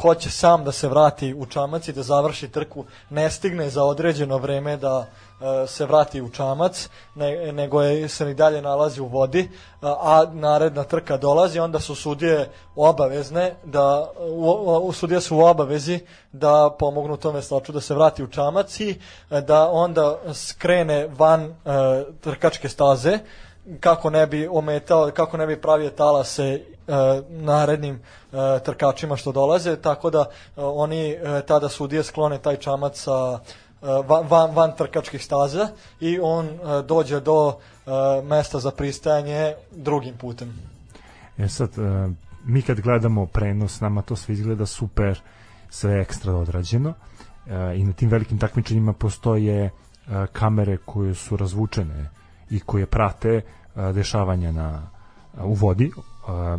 hoće 0.01 0.29
sam 0.29 0.63
da 0.63 0.71
se 0.71 0.87
vrati 0.87 1.33
u 1.33 1.45
čamac 1.45 1.87
i 1.87 1.93
da 1.93 2.03
završi 2.03 2.47
trku 2.47 2.85
ne 3.09 3.31
stigne 3.31 3.69
za 3.69 3.83
određeno 3.83 4.37
vreme 4.37 4.77
da 4.77 5.05
e, 5.05 5.67
se 5.67 5.85
vrati 5.85 6.21
u 6.21 6.29
čamac, 6.29 6.89
ne, 7.15 7.51
nego 7.51 7.81
je, 7.81 8.07
se 8.07 8.31
i 8.31 8.33
dalje 8.33 8.61
nalazi 8.61 9.01
u 9.01 9.05
vodi, 9.05 9.49
a, 9.81 9.95
a 10.01 10.25
naredna 10.33 10.83
trka 10.83 11.17
dolazi, 11.17 11.59
onda 11.59 11.79
su 11.79 11.95
sudije 11.95 12.49
obavezne 12.75 13.55
da, 13.63 14.11
u, 14.19 14.51
u 14.81 14.91
sudije 14.93 15.21
su 15.21 15.37
u 15.37 15.41
obavezi 15.41 15.99
da 16.31 16.75
pomognu 16.79 17.17
tom 17.17 17.35
veslaču 17.35 17.71
da 17.71 17.81
se 17.81 17.95
vrati 17.95 18.23
u 18.23 18.27
čamac 18.27 18.79
i 18.79 18.99
e, 19.29 19.41
da 19.41 19.69
onda 19.69 20.19
skrene 20.33 21.07
van 21.17 21.43
e, 21.43 21.53
trkačke 22.21 22.69
staze, 22.69 23.19
kako 23.79 24.09
ne 24.09 24.27
bi 24.27 24.47
ometao, 24.51 25.11
kako 25.15 25.37
ne 25.37 25.47
bi 25.47 25.61
pravio 25.61 25.89
talase 25.89 26.61
uh, 26.87 26.95
narednim 27.29 27.95
uh, 27.95 28.39
trkačima 28.65 29.15
što 29.15 29.31
dolaze, 29.31 29.75
tako 29.75 30.09
da 30.09 30.19
uh, 30.19 30.25
oni 30.55 31.15
uh, 31.15 31.41
tada 31.47 31.69
sudije 31.69 32.03
sklone 32.03 32.37
taj 32.37 32.55
čamac 32.55 32.99
sa 32.99 33.39
van, 33.81 34.55
van 34.55 34.75
trkačkih 34.77 35.23
staza 35.23 35.67
i 35.99 36.19
on 36.21 36.45
uh, 36.45 36.85
dođe 36.85 37.19
do 37.19 37.47
uh, 37.47 37.53
mesta 38.25 38.59
za 38.59 38.71
pristajanje 38.71 39.53
drugim 39.71 40.17
putem. 40.17 40.53
E 41.37 41.47
sad, 41.47 41.69
uh, 41.77 42.11
mi 42.45 42.61
kad 42.61 42.79
gledamo 42.79 43.25
prenos, 43.25 43.81
nama 43.81 44.01
to 44.01 44.15
sve 44.15 44.33
izgleda 44.33 44.65
super, 44.65 45.21
sve 45.69 46.01
ekstra 46.01 46.33
odrađeno 46.33 46.89
uh, 46.89 47.53
i 47.75 47.83
na 47.83 47.93
tim 47.93 48.09
velikim 48.09 48.39
takmičenjima 48.39 48.93
postoje 48.93 49.65
uh, 49.65 50.25
kamere 50.33 50.77
koje 50.85 51.15
su 51.15 51.37
razvučene 51.37 52.09
i 52.49 52.59
koje 52.59 52.85
prate 52.85 53.41
dešavanja 53.93 54.51
na, 54.51 54.81
u 55.43 55.53
vodi 55.53 55.91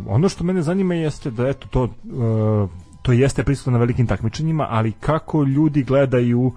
ono 0.07 0.29
što 0.29 0.43
mene 0.43 0.61
zanima 0.61 0.95
jeste 0.95 1.31
da 1.31 1.47
eto 1.47 1.67
to 1.67 1.89
to 3.01 3.11
jeste 3.11 3.43
prisutno 3.43 3.71
na 3.71 3.77
velikim 3.77 4.07
takmičenjima, 4.07 4.67
ali 4.69 4.91
kako 4.91 5.43
ljudi 5.43 5.83
gledaju 5.83 6.51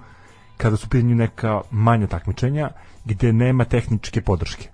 kada 0.57 0.77
su 0.77 0.89
pitanju 0.89 1.15
neka 1.15 1.61
manja 1.71 2.07
takmičenja 2.07 2.69
gde 3.05 3.33
nema 3.33 3.65
tehničke 3.65 4.21
podrške. 4.21 4.69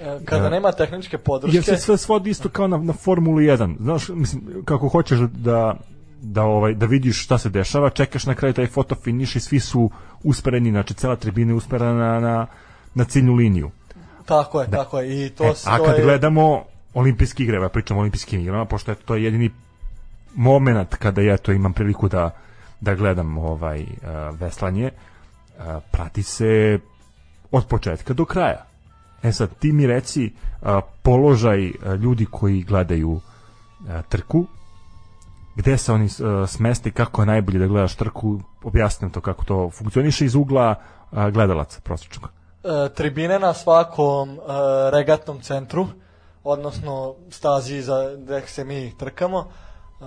E, 0.00 0.18
kada 0.24 0.44
uh, 0.44 0.50
nema 0.50 0.72
tehničke 0.72 1.18
podrške... 1.18 1.56
Jer 1.56 1.64
se 1.64 1.76
sve 1.76 1.96
svodi 1.96 2.30
isto 2.30 2.48
kao 2.48 2.68
na, 2.68 2.76
na 2.76 2.92
Formulu 2.92 3.38
1. 3.38 3.76
Znaš, 3.80 4.08
mislim, 4.08 4.42
kako 4.64 4.88
hoćeš 4.88 5.18
da 5.18 5.76
da 6.22 6.42
ovaj 6.42 6.74
da 6.74 6.86
vidiš 6.86 7.24
šta 7.24 7.38
se 7.38 7.48
dešava, 7.48 7.90
čekaš 7.90 8.26
na 8.26 8.34
kraju 8.34 8.54
taj 8.54 8.66
foto 8.66 8.94
finiš 8.94 9.36
i 9.36 9.40
svi 9.40 9.60
su 9.60 9.90
uspereni, 10.24 10.70
znači 10.70 10.94
cela 10.94 11.16
tribina 11.16 11.52
je 11.52 11.54
usperena 11.54 11.92
na, 11.92 12.20
na, 12.20 12.46
na 12.94 13.04
ciljnu 13.04 13.34
liniju. 13.34 13.70
Tako 14.28 14.60
je, 14.60 14.66
da. 14.66 14.76
tako 14.76 15.00
je. 15.00 15.26
I 15.26 15.30
to, 15.30 15.44
e, 15.44 15.52
a 15.64 15.78
kad 15.84 15.96
je... 15.96 16.04
gledamo 16.04 16.64
olimpijske 16.94 17.42
igre, 17.42 17.60
ja 17.60 17.68
pričam 17.68 17.96
o 17.96 18.00
olimpijskim 18.00 18.40
igrama, 18.40 18.64
pošto 18.64 18.90
je 18.90 18.94
to 18.94 19.14
jedini 19.14 19.50
moment 20.34 20.94
kada 20.94 21.22
ja 21.22 21.36
to 21.36 21.52
imam 21.52 21.72
priliku 21.72 22.08
da 22.08 22.30
da 22.80 22.94
gledam 22.94 23.38
ovaj 23.38 23.80
uh, 23.80 24.40
veslanje 24.40 24.90
uh, 24.90 25.64
prati 25.90 26.22
se 26.22 26.78
od 27.50 27.66
početka 27.66 28.14
do 28.14 28.24
kraja 28.24 28.64
e 29.22 29.32
sad 29.32 29.58
ti 29.58 29.72
mi 29.72 29.86
reci 29.86 30.32
uh, 30.62 30.68
položaj 31.02 31.68
uh, 31.68 31.94
ljudi 31.94 32.26
koji 32.30 32.62
gledaju 32.62 33.10
uh, 33.10 33.20
trku 34.08 34.46
gde 35.56 35.78
se 35.78 35.92
oni 35.92 36.04
uh, 36.04 36.48
smesti 36.48 36.90
kako 36.90 37.22
je 37.22 37.26
najbolje 37.26 37.58
da 37.58 37.66
gledaš 37.66 37.94
trku 37.94 38.40
objasnim 38.62 39.10
to 39.10 39.20
kako 39.20 39.44
to 39.44 39.70
funkcioniše 39.70 40.24
iz 40.24 40.34
ugla 40.34 40.74
uh, 41.12 41.28
gledalaca 41.28 41.80
prosječnog 41.80 42.30
e, 42.30 42.37
tribine 42.94 43.38
na 43.38 43.54
svakom 43.54 44.30
e, 44.30 44.40
regatnom 44.90 45.40
centru, 45.40 45.86
odnosno 46.44 47.14
stazi 47.30 47.82
za 47.82 48.14
gde 48.16 48.42
se 48.46 48.64
mi 48.64 48.98
trkamo, 48.98 49.38
e, 49.38 50.04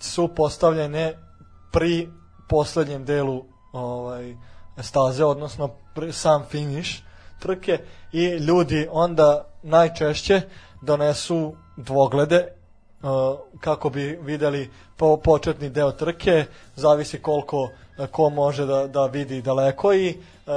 su 0.00 0.28
postavljene 0.28 1.18
pri 1.72 2.08
poslednjem 2.48 3.04
delu 3.04 3.44
ovaj, 3.72 4.34
staze, 4.82 5.24
odnosno 5.24 5.70
sam 6.12 6.44
finiš 6.50 7.04
trke 7.40 7.78
i 8.12 8.26
ljudi 8.26 8.88
onda 8.90 9.44
najčešće 9.62 10.42
donesu 10.82 11.54
dvoglede 11.76 12.56
kako 13.60 13.90
bi 13.90 14.18
videli 14.22 14.70
po 14.96 15.16
početni 15.16 15.70
deo 15.70 15.92
trke, 15.92 16.44
zavisi 16.76 17.22
koliko 17.22 17.70
ko 18.10 18.30
može 18.30 18.66
da, 18.66 18.86
da 18.86 19.06
vidi 19.06 19.42
daleko 19.42 19.94
i 19.94 20.08
uh, 20.46 20.52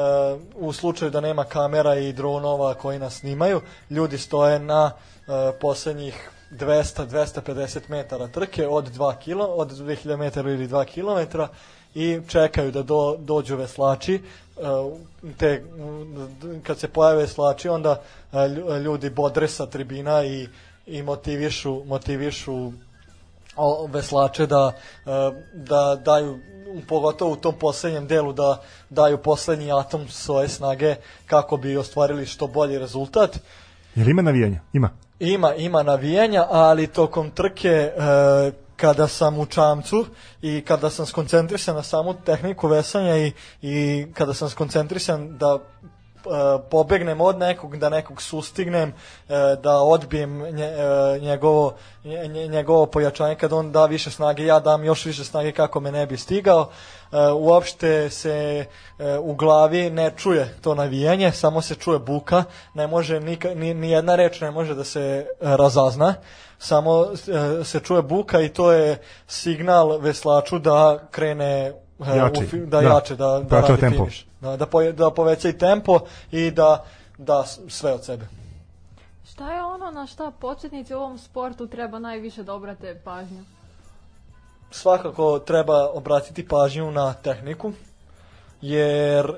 u 0.55 0.73
slučaju 0.73 1.11
da 1.11 1.21
nema 1.21 1.43
kamera 1.43 1.95
i 1.95 2.13
dronova 2.13 2.73
koji 2.73 2.99
nas 2.99 3.19
snimaju, 3.19 3.61
ljudi 3.89 4.17
stoje 4.17 4.59
na 4.59 4.85
uh, 4.85 5.33
poslednjih 5.61 6.29
200-250 6.51 7.79
metara 7.87 8.27
trke 8.27 8.67
od 8.67 8.97
2 8.97 9.17
kilo, 9.17 9.45
od 9.45 9.71
2000 9.71 10.17
metara 10.17 10.51
ili 10.51 10.67
2 10.67 10.85
kilometra 10.85 11.47
i 11.95 12.19
čekaju 12.27 12.71
da 12.71 12.83
do, 12.83 13.15
dođu 13.19 13.55
veslači 13.55 14.21
uh, 14.57 14.93
te, 15.37 15.63
kad 16.63 16.79
se 16.79 16.87
pojave 16.87 17.17
veslači 17.17 17.69
onda 17.69 18.01
uh, 18.31 18.77
ljudi 18.77 19.09
bodre 19.09 19.47
sa 19.47 19.65
tribina 19.65 20.23
i 20.23 20.47
i 20.89 21.03
motivišu, 21.03 21.83
motivišu 21.85 22.71
veslače 23.89 24.45
da, 24.47 24.71
e, 25.05 25.09
da 25.53 26.01
daju 26.05 26.39
pogotovo 26.87 27.31
u 27.31 27.35
tom 27.35 27.55
poslednjem 27.59 28.07
delu 28.07 28.33
da 28.33 28.61
daju 28.89 29.17
poslednji 29.17 29.71
atom 29.71 30.07
svoje 30.07 30.47
snage 30.47 30.95
kako 31.25 31.57
bi 31.57 31.77
ostvarili 31.77 32.25
što 32.25 32.47
bolji 32.47 32.79
rezultat. 32.79 33.39
Je 33.95 34.05
li 34.05 34.11
ima 34.11 34.21
navijanja? 34.21 34.59
Ima. 34.73 34.89
Ima, 35.19 35.55
ima 35.55 35.83
navijanja, 35.83 36.45
ali 36.49 36.87
tokom 36.87 37.31
trke 37.31 37.69
e, 37.69 37.91
kada 38.75 39.07
sam 39.07 39.39
u 39.39 39.45
čamcu 39.45 40.05
i 40.41 40.61
kada 40.61 40.89
sam 40.89 41.05
skoncentrisan 41.05 41.75
na 41.75 41.83
samu 41.83 42.13
tehniku 42.25 42.67
vesanja 42.67 43.17
i, 43.17 43.31
i 43.61 44.05
kada 44.13 44.33
sam 44.33 44.49
skoncentrisan 44.49 45.37
da 45.37 45.59
pobegnem 46.69 47.21
od 47.21 47.37
nekog, 47.37 47.77
da 47.77 47.89
nekog 47.89 48.21
sustignem, 48.21 48.89
e, 48.89 48.93
da 49.63 49.77
odbijem 49.77 50.41
e, 50.41 50.51
njegovo, 51.21 51.73
njegovo 52.49 52.85
pojačanje, 52.85 53.35
kad 53.35 53.53
on 53.53 53.71
da 53.71 53.85
više 53.85 54.11
snage, 54.11 54.45
ja 54.45 54.59
dam 54.59 54.83
još 54.83 55.05
više 55.05 55.23
snage 55.23 55.51
kako 55.51 55.79
me 55.79 55.91
ne 55.91 56.05
bi 56.05 56.17
stigao. 56.17 56.69
Uopšte 57.35 58.09
se 58.09 58.65
u 59.21 59.33
glavi 59.33 59.89
ne 59.89 60.11
čuje 60.17 60.55
to 60.61 60.75
navijanje, 60.75 61.31
samo 61.31 61.61
se 61.61 61.75
čuje 61.75 61.99
buka, 61.99 62.43
ne 62.73 62.87
može, 62.87 63.19
ni, 63.19 63.73
ni 63.73 63.91
jedna 63.91 64.15
reč 64.15 64.41
ne 64.41 64.51
može 64.51 64.75
da 64.75 64.83
se 64.83 65.27
razazna, 65.41 66.13
samo 66.57 67.05
se 67.63 67.79
čuje 67.79 68.01
buka 68.01 68.41
i 68.41 68.49
to 68.49 68.71
je 68.71 69.01
signal 69.27 69.97
veslaču 69.97 70.59
da 70.59 70.99
krene 71.11 71.73
jači, 72.15 72.43
u, 72.55 72.65
da, 72.65 72.81
da 72.81 72.81
jače, 72.81 73.15
da, 73.15 73.39
da 73.49 73.61
radi 73.61 73.79
tempo. 73.79 73.97
finiš. 73.97 74.28
Da, 74.41 74.57
da, 74.57 74.65
po, 74.65 74.83
da 74.83 75.11
poveća 75.11 75.49
i 75.49 75.57
tempo 75.57 75.99
i 76.31 76.51
da 76.51 76.85
da 77.19 77.43
sve 77.67 77.93
od 77.93 78.03
sebe. 78.05 78.27
Šta 79.31 79.53
je 79.53 79.63
ono 79.63 79.91
na 79.91 80.07
šta 80.07 80.31
početnici 80.31 80.93
u 80.93 80.97
ovom 80.97 81.17
sportu 81.17 81.67
treba 81.67 81.99
najviše 81.99 82.43
da 82.43 82.53
obrate 82.53 83.01
pažnju? 83.03 83.43
Svakako 84.71 85.39
treba 85.39 85.89
obratiti 85.93 86.47
pažnju 86.47 86.91
na 86.91 87.13
tehniku, 87.13 87.73
jer 88.61 89.25
e, 89.25 89.33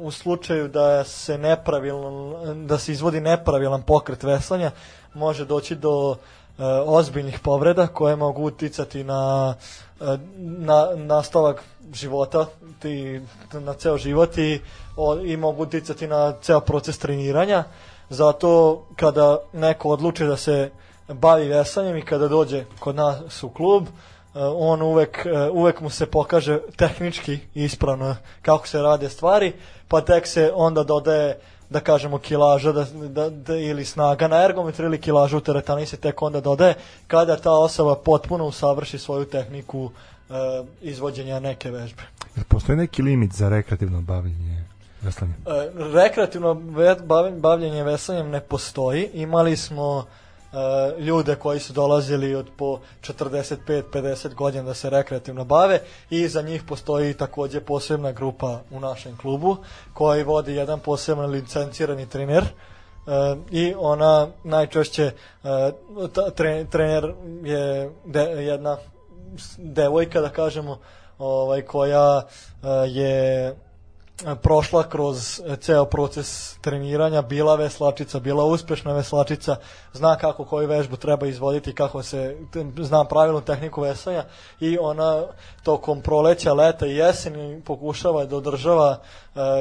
u 0.00 0.10
slučaju 0.10 0.68
da 0.68 1.04
se 1.04 1.38
nepravilan, 1.38 2.66
da 2.66 2.78
se 2.78 2.92
izvodi 2.92 3.20
nepravilan 3.20 3.82
pokret 3.82 4.22
veslanja, 4.22 4.70
može 5.14 5.44
doći 5.44 5.74
do 5.74 6.16
e, 6.58 6.62
ozbiljnih 6.86 7.40
povreda 7.40 7.86
koje 7.86 8.16
mogu 8.16 8.42
uticati 8.42 9.04
na, 9.04 9.54
e, 10.00 10.04
na 10.36 10.88
nastavak 10.96 11.64
života 11.94 12.46
ti, 12.82 13.20
na 13.52 13.74
ceo 13.74 13.98
život 13.98 14.38
i, 14.38 14.60
o, 14.96 15.20
i 15.20 15.36
mogu 15.36 15.62
uticati 15.62 16.06
na 16.06 16.34
ceo 16.42 16.60
proces 16.60 16.98
treniranja. 16.98 17.64
Zato 18.10 18.82
kada 18.96 19.38
neko 19.52 19.88
odluči 19.88 20.24
da 20.24 20.36
se 20.36 20.70
bavi 21.08 21.48
vesanjem 21.48 21.96
i 21.96 22.04
kada 22.04 22.28
dođe 22.28 22.64
kod 22.78 22.94
nas 22.94 23.42
u 23.42 23.48
klub, 23.48 23.84
e, 23.84 23.88
on 24.44 24.82
uvek, 24.82 25.26
e, 25.26 25.50
uvek 25.50 25.80
mu 25.80 25.90
se 25.90 26.06
pokaže 26.06 26.58
tehnički 26.76 27.38
ispravno 27.54 28.16
kako 28.42 28.68
se 28.68 28.82
rade 28.82 29.08
stvari, 29.08 29.52
pa 29.88 30.00
tek 30.00 30.26
se 30.26 30.52
onda 30.54 30.82
dodaje 30.82 31.38
da 31.70 31.80
kažemo 31.80 32.18
kilaža 32.18 32.72
da, 32.72 32.84
da, 33.08 33.30
da, 33.30 33.56
ili 33.56 33.84
snaga 33.84 34.28
na 34.28 34.44
ergometru 34.44 34.86
ili 34.86 35.00
kilaža 35.00 35.36
u 35.36 35.40
teretani 35.40 35.86
se 35.86 35.96
tek 35.96 36.22
onda 36.22 36.40
dodaje 36.40 36.74
kada 37.06 37.36
ta 37.36 37.52
osoba 37.52 37.94
potpuno 37.94 38.46
usavrši 38.46 38.98
svoju 38.98 39.24
tehniku 39.24 39.90
izvođenja 40.82 41.40
neke 41.40 41.70
vežbe. 41.70 42.02
Postoji 42.48 42.78
neki 42.78 43.02
limit 43.02 43.32
za 43.32 43.48
rekreativno 43.48 44.00
bavljenje 44.00 44.64
veslanjem? 45.02 45.36
Uh, 45.46 45.94
rekreativno 45.94 46.54
bavljenje 47.36 47.82
veslanjem 47.82 48.30
ne 48.30 48.40
postoji. 48.40 49.10
Imali 49.14 49.56
smo 49.56 49.96
uh, 49.96 50.04
ljude 50.98 51.34
koji 51.34 51.60
su 51.60 51.72
dolazili 51.72 52.34
od 52.34 52.46
po 52.56 52.80
45-50 53.02 54.34
godina 54.34 54.64
da 54.64 54.74
se 54.74 54.90
rekreativno 54.90 55.44
bave 55.44 55.80
i 56.10 56.28
za 56.28 56.42
njih 56.42 56.62
postoji 56.62 57.14
takođe 57.14 57.60
posebna 57.60 58.12
grupa 58.12 58.60
u 58.70 58.80
našem 58.80 59.16
klubu 59.16 59.56
koji 59.92 60.22
vodi 60.22 60.54
jedan 60.54 60.80
poseban 60.80 61.30
licencirani 61.30 62.06
trener 62.06 62.42
uh, 62.42 63.12
i 63.50 63.74
ona 63.78 64.28
najčešće 64.44 65.10
uh, 65.42 65.50
ta, 66.12 66.30
tre, 66.30 66.64
trener 66.70 67.14
je 67.42 67.90
de, 68.04 68.20
jedna 68.20 68.76
devojka 69.58 70.20
da 70.20 70.28
kažemo 70.28 70.78
ovaj 71.18 71.62
koja 71.62 72.16
uh, 72.16 72.68
je 72.86 73.54
prošla 74.42 74.88
kroz 74.88 75.40
ceo 75.60 75.84
proces 75.84 76.58
treniranja, 76.60 77.22
bila 77.22 77.56
veslačica, 77.56 78.20
bila 78.20 78.44
uspešna 78.44 78.92
veslačica, 78.92 79.56
zna 79.92 80.16
kako 80.16 80.44
koju 80.44 80.68
vežbu 80.68 80.96
treba 80.96 81.26
izvoditi, 81.26 81.74
kako 81.74 82.02
se, 82.02 82.36
zna 82.78 83.04
pravilnu 83.04 83.40
tehniku 83.40 83.80
veslanja 83.80 84.24
i 84.60 84.78
ona 84.78 85.22
tokom 85.62 86.00
proleća, 86.00 86.52
leta 86.52 86.86
i 86.86 86.96
jeseni 86.96 87.62
pokušava 87.64 88.24
da 88.24 88.36
održava 88.36 88.98
e, 88.98 88.98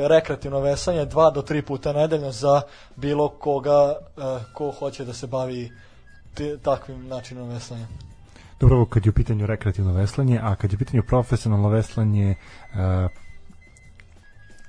rekreativno 0.08 0.60
veslanje 0.60 1.06
dva 1.06 1.30
do 1.32 1.42
tri 1.42 1.62
puta 1.62 1.94
nedeljno 1.94 2.32
za 2.32 2.62
bilo 2.96 3.30
koga 3.30 3.96
e, 3.96 4.22
ko 4.54 4.72
hoće 4.72 5.06
da 5.06 5.14
se 5.14 5.28
bavi 5.28 5.72
takvim 6.64 7.08
načinom 7.08 7.50
veslanja. 7.50 7.88
Dobro, 8.60 8.86
kad 8.86 9.06
je 9.06 9.10
u 9.10 9.14
pitanju 9.14 9.46
rekreativno 9.46 9.94
veslanje, 9.94 10.40
a 10.44 10.56
kad 10.56 10.72
je 10.72 10.76
u 10.76 10.80
pitanju 10.80 11.04
profesionalno 11.04 11.70
veslanje, 11.70 12.36
uh, 12.74 12.78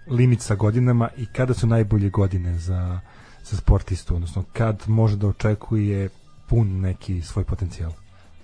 limit 0.06 0.40
sa 0.40 0.54
godinama 0.54 1.08
i 1.16 1.26
kada 1.26 1.54
su 1.54 1.66
najbolje 1.66 2.10
godine 2.10 2.58
za, 2.58 3.00
za 3.42 3.56
sportistu, 3.56 4.14
odnosno 4.14 4.44
kad 4.52 4.82
može 4.86 5.16
da 5.16 5.26
očekuje 5.26 6.08
pun 6.48 6.80
neki 6.80 7.22
svoj 7.22 7.44
potencijal? 7.44 7.92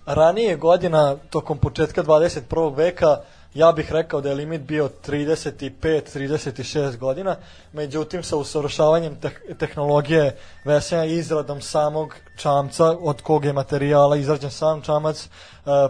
Ranije 0.06 0.56
godina, 0.56 1.16
tokom 1.30 1.58
početka 1.58 2.02
21. 2.02 2.76
veka, 2.76 3.16
ja 3.54 3.72
bih 3.72 3.92
rekao 3.92 4.20
da 4.20 4.28
je 4.28 4.34
limit 4.34 4.60
bio 4.60 4.90
35-36 5.06 6.96
godina, 6.96 7.36
međutim 7.72 8.22
sa 8.22 8.36
usavršavanjem 8.36 9.16
te 9.16 9.30
tehnologije 9.58 10.36
vesenja 10.64 11.04
i 11.04 11.16
izradom 11.16 11.60
samog 11.60 12.14
čamca, 12.36 12.84
od 13.00 13.22
kog 13.22 13.44
je 13.44 13.52
materijala 13.52 14.16
izrađen 14.16 14.50
sam 14.50 14.82
čamac, 14.82 15.24
e, 15.24 15.28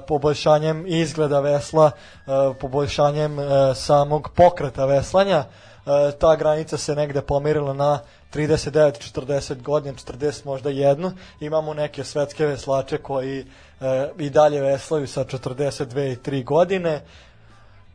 poboljšanjem 0.08 0.84
izgleda 0.86 1.40
vesla, 1.40 1.90
e, 1.90 2.30
poboljšanjem 2.60 3.38
e, 3.38 3.44
samog 3.74 4.28
pokreta 4.36 4.86
veslanja, 4.86 5.44
ta 6.18 6.36
granica 6.36 6.76
se 6.76 6.94
negde 6.94 7.22
pomirila 7.22 7.72
na 7.72 7.98
39-40 8.34 9.62
godina, 9.62 9.94
40 9.94 10.46
možda 10.46 10.70
jednu. 10.70 11.12
Imamo 11.40 11.74
neke 11.74 12.04
svetske 12.04 12.46
veslače 12.46 12.98
koji 12.98 13.40
e, 13.40 13.44
i 14.18 14.30
dalje 14.30 14.60
veslaju 14.60 15.06
sa 15.06 15.24
42 15.24 16.12
i 16.12 16.16
3 16.16 16.44
godine. 16.44 17.00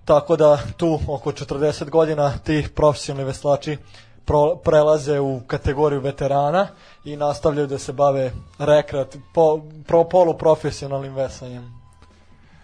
Tako 0.08 0.36
da 0.36 0.58
tu 0.78 1.00
oko 1.08 1.32
40 1.32 1.90
godina 1.90 2.38
ti 2.38 2.68
profesionalni 2.76 3.28
veslači 3.28 3.78
pro, 4.26 4.56
prelaze 4.64 5.20
u 5.20 5.42
kategoriju 5.48 6.02
veterana 6.02 6.68
i 7.04 7.16
nastavljaju 7.16 7.68
da 7.68 7.78
se 7.78 7.94
bave 7.94 8.32
rekreat, 8.60 9.18
po, 9.34 9.62
pro, 9.88 10.04
poluprofesionalnim 10.04 11.16
veslanjem. 11.16 11.74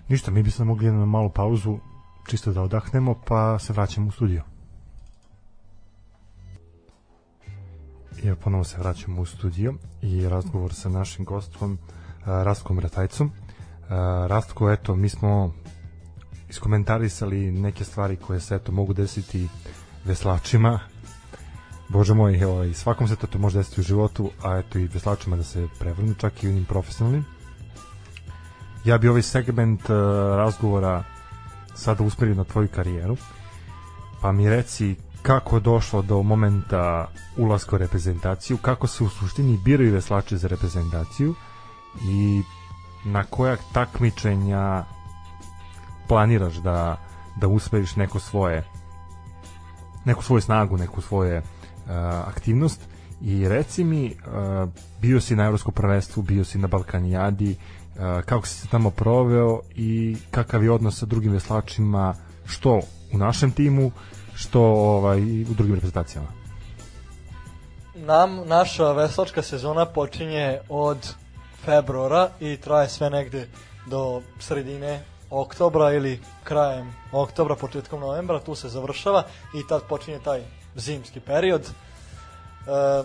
Ništa, 0.08 0.32
mi 0.32 0.44
bi 0.44 0.52
se 0.52 0.64
mogli 0.64 0.92
na 0.92 1.06
malu 1.06 1.30
pauzu 1.30 1.78
čisto 2.30 2.52
da 2.52 2.62
odahnemo, 2.62 3.16
pa 3.28 3.60
se 3.60 3.74
vraćamo 3.74 4.08
u 4.08 4.12
studio. 4.12 4.44
I 8.24 8.28
evo 8.28 8.38
ponovo 8.44 8.64
se 8.64 8.78
vraćamo 8.78 9.22
u 9.22 9.26
studio 9.26 9.74
i 10.02 10.30
razgovor 10.30 10.74
sa 10.74 10.90
našim 10.90 11.26
gostom 11.26 11.72
uh, 11.72 12.26
Rastkom 12.26 12.80
Ratajcom. 12.80 13.28
Uh, 13.28 13.90
Rastko, 14.28 14.72
eto, 14.72 14.96
mi 14.96 15.10
smo 15.10 15.54
iskomentarisali 16.54 17.52
neke 17.52 17.84
stvari 17.84 18.16
koje 18.16 18.40
se 18.40 18.56
eto 18.56 18.72
mogu 18.72 18.94
desiti 18.94 19.48
veslačima. 20.06 20.80
Bože 21.90 22.14
moj, 22.14 22.40
evo, 22.40 22.64
i 22.64 22.74
svakom 22.74 23.08
se 23.08 23.16
to, 23.16 23.28
to 23.28 23.40
može 23.40 23.58
desiti 23.58 23.82
u 23.82 23.84
životu, 23.84 24.30
a 24.44 24.58
eto 24.58 24.80
i 24.80 24.88
veslačima 24.88 25.36
da 25.36 25.44
se 25.44 25.68
prevrnu, 25.80 26.14
čak 26.14 26.44
i 26.44 26.48
onim 26.48 26.66
profesionalnim. 26.66 27.26
Ja 28.86 28.98
bi 28.98 29.10
ovaj 29.10 29.22
segment 29.22 29.90
uh, 29.90 29.98
razgovora 30.38 31.04
sada 31.76 32.04
usmerio 32.04 32.36
na 32.36 32.44
tvoju 32.44 32.68
karijeru, 32.76 33.18
pa 34.22 34.32
mi 34.32 34.50
reci 34.50 34.96
kako 35.22 35.60
došlo 35.60 36.02
do 36.02 36.24
momenta 36.24 37.08
ulaska 37.38 37.76
u 37.76 37.80
reprezentaciju, 37.80 38.58
kako 38.58 38.88
se 38.88 39.04
u 39.04 39.10
suštini 39.10 39.58
biraju 39.66 39.94
veslači 39.94 40.38
za 40.38 40.48
reprezentaciju 40.48 41.36
i 42.02 42.42
na 43.06 43.24
koja 43.24 43.58
takmičenja 43.74 44.84
planiraš 46.08 46.56
da, 46.56 46.98
da 47.36 47.48
usmeriš 47.48 47.96
neko 47.96 48.20
svoje 48.20 48.64
neku 50.06 50.24
svoju 50.24 50.42
snagu, 50.42 50.78
neku 50.78 51.02
svoje 51.02 51.38
uh, 51.38 51.44
aktivnost? 52.28 52.82
I 53.22 53.48
reci 53.48 53.84
mi 53.84 54.06
uh, 54.06 54.70
bio 55.02 55.22
si 55.22 55.36
na 55.36 55.46
evropskom 55.46 55.74
prvenstvu, 55.74 56.24
bio 56.24 56.46
si 56.46 56.58
na 56.58 56.68
Balkanijadi 56.68 57.56
uh, 57.56 58.22
kako 58.26 58.48
si 58.48 58.56
se 58.56 58.68
tamo 58.68 58.90
proveo 58.90 59.62
i 59.76 60.18
kakav 60.32 60.64
je 60.64 60.72
odnos 60.72 61.00
sa 61.00 61.06
drugim 61.06 61.32
veslačima 61.32 62.16
što 62.46 62.80
u 63.14 63.18
našem 63.18 63.52
timu 63.52 63.92
što 64.36 64.62
ovaj, 64.62 65.42
u 65.42 65.54
drugim 65.54 65.76
reprezentacijama? 65.76 66.28
Nam, 67.96 68.48
naša 68.48 68.92
veslačka 68.92 69.42
sezona 69.42 69.86
počinje 69.86 70.60
od 70.70 71.14
februara 71.66 72.30
i 72.40 72.58
traje 72.58 72.90
sve 72.90 73.10
negde 73.10 73.48
do 73.86 74.22
sredine 74.40 75.04
oktobra 75.34 75.94
ili 75.94 76.20
krajem 76.44 76.94
oktobra, 77.12 77.56
početkom 77.56 78.00
novembra, 78.00 78.40
tu 78.40 78.56
se 78.56 78.70
završava 78.70 79.24
i 79.56 79.68
tad 79.68 79.82
počinje 79.90 80.20
taj 80.20 80.42
zimski 80.76 81.20
period. 81.20 81.62
E, 81.62 83.04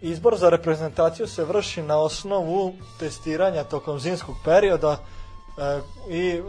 izbor 0.00 0.36
za 0.36 0.50
reprezentaciju 0.50 1.26
se 1.26 1.44
vrši 1.44 1.82
na 1.82 1.98
osnovu 1.98 2.74
testiranja 2.98 3.64
tokom 3.64 4.00
zimskog 4.00 4.34
perioda 4.44 4.96
e, 4.96 5.80
i 6.10 6.28
e, 6.28 6.40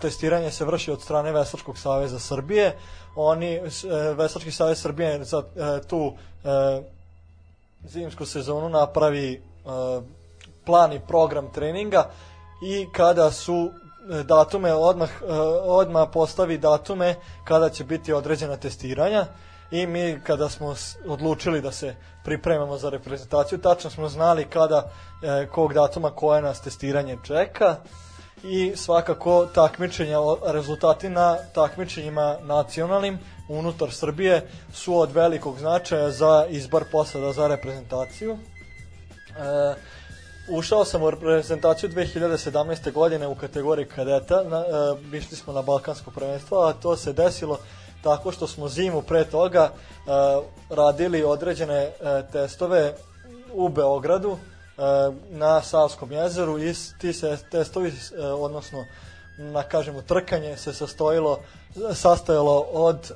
testiranje 0.00 0.50
se 0.50 0.64
vrši 0.64 0.90
od 0.90 1.02
strane 1.02 1.32
Veslačkog 1.32 1.78
saveza 1.78 2.18
Srbije. 2.18 2.78
Oni, 3.16 3.54
e, 3.54 3.62
Veslački 4.16 4.50
savez 4.50 4.80
Srbije 4.80 5.24
za 5.24 5.42
e, 5.56 5.80
tu 5.88 6.12
e, 6.44 6.82
zimsku 7.84 8.26
sezonu 8.26 8.68
napravi 8.68 9.32
e, 9.32 9.40
plan 10.64 10.92
i 10.92 11.00
program 11.08 11.52
treninga 11.52 12.10
i 12.62 12.86
kada 12.92 13.30
su 13.30 13.70
datume 14.24 14.74
odmah, 14.74 15.10
e, 15.22 15.32
odmah 15.62 16.08
postavi 16.12 16.58
datume 16.58 17.14
kada 17.44 17.68
će 17.68 17.84
biti 17.84 18.12
određena 18.12 18.56
testiranja 18.56 19.26
i 19.70 19.86
mi 19.86 20.20
kada 20.26 20.48
smo 20.48 20.74
odlučili 21.06 21.60
da 21.60 21.72
se 21.72 21.94
pripremamo 22.24 22.78
za 22.78 22.90
reprezentaciju, 22.90 23.58
tačno 23.58 23.90
smo 23.90 24.08
znali 24.08 24.44
kada, 24.44 24.90
e, 25.22 25.46
kog 25.46 25.74
datuma 25.74 26.10
koje 26.10 26.42
nas 26.42 26.60
testiranje 26.60 27.18
čeka 27.24 27.76
i 28.44 28.72
svakako 28.76 29.46
takmičenja, 29.46 30.18
rezultati 30.46 31.08
na 31.08 31.36
takmičenjima 31.54 32.36
nacionalnim 32.40 33.18
unutar 33.48 33.92
Srbije 33.92 34.48
su 34.72 34.98
od 34.98 35.12
velikog 35.12 35.58
značaja 35.58 36.10
za 36.10 36.46
izbar 36.48 36.84
posada 36.92 37.32
za 37.32 37.46
reprezentaciju. 37.46 38.32
E, 38.32 39.74
ušao 40.48 40.84
sam 40.84 41.02
u 41.02 41.10
reprezentaciju 41.10 41.90
2017. 41.90 42.92
godine 42.92 43.26
u 43.26 43.34
kategoriji 43.34 43.86
kadeta, 43.86 44.42
na, 44.42 44.58
e, 45.12 45.16
išli 45.16 45.36
smo 45.36 45.52
na 45.52 45.62
Balkansko 45.62 46.10
prvenstvo, 46.10 46.58
a 46.58 46.72
to 46.72 46.96
se 46.96 47.12
desilo 47.12 47.58
tako 48.02 48.32
što 48.32 48.46
smo 48.46 48.68
zimu 48.68 49.02
pre 49.02 49.24
toga 49.24 49.70
e, 49.72 49.72
radili 50.70 51.24
određene 51.24 51.74
e, 51.74 51.92
testove 52.32 52.94
u 53.52 53.68
Beogradu 53.68 54.32
e, 54.32 54.82
na 55.30 55.62
Savskom 55.62 56.12
jezeru 56.12 56.58
i 56.58 56.74
ti 57.00 57.12
se 57.12 57.38
testovi, 57.50 57.88
e, 57.88 58.26
odnosno 58.26 58.84
na 59.38 59.62
kažemo 59.62 60.02
trkanje 60.02 60.56
se 60.56 60.72
sastojilo 60.72 61.38
sastojalo 61.94 62.60
od 62.72 63.10
e, 63.10 63.14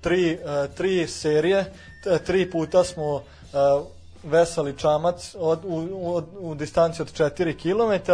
tri, 0.00 0.32
e, 0.32 0.68
tri 0.76 1.06
serije, 1.06 1.72
tri 2.26 2.50
puta 2.50 2.84
smo 2.84 3.16
e, 3.16 3.22
veseli 4.22 4.76
čamac 4.76 5.34
od, 5.38 5.64
u, 5.64 5.76
u, 5.92 6.22
u 6.40 6.54
distanci 6.54 7.02
od 7.02 7.12
4 7.12 7.56
km 7.56 8.12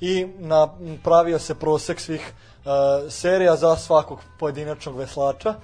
i 0.00 0.26
na, 0.38 0.68
pravio 1.04 1.38
se 1.38 1.54
prosek 1.54 2.00
svih 2.00 2.32
uh, 2.64 2.72
serija 3.10 3.56
za 3.56 3.76
svakog 3.76 4.18
pojedinačnog 4.38 4.96
veslača 4.96 5.54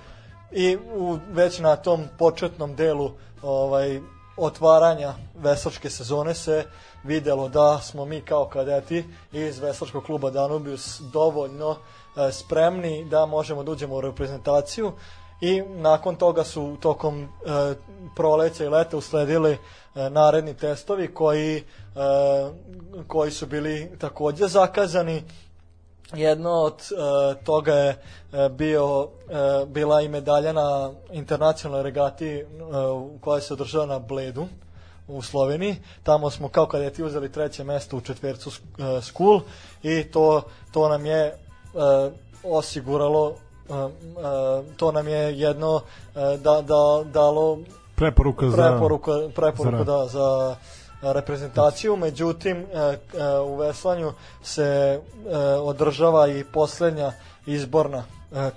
i 0.51 0.77
u, 0.97 1.19
već 1.31 1.59
na 1.59 1.77
tom 1.77 2.05
početnom 2.19 2.75
delu 2.75 3.11
ovaj 3.43 4.01
otvaranja 4.37 5.15
veslačke 5.35 5.91
sezone 5.91 6.35
se 6.35 6.65
videlo 7.05 7.49
da 7.49 7.81
smo 7.83 8.05
mi 8.05 8.21
kao 8.21 8.49
kadeti 8.49 9.05
iz 9.33 9.59
veslačkog 9.59 10.05
kluba 10.05 10.31
Danubius 10.31 11.01
dovoljno 11.01 11.69
uh, 11.71 11.77
spremni 12.33 13.05
da 13.05 13.27
možemo 13.27 13.63
da 13.63 13.71
uđemo 13.71 13.95
u 13.95 14.01
reprezentaciju 14.01 14.93
i 15.43 15.63
nakon 15.63 16.17
toga 16.17 16.45
su 16.45 16.77
tokom 16.81 17.23
e, 17.23 17.27
proleća 18.17 18.65
i 18.65 18.69
leta 18.69 18.97
usledili 18.97 19.51
e, 19.53 20.11
naredni 20.11 20.55
testovi 20.55 21.15
koji, 21.15 21.57
e, 21.57 21.63
koji 23.07 23.31
su 23.31 23.47
bili 23.47 23.91
takođe 23.99 24.47
zakazani 24.49 25.23
jedno 26.15 26.51
od 26.51 26.75
e, 26.75 27.45
toga 27.45 27.75
je 27.75 27.89
e, 28.33 28.49
bio 28.49 29.09
e, 29.31 29.67
bila 29.67 30.01
i 30.01 30.09
medalja 30.09 30.53
na 30.53 30.93
internacionalnoj 31.13 31.83
regati 31.83 32.29
e, 32.29 32.45
koja 33.21 33.41
se 33.41 33.53
održava 33.53 33.87
na 33.87 33.99
Bledu 33.99 34.47
u 35.09 35.23
Sloveniji. 35.23 35.77
Tamo 36.03 36.31
smo 36.31 36.49
kao 36.49 36.67
kadeti 36.67 37.03
uzeli 37.03 37.33
treće 37.33 37.65
mesto 37.65 37.97
u 37.97 38.01
četvercu 38.01 38.51
e, 38.51 39.01
school 39.03 39.41
i 39.83 40.05
to, 40.05 40.43
to 40.73 40.89
nam 40.89 41.07
je 41.07 41.27
e, 41.27 41.35
osiguralo 42.45 43.37
to 44.77 44.93
nam 44.93 45.09
je 45.09 45.39
jedno 45.39 45.81
da, 46.15 46.63
da, 46.63 47.05
dalo 47.05 47.59
preporuka 47.95 48.51
za 48.51 48.57
preporuka, 48.57 49.13
preporuka 49.35 49.79
za, 49.79 49.85
da, 49.85 50.07
za 50.07 50.57
reprezentaciju, 51.03 51.97
međutim 51.97 52.67
u 53.47 53.57
veslanju 53.57 54.13
se 54.43 55.01
održava 55.63 56.29
i 56.29 56.45
poslednja 56.45 57.13
izborna 57.47 58.05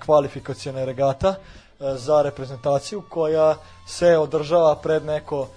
kvalifikacijona 0.05 0.85
regata 0.85 1.35
za 1.79 2.21
reprezentaciju 2.21 3.03
koja 3.09 3.55
se 3.87 4.17
održava 4.17 4.75
pred 4.75 5.05
neko 5.05 5.47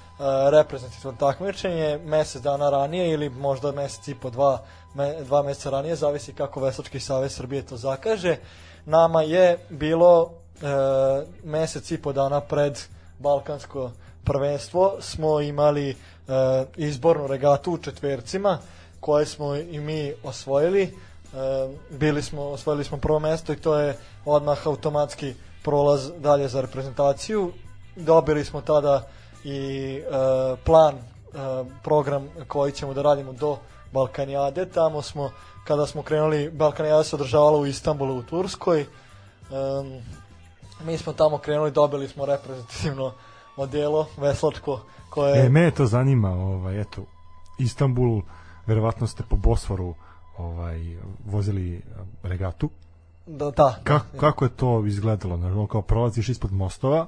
reprezentativno 0.51 1.17
takmičenje 1.19 1.99
mesec 2.05 2.43
dana 2.43 2.71
ranije 2.71 3.11
ili 3.11 3.29
možda 3.29 3.73
mesec 3.73 4.09
i 4.09 4.15
po 4.15 4.31
dva, 4.31 4.59
dva 5.25 5.43
meseca 5.43 5.71
ranije, 5.71 5.97
zavisi 5.97 6.33
kako 6.33 6.61
Veslački 6.61 7.01
savez 7.01 7.35
Srbije 7.35 7.63
to 7.63 7.77
zakaže. 7.77 8.31
Uh, 8.31 8.68
nama 8.87 9.23
je 9.23 9.59
bilo 9.69 10.31
e, 10.31 10.67
mesec 11.45 11.91
i 11.91 12.03
po 12.03 12.13
dana 12.13 12.41
pred 12.41 12.79
Balkansko 13.19 13.91
prvenstvo 14.25 14.97
smo 15.01 15.41
imali 15.41 15.91
e, 15.91 15.95
izbornu 16.77 17.27
regatu 17.27 17.73
u 17.73 17.79
četvercima 17.79 18.59
koje 19.01 19.27
smo 19.27 19.57
i 19.57 19.81
mi 19.81 20.13
osvojili. 20.25 20.83
E, 20.83 20.89
bili 21.91 22.23
smo, 22.23 22.43
osvojili 22.43 22.85
smo 22.85 22.97
prvo 22.99 23.19
mesto 23.19 23.53
i 23.53 23.57
to 23.57 23.79
je 23.79 23.97
odmah 24.25 24.67
automatski 24.67 25.35
prolaz 25.63 26.11
dalje 26.19 26.49
za 26.49 26.61
reprezentaciju. 26.61 27.53
Dobili 27.97 28.45
smo 28.45 28.61
tada 28.61 29.07
i 29.45 29.59
e, 29.97 30.57
plan 30.65 30.95
e, 30.95 31.01
program 31.85 32.29
koji 32.49 32.73
ćemo 32.73 32.95
da 32.95 33.03
radimo 33.03 33.33
do 33.33 33.59
Balkanijade 33.93 34.67
tamo 34.67 35.03
smo 35.03 35.31
kada 35.65 35.87
smo 35.87 36.03
krenuli, 36.03 36.51
Balkanijada 36.51 37.05
se 37.05 37.17
održavala 37.17 37.59
u 37.59 37.67
Istanbulu 37.67 38.17
u 38.17 38.23
Turskoj. 38.23 38.87
Um, 39.51 40.01
mi 40.87 40.99
smo 40.99 41.13
tamo 41.13 41.39
krenuli, 41.39 41.71
dobili 41.71 42.09
smo 42.09 42.27
reprezentativno 42.27 43.13
odelo 43.57 44.07
veslačko 44.17 44.81
koje... 45.11 45.47
E, 45.47 45.49
mene 45.49 45.71
to 45.71 45.87
zanima, 45.87 46.31
ovaj, 46.31 46.81
eto, 46.81 47.03
Istanbul, 47.59 48.23
verovatno 48.67 49.07
ste 49.07 49.23
po 49.29 49.37
Bosforu 49.37 49.95
ovaj, 50.39 50.97
vozili 51.27 51.83
regatu. 52.23 52.71
Da, 53.27 53.51
da. 53.51 53.81
Kako, 53.85 54.07
kako 54.17 54.45
je 54.45 54.49
to 54.49 54.87
izgledalo? 54.87 55.37
Znači, 55.37 55.71
kao 55.71 55.83
prolaziš 55.83 56.29
ispod 56.29 56.53
mostova, 56.53 57.07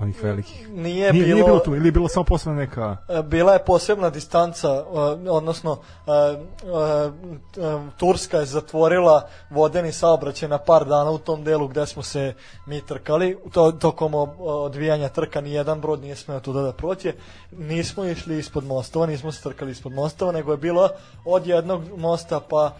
onih 0.00 0.22
velikih? 0.22 0.68
Nije, 0.68 1.12
Nije, 1.12 1.12
bilo, 1.12 1.34
nije 1.34 1.44
bilo 1.44 1.58
tu, 1.58 1.76
ili 1.76 1.88
je 1.88 1.92
bilo 1.92 2.08
samo 2.08 2.24
posebna 2.24 2.58
neka... 2.58 2.96
E, 3.08 3.22
bila 3.22 3.52
je 3.52 3.64
posebna 3.64 4.10
distanca, 4.10 4.68
e, 4.68 5.30
odnosno 5.30 5.78
e, 6.06 6.10
Turska 7.96 8.38
je 8.38 8.46
zatvorila 8.46 9.28
vodeni 9.50 9.92
saobraćaj 9.92 10.48
na 10.48 10.58
par 10.58 10.84
dana 10.84 11.10
u 11.10 11.18
tom 11.18 11.44
delu 11.44 11.68
gde 11.68 11.86
smo 11.86 12.02
se 12.02 12.34
mi 12.66 12.80
trkali. 12.86 13.38
To, 13.52 13.72
tokom 13.72 14.14
odvijanja 14.38 15.08
trka 15.08 15.40
ni 15.40 15.52
jedan 15.52 15.80
brod 15.80 16.00
nije 16.00 16.16
smeo 16.16 16.40
tu 16.40 16.52
da 16.52 16.72
prođe. 16.72 17.12
Nismo 17.50 18.04
išli 18.04 18.38
ispod 18.38 18.64
mostova, 18.64 19.06
nismo 19.06 19.32
se 19.32 19.42
trkali 19.42 19.70
ispod 19.70 19.92
mostova, 19.92 20.32
nego 20.32 20.52
je 20.52 20.58
bilo 20.58 20.88
od 21.24 21.46
jednog 21.46 21.82
mosta 21.96 22.40
pa 22.40 22.76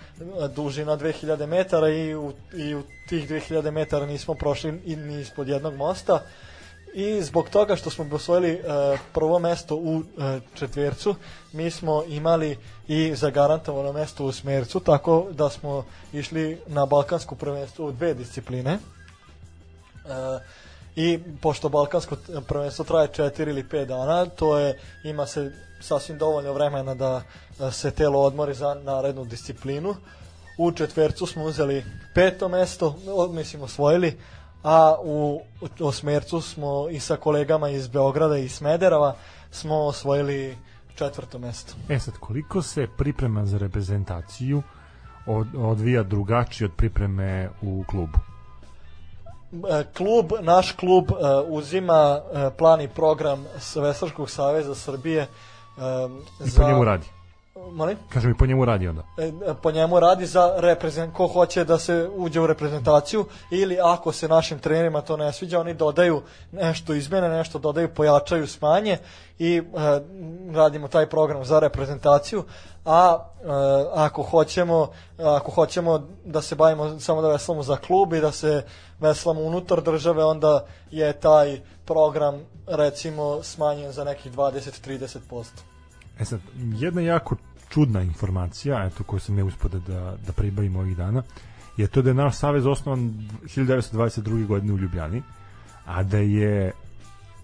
dužina 0.54 0.96
2000 0.96 1.46
metara 1.46 1.88
i 1.88 2.14
u, 2.14 2.32
i 2.54 2.74
u 2.74 2.82
tih 3.08 3.30
2000 3.30 3.70
metara 3.70 4.06
nismo 4.06 4.34
prošli 4.34 4.80
i 4.84 4.96
ni 4.96 5.20
ispod 5.20 5.48
jednog 5.48 5.74
mosta. 5.74 6.20
I 6.94 7.22
zbog 7.22 7.48
toga 7.48 7.76
što 7.76 7.90
smo 7.90 8.06
osvojili 8.12 8.50
e, 8.50 8.60
prvo 9.12 9.38
mesto 9.38 9.76
u 9.76 10.02
e, 10.02 10.40
četvercu, 10.54 11.14
mi 11.52 11.70
smo 11.70 12.04
imali 12.08 12.58
i 12.88 13.14
zagarantovano 13.14 13.92
mesto 13.92 14.24
u 14.24 14.32
smercu, 14.32 14.80
tako 14.80 15.26
da 15.30 15.50
smo 15.50 15.84
išli 16.12 16.60
na 16.66 16.86
balkansko 16.86 17.34
prvenstvo 17.34 17.86
u 17.86 17.92
dve 17.92 18.14
discipline. 18.14 18.72
E, 18.72 18.78
I 20.96 21.18
pošto 21.42 21.68
balkansko 21.68 22.16
prvenstvo 22.48 22.84
traje 22.84 23.08
4 23.08 23.48
ili 23.48 23.64
5 23.64 23.84
dana, 23.84 24.26
to 24.26 24.58
je 24.58 24.78
ima 25.04 25.26
se 25.26 25.52
sasvim 25.80 26.18
dovoljno 26.18 26.52
vremena 26.52 26.94
da, 26.94 27.22
da 27.58 27.70
se 27.70 27.90
telo 27.90 28.20
odmori 28.22 28.54
za 28.54 28.74
narednu 28.74 29.24
disciplinu. 29.24 29.94
U 30.58 30.72
četvercu 30.72 31.26
smo 31.26 31.44
uzeli 31.44 31.84
peto 32.14 32.48
mesto, 32.48 32.96
mislim 33.30 33.62
osvojili, 33.62 34.18
a 34.68 34.96
u 35.02 35.40
osmercu 35.80 36.40
smo 36.40 36.88
i 36.90 37.00
sa 37.00 37.16
kolegama 37.16 37.68
iz 37.68 37.88
Beograda 37.88 38.36
i 38.36 38.48
Smederava 38.48 39.14
smo 39.50 39.74
osvojili 39.74 40.56
četvrto 40.94 41.38
mesto. 41.38 41.74
E 41.88 41.98
sad, 41.98 42.14
koliko 42.20 42.62
se 42.62 42.86
priprema 42.98 43.46
za 43.46 43.58
reprezentaciju 43.58 44.62
od, 45.26 45.46
odvija 45.56 46.02
drugačije 46.02 46.68
od 46.68 46.72
pripreme 46.76 47.50
u 47.62 47.84
klubu? 47.88 48.18
E, 49.52 49.84
klub, 49.96 50.32
naš 50.40 50.72
klub 50.72 51.10
e, 51.10 51.14
uzima 51.46 52.20
e, 52.32 52.50
plan 52.58 52.80
i 52.80 52.88
program 52.88 53.44
Veslačkog 53.76 54.30
saveza 54.30 54.74
Srbije 54.74 55.22
e, 55.22 55.28
I 56.46 56.50
po 56.56 56.68
njemu 56.68 56.84
radi. 56.84 57.06
Molim? 57.72 57.96
Kažem, 58.08 58.30
i 58.30 58.34
po 58.34 58.46
njemu 58.46 58.64
radi 58.64 58.88
onda. 58.88 59.02
E, 59.18 59.32
po 59.62 59.70
njemu 59.70 60.00
radi 60.00 60.26
za 60.26 60.54
reprezent 60.56 61.14
ko 61.14 61.26
hoće 61.26 61.64
da 61.64 61.78
se 61.78 62.08
uđe 62.16 62.40
u 62.40 62.46
reprezentaciju 62.46 63.24
ili 63.50 63.78
ako 63.82 64.12
se 64.12 64.28
našim 64.28 64.58
trenerima 64.58 65.00
to 65.00 65.16
ne 65.16 65.32
sviđa 65.32 65.60
oni 65.60 65.74
dodaju 65.74 66.22
nešto 66.52 66.94
izmene, 66.94 67.28
nešto 67.28 67.58
dodaju, 67.58 67.94
pojačaju, 67.94 68.46
smanje 68.46 68.98
i 69.38 69.56
e, 69.56 69.62
radimo 70.54 70.88
taj 70.88 71.06
program 71.06 71.44
za 71.44 71.58
reprezentaciju 71.58 72.44
a 72.84 73.18
e, 73.18 73.46
ako 73.94 74.22
hoćemo 74.22 74.88
ako 75.18 75.50
hoćemo 75.50 76.06
da 76.24 76.42
se 76.42 76.54
bavimo 76.54 77.00
samo 77.00 77.22
da 77.22 77.28
veslamo 77.28 77.62
za 77.62 77.76
klub 77.76 78.12
i 78.12 78.20
da 78.20 78.32
se 78.32 78.64
veslamo 79.00 79.40
unutar 79.40 79.82
države 79.82 80.24
onda 80.24 80.64
je 80.90 81.12
taj 81.12 81.60
program 81.84 82.40
recimo 82.66 83.42
smanjen 83.42 83.92
za 83.92 84.04
nekih 84.04 84.32
20-30%. 84.32 85.44
E 86.20 86.24
sad, 86.24 86.40
jedna 86.56 87.00
jako 87.00 87.36
čudna 87.68 88.02
informacija, 88.02 88.84
eto 88.86 89.04
koju 89.04 89.20
sam 89.20 89.38
ja 89.38 89.44
uspio 89.44 89.68
da, 89.68 90.16
da, 90.26 90.32
pribavim 90.32 90.76
ovih 90.76 90.96
dana, 90.96 91.22
je 91.76 91.86
to 91.86 92.02
da 92.02 92.10
je 92.10 92.14
naš 92.14 92.36
savez 92.36 92.66
osnovan 92.66 93.28
1922. 93.42 94.46
godine 94.46 94.72
u 94.72 94.78
Ljubljani, 94.78 95.22
a 95.86 96.02
da 96.02 96.18
je 96.18 96.72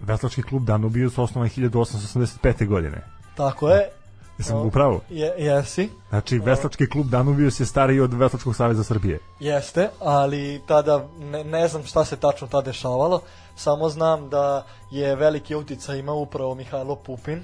Veslački 0.00 0.42
klub 0.42 0.64
Danubius 0.64 1.18
osnovan 1.18 1.48
1885. 1.48 2.66
godine. 2.66 3.04
Tako 3.36 3.70
je. 3.70 3.90
Jesam 4.38 4.66
u 4.66 4.70
pravu? 4.70 5.00
Je, 5.10 5.34
jesi. 5.38 5.88
Znači, 6.08 6.38
Veslački 6.38 6.86
klub 6.86 7.06
Danubius 7.06 7.60
je 7.60 7.66
stariji 7.66 8.00
od 8.00 8.14
Veslačkog 8.14 8.56
saveza 8.56 8.84
Srbije. 8.84 9.18
Jeste, 9.40 9.90
ali 10.00 10.60
tada 10.66 11.06
ne, 11.18 11.44
ne 11.44 11.68
znam 11.68 11.84
šta 11.84 12.04
se 12.04 12.16
tačno 12.16 12.48
tada 12.48 12.66
dešavalo, 12.66 13.20
samo 13.56 13.88
znam 13.88 14.28
da 14.28 14.66
je 14.90 15.16
veliki 15.16 15.54
uticaj 15.54 15.98
imao 15.98 16.16
upravo 16.16 16.54
Mihajlo 16.54 16.96
Pupin, 16.96 17.42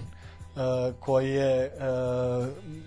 koji 1.00 1.30
je 1.30 1.64
e, 1.64 1.70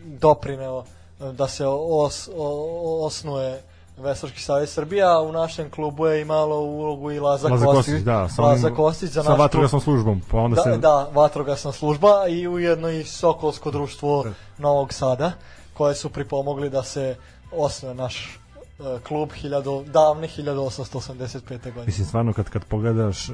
doprineo 0.06 0.84
e, 1.20 1.32
da 1.32 1.48
se 1.48 1.68
os, 1.68 2.30
o, 2.36 3.06
osnuje 3.06 3.62
Veslački 3.98 4.42
savez 4.42 4.70
Srbije, 4.70 5.04
a 5.04 5.20
u 5.20 5.32
našem 5.32 5.70
klubu 5.70 6.06
je 6.06 6.22
imalo 6.22 6.60
ulogu 6.60 7.12
i 7.12 7.20
Laza, 7.20 7.48
Laza 7.48 7.66
Kostić, 7.66 7.94
Kostić, 7.94 8.06
da, 8.06 8.30
sa, 8.30 8.42
Laza 8.42 8.70
Kostić 8.70 9.10
za 9.10 9.24
sa 9.24 9.34
vatrogasnom 9.34 9.82
službom, 9.82 10.22
pa 10.32 10.38
onda 10.38 10.56
Da, 10.56 10.62
se... 10.62 10.78
da, 10.78 11.10
vatrogasna 11.14 11.72
služba 11.72 12.28
i 12.30 12.48
ujedno 12.48 12.90
i 12.90 13.04
Sokolsko 13.04 13.72
društvo 13.72 14.26
Novog 14.58 14.94
Sada, 14.94 15.32
koje 15.74 15.96
su 15.96 16.10
pripomogli 16.10 16.70
da 16.70 16.84
se 16.84 17.16
osnuje 17.52 17.96
naš 17.96 18.40
e, 18.80 19.00
klub 19.08 19.30
1000, 19.44 19.86
davne 19.86 20.28
1885. 20.28 21.64
godine. 21.64 21.86
Mislim, 21.86 22.08
stvarno, 22.08 22.34
kad, 22.34 22.50
kad 22.50 22.66
pogledaš, 22.66 23.30
e, 23.30 23.34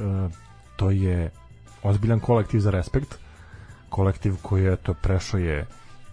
to 0.76 0.90
je 0.90 1.32
ozbiljan 1.84 2.20
kolektiv 2.20 2.60
za 2.60 2.72
respekt. 2.72 3.18
Kolektiv 3.90 4.36
koji 4.42 4.64
je 4.64 4.76
to 4.76 4.94
prešao 4.94 5.40
je 5.40 5.68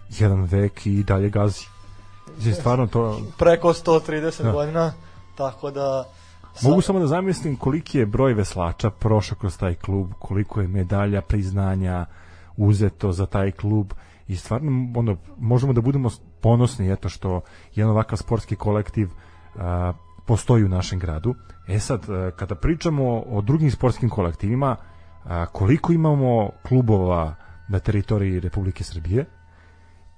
jedan 0.09 0.43
vek 0.43 0.85
i 0.85 1.03
dalje 1.03 1.29
gazi. 1.29 1.65
Mislim, 2.35 2.53
stvarno 2.55 2.87
to... 2.87 3.21
Preko 3.37 3.69
130 3.69 4.43
Da. 4.43 4.51
godina, 4.51 4.93
tako 5.35 5.71
da... 5.71 6.03
sa- 6.53 6.69
Mogu 6.69 6.81
samo 6.81 6.99
da 6.99 7.07
zamislim 7.07 7.55
koliki 7.55 7.97
je 7.99 8.05
broj 8.05 8.33
veslača 8.33 8.89
prošao 8.89 9.37
kroz 9.37 9.57
taj 9.57 9.75
klub, 9.75 10.11
koliko 10.19 10.61
je 10.61 10.67
medalja, 10.67 11.21
priznanja 11.21 12.05
uzeto 12.57 13.11
za 13.11 13.25
taj 13.25 13.51
klub 13.51 13.91
i 14.27 14.35
stvarno 14.35 14.71
ono, 14.95 15.17
možemo 15.37 15.73
da 15.73 15.81
budemo 15.81 16.09
ponosni 16.41 16.91
eto 16.91 17.09
što 17.09 17.41
jedan 17.75 17.91
ovakav 17.91 18.17
sportski 18.17 18.55
kolektiv 18.55 19.09
a, 19.55 19.93
postoji 20.25 20.63
u 20.63 20.69
našem 20.69 20.99
gradu. 20.99 21.35
E 21.67 21.79
sad, 21.79 22.09
a, 22.09 22.31
kada 22.31 22.55
pričamo 22.55 23.19
o 23.21 23.41
drugim 23.41 23.71
sportskim 23.71 24.09
kolektivima, 24.09 24.75
a, 25.25 25.45
koliko 25.45 25.93
imamo 25.93 26.49
klubova 26.67 27.35
na 27.69 27.79
teritoriji 27.79 28.39
Republike 28.39 28.83
Srbije, 28.83 29.25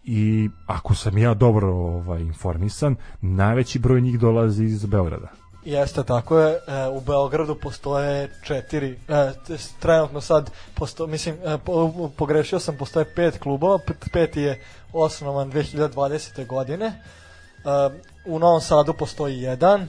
i 0.04 0.50
ako 0.68 0.96
sam 0.96 1.18
ja 1.18 1.34
dobro 1.34 1.74
ovaj 1.74 2.22
informisan, 2.22 2.96
najveći 3.22 3.80
broj 3.80 4.02
njih 4.02 4.20
dolazi 4.20 4.64
iz 4.64 4.86
Beograda. 4.86 5.28
Jeste, 5.66 6.04
tako 6.04 6.40
je. 6.40 6.54
E, 6.54 6.60
u 6.92 7.02
Beogradu 7.02 7.56
postoje 7.56 8.32
četiri, 8.44 9.00
e, 9.08 9.32
trenutno 9.80 10.22
sad, 10.22 10.52
posto, 10.74 11.08
mislim, 11.08 11.36
e, 11.46 11.58
po, 11.58 12.10
pogrešio 12.18 12.60
sam, 12.60 12.78
postoje 12.78 13.16
pet 13.16 13.40
klubova, 13.40 13.80
peti 14.14 14.42
je 14.42 14.62
osnovan 14.94 15.52
2020. 15.52 16.48
godine. 16.48 16.86
E, 16.86 16.94
u 18.26 18.40
Novom 18.40 18.62
Sadu 18.62 18.94
postoji 18.94 19.42
jedan, 19.42 19.88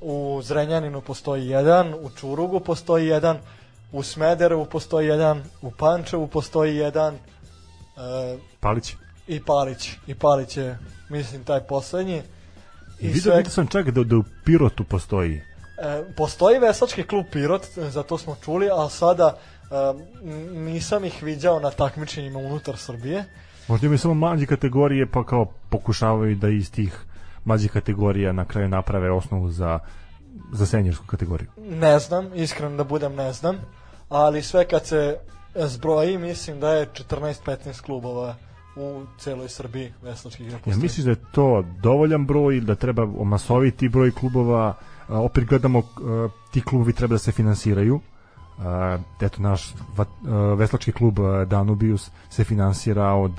u 0.00 0.40
Zrenjaninu 0.42 1.00
postoji 1.00 1.48
jedan, 1.48 1.94
u 1.94 2.10
Čurugu 2.10 2.60
postoji 2.60 3.06
jedan, 3.06 3.38
u 3.92 4.02
Smederevu 4.02 4.66
postoji 4.66 5.06
jedan, 5.06 5.42
u 5.62 5.70
Pančevu 5.70 6.26
postoji 6.26 6.76
jedan, 6.76 7.14
e, 7.14 7.18
Palić. 8.60 8.94
i 9.26 9.40
Palić. 9.40 9.90
I 10.06 10.14
Palić 10.14 10.56
je, 10.56 10.78
mislim, 11.08 11.44
taj 11.44 11.60
poslednji. 11.60 12.22
I 13.00 13.08
vidio, 13.08 13.36
vidio 13.36 13.50
sam 13.50 13.66
čak 13.66 13.90
da, 13.90 14.04
da 14.04 14.16
u 14.16 14.24
Pirotu 14.44 14.84
postoji. 14.84 15.42
E, 15.78 16.14
postoji 16.16 16.58
veslački 16.58 17.02
klub 17.02 17.26
Pirot, 17.32 17.66
za 17.76 18.02
to 18.02 18.18
smo 18.18 18.36
čuli, 18.44 18.68
a 18.72 18.88
sada 18.88 19.36
e, 19.36 19.74
nisam 20.52 21.04
ih 21.04 21.22
viđao 21.22 21.60
na 21.60 21.70
takmičenjima 21.70 22.38
unutar 22.38 22.76
Srbije. 22.76 23.24
Možda 23.68 23.86
imaju 23.86 23.98
samo 23.98 24.14
mlađe 24.14 24.46
kategorije, 24.46 25.06
pa 25.06 25.24
kao 25.24 25.52
pokušavaju 25.68 26.36
da 26.36 26.48
iz 26.48 26.72
tih 26.72 27.04
mlađih 27.44 27.70
kategorija 27.72 28.32
na 28.32 28.44
kraju 28.44 28.68
naprave 28.68 29.10
osnovu 29.10 29.50
za, 29.50 29.78
za 30.52 30.66
seniorsku 30.66 31.06
kategoriju. 31.06 31.48
Ne 31.56 31.98
znam, 31.98 32.34
iskreno 32.34 32.76
da 32.76 32.84
budem 32.84 33.14
ne 33.14 33.32
znam, 33.32 33.56
ali 34.08 34.42
sve 34.42 34.68
kad 34.68 34.86
se 34.86 35.18
zbroji, 35.54 36.18
mislim 36.18 36.60
da 36.60 36.70
je 36.70 36.86
14-15 37.10 37.80
klubova 37.80 38.34
u 38.76 39.02
celoj 39.18 39.48
Srbiji 39.48 39.92
veslačkih 40.02 40.50
da 40.50 40.70
Ja 40.70 40.76
misliš 40.76 41.04
da 41.04 41.10
je 41.10 41.24
to 41.32 41.64
dovoljan 41.82 42.26
broj 42.26 42.56
ili 42.56 42.66
da 42.66 42.74
treba 42.74 43.02
omasoviti 43.02 43.88
broj 43.88 44.10
klubova? 44.10 44.74
A, 45.08 45.20
opet 45.20 45.44
gledamo, 45.44 45.78
a, 45.78 46.28
ti 46.52 46.60
klubovi 46.60 46.92
treba 46.92 47.14
da 47.14 47.18
se 47.18 47.32
finansiraju. 47.32 48.00
A, 48.58 48.98
eto, 49.20 49.42
naš 49.42 49.74
va- 49.96 50.04
a, 50.04 50.54
veslački 50.54 50.92
klub 50.92 51.18
Danubius 51.46 52.10
se 52.30 52.44
finansira 52.44 53.12
od 53.12 53.32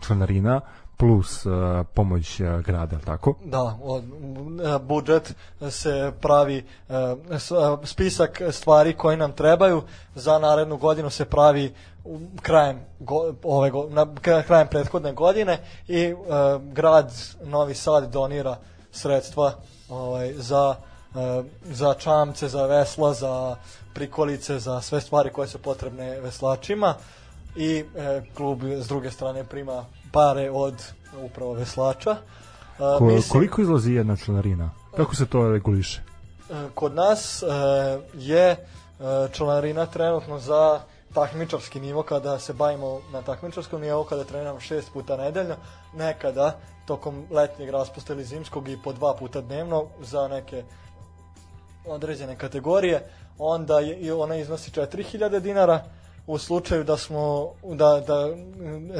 članarina 0.00 0.60
plus 0.98 1.46
a, 1.46 1.84
pomoć 1.94 2.40
a, 2.40 2.60
grada, 2.60 2.98
tako? 3.04 3.34
Da, 3.44 3.78
od, 3.82 4.04
e, 4.04 4.78
budžet 4.78 5.34
se 5.70 6.12
pravi, 6.20 6.64
e, 6.88 7.16
spisak 7.84 8.42
stvari 8.50 8.96
koje 8.96 9.16
nam 9.16 9.32
trebaju 9.32 9.82
za 10.14 10.38
narednu 10.38 10.76
godinu 10.76 11.10
se 11.10 11.24
pravi 11.24 11.74
krajem 12.42 12.80
go, 12.98 13.34
ove 13.42 13.70
go, 13.70 13.86
na, 13.90 14.06
kra- 14.06 14.42
krajem 14.42 14.68
prethodne 14.68 15.12
godine 15.12 15.58
i 15.88 16.00
e, 16.00 16.14
grad 16.72 17.12
Novi 17.44 17.74
Sad 17.74 18.12
donira 18.12 18.56
sredstva 18.92 19.52
ovaj, 19.88 20.32
za 20.32 20.74
za 21.64 21.94
čamce, 21.94 22.48
za 22.48 22.66
vesla, 22.66 23.14
za 23.14 23.56
prikolice, 23.94 24.58
za 24.58 24.80
sve 24.80 25.00
stvari 25.00 25.30
koje 25.32 25.48
su 25.48 25.58
potrebne 25.58 26.20
veslačima 26.20 26.94
i 27.58 27.84
e, 27.96 28.22
klub 28.36 28.62
s 28.64 28.88
druge 28.88 29.10
strane 29.10 29.44
prima 29.44 29.84
pare 30.12 30.50
od 30.50 30.74
upravo 31.24 31.52
veslača. 31.52 32.16
Ko, 32.78 33.04
mislim, 33.04 33.22
koliko 33.28 33.62
izlazi 33.62 33.92
jedna 33.92 34.16
članarina? 34.16 34.70
Kako 34.96 35.14
se 35.14 35.26
to 35.26 35.50
reguliše? 35.50 36.02
Kod 36.74 36.94
nas 36.94 37.42
e, 37.42 37.46
je 38.14 38.50
e, 38.50 38.56
članarina 39.32 39.86
trenutno 39.86 40.38
za 40.38 40.80
takmičarski 41.14 41.80
nivo 41.80 42.02
kada 42.02 42.38
se 42.38 42.52
bavimo 42.52 43.00
na 43.12 43.22
takmičarskom 43.22 43.80
nivo 43.80 44.04
kada 44.04 44.24
treniramo 44.24 44.60
šest 44.60 44.92
puta 44.92 45.16
nedeljno 45.16 45.54
nekada 45.94 46.58
tokom 46.86 47.24
letnjeg 47.30 47.70
raspusta 47.70 48.12
ili 48.12 48.24
zimskog 48.24 48.68
i 48.68 48.78
po 48.84 48.92
dva 48.92 49.14
puta 49.14 49.40
dnevno 49.40 49.86
za 50.00 50.28
neke 50.28 50.62
određene 51.86 52.38
kategorije 52.38 53.08
onda 53.38 53.80
je, 53.80 54.14
ona 54.14 54.36
iznosi 54.36 54.70
4000 54.70 55.40
dinara 55.40 55.84
u 56.28 56.38
slučaju 56.38 56.84
da 56.84 56.96
smo 56.96 57.52
da, 57.62 58.02
da 58.06 58.28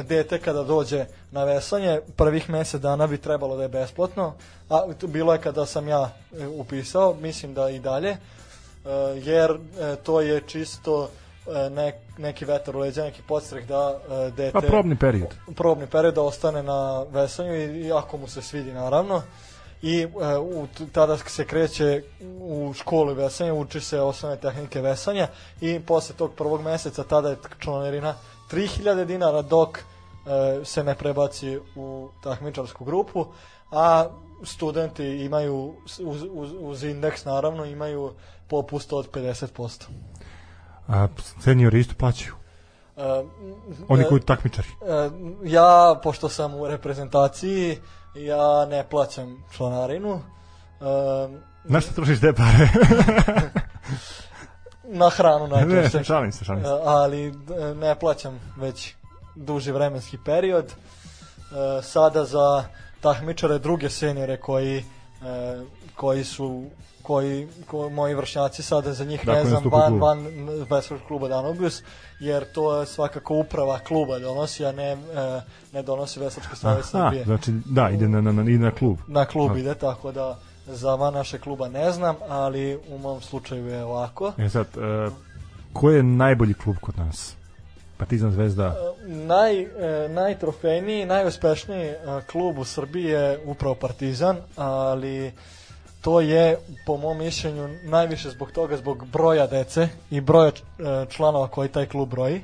dete 0.03 0.39
kada 0.39 0.63
dođe 0.63 1.05
na 1.31 1.43
vesanje 1.43 2.01
prvih 2.15 2.49
mesec 2.49 2.81
dana 2.81 3.07
bi 3.07 3.17
trebalo 3.17 3.57
da 3.57 3.63
je 3.63 3.69
besplatno 3.69 4.33
a 4.69 4.83
bilo 5.07 5.33
je 5.33 5.41
kada 5.41 5.65
sam 5.65 5.87
ja 5.87 6.11
e, 6.39 6.47
upisao 6.47 7.15
mislim 7.21 7.53
da 7.53 7.69
i 7.69 7.79
dalje 7.79 8.09
e, 8.09 8.17
jer 9.15 9.51
e, 9.51 9.95
to 9.95 10.21
je 10.21 10.41
čisto 10.47 11.09
ne, 11.71 11.93
neki 12.17 12.45
vetar 12.45 12.75
u 12.75 12.79
leđa, 12.79 13.03
neki 13.03 13.21
podstrek 13.27 13.67
da 13.67 13.99
dete... 14.35 14.51
Pa 14.51 14.61
probni 14.61 14.95
period. 14.95 15.27
Probni 15.55 15.87
period 15.87 16.15
da 16.15 16.21
ostane 16.21 16.63
na 16.63 17.03
vesanju 17.03 17.55
i, 17.55 17.87
i 17.87 17.91
ako 17.91 18.17
mu 18.17 18.27
se 18.27 18.41
svidi 18.41 18.73
naravno 18.73 19.21
i 19.81 19.99
e, 20.01 20.07
u, 20.37 20.67
tada 20.91 21.17
se 21.17 21.45
kreće 21.45 22.03
u 22.41 22.73
školu 22.73 23.13
vesanja, 23.13 23.53
uči 23.53 23.79
se 23.81 24.01
osnovne 24.01 24.37
tehnike 24.37 24.81
vesanja 24.81 25.27
i 25.61 25.79
posle 25.79 26.15
tog 26.15 26.33
prvog 26.33 26.61
meseca 26.61 27.03
tada 27.03 27.29
je 27.29 27.37
članarina 27.59 28.15
3000 28.51 29.05
dinara 29.05 29.41
dok 29.41 29.77
e, 29.77 29.81
se 30.65 30.83
ne 30.83 30.95
prebaci 30.95 31.59
u 31.75 32.09
takmičarsku 32.23 32.85
grupu, 32.85 33.25
a 33.71 34.05
studenti 34.43 35.05
imaju 35.05 35.75
uz, 35.85 36.23
uz, 36.33 36.51
uz 36.59 36.83
indeks 36.83 37.25
naravno 37.25 37.65
imaju 37.65 38.13
popust 38.47 38.93
od 38.93 39.11
50%. 39.11 39.83
A 40.87 41.07
seniori 41.43 41.79
isto 41.79 41.93
plaćaju? 41.97 42.33
Uh, 42.95 43.03
Oni 43.87 44.03
koji 44.03 44.21
takmičari? 44.21 44.67
Uh, 44.81 45.13
ja, 45.43 45.99
pošto 46.03 46.29
sam 46.29 46.55
u 46.55 46.67
reprezentaciji, 46.67 47.77
ja 48.15 48.65
ne 48.65 48.83
plaćam 48.89 49.43
članarinu. 49.51 50.11
Um, 50.11 51.39
Na 51.63 51.81
što 51.81 51.93
trošiš 51.93 52.19
te 52.19 52.33
pare? 52.33 52.69
na 55.01 55.09
hranu 55.09 55.47
najčešće. 55.47 55.97
Ne, 55.97 56.03
šalim 56.03 56.31
se, 56.31 56.45
šalim 56.45 56.63
se. 56.63 56.69
Ali 56.85 57.33
ne 57.75 57.99
plaćam 57.99 58.39
već 58.57 58.93
duži 59.35 59.71
vremenski 59.71 60.17
period. 60.25 60.65
Uh, 60.65 61.85
sada 61.85 62.25
za 62.25 62.63
takmičare 63.01 63.59
druge 63.59 63.89
seniore 63.89 64.37
koji 64.37 64.83
koji 65.95 66.23
su 66.23 66.65
koji, 67.09 67.47
koji 67.67 67.91
moji 67.91 68.15
vršnjaci 68.15 68.63
sada 68.63 68.93
za 68.93 69.05
njih 69.05 69.25
dakle, 69.25 69.43
ne 69.43 69.49
znam 69.49 69.63
van, 69.71 69.99
van 69.99 70.27
Vesperskog 70.69 71.07
kluba 71.07 71.27
Danubius 71.27 71.83
jer 72.19 72.45
to 72.51 72.79
je 72.79 72.85
svakako 72.85 73.35
uprava 73.35 73.79
kluba 73.79 74.19
donosi 74.19 74.65
a 74.65 74.71
ne, 74.71 74.91
e, 74.91 74.97
ne 75.73 75.83
donosi 75.83 76.19
Veslački 76.19 76.55
savez 76.55 76.85
Srbije. 76.85 77.23
znači 77.23 77.51
da 77.65 77.89
ide 77.89 78.07
na, 78.07 78.21
na, 78.21 78.31
na, 78.31 78.43
na 78.43 78.71
klub. 78.71 78.97
Na 79.07 79.25
klub 79.25 79.57
ide 79.57 79.75
tako 79.75 80.11
da 80.11 80.39
za 80.67 80.95
van 80.95 81.13
naše 81.13 81.39
kluba 81.39 81.67
ne 81.67 81.91
znam 81.91 82.15
ali 82.27 82.79
u 82.89 82.97
mom 82.97 83.21
slučaju 83.21 83.67
je 83.67 83.83
ovako. 83.83 84.33
E 84.37 84.49
sad 84.49 84.67
e, 84.77 85.09
ko 85.73 85.89
je 85.89 86.03
najbolji 86.03 86.53
klub 86.53 86.75
kod 86.81 86.97
nas? 86.97 87.35
Partizan 87.97 88.31
Zvezda? 88.31 88.65
E, 88.65 89.07
naj, 89.07 89.61
e, 89.61 90.09
najtrofejniji 90.09 91.05
najuspešniji 91.05 91.85
e, 91.85 91.97
klub 92.31 92.57
u 92.57 92.63
Srbiji 92.63 93.05
je 93.05 93.39
upravo 93.45 93.75
Partizan 93.75 94.37
ali 94.55 95.31
to 96.01 96.21
je 96.21 96.57
po 96.85 96.97
mom 96.97 97.17
mišljenju 97.17 97.69
najviše 97.83 98.29
zbog 98.29 98.51
toga 98.51 98.77
zbog 98.77 99.05
broja 99.07 99.47
dece 99.47 99.89
i 100.11 100.21
broja 100.21 100.51
e, 100.51 100.51
članova 101.09 101.47
koji 101.47 101.69
taj 101.69 101.85
klub 101.85 102.09
broji 102.09 102.41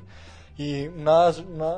i 0.57 0.89
na, 0.95 1.33
na, 1.47 1.75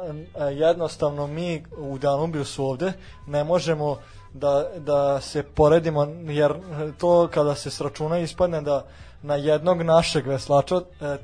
e, 0.48 0.54
jednostavno 0.54 1.28
mi 1.28 1.64
u 1.78 1.98
Danubiju 1.98 2.46
su 2.46 2.66
ovde 2.66 2.94
ne 3.28 3.44
možemo 3.44 3.98
da, 4.34 4.66
da 4.78 5.22
se 5.22 5.44
poredimo 5.44 6.08
jer 6.28 6.54
to 6.98 7.28
kada 7.34 7.56
se 7.56 7.70
sračuna 7.70 8.20
ispadne 8.20 8.62
da 8.62 8.86
na 9.22 9.36
jednog 9.36 9.82
našeg 9.82 10.28
veslača 10.28 10.76
e, 10.76 11.06
e, 11.06 11.18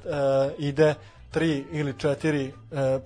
ide 0.58 0.96
tri 1.32 1.66
ili 1.72 1.94
četiri 1.98 2.46
e, 2.46 2.52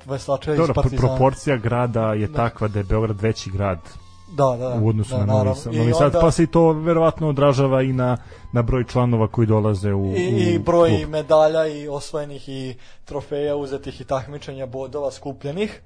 veslača 0.05 0.53
iz 0.53 0.59
Partizana. 0.75 1.07
proporcija 1.07 1.57
grada 1.57 2.13
je 2.13 2.27
da. 2.27 2.33
takva 2.33 2.67
da 2.67 2.79
je 2.79 2.83
Beograd 2.83 3.21
veći 3.21 3.49
grad 3.49 3.79
da, 4.27 4.57
da, 4.57 4.79
u 4.81 4.87
odnosu 4.87 5.15
da, 5.15 5.25
na 5.25 5.43
Novi 5.43 5.55
Sad, 5.55 5.73
Novi 5.73 5.93
Sad 5.93 6.05
onda, 6.05 6.19
pa 6.19 6.31
se 6.31 6.43
i 6.43 6.47
to 6.47 6.71
verovatno 6.71 7.29
odražava 7.29 7.81
i 7.81 7.93
na, 7.93 8.17
na 8.51 8.61
broj 8.61 8.83
članova 8.83 9.27
koji 9.27 9.47
dolaze 9.47 9.93
u, 9.93 10.05
i, 10.05 10.33
u 10.33 10.37
i 10.37 10.59
broj 10.59 10.89
klub. 10.89 11.09
medalja 11.09 11.67
i 11.67 11.87
osvojenih 11.87 12.49
i 12.49 12.75
trofeja 13.05 13.55
uzetih 13.55 14.01
i 14.01 14.03
takmičenja 14.03 14.65
bodova 14.65 15.11
skupljenih. 15.11 15.81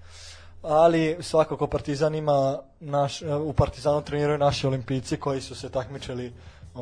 Ali 0.61 1.17
svakako 1.19 1.67
Partizan 1.67 2.15
ima 2.15 2.59
naš, 2.79 3.21
u 3.21 3.53
Partizanu 3.53 4.01
treniraju 4.01 4.37
naši 4.37 4.67
olimpijci 4.67 5.17
koji 5.17 5.41
su 5.41 5.55
se 5.55 5.69
takmičili 5.69 6.33
uh, 6.75 6.81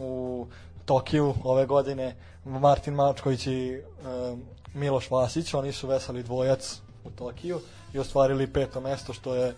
u 0.00 0.46
Tokiju 0.84 1.34
ove 1.44 1.66
godine. 1.66 2.16
Martin 2.44 2.94
Mačković 2.94 3.46
i 3.46 3.78
uh, 3.78 4.38
Miloš 4.74 5.10
Vasić 5.10 5.54
oni 5.54 5.72
su 5.72 5.88
vesali 5.88 6.22
dvojac 6.22 6.80
u 7.04 7.10
Tokiju 7.10 7.60
i 7.94 7.98
ostvarili 7.98 8.52
peto 8.52 8.80
mesto 8.80 9.12
što 9.12 9.34
je 9.34 9.54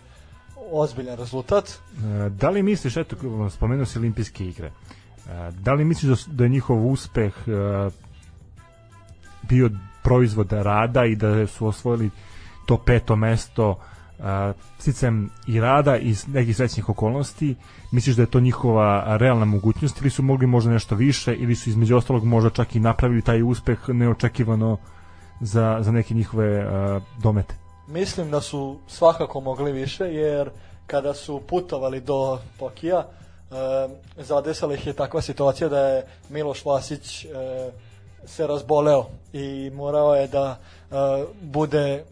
ozbiljan 0.71 1.17
rezultat. 1.17 1.69
E, 1.69 2.29
da 2.29 2.49
li 2.49 2.63
misliš, 2.63 2.97
eto, 2.97 3.15
spomenuo 3.49 3.85
si 3.85 3.99
olimpijske 3.99 4.47
igre, 4.47 4.67
e, 4.67 5.51
da 5.51 5.73
li 5.73 5.85
misliš 5.85 6.25
da, 6.25 6.33
da 6.33 6.43
je 6.43 6.49
njihov 6.49 6.87
uspeh 6.87 7.33
e, 7.47 7.89
bio 9.49 9.69
proizvod 10.03 10.51
rada 10.51 11.05
i 11.05 11.15
da 11.15 11.47
su 11.47 11.67
osvojili 11.67 12.09
to 12.65 12.77
peto 12.77 13.15
mesto 13.15 13.79
sticam 14.79 15.29
i 15.47 15.59
rada 15.59 15.97
i 15.97 16.15
nekih 16.27 16.55
srećnih 16.55 16.89
okolnosti, 16.89 17.55
misliš 17.91 18.15
da 18.15 18.21
je 18.21 18.25
to 18.25 18.39
njihova 18.39 19.17
realna 19.17 19.45
mogućnost 19.45 20.01
ili 20.01 20.09
su 20.09 20.23
mogli 20.23 20.47
možda 20.47 20.71
nešto 20.71 20.95
više 20.95 21.35
ili 21.35 21.55
su 21.55 21.69
između 21.69 21.97
ostalog 21.97 22.25
možda 22.25 22.49
čak 22.49 22.75
i 22.75 22.79
napravili 22.79 23.21
taj 23.21 23.41
uspeh 23.41 23.89
neočekivano 23.89 24.77
za, 25.41 25.77
za 25.81 25.91
neke 25.91 26.13
njihove 26.13 26.67
domete? 27.21 27.62
Mislim 27.87 28.31
da 28.31 28.41
su 28.41 28.79
svakako 28.87 29.41
mogli 29.41 29.71
više, 29.71 30.03
jer 30.03 30.49
kada 30.87 31.13
su 31.13 31.41
putovali 31.47 32.01
do 32.01 32.39
Tokija, 32.59 32.99
e, 32.99 33.05
zadesala 34.17 34.73
ih 34.73 34.87
je 34.87 34.93
takva 34.93 35.21
situacija 35.21 35.69
da 35.69 35.79
je 35.79 36.05
Miloš 36.29 36.65
Vasić 36.65 37.25
e, 37.25 37.29
se 38.25 38.47
razboleo 38.47 39.05
i 39.33 39.71
morao 39.73 40.15
je 40.15 40.27
da 40.27 40.57
e, 40.91 40.95
bude 41.41 41.93
e, 41.93 42.03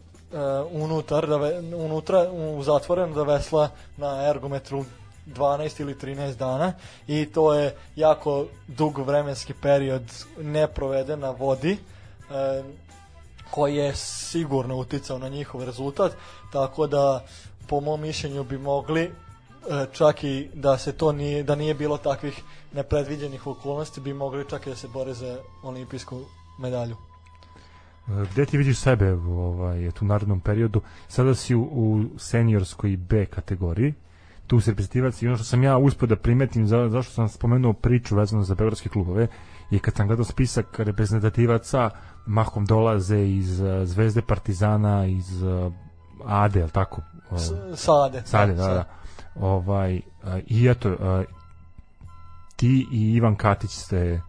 unutar, 0.72 1.26
da 1.26 1.36
ve, 1.36 1.58
unutra, 1.76 2.30
u 2.32 2.62
zatvoren 2.62 3.14
da 3.14 3.22
vesla 3.22 3.68
na 3.96 4.28
ergometru 4.28 4.84
12 5.26 5.80
ili 5.80 5.94
13 5.94 6.34
dana 6.34 6.72
i 7.06 7.26
to 7.26 7.54
je 7.54 7.76
jako 7.96 8.46
dug 8.68 8.98
vremenski 8.98 9.54
period 9.54 10.02
neproveden 10.38 11.20
na 11.20 11.30
vodi. 11.30 11.72
E, 11.72 12.62
koji 13.52 13.76
je 13.76 13.94
sigurno 13.96 14.76
uticao 14.76 15.18
na 15.18 15.28
njihov 15.28 15.64
rezultat, 15.64 16.12
tako 16.52 16.86
da 16.86 17.24
po 17.68 17.80
mom 17.80 18.00
mišljenju 18.00 18.44
bi 18.44 18.58
mogli 18.58 19.02
e, 19.02 19.10
čak 19.92 20.24
i 20.24 20.48
da 20.54 20.78
se 20.78 20.92
to 20.92 21.12
nije, 21.12 21.42
da 21.42 21.54
nije 21.54 21.74
bilo 21.74 21.98
takvih 21.98 22.42
nepredviđenih 22.72 23.46
okolnosti, 23.46 24.00
bi 24.00 24.14
mogli 24.14 24.48
čak 24.50 24.66
i 24.66 24.70
da 24.70 24.76
se 24.76 24.88
bore 24.88 25.14
za 25.14 25.38
olimpijsku 25.62 26.20
medalju. 26.58 26.96
E, 28.08 28.26
gde 28.32 28.46
ti 28.46 28.58
vidiš 28.58 28.78
sebe 28.78 29.12
ovaj, 29.12 29.90
tu 29.90 30.04
narodnom 30.04 30.40
periodu? 30.40 30.80
Sada 31.08 31.34
si 31.34 31.54
u, 31.54 31.62
u 31.62 32.04
seniorskoj 32.18 32.96
B 32.96 33.26
kategoriji, 33.26 33.94
tu 34.46 34.60
se 34.60 34.70
reprezentativac 34.70 35.22
i 35.22 35.26
ono 35.26 35.36
što 35.36 35.44
sam 35.44 35.62
ja 35.62 35.78
uspio 35.78 36.08
da 36.08 36.16
primetim, 36.16 36.66
za, 36.66 36.88
zašto 36.88 37.12
sam 37.12 37.28
spomenuo 37.28 37.72
priču 37.72 38.16
vezano 38.16 38.42
za 38.42 38.54
beogradske 38.54 38.88
klubove, 38.88 39.28
je 39.70 39.78
kad 39.78 39.94
sam 39.94 40.06
gledao 40.06 40.24
spisak 40.24 40.78
reprezentativaca, 40.78 41.90
mahom 42.26 42.66
dolaze 42.66 43.28
iz 43.28 43.60
uh, 43.60 43.84
Zvezde 43.84 44.22
Partizana, 44.22 45.06
iz 45.06 45.42
uh, 45.42 45.72
Ade, 46.26 46.60
je 46.60 46.68
tako? 46.68 47.02
Uh, 47.30 47.38
Sade. 47.76 48.22
Sade, 48.24 48.54
da, 48.54 48.66
da. 48.66 48.74
da. 48.74 48.84
Ovaj, 49.34 49.96
uh, 49.96 50.02
I 50.46 50.68
eto, 50.68 50.90
uh, 50.90 51.24
ti 52.56 52.86
i 52.92 53.12
Ivan 53.12 53.36
Katić 53.36 53.70
ste 53.70 54.20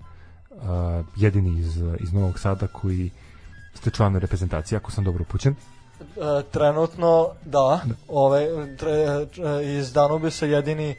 uh, 0.50 1.06
jedini 1.16 1.60
iz, 1.60 1.78
iz 2.00 2.14
Novog 2.14 2.40
Sada 2.40 2.68
koji 2.68 3.12
ste 3.74 3.90
članovi 3.90 4.20
reprezentacije, 4.20 4.78
ako 4.78 4.92
sam 4.92 5.04
dobro 5.04 5.22
upućen. 5.22 5.56
E, 6.18 6.44
trenutno 6.52 7.30
da, 7.46 7.82
ove, 8.08 8.78
tre, 8.78 9.26
tre, 9.26 9.78
iz 9.78 9.94
Danubisa 9.94 10.46
jedini 10.46 10.90
e, 10.90 10.96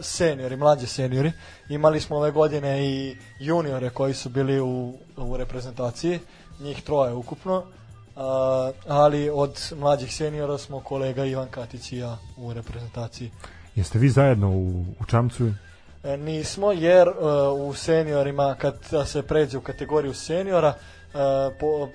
seniori, 0.00 0.56
mlađi 0.56 0.86
seniori. 0.86 1.32
Imali 1.68 2.00
smo 2.00 2.16
ove 2.16 2.30
godine 2.30 2.86
i 2.86 3.16
juniore 3.40 3.90
koji 3.90 4.14
su 4.14 4.28
bili 4.28 4.60
u, 4.60 4.94
u 5.16 5.36
reprezentaciji, 5.36 6.20
njih 6.60 6.82
troje 6.82 7.14
ukupno, 7.14 7.62
a, 8.16 8.70
ali 8.88 9.30
od 9.30 9.72
mlađih 9.76 10.14
seniora 10.14 10.58
smo 10.58 10.80
kolega 10.80 11.24
Ivan 11.24 11.48
Katić 11.48 11.92
i 11.92 11.98
ja 11.98 12.18
u 12.36 12.52
reprezentaciji. 12.52 13.30
Jeste 13.74 13.98
vi 13.98 14.08
zajedno 14.08 14.50
u, 14.50 14.84
u 15.00 15.04
Čamcu? 15.06 15.50
E, 16.04 16.16
nismo, 16.16 16.72
jer 16.72 17.08
e, 17.08 17.12
u 17.48 17.74
seniorima, 17.74 18.54
kad 18.54 18.74
se 19.06 19.22
pređe 19.22 19.58
u 19.58 19.60
kategoriju 19.60 20.14
seniora, 20.14 20.74
E, 20.74 20.97
po, 21.60 21.86
e, 21.86 21.88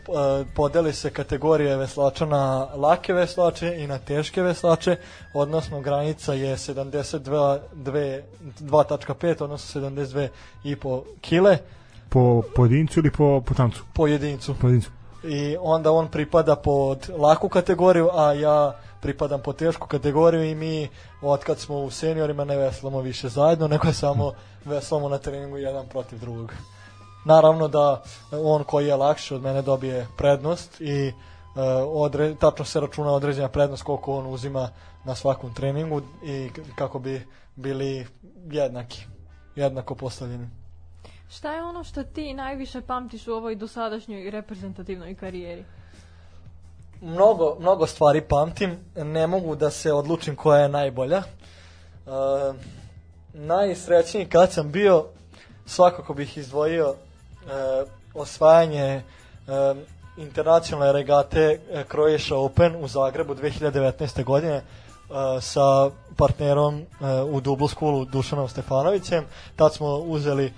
podeli 0.55 0.93
se 0.93 1.09
kategorije 1.09 1.77
veslača 1.77 2.25
na 2.25 2.67
lake 2.75 3.13
veslače 3.13 3.75
i 3.77 3.87
na 3.87 3.97
teške 3.97 4.41
veslače, 4.41 4.95
odnosno 5.33 5.81
granica 5.81 6.33
je 6.33 6.57
72.5, 6.57 9.43
odnosno 9.43 9.81
72,5 9.81 11.01
kile. 11.21 11.57
Po 12.09 12.41
pojedincu 12.55 12.99
ili 12.99 13.11
po, 13.11 13.41
po 13.45 13.53
tamcu? 13.53 13.83
Po 13.93 14.07
jedincu. 14.07 14.55
Po 14.61 14.67
jedincu. 14.67 14.89
I 15.23 15.57
onda 15.59 15.91
on 15.91 16.07
pripada 16.07 16.55
pod 16.55 17.09
laku 17.17 17.49
kategoriju, 17.49 18.09
a 18.13 18.33
ja 18.33 18.79
pripadam 19.01 19.41
po 19.41 19.53
tešku 19.53 19.87
kategoriju 19.87 20.43
i 20.43 20.55
mi 20.55 20.89
od 21.21 21.43
kad 21.43 21.59
smo 21.59 21.77
u 21.77 21.91
seniorima 21.91 22.45
ne 22.45 22.57
veslamo 22.57 23.01
više 23.01 23.29
zajedno, 23.29 23.67
nego 23.67 23.93
samo 23.93 24.31
veslamo 24.65 25.09
na 25.09 25.17
treningu 25.17 25.57
jedan 25.57 25.87
protiv 25.87 26.19
drugog. 26.19 26.53
Naravno 27.25 27.67
da 27.67 28.03
on 28.31 28.63
koji 28.63 28.87
je 28.87 28.95
lakši 28.95 29.33
od 29.33 29.41
mene 29.41 29.61
dobije 29.61 30.07
prednost 30.17 30.81
i 30.81 31.07
uh, 31.07 31.13
odre, 31.87 32.35
tačno 32.35 32.65
se 32.65 32.79
računa 32.79 33.11
određena 33.11 33.47
prednost 33.47 33.83
koliko 33.83 34.15
on 34.15 34.33
uzima 34.33 34.69
na 35.03 35.15
svakom 35.15 35.53
treningu 35.53 36.01
i 36.23 36.49
kako 36.75 36.99
bi 36.99 37.27
bili 37.55 38.07
jednaki, 38.51 39.05
jednako 39.55 39.95
postavljeni. 39.95 40.49
Šta 41.29 41.53
je 41.53 41.63
ono 41.63 41.83
što 41.83 42.03
ti 42.03 42.33
najviše 42.33 42.81
pamtiš 42.81 43.27
u 43.27 43.33
ovoj 43.33 43.55
dosadašnjoj 43.55 44.31
reprezentativnoj 44.31 45.15
karijeri? 45.15 45.65
Mnogo, 47.01 47.55
mnogo 47.59 47.87
stvari 47.87 48.21
pamtim, 48.21 48.77
ne 48.95 49.27
mogu 49.27 49.55
da 49.55 49.69
se 49.69 49.93
odlučim 49.93 50.35
koja 50.35 50.59
je 50.61 50.69
najbolja. 50.69 51.17
Uh, 52.05 52.55
najsrećniji 53.33 54.25
kad 54.25 54.51
sam 54.51 54.71
bio, 54.71 55.05
svakako 55.65 56.13
bih 56.13 56.37
izdvojio 56.37 56.95
e, 56.95 57.12
osvajanje 58.13 58.81
e, 58.83 59.01
internacionalne 60.17 60.93
regate 60.93 61.59
e, 61.71 61.83
Croatia 61.91 62.37
Open 62.37 62.75
u 62.75 62.87
Zagrebu 62.87 63.35
2019. 63.35 64.23
godine 64.23 64.61
sa 65.41 65.89
partnerom 66.17 66.85
u 67.31 67.41
Dublu 67.41 67.67
skulu 67.67 68.05
Dušanom 68.05 68.49
Stefanovićem. 68.49 69.25
Tad 69.55 69.73
smo 69.73 69.87
uzeli, 69.87 70.53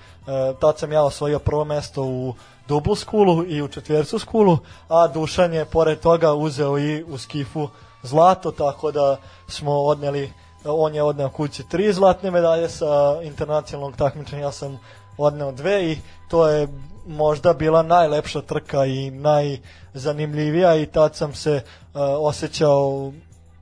tad 0.60 0.80
sam 0.80 0.92
ja 0.92 1.04
osvojio 1.04 1.40
prvo 1.40 1.66
mesto 1.66 2.04
u 2.04 2.34
Dublu 2.68 2.96
skulu 2.96 3.46
i 3.46 3.62
u 3.62 3.68
četvrcu 3.68 4.20
skulu, 4.20 4.58
a 4.88 5.08
Dušan 5.08 5.54
je 5.54 5.66
pored 5.66 6.00
toga 6.00 6.34
uzeo 6.34 6.78
i 6.78 7.04
u 7.04 7.18
skifu 7.18 7.70
zlato, 8.04 8.52
tako 8.52 8.92
da 8.92 9.18
smo 9.48 9.72
odneli 9.72 10.32
on 10.66 10.96
je 10.96 11.04
odneo 11.04 11.30
kući 11.30 11.64
tri 11.64 11.94
zlatne 11.94 12.32
medalje 12.32 12.70
sa 12.70 13.20
internacionalnog 13.24 13.96
takmičenja, 13.96 14.42
ja 14.42 14.52
sam 14.52 14.80
odneo 15.18 15.52
dve 15.52 15.92
i 15.92 15.98
to 16.30 16.48
je 16.48 16.68
možda 17.08 17.54
bila 17.54 17.84
najlepša 17.84 18.42
trka 18.42 18.86
i 18.86 19.12
najzanimljivija 19.12 20.76
i 20.76 20.86
tad 20.86 21.16
sam 21.16 21.34
se 21.34 21.56
uh, 21.56 22.02
osjećao 22.20 23.12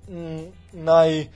m, 0.10 0.52
naj 0.74 1.22
uh, 1.22 1.28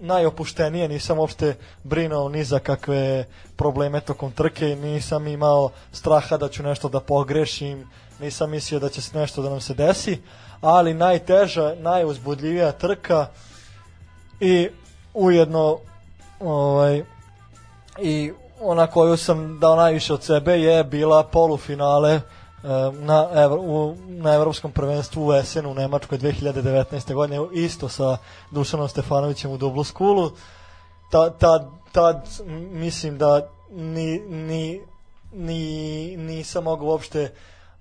najopuštenije, 0.00 0.88
nisam 0.88 1.18
uopšte 1.18 1.56
brinuo 1.84 2.28
ni 2.28 2.44
za 2.44 2.58
kakve 2.58 3.24
probleme 3.56 4.00
tokom 4.00 4.32
trke, 4.32 4.66
nisam 4.66 5.26
imao 5.26 5.70
straha 5.92 6.36
da 6.36 6.48
ću 6.48 6.62
nešto 6.62 6.88
da 6.88 7.00
pogrešim, 7.00 7.88
nisam 8.20 8.50
mislio 8.50 8.80
da 8.80 8.88
će 8.88 9.02
se 9.02 9.18
nešto 9.18 9.42
da 9.42 9.50
nam 9.50 9.60
se 9.60 9.74
desi, 9.74 10.18
ali 10.60 10.94
najteža, 10.94 11.74
najuzbudljivija 11.78 12.72
trka 12.72 13.26
i 14.40 14.68
ujedno 15.14 15.78
ovaj, 16.40 17.02
i 18.02 18.32
ona 18.60 18.86
koju 18.86 19.16
sam 19.16 19.58
dao 19.58 19.76
najviše 19.76 20.14
od 20.14 20.22
sebe 20.22 20.60
je 20.60 20.84
bila 20.84 21.22
polufinale 21.22 22.10
e, 22.12 22.20
na, 22.92 23.28
evro, 23.34 23.60
u, 23.60 23.96
na 24.06 24.34
evropskom 24.34 24.72
prvenstvu 24.72 25.26
u 25.26 25.34
Esenu 25.34 25.70
u 25.70 25.74
Nemačkoj 25.74 26.18
2019. 26.18 27.14
godine 27.14 27.46
isto 27.52 27.88
sa 27.88 28.16
Dušanom 28.50 28.88
Stefanovićem 28.88 29.50
u 29.50 29.56
Dublu 29.56 29.84
skulu 29.84 30.30
tad, 31.10 31.38
tad, 31.38 31.66
tad 31.92 32.28
mislim 32.72 33.18
da 33.18 33.48
ni, 33.70 34.18
ni, 34.18 34.80
ni, 35.32 36.16
nisam 36.16 36.64
mogao 36.64 36.86
uopšte 36.86 37.32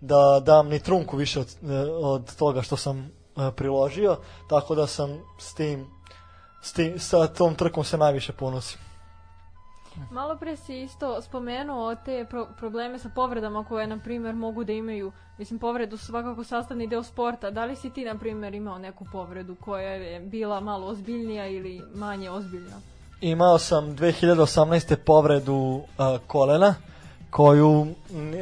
da 0.01 0.39
dam 0.45 0.67
ni 0.67 0.79
trunku 0.79 1.17
više 1.17 1.39
od, 1.39 1.47
e, 1.69 1.91
od 1.91 2.35
toga 2.35 2.61
što 2.61 2.77
sam 2.77 2.99
e, 2.99 3.51
priložio 3.55 4.17
tako 4.49 4.75
da 4.75 4.87
sam 4.87 5.19
s 5.39 5.53
tim, 5.53 5.87
s 6.61 6.73
tim 6.73 6.99
sa 6.99 7.27
tom 7.27 7.55
trkom 7.55 7.83
se 7.83 7.97
najviše 7.97 8.33
ponosim 8.33 8.86
Malo 10.11 10.37
pre 10.37 10.57
si 10.57 10.81
isto 10.81 11.21
spomenuo 11.21 11.95
te 11.95 12.25
pro 12.29 12.47
probleme 12.59 12.99
sa 12.99 13.09
povredama 13.09 13.63
koje, 13.63 13.87
na 13.87 13.99
primjer, 13.99 14.35
mogu 14.35 14.63
da 14.63 14.73
imaju, 14.73 15.11
mislim, 15.37 15.59
povredu 15.59 15.97
su 15.97 16.05
svakako 16.05 16.43
sastavni 16.43 16.87
deo 16.87 17.03
sporta. 17.03 17.51
Da 17.51 17.65
li 17.65 17.75
si 17.75 17.89
ti, 17.89 18.05
na 18.05 18.15
primjer, 18.15 18.53
imao 18.53 18.77
neku 18.77 19.05
povredu 19.11 19.55
koja 19.55 19.89
je 19.89 20.19
bila 20.19 20.59
malo 20.59 20.87
ozbiljnija 20.87 21.47
ili 21.47 21.81
manje 21.95 22.29
ozbiljna? 22.29 22.81
Imao 23.21 23.59
sam 23.59 23.85
2018. 23.85 24.95
povredu 24.95 25.53
uh, 25.53 25.83
kolena, 26.27 26.75
koju 27.29 27.87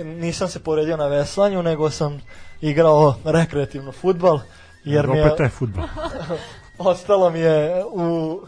nisam 0.06 0.48
se 0.48 0.64
povredio 0.64 0.98
na 0.98 1.08
veslanju, 1.08 1.64
nego 1.64 1.90
sam 1.90 2.22
igrao 2.62 3.16
rekreativno 3.24 3.92
futbal. 3.92 4.40
Jer 4.84 5.08
mi 5.08 5.18
je, 5.18 5.36
je 5.40 5.50
futbal. 5.50 5.86
ostalo 6.78 7.30
mi 7.30 7.40
je 7.40 7.86
u 7.86 8.40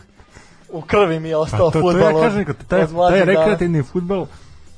u 0.70 0.82
krvi 0.82 1.20
mi 1.20 1.30
je 1.30 1.38
ostao 1.38 1.72
to, 1.72 1.82
futbol. 1.82 1.94
To 1.94 2.00
ja 2.00 2.22
kažem, 2.22 2.46
taj, 2.68 2.88
taj 2.88 3.26
rekreativni 3.26 3.84
futbal 3.84 4.28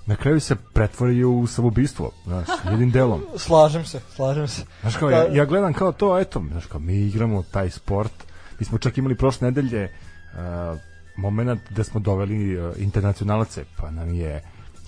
na 0.09 0.15
kraju 0.15 0.39
se 0.39 0.55
pretvori 0.73 1.23
u 1.23 1.47
samoubistvo, 1.47 2.11
znaš, 2.25 2.47
jednim 2.71 2.91
delom. 2.91 3.21
Slažem 3.37 3.85
se, 3.85 4.01
slažem 4.15 4.47
se. 4.47 4.65
Znaš 4.81 4.95
kao, 4.95 5.09
ja, 5.09 5.27
ja 5.31 5.45
gledam 5.45 5.73
kao 5.73 5.91
to, 5.91 6.19
eto, 6.19 6.43
znaš 6.51 6.65
kao, 6.65 6.79
mi 6.79 6.95
igramo 6.95 7.43
taj 7.51 7.69
sport, 7.69 8.11
mi 8.59 8.65
smo 8.65 8.77
čak 8.77 8.97
imali 8.97 9.15
prošle 9.15 9.51
nedelje 9.51 9.83
uh, 9.83 10.79
moment 11.17 11.61
da 11.69 11.83
smo 11.83 11.99
doveli 11.99 12.57
uh, 12.57 12.73
internacionalce, 12.77 13.63
pa 13.77 13.91
nam 13.91 14.13
je 14.13 14.43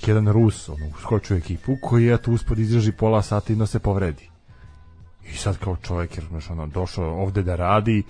jedan 0.06 0.28
Rus, 0.28 0.70
ono, 0.70 0.88
uskočio 0.88 1.38
ekipu, 1.38 1.78
koji 1.82 2.06
je 2.06 2.22
tu 2.22 2.34
uspod 2.34 2.60
izraži 2.60 2.92
pola 2.92 3.22
sata 3.22 3.54
i 3.54 3.56
no 3.56 3.66
se 3.68 3.80
povredi. 3.80 4.30
I 5.34 5.38
sad 5.38 5.58
kao 5.58 5.76
čovjek, 5.76 6.18
jer, 6.18 6.26
znaš, 6.30 6.50
ono, 6.50 6.68
došao 6.68 7.22
ovde 7.22 7.44
da 7.44 7.56
radi, 7.56 8.04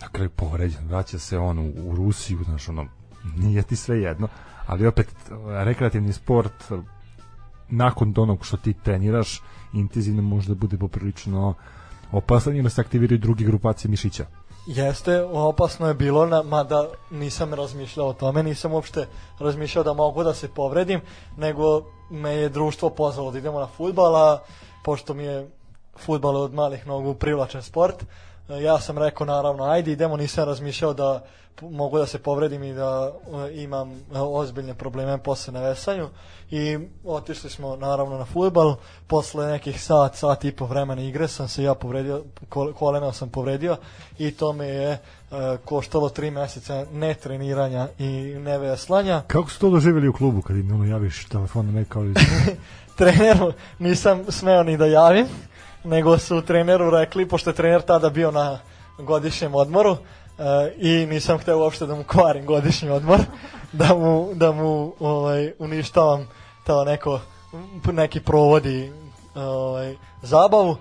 na 0.00 0.08
kraju 0.08 0.30
povređen, 0.30 0.88
vraća 0.88 1.18
se 1.18 1.38
on 1.38 1.58
u, 1.58 1.72
u 1.84 1.94
Rusiju, 1.96 2.38
znaš, 2.44 2.68
ono, 2.68 2.86
nije 3.36 3.62
ti 3.62 3.76
sve 3.76 4.00
jedno, 4.00 4.28
ali 4.66 4.86
opet, 4.86 5.08
rekreativni 5.46 6.12
sport, 6.12 6.72
nakon 7.68 8.14
onog 8.16 8.46
što 8.46 8.56
ti 8.56 8.72
treniraš, 8.72 9.42
intenzivno 9.72 10.22
može 10.22 10.48
da 10.48 10.54
bude 10.54 10.78
poprilično 10.78 11.54
opasan 12.12 12.56
jer 12.56 12.70
se 12.70 12.80
aktiviraju 12.80 13.18
druge 13.18 13.44
grupacije 13.44 13.90
mišića. 13.90 14.26
Jeste, 14.66 15.22
opasno 15.22 15.88
je 15.88 15.94
bilo, 15.94 16.26
na, 16.26 16.42
mada 16.42 16.88
nisam 17.10 17.54
razmišljao 17.54 18.08
o 18.08 18.12
tome, 18.12 18.42
nisam 18.42 18.72
uopšte 18.72 19.06
razmišljao 19.38 19.84
da 19.84 19.92
mogu 19.92 20.24
da 20.24 20.34
se 20.34 20.48
povredim, 20.48 21.00
nego 21.36 21.82
me 22.10 22.30
je 22.30 22.48
društvo 22.48 22.90
pozvalo 22.90 23.30
da 23.30 23.38
idemo 23.38 23.60
na 23.60 23.66
futbal, 23.66 24.16
a 24.16 24.38
pošto 24.84 25.14
mi 25.14 25.22
je 25.22 25.48
futbal 26.04 26.36
od 26.36 26.54
malih 26.54 26.86
nogu 26.86 27.14
privlačen 27.14 27.62
sport, 27.62 28.02
uh, 28.02 28.62
ja 28.62 28.80
sam 28.80 28.98
rekao 28.98 29.26
naravno 29.26 29.64
ajde 29.64 29.92
idemo, 29.92 30.16
nisam 30.16 30.44
razmišljao 30.44 30.94
da 30.94 31.24
mogu 31.62 31.98
da 31.98 32.06
se 32.06 32.18
povredim 32.18 32.62
i 32.62 32.72
da 32.74 33.12
uh, 33.26 33.40
imam 33.52 33.90
uh, 33.90 33.98
ozbiljne 34.12 34.74
probleme 34.74 35.18
posle 35.18 35.52
na 35.52 35.60
vesanju. 35.60 36.08
I 36.50 36.78
otišli 37.04 37.50
smo 37.50 37.76
naravno 37.76 38.18
na 38.18 38.24
futbal 38.24 38.76
posle 39.06 39.46
nekih 39.46 39.82
sat, 39.82 40.16
sat 40.16 40.44
i 40.44 40.52
po 40.52 40.66
vremena 40.66 41.02
igre 41.02 41.28
sam 41.28 41.48
se 41.48 41.62
ja 41.62 41.74
povredio 41.74 42.24
kolena 42.78 43.12
sam 43.12 43.28
povredio 43.28 43.76
i 44.18 44.30
to 44.30 44.52
me 44.52 44.66
je 44.66 44.98
koštalo 45.64 46.08
tri 46.08 46.30
meseca 46.30 46.86
ne 46.92 47.14
treniranja 47.14 47.88
i 47.98 48.08
ne 48.38 48.58
veslanja 48.58 49.22
Kako 49.26 49.50
su 49.50 49.60
to 49.60 49.70
doživjeli 49.70 50.08
u 50.08 50.12
klubu 50.12 50.42
kad 50.42 50.56
im 50.56 50.72
ono 50.72 50.84
javiš 50.84 51.24
telefon 51.24 51.74
na 51.74 51.84
kao 51.84 52.02
treneru 52.98 53.52
nisam 53.78 54.24
smeo 54.28 54.62
ni 54.62 54.76
da 54.76 54.86
javim 54.86 55.26
nego 55.84 56.18
su 56.18 56.42
treneru 56.42 56.90
rekli, 56.90 57.28
pošto 57.28 57.50
je 57.50 57.54
trener 57.54 57.82
tada 57.82 58.10
bio 58.10 58.30
na 58.30 58.58
godišnjem 58.98 59.54
odmoru, 59.54 59.90
uh, 59.90 59.98
i 60.76 61.06
nisam 61.06 61.38
hteo 61.38 61.58
uopšte 61.58 61.86
da 61.86 61.94
mu 61.94 62.04
kvarim 62.04 62.46
godišnji 62.46 62.90
odmor, 62.90 63.20
da 63.72 63.94
mu, 63.94 64.28
da 64.34 64.52
mu 64.52 64.92
ovaj, 65.00 65.52
uništavam 65.58 66.28
to 66.66 66.84
neko, 66.84 67.20
neki 67.92 68.20
provodi 68.20 68.92
ovaj, 69.34 69.96
zabavu. 70.22 70.76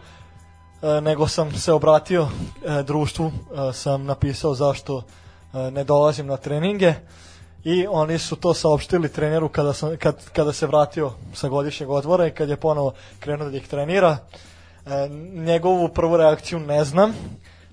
e, 0.82 1.02
nego 1.02 1.28
sam 1.28 1.52
se 1.52 1.74
obratio 1.74 2.28
e, 2.66 2.84
društvu, 2.84 3.32
e, 3.70 3.74
sam 3.74 4.06
napisao 4.06 4.54
zašto 4.54 5.04
e, 5.54 5.72
ne 5.72 5.84
dolazim 5.84 6.28
na 6.28 6.38
treninge 6.38 6.94
i 7.64 7.88
oni 7.90 8.20
su 8.20 8.36
to 8.36 8.54
saopštili 8.54 9.10
treneru 9.10 9.50
kada, 9.50 9.74
sam, 9.74 9.98
kad, 9.98 10.30
kada 10.34 10.54
se 10.54 10.68
vratio 10.68 11.12
sa 11.34 11.50
godišnjeg 11.50 11.90
odvora 11.90 12.28
i 12.28 12.32
kad 12.32 12.50
je 12.50 12.56
ponovo 12.56 12.94
krenuo 13.20 13.50
da 13.50 13.58
ih 13.58 13.68
trenira. 13.68 14.18
E, 14.18 14.47
njegovu 15.34 15.90
prvu 15.90 16.18
reakciju 16.18 16.60
ne 16.60 16.84
znam, 16.84 17.14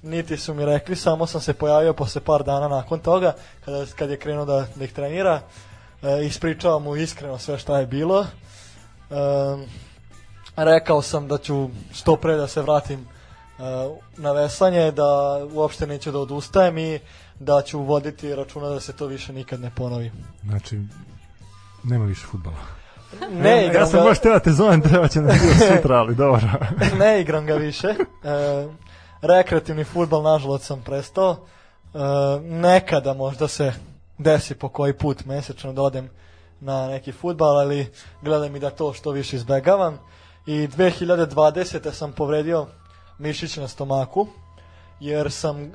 niti 0.03 0.36
su 0.36 0.55
mi 0.55 0.65
rekli, 0.65 0.97
samo 0.97 1.27
sam 1.27 1.41
se 1.41 1.55
pojavio 1.55 1.93
posle 1.93 2.20
par 2.20 2.43
dana 2.43 2.69
nakon 2.69 3.01
toga, 3.01 3.35
kada, 3.65 3.86
kad 3.97 4.11
je 4.11 4.19
krenuo 4.19 4.45
da, 4.45 4.66
da 4.74 4.85
ih 4.85 4.93
trenira, 4.93 5.41
e, 6.03 6.27
ispričao 6.27 6.81
mu 6.81 6.97
iskreno 6.97 7.39
sve 7.39 7.59
šta 7.59 7.78
je 7.78 7.86
bilo. 7.86 8.20
E, 8.20 8.27
rekao 10.57 11.03
sam 11.03 11.28
da 11.28 11.39
ću 11.39 11.69
što 11.93 12.16
pre 12.16 12.36
da 12.36 12.49
se 12.49 12.62
vratim 12.62 13.01
e, 13.01 13.62
na 14.16 14.32
veslanje, 14.32 14.91
da 14.91 15.41
uopšte 15.53 15.86
neću 15.86 16.12
da 16.12 16.19
odustajem 16.19 16.78
i 16.78 16.99
da 17.39 17.62
ću 17.62 17.81
voditi 17.81 18.35
računa 18.35 18.69
da 18.69 18.81
se 18.81 18.93
to 18.93 19.07
više 19.07 19.32
nikad 19.32 19.61
ne 19.61 19.70
ponovi. 19.77 20.12
Znači, 20.43 20.81
nema 21.85 22.05
više 22.05 22.27
futbala. 22.27 22.84
Ne 23.31 23.66
igram 23.66 23.82
ja 23.82 23.86
sam 23.86 24.01
ga, 24.01 24.05
baš 24.05 24.19
teo 24.19 24.32
da 24.32 24.39
te 24.39 24.53
zovem, 24.53 24.81
treba 24.81 25.09
će 25.09 25.20
nam 25.20 25.36
sutra, 25.77 25.97
ali 25.97 26.15
dobro. 26.15 26.49
ne 27.01 27.20
igram 27.20 27.47
ga 27.47 27.55
više. 27.55 27.89
E, 27.89 27.97
rekreativni 29.23 29.85
futbal, 29.85 30.23
nažalost, 30.23 30.65
sam 30.65 30.82
prestao. 30.82 31.36
E, 31.95 31.99
nekada 32.43 33.15
možda 33.15 33.49
se 33.49 33.73
desi 34.19 34.55
po 34.55 34.69
koji 34.69 34.93
put 34.93 35.24
mesečno 35.24 35.73
da 35.73 35.82
odem 35.82 36.11
na 36.61 36.89
neki 36.89 37.12
futbal, 37.12 37.59
ali 37.59 37.93
gledam 38.23 38.57
i 38.57 38.61
da 38.61 38.70
to 38.70 38.93
što 38.93 39.11
više 39.11 39.36
izbegavam. 39.36 39.99
I 40.47 40.53
2020. 40.53 41.93
sam 41.93 42.12
povredio 42.12 42.66
mišić 43.19 43.57
na 43.57 43.69
stomaku, 43.69 44.27
jer 45.01 45.32
sam 45.32 45.62
e, 45.62 45.69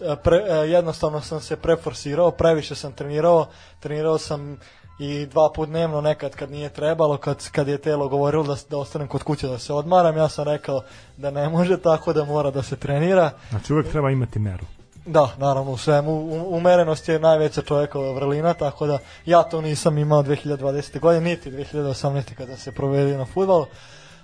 e, 0.00 0.16
pre, 0.24 0.36
e, 0.48 0.54
jednostavno 0.54 1.20
sam 1.20 1.40
se 1.40 1.56
preforsirao, 1.56 2.30
previše 2.30 2.74
sam 2.74 2.92
trenirao, 2.92 3.46
trenirao 3.80 4.18
sam 4.18 4.58
i 4.98 5.26
dva 5.26 5.50
put 5.54 5.68
dnevno 5.68 6.00
nekad 6.00 6.36
kad 6.36 6.50
nije 6.50 6.68
trebalo, 6.68 7.16
kad, 7.16 7.50
kad 7.50 7.68
je 7.68 7.78
telo 7.78 8.08
govorilo 8.08 8.44
da, 8.44 8.56
da 8.70 8.78
ostanem 8.78 9.08
kod 9.08 9.22
kuće 9.22 9.46
da 9.46 9.58
se 9.58 9.72
odmaram, 9.72 10.16
ja 10.16 10.28
sam 10.28 10.44
rekao 10.44 10.82
da 11.16 11.30
ne 11.30 11.48
može 11.48 11.80
tako 11.80 12.12
da 12.12 12.24
mora 12.24 12.50
da 12.50 12.62
se 12.62 12.76
trenira. 12.76 13.30
Znači, 13.50 13.72
uvek 13.72 13.90
treba 13.90 14.10
imati 14.10 14.38
meru. 14.38 14.64
Da, 15.06 15.28
naravno 15.38 15.72
u 15.72 15.76
svemu, 15.76 16.12
umerenost 16.48 17.08
je 17.08 17.18
najveća 17.18 17.62
čovjekova 17.62 18.12
vrlina, 18.12 18.54
tako 18.54 18.86
da 18.86 18.98
ja 19.26 19.42
to 19.42 19.60
nisam 19.60 19.98
imao 19.98 20.22
2020. 20.22 21.00
godine, 21.00 21.30
niti 21.30 21.50
2018. 21.50 22.34
kada 22.34 22.56
se 22.56 22.72
provedio 22.72 23.18
na 23.18 23.24
futbol. 23.24 23.66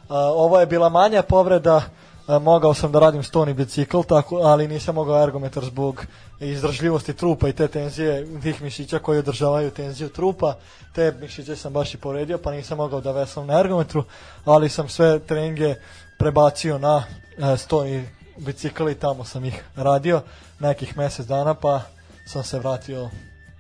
A, 0.09 0.19
ovo 0.19 0.61
je 0.61 0.67
bila 0.67 0.89
manja 0.89 1.23
povreda, 1.23 1.83
mogao 2.29 2.75
sam 2.75 2.93
da 2.93 2.99
radim 2.99 3.23
stoni 3.23 3.55
bicikl, 3.55 4.01
tako, 4.09 4.37
ali 4.37 4.69
nisam 4.69 4.95
mogao 4.95 5.23
ergometar 5.23 5.65
zbog 5.65 6.07
izdržljivosti 6.41 7.15
trupa 7.15 7.49
i 7.49 7.53
te 7.53 7.69
tenzije, 7.69 8.41
tih 8.43 8.63
mišića 8.63 8.99
koji 8.99 9.19
održavaju 9.19 9.71
tenziju 9.71 10.09
trupa. 10.09 10.55
Te 10.95 11.15
mišiće 11.21 11.57
sam 11.57 11.73
baš 11.73 11.95
i 11.95 11.97
povredio, 11.99 12.39
pa 12.39 12.51
nisam 12.51 12.79
mogao 12.79 13.01
da 13.01 13.13
veslam 13.13 13.47
na 13.47 13.61
ergometru, 13.61 14.05
ali 14.45 14.69
sam 14.69 14.89
sve 14.89 15.19
treninge 15.19 15.75
prebacio 16.19 16.79
na 16.79 17.05
e, 17.39 17.57
stoni 17.57 18.05
bicikl 18.37 18.89
i 18.89 18.95
tamo 18.95 19.25
sam 19.25 19.45
ih 19.45 19.65
radio 19.77 20.21
nekih 20.61 20.97
mesec 20.97 21.27
dana, 21.27 21.55
pa 21.55 21.83
sam 22.27 22.43
se 22.43 22.59
vratio 22.59 23.11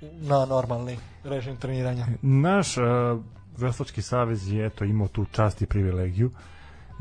na 0.03 0.47
normalni 0.47 0.99
režim 1.25 1.57
treniranja. 1.57 2.07
Naš 2.23 2.77
uh, 2.77 2.85
Veslački 3.57 4.03
savez 4.03 4.53
je 4.53 4.67
eto 4.67 4.85
imao 4.85 5.09
tu 5.09 5.25
čast 5.33 5.63
i 5.63 5.67
privilegiju 5.67 6.31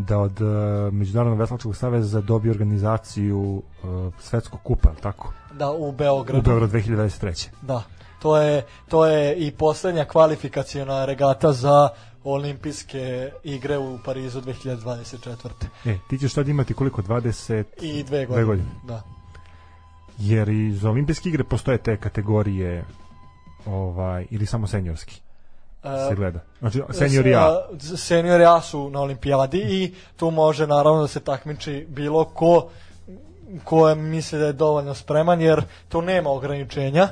da 0.03 0.17
od 0.19 0.41
uh, 0.41 0.93
Međunarodnog 0.93 1.39
veslačkog 1.39 1.75
saveza 1.75 2.21
dobije 2.21 2.51
organizaciju 2.51 3.63
uh, 3.83 4.13
svetskog 4.19 4.59
kupa, 4.63 4.89
je 4.89 4.95
tako? 4.95 5.33
Da, 5.53 5.71
u 5.71 5.91
Beogradu. 5.91 6.39
U 6.39 6.41
Beogradu 6.41 6.73
2023. 6.73 7.47
Da. 7.61 7.83
To 8.21 8.37
je, 8.37 8.65
to 8.87 9.05
je 9.05 9.35
i 9.35 9.51
poslednja 9.51 10.05
kvalifikacijona 10.05 11.05
regata 11.05 11.53
za 11.53 11.89
olimpijske 12.23 13.31
igre 13.43 13.77
u 13.77 13.99
Parizu 14.05 14.41
2024. 14.41 15.49
E, 15.85 15.97
ti 16.09 16.17
ćeš 16.17 16.33
sad 16.33 16.47
imati 16.47 16.73
koliko? 16.73 17.01
20? 17.01 17.63
I 17.81 18.03
dve 18.03 18.25
godine. 18.25 18.43
Dve 18.43 18.45
godine. 18.45 18.69
Da. 18.83 19.01
Jer 20.17 20.49
i 20.49 20.71
za 20.71 20.89
olimpijske 20.89 21.29
igre 21.29 21.43
postoje 21.43 21.77
te 21.77 21.97
kategorije 21.97 22.85
ovaj, 23.65 24.27
ili 24.29 24.45
samo 24.45 24.67
seniorski 24.67 25.21
se 25.83 26.11
E, 26.11 26.15
gleda. 26.15 26.39
Znači, 26.59 26.81
senior 26.91 27.27
A. 27.27 27.47
A, 27.47 27.97
Seniori 27.97 28.45
A 28.45 28.61
su 28.61 28.89
na 28.89 29.01
olimpijadi 29.01 29.57
i 29.57 29.93
tu 30.15 30.31
može 30.31 30.67
naravno 30.67 31.01
da 31.01 31.07
se 31.07 31.19
takmiči 31.19 31.85
bilo 31.89 32.25
ko 32.25 32.69
ko 33.63 33.95
misli 33.95 34.39
da 34.39 34.45
je 34.45 34.53
dovoljno 34.53 34.95
spreman 34.95 35.41
jer 35.41 35.63
tu 35.89 36.01
nema 36.01 36.29
ograničenja. 36.29 37.07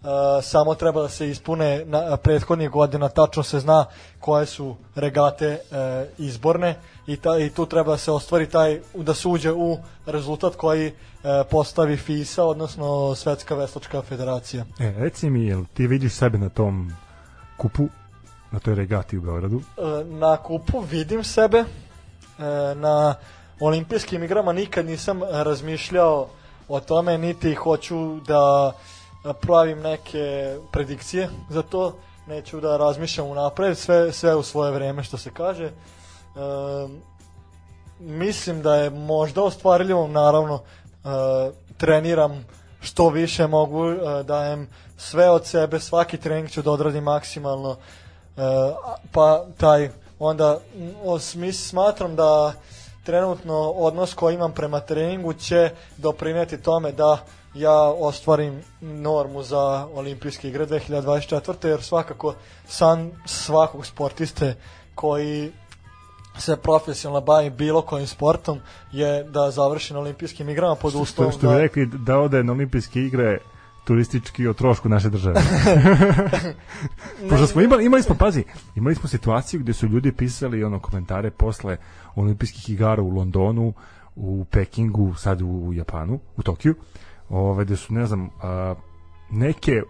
Uh, 0.00 0.10
samo 0.42 0.74
treba 0.74 1.02
da 1.02 1.08
se 1.08 1.30
ispune 1.30 1.84
na 1.84 2.16
prethodnih 2.16 2.70
godina 2.70 3.08
tačno 3.08 3.42
se 3.42 3.60
zna 3.60 3.84
koje 4.20 4.46
su 4.46 4.76
regate 4.94 5.58
uh, 5.70 6.26
izborne 6.26 6.76
i, 7.06 7.16
ta, 7.16 7.38
i 7.38 7.50
tu 7.50 7.66
treba 7.66 7.92
da 7.92 7.98
se 7.98 8.12
ostvari 8.12 8.46
taj 8.46 8.80
da 8.94 9.14
se 9.14 9.28
uđe 9.28 9.52
u 9.52 9.78
rezultat 10.06 10.56
koji 10.56 10.86
uh, 10.86 11.30
postavi 11.50 11.96
FISA 11.96 12.44
odnosno 12.44 13.14
Svetska 13.14 13.54
veslačka 13.54 14.02
federacija. 14.02 14.64
E, 14.80 14.94
reci 14.96 15.30
mi, 15.30 15.46
jel 15.46 15.64
ti 15.74 15.86
vidiš 15.86 16.12
sebe 16.12 16.38
na 16.38 16.48
tom 16.48 16.92
kupu, 17.56 17.88
na 18.54 18.60
toj 18.60 18.74
regati 18.74 19.18
u 19.18 19.20
Beogradu? 19.20 19.60
E, 19.60 20.04
na 20.04 20.36
kupu 20.36 20.80
vidim 20.80 21.24
sebe 21.24 21.58
e, 21.58 21.64
na 22.74 23.14
olimpijskim 23.60 24.22
igrama 24.22 24.52
nikad 24.52 24.86
nisam 24.86 25.20
razmišljao 25.22 26.28
o 26.68 26.80
tome 26.80 27.18
niti 27.18 27.54
hoću 27.54 28.20
da 28.20 28.72
pravim 29.40 29.80
neke 29.80 30.56
predikcije 30.72 31.28
za 31.50 31.62
to 31.62 31.96
neću 32.26 32.60
da 32.60 32.76
razmišljam 32.76 33.26
unapred 33.26 33.78
sve, 33.78 34.12
sve 34.12 34.34
u 34.34 34.42
svoje 34.42 34.72
vreme 34.72 35.02
što 35.02 35.18
se 35.18 35.30
kaže 35.30 35.64
e, 35.64 35.72
mislim 37.98 38.62
da 38.62 38.76
je 38.76 38.90
možda 38.90 39.42
ostvarljivo 39.42 40.08
naravno 40.08 40.60
treniram 41.76 42.44
što 42.80 43.08
više 43.08 43.46
mogu 43.46 43.84
dajem 44.24 44.68
sve 44.96 45.30
od 45.30 45.46
sebe 45.46 45.80
svaki 45.80 46.16
trening 46.16 46.50
ću 46.50 46.62
da 46.62 46.70
odradim 46.70 47.04
maksimalno 47.04 47.76
pa 49.12 49.44
taj 49.56 49.90
onda 50.18 50.58
m, 50.76 50.94
o, 51.04 51.18
smis, 51.18 51.68
smatram 51.68 52.16
da 52.16 52.52
trenutno 53.04 53.54
odnos 53.60 54.14
koji 54.14 54.34
imam 54.34 54.52
prema 54.52 54.80
treningu 54.80 55.32
će 55.32 55.70
doprineti 55.96 56.62
tome 56.62 56.92
da 56.92 57.18
ja 57.54 57.80
ostvarim 57.82 58.62
normu 58.80 59.42
za 59.42 59.88
olimpijske 59.94 60.48
igre 60.48 60.66
2024. 60.66 61.66
jer 61.66 61.82
svakako 61.82 62.34
san 62.66 63.10
svakog 63.26 63.86
sportiste 63.86 64.54
koji 64.94 65.52
se 66.38 66.56
profesionalno 66.56 67.20
bavi 67.20 67.50
bilo 67.50 67.82
kojim 67.82 68.06
sportom 68.06 68.60
je 68.92 69.24
da 69.24 69.50
završi 69.50 69.94
na 69.94 70.00
olimpijskim 70.00 70.48
igrama 70.48 70.74
pod 70.74 70.92
Što, 70.92 71.00
uslovom 71.00 71.32
što 71.32 71.40
bi 71.40 71.54
da... 71.54 71.58
rekli 71.58 71.86
da 71.86 72.18
ode 72.18 72.42
na 72.44 72.52
olimpijske 72.52 73.00
igre 73.00 73.38
turistički 73.84 74.48
o 74.48 74.52
trošku 74.52 74.88
naše 74.88 75.10
države. 75.10 75.40
Pošto 77.30 77.46
smo 77.46 77.60
imali, 77.60 77.84
imali 77.84 78.02
smo, 78.02 78.14
pazi, 78.14 78.44
imali 78.76 78.94
smo 78.94 79.08
situaciju 79.08 79.60
gde 79.60 79.72
su 79.72 79.86
ljudi 79.86 80.12
pisali 80.12 80.64
ono 80.64 80.80
komentare 80.80 81.30
posle 81.30 81.76
olimpijskih 82.14 82.70
igara 82.70 83.02
u 83.02 83.08
Londonu, 83.08 83.72
u 84.16 84.44
Pekingu, 84.50 85.14
sad 85.14 85.42
u 85.42 85.72
Japanu, 85.72 86.20
u 86.36 86.42
Tokiju, 86.42 86.74
ove, 87.28 87.64
gde 87.64 87.76
su, 87.76 87.94
ne 87.94 88.06
znam, 88.06 88.30
a, 88.42 88.74
neke 89.30 89.82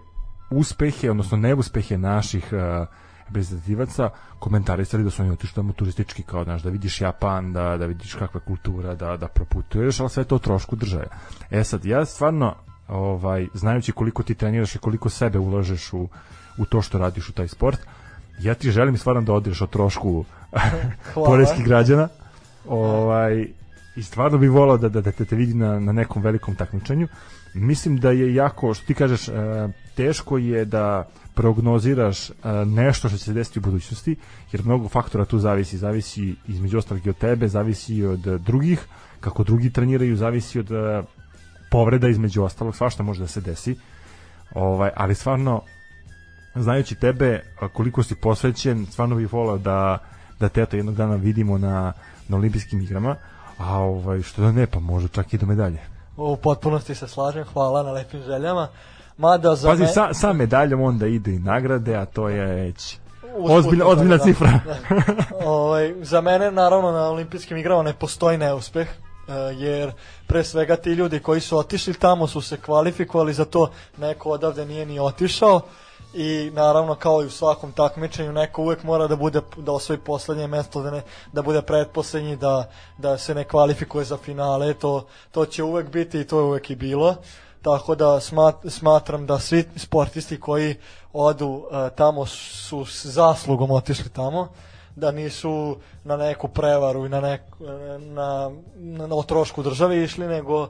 uspehe, 0.50 1.10
odnosno 1.10 1.36
neuspehe 1.36 1.98
naših 1.98 2.52
a, 2.52 2.86
reprezentativaca 3.26 4.10
komentarisali 4.38 5.04
da 5.04 5.10
su 5.10 5.22
oni 5.22 5.30
otišli 5.30 5.54
tamo 5.54 5.72
turistički 5.72 6.22
kao 6.22 6.44
znaš, 6.44 6.62
da 6.62 6.70
vidiš 6.70 7.00
Japan, 7.00 7.52
da, 7.52 7.76
da 7.76 7.86
vidiš 7.86 8.14
kakva 8.14 8.40
je 8.40 8.46
kultura, 8.46 8.94
da, 8.94 9.16
da 9.16 9.28
proputuješ, 9.28 10.00
ali 10.00 10.10
sve 10.10 10.24
to 10.24 10.36
o 10.36 10.38
trošku 10.38 10.76
države. 10.76 11.06
E 11.50 11.64
sad, 11.64 11.84
ja 11.84 12.04
stvarno 12.04 12.54
ovaj, 12.88 13.46
znajući 13.54 13.92
koliko 13.92 14.22
ti 14.22 14.34
treniraš 14.34 14.74
i 14.74 14.78
koliko 14.78 15.08
sebe 15.08 15.38
ulažeš 15.38 15.92
u, 15.92 16.08
u 16.58 16.64
to 16.64 16.82
što 16.82 16.98
radiš 16.98 17.28
u 17.28 17.32
taj 17.32 17.48
sport, 17.48 17.78
ja 18.40 18.54
ti 18.54 18.70
želim 18.70 18.98
stvarno 18.98 19.22
da 19.22 19.32
odeš 19.32 19.60
o 19.62 19.66
trošku 19.66 20.24
poreskih 21.26 21.64
građana 21.64 22.08
ovaj, 22.68 23.46
i 23.96 24.02
stvarno 24.02 24.38
bih 24.38 24.50
volao 24.50 24.78
da, 24.78 24.88
da, 24.88 25.00
da 25.00 25.12
te, 25.12 25.24
te 25.24 25.36
vidi 25.36 25.54
na, 25.54 25.80
na 25.80 25.92
nekom 25.92 26.22
velikom 26.22 26.54
takmičenju. 26.54 27.08
Mislim 27.54 27.96
da 27.96 28.10
je 28.10 28.34
jako, 28.34 28.74
što 28.74 28.86
ti 28.86 28.94
kažeš, 28.94 29.28
e, 29.28 29.32
teško 29.94 30.38
je 30.38 30.64
da 30.64 31.08
prognoziraš 31.34 32.30
e, 32.30 32.34
nešto 32.66 33.08
što 33.08 33.18
će 33.18 33.24
se 33.24 33.32
desiti 33.32 33.58
u 33.58 33.62
budućnosti, 33.62 34.16
jer 34.52 34.64
mnogo 34.64 34.88
faktora 34.88 35.24
tu 35.24 35.38
zavisi. 35.38 35.78
Zavisi 35.78 36.34
između 36.48 36.78
ostalih 36.78 37.06
i 37.06 37.10
od 37.10 37.18
tebe, 37.18 37.48
zavisi 37.48 37.94
i 37.94 38.06
od 38.06 38.20
drugih, 38.20 38.86
kako 39.20 39.44
drugi 39.44 39.70
treniraju, 39.70 40.16
zavisi 40.16 40.58
od 40.58 40.70
e, 40.70 41.02
povreda 41.74 42.08
između 42.08 42.42
ostalog, 42.42 42.76
svašta 42.76 43.02
može 43.02 43.20
da 43.20 43.26
se 43.26 43.40
desi. 43.40 43.76
Ovaj, 44.54 44.90
ali 44.96 45.14
stvarno 45.14 45.62
znajući 46.54 46.94
tebe 46.94 47.42
koliko 47.72 48.02
si 48.02 48.14
posvećen, 48.14 48.86
stvarno 48.86 49.16
bih 49.16 49.32
volao 49.32 49.58
da 49.58 49.98
da 50.40 50.48
te 50.48 50.62
eto 50.62 50.76
jednog 50.76 50.94
dana 50.94 51.16
vidimo 51.16 51.58
na 51.58 51.92
na 52.28 52.36
olimpijskim 52.36 52.80
igrama. 52.80 53.16
a 53.58 53.78
ovaj, 53.78 54.22
što 54.22 54.42
da 54.42 54.52
ne, 54.52 54.66
pa 54.66 54.80
može 54.80 55.08
čak 55.08 55.34
i 55.34 55.38
do 55.38 55.46
medalje. 55.46 55.78
U 56.16 56.36
potpunosti 56.36 56.94
se 56.94 57.08
slažem, 57.08 57.44
hvala 57.52 57.82
na 57.82 57.92
lepim 57.92 58.22
željama. 58.22 58.68
Mada 59.16 59.54
za 59.54 59.68
Pazi, 59.68 59.82
me... 59.82 59.88
sa, 59.88 60.14
sa 60.14 60.32
medaljom 60.32 60.82
onda 60.82 61.06
ide 61.06 61.34
i 61.34 61.38
nagrade, 61.38 61.96
a 61.96 62.04
to 62.04 62.28
je 62.28 62.46
već 62.46 62.98
ozbiljna, 63.38 63.86
ozbiljna 63.86 64.16
da. 64.16 64.24
cifra. 64.24 64.60
ovaj, 65.58 65.94
za 66.02 66.20
mene 66.20 66.50
naravno 66.50 66.92
na 66.92 67.08
olimpijskim 67.08 67.56
igrama 67.56 67.82
ne 67.82 67.92
postoji 67.92 68.38
neuspeh 68.38 68.88
jer 69.56 69.92
pre 70.26 70.44
svega 70.44 70.76
ti 70.76 70.90
ljudi 70.90 71.20
koji 71.20 71.40
su 71.40 71.58
otišli 71.58 71.94
tamo 71.94 72.26
su 72.26 72.40
se 72.40 72.56
kvalifikovali 72.56 73.34
za 73.34 73.44
to 73.44 73.70
neko 73.98 74.30
odavde 74.30 74.66
nije 74.66 74.86
ni 74.86 74.98
otišao 74.98 75.60
i 76.14 76.50
naravno 76.54 76.94
kao 76.94 77.22
i 77.22 77.26
u 77.26 77.30
svakom 77.30 77.72
takmičenju 77.72 78.32
neko 78.32 78.62
uvek 78.62 78.82
mora 78.82 79.06
da 79.06 79.16
bude 79.16 79.40
da 79.56 79.72
osvoji 79.72 79.98
poslednje 79.98 80.46
mesto 80.46 80.82
da 80.82 80.90
ne 80.90 81.02
da 81.32 81.42
bude 81.42 81.62
pretposlednji 81.62 82.36
da 82.36 82.70
da 82.98 83.18
se 83.18 83.34
ne 83.34 83.44
kvalifikuje 83.44 84.04
za 84.04 84.16
finale 84.16 84.74
to 84.74 85.06
to 85.30 85.46
će 85.46 85.62
uvek 85.62 85.90
biti 85.90 86.20
i 86.20 86.26
to 86.26 86.38
je 86.38 86.44
uvek 86.44 86.70
i 86.70 86.76
bilo. 86.76 87.16
Tako 87.62 87.94
da 87.94 88.20
smat, 88.20 88.54
smatram 88.68 89.26
da 89.26 89.38
svi 89.38 89.64
sportisti 89.76 90.40
koji 90.40 90.76
odu 91.12 91.46
uh, 91.46 91.64
tamo 91.96 92.26
su 92.26 92.84
s 92.84 93.06
zaslugom 93.06 93.70
otišli 93.70 94.10
tamo 94.10 94.48
da 94.96 95.10
nisu 95.10 95.76
na 96.04 96.16
neku 96.16 96.48
prevaru 96.48 97.06
i 97.06 97.08
na 97.08 97.20
neku 97.20 97.64
na, 97.64 97.98
na, 97.98 98.50
na 99.06 99.14
otrošku 99.14 99.62
države 99.62 100.04
išli 100.04 100.26
nego 100.26 100.68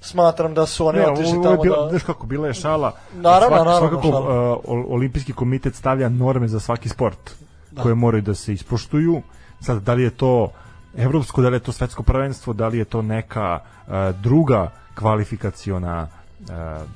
smatram 0.00 0.54
da 0.54 0.66
su 0.66 0.86
oni 0.86 0.98
Ne, 0.98 1.06
otišli 1.06 1.42
tamo 1.42 1.56
bilo, 1.56 1.82
da 1.84 1.90
znaš 1.90 2.02
kako, 2.02 2.26
bila 2.26 2.46
je 2.46 2.54
šala. 2.54 2.92
Naravno, 3.14 3.56
Svak- 3.56 3.58
naravno, 3.58 3.88
Svakako, 3.88 4.08
šala. 4.08 4.52
uh, 4.52 4.58
ol- 4.64 4.86
olimpijski 4.88 5.32
komitet 5.32 5.74
stavlja 5.74 6.08
norme 6.08 6.48
za 6.48 6.60
svaki 6.60 6.88
sport 6.88 7.30
Da. 7.70 7.82
koje 7.82 7.94
moraju 7.94 8.22
da 8.22 8.34
se 8.34 8.52
ispoštuju. 8.52 9.22
Sad, 9.60 9.82
da 9.82 9.94
li 9.94 10.02
je 10.02 10.10
to 10.10 10.52
evropsko, 10.96 11.42
da 11.42 11.48
li 11.48 11.56
je 11.56 11.60
to 11.60 11.72
svetsko 11.72 12.02
prvenstvo, 12.02 12.52
da 12.52 12.68
li 12.68 12.78
je 12.78 12.84
to 12.84 13.02
neka 13.02 13.58
uh, 13.86 13.92
druga 14.12 14.70
kvalifikaciona 14.94 16.08
uh, 16.40 16.46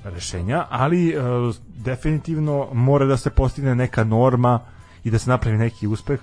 rešenja, 0.04 0.66
ali 0.70 1.16
uh, 1.16 1.22
definitivno 1.76 2.68
mora 2.72 3.04
da 3.06 3.16
se 3.16 3.30
postigne 3.30 3.74
neka 3.74 4.04
norma 4.04 4.60
i 5.04 5.10
da 5.10 5.18
se 5.18 5.30
napravi 5.30 5.58
neki 5.58 5.86
uspeh 5.86 6.20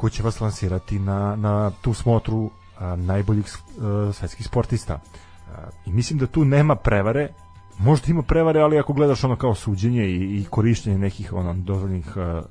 koji 0.00 0.10
će 0.10 0.22
vas 0.22 0.40
lansirati 0.40 0.98
na, 0.98 1.36
na 1.36 1.70
tu 1.80 1.94
smotru 1.94 2.50
a, 2.78 2.96
najboljih 2.96 3.44
uh, 3.46 4.14
svetskih 4.14 4.46
sportista. 4.46 4.94
A, 4.94 5.00
I 5.86 5.92
mislim 5.92 6.18
da 6.18 6.26
tu 6.26 6.44
nema 6.44 6.74
prevare, 6.74 7.28
možda 7.78 8.06
ima 8.08 8.22
prevare, 8.22 8.60
ali 8.60 8.78
ako 8.78 8.92
gledaš 8.92 9.24
ono 9.24 9.36
kao 9.36 9.54
suđenje 9.54 10.04
i, 10.04 10.40
i 10.40 10.44
korišćenje 10.44 10.98
nekih 10.98 11.32
ono 11.32 11.54
dozvoljnih 11.54 12.06
uh, 12.08 12.44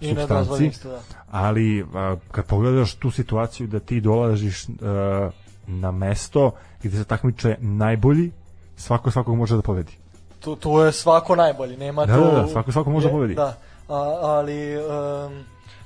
i 0.00 0.08
substanci, 0.08 0.70
da. 0.84 1.00
ali 1.30 1.84
a, 1.94 2.16
kad 2.30 2.46
pogledaš 2.46 2.94
tu 2.94 3.10
situaciju 3.10 3.66
da 3.66 3.80
ti 3.80 4.00
dolaziš 4.00 4.64
a, 4.64 5.30
na 5.66 5.90
mesto 5.90 6.50
gde 6.82 6.96
se 6.96 7.04
takmiče 7.04 7.56
najbolji, 7.60 8.30
svako 8.76 9.10
svakog 9.10 9.36
može 9.36 9.56
da 9.56 9.62
pobedi. 9.62 9.92
tu, 10.40 10.56
tu 10.56 10.78
je 10.78 10.92
svako 10.92 11.36
najbolji, 11.36 11.76
nema 11.76 12.06
Da, 12.06 12.14
tu... 12.14 12.24
da, 12.24 12.30
da, 12.32 12.46
svako- 12.48 12.72
svako 12.72 12.90
može 12.90 13.06
je- 13.06 13.10
da 13.10 13.16
pobedi. 13.16 13.34
Da, 13.34 13.56
a, 13.88 13.94
ali 14.22 14.76
um, 14.76 15.44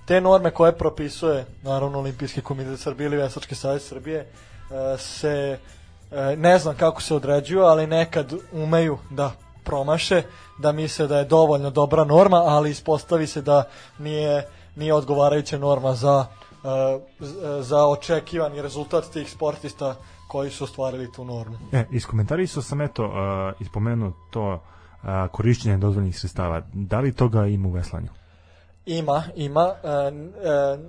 te 0.08 0.20
norme 0.20 0.50
koje 0.50 0.78
propisuje, 0.78 1.46
naravno, 1.62 1.98
Olimpijski 1.98 2.40
komitet 2.40 2.80
Srbije 2.80 3.06
ili 3.06 3.16
Veslački 3.16 3.54
savez 3.54 3.82
Srbije, 3.82 4.26
uh, 4.70 5.00
se, 5.00 5.58
uh, 6.10 6.38
ne 6.38 6.58
znam 6.58 6.74
kako 6.76 7.02
se 7.02 7.14
određuju, 7.14 7.62
ali 7.62 7.86
nekad 7.86 8.32
umeju 8.52 8.98
da 9.10 9.32
promaše, 9.64 10.22
da 10.58 10.72
misle 10.72 11.06
da 11.06 11.18
je 11.18 11.24
dovoljno 11.24 11.70
dobra 11.70 12.04
norma, 12.04 12.36
ali 12.36 12.70
ispostavi 12.70 13.26
se 13.26 13.42
da 13.42 13.64
nije, 13.98 14.46
nije 14.76 14.94
odgovarajuća 14.94 15.58
norma 15.58 15.94
za, 15.94 16.26
z- 17.20 17.62
za 17.62 17.86
očekivani 17.86 18.62
rezultat 18.62 19.04
tih 19.12 19.30
sportista 19.30 19.94
koji 20.28 20.50
su 20.50 20.64
ostvarili 20.64 21.12
tu 21.12 21.24
normu. 21.24 21.58
E, 21.72 21.84
iskomentarisao 21.90 22.62
sam 22.62 22.80
eto, 22.80 23.04
uh, 23.06 23.12
ispomenuo 23.60 24.12
to 24.30 24.54
uh, 24.54 25.08
korišćenje 25.32 25.76
dozvoljnih 25.76 26.18
sredstava. 26.18 26.62
Da 26.72 27.00
li 27.00 27.12
toga 27.12 27.46
ima 27.46 27.68
u 27.68 27.72
veslanju? 27.72 28.08
Ima, 28.88 29.22
ima. 29.36 29.74
E, 29.84 29.88
e, 29.88 30.10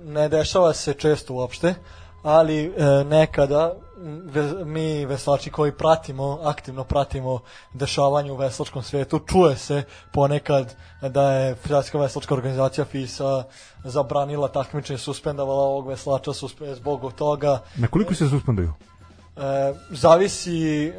ne 0.04 0.28
dešava 0.28 0.72
se 0.72 0.94
često 0.94 1.34
uopšte, 1.34 1.74
ali 2.22 2.64
e, 2.64 3.04
nekada 3.04 3.74
mi 4.64 5.06
veslači 5.06 5.50
koji 5.50 5.72
pratimo, 5.72 6.38
aktivno 6.42 6.84
pratimo 6.84 7.40
dešavanje 7.74 8.32
u 8.32 8.36
veslačkom 8.36 8.82
svetu, 8.82 9.18
čuje 9.18 9.56
se 9.56 9.82
ponekad 10.12 10.74
da 11.02 11.32
je 11.32 11.56
Svjetska 11.66 11.98
veslačka 11.98 12.34
organizacija 12.34 12.84
FISA 12.84 13.44
zabranila 13.84 14.48
takmičenje, 14.48 14.98
suspendovala 14.98 15.62
ovog 15.62 15.88
veslača 15.88 16.32
suspe, 16.32 16.74
zbog 16.74 17.12
toga. 17.12 17.60
Na 17.76 17.88
koliko 17.88 18.14
se 18.14 18.28
suspenduju? 18.28 18.72
E, 19.36 19.74
zavisi 19.90 20.86
e, 20.86 20.92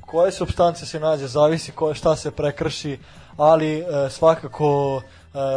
koje 0.00 0.32
substance 0.32 0.86
se 0.86 1.00
nađe, 1.00 1.26
zavisi 1.26 1.72
ko, 1.72 1.94
šta 1.94 2.16
se 2.16 2.30
prekrši, 2.30 2.98
ali 3.36 3.78
e, 3.78 3.84
svakako 4.10 5.00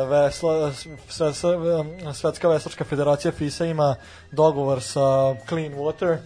vesla, 0.09 0.71
sve, 1.07 1.27
e, 1.27 2.13
Svetska 2.13 2.47
veslačka 2.49 2.83
federacija 2.83 3.31
FISA 3.31 3.65
ima 3.65 3.95
dogovor 4.31 4.81
sa 4.81 5.35
Clean 5.47 5.73
Water 5.73 6.11
e, 6.13 6.19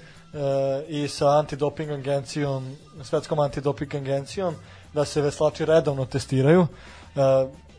i 0.88 1.08
sa 1.08 1.40
antidoping 1.40 1.92
agencijom, 1.92 2.76
Svetskom 3.04 3.40
antidoping 3.40 3.96
agencijom, 3.96 4.56
da 4.94 5.06
se 5.06 5.22
veslači 5.22 5.66
redovno 5.66 6.06
testiraju. 6.06 6.68
E, 7.16 7.20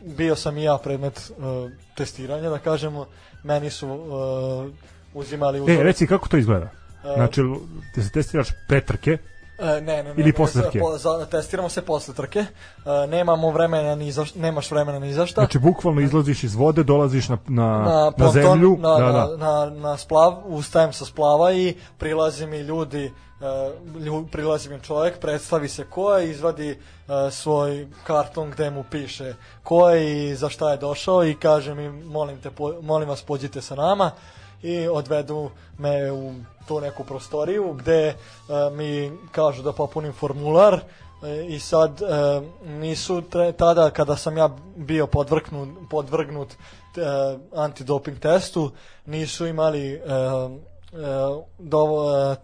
bio 0.01 0.35
sam 0.35 0.57
i 0.57 0.63
ja 0.63 0.77
predmet 0.77 1.19
e, 1.19 1.33
testiranja, 1.95 2.49
da 2.49 2.59
kažemo, 2.59 3.05
meni 3.43 3.69
su 3.69 3.87
e, 3.87 4.85
uzimali 5.13 5.57
E, 5.57 5.61
uzor. 5.61 5.83
reci 5.83 6.07
kako 6.07 6.27
to 6.27 6.37
izgleda? 6.37 6.65
E, 7.05 7.13
Znači, 7.15 7.41
ti 7.95 8.03
se 8.03 8.11
testiraš 8.11 8.47
pre 8.67 8.81
trke, 8.81 9.17
E, 9.57 9.81
ne, 9.81 9.81
ne, 9.81 10.03
ne. 10.03 10.13
Ili 10.17 10.23
ne, 10.23 10.33
posle 10.33 10.61
trke? 10.61 10.79
Po, 10.79 10.97
za, 10.97 11.25
testiramo 11.25 11.69
se 11.69 11.81
posle 11.81 12.13
trke. 12.13 12.39
E, 12.39 13.07
nemamo 13.07 13.51
vremena 13.51 13.95
ni 13.95 14.11
za, 14.11 14.25
nemaš 14.35 14.71
vremena 14.71 14.99
ni 14.99 15.13
za 15.13 15.25
šta. 15.25 15.41
znači 15.41 15.59
bukvalno 15.59 16.01
izlaziš 16.01 16.43
iz 16.43 16.55
vode, 16.55 16.83
dolaziš 16.83 17.29
na, 17.29 17.37
na, 17.47 17.63
na, 17.63 17.83
na, 17.83 18.11
ponton, 18.11 18.33
zemlju, 18.33 18.77
na, 18.79 18.89
da, 18.89 19.11
na, 19.11 19.27
da. 19.27 19.37
na, 19.37 19.69
na 19.69 19.97
splav, 19.97 20.33
ustajem 20.45 20.93
sa 20.93 21.05
splava 21.05 21.53
i 21.53 21.75
prilazi 21.97 22.47
mi 22.47 22.59
ljudi, 22.59 23.11
uh, 24.07 24.25
prilazi 24.31 24.69
mi 24.69 24.81
čovjek, 24.81 25.19
predstavi 25.19 25.69
se 25.69 25.85
ko 25.89 26.15
je, 26.15 26.31
izvadi 26.31 26.71
uh, 27.07 27.13
svoj 27.31 27.87
karton 28.03 28.51
gde 28.51 28.69
mu 28.69 28.83
piše 28.91 29.33
ko 29.63 29.89
je 29.89 30.29
i 30.29 30.35
za 30.35 30.49
šta 30.49 30.71
je 30.71 30.77
došao 30.77 31.25
i 31.25 31.35
kaže 31.35 31.75
mi 31.75 31.89
molim, 31.89 32.37
te, 32.37 32.49
molim 32.81 33.09
vas 33.09 33.21
pođite 33.21 33.61
sa 33.61 33.75
nama 33.75 34.11
i 34.65 34.87
odvedu 34.87 35.49
me 35.77 36.11
u 36.11 36.33
tu 36.67 36.81
neku 36.81 37.03
prostoriju 37.03 37.73
gde 37.73 38.15
uh, 38.15 38.77
mi 38.77 39.11
kažu 39.31 39.63
da 39.63 39.73
popunim 39.73 40.13
formular 40.13 40.79
E, 41.23 41.45
i 41.45 41.59
sad 41.59 42.01
e, 42.01 42.05
nisu 42.69 43.21
tre, 43.21 43.51
tada 43.51 43.89
kada 43.89 44.15
sam 44.15 44.37
ja 44.37 44.49
bio 44.75 45.07
podvrgnut, 45.07 45.69
podvrgnut 45.89 46.51
e, 46.51 46.55
antidoping 47.55 48.19
testu 48.19 48.71
nisu 49.05 49.47
imali 49.47 49.93
e, 49.93 49.97
e, 49.97 50.01
dovo, 51.59 52.23
e, 52.31 52.35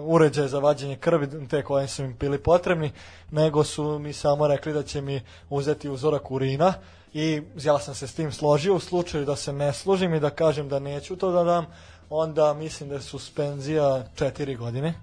uređaje 0.00 0.48
za 0.48 0.58
vađenje 0.58 0.96
krvi 0.96 1.48
te 1.48 1.62
koje 1.62 1.88
su 1.88 2.04
im 2.04 2.16
bili 2.20 2.38
potrebni 2.38 2.90
nego 3.30 3.64
su 3.64 3.98
mi 3.98 4.12
samo 4.12 4.48
rekli 4.48 4.72
da 4.72 4.82
će 4.82 5.00
mi 5.00 5.20
uzeti 5.50 5.88
uzorak 5.88 6.30
urina 6.30 6.74
i 7.14 7.42
ja 7.62 7.78
sam 7.78 7.94
se 7.94 8.06
s 8.06 8.14
tim 8.14 8.32
složio 8.32 8.74
u 8.74 8.80
slučaju 8.80 9.24
da 9.24 9.36
se 9.36 9.52
ne 9.52 9.72
složim 9.72 10.14
i 10.14 10.20
da 10.20 10.30
kažem 10.30 10.68
da 10.68 10.78
neću 10.78 11.16
to 11.16 11.30
da 11.30 11.44
dam 11.44 11.66
onda 12.10 12.54
mislim 12.54 12.88
da 12.88 12.94
je 12.94 13.00
suspenzija 13.00 14.04
4 14.16 14.56
godine. 14.56 14.94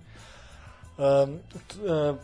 E, 0.97 1.27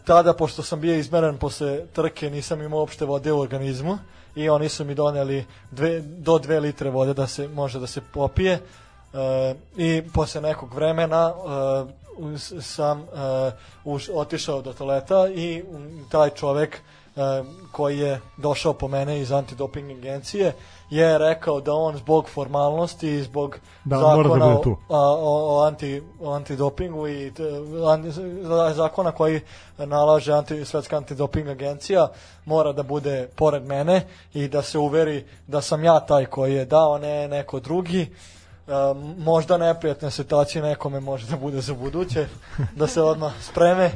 tada, 0.05 0.33
pošto 0.33 0.63
sam 0.63 0.81
bio 0.81 0.95
izmeren 0.95 1.37
posle 1.37 1.85
trke, 1.85 2.29
nisam 2.29 2.61
imao 2.61 2.79
uopšte 2.79 3.05
vode 3.05 3.31
u 3.31 3.39
organizmu 3.39 3.97
i 4.35 4.49
oni 4.49 4.69
su 4.69 4.85
mi 4.85 4.95
doneli 4.95 5.45
dve, 5.71 6.01
do 6.01 6.39
dve 6.39 6.59
litre 6.59 6.89
vode 6.89 7.13
da 7.13 7.27
se 7.27 7.47
može 7.47 7.79
da 7.79 7.87
se 7.87 8.01
popije. 8.13 8.53
E, 8.53 9.55
i 9.77 10.03
posle 10.13 10.41
nekog 10.41 10.73
vremena 10.73 11.33
sam 12.61 13.07
uš, 13.83 14.09
otišao 14.13 14.61
do 14.61 14.73
toaleta 14.73 15.27
i 15.35 15.63
um, 15.69 16.05
taj 16.09 16.29
čovek 16.29 16.81
koji 17.71 17.99
je 17.99 18.21
došao 18.37 18.73
po 18.73 18.87
mene 18.87 19.19
iz 19.19 19.31
antidoping 19.31 19.91
agencije 19.91 20.53
je 20.89 21.17
rekao 21.17 21.61
da 21.61 21.73
on 21.73 21.97
zbog 21.97 22.29
formalnosti 22.29 23.09
i 23.09 23.23
zbog 23.23 23.59
Da, 23.83 23.95
da 23.95 24.01
zakona 24.01 24.23
bude 24.23 24.45
o- 24.89 24.95
o, 25.19 25.57
o 25.57 25.63
anti, 25.63 26.01
o 26.21 26.31
antidopingu 26.31 27.07
i 27.07 27.31
an, 27.87 28.11
za- 28.41 28.73
zakona 28.73 29.11
koji 29.11 29.41
nalaže 29.77 30.33
anti, 30.33 30.65
svetska 30.65 30.97
antidoping 30.97 31.47
agencija 31.49 32.07
mora 32.45 32.73
da 32.73 32.83
bude 32.83 33.27
pored 33.35 33.65
mene 33.65 34.01
i 34.33 34.47
da 34.47 34.61
se 34.61 34.77
uveri 34.77 35.25
da 35.47 35.61
sam 35.61 35.83
ja 35.83 35.99
taj 35.99 36.25
koji 36.25 36.53
je 36.53 36.65
dao, 36.65 36.97
ne 36.97 37.27
neko 37.27 37.59
drugi. 37.59 38.01
E, 38.01 38.71
možda 39.17 39.57
neprijatne 39.57 40.11
situacije 40.11 40.61
nekome 40.61 40.99
može 40.99 41.27
da 41.27 41.37
bude 41.37 41.61
za 41.61 41.73
buduće, 41.73 42.27
da 42.75 42.87
se 42.87 43.01
odmah 43.01 43.33
spreme. 43.41 43.91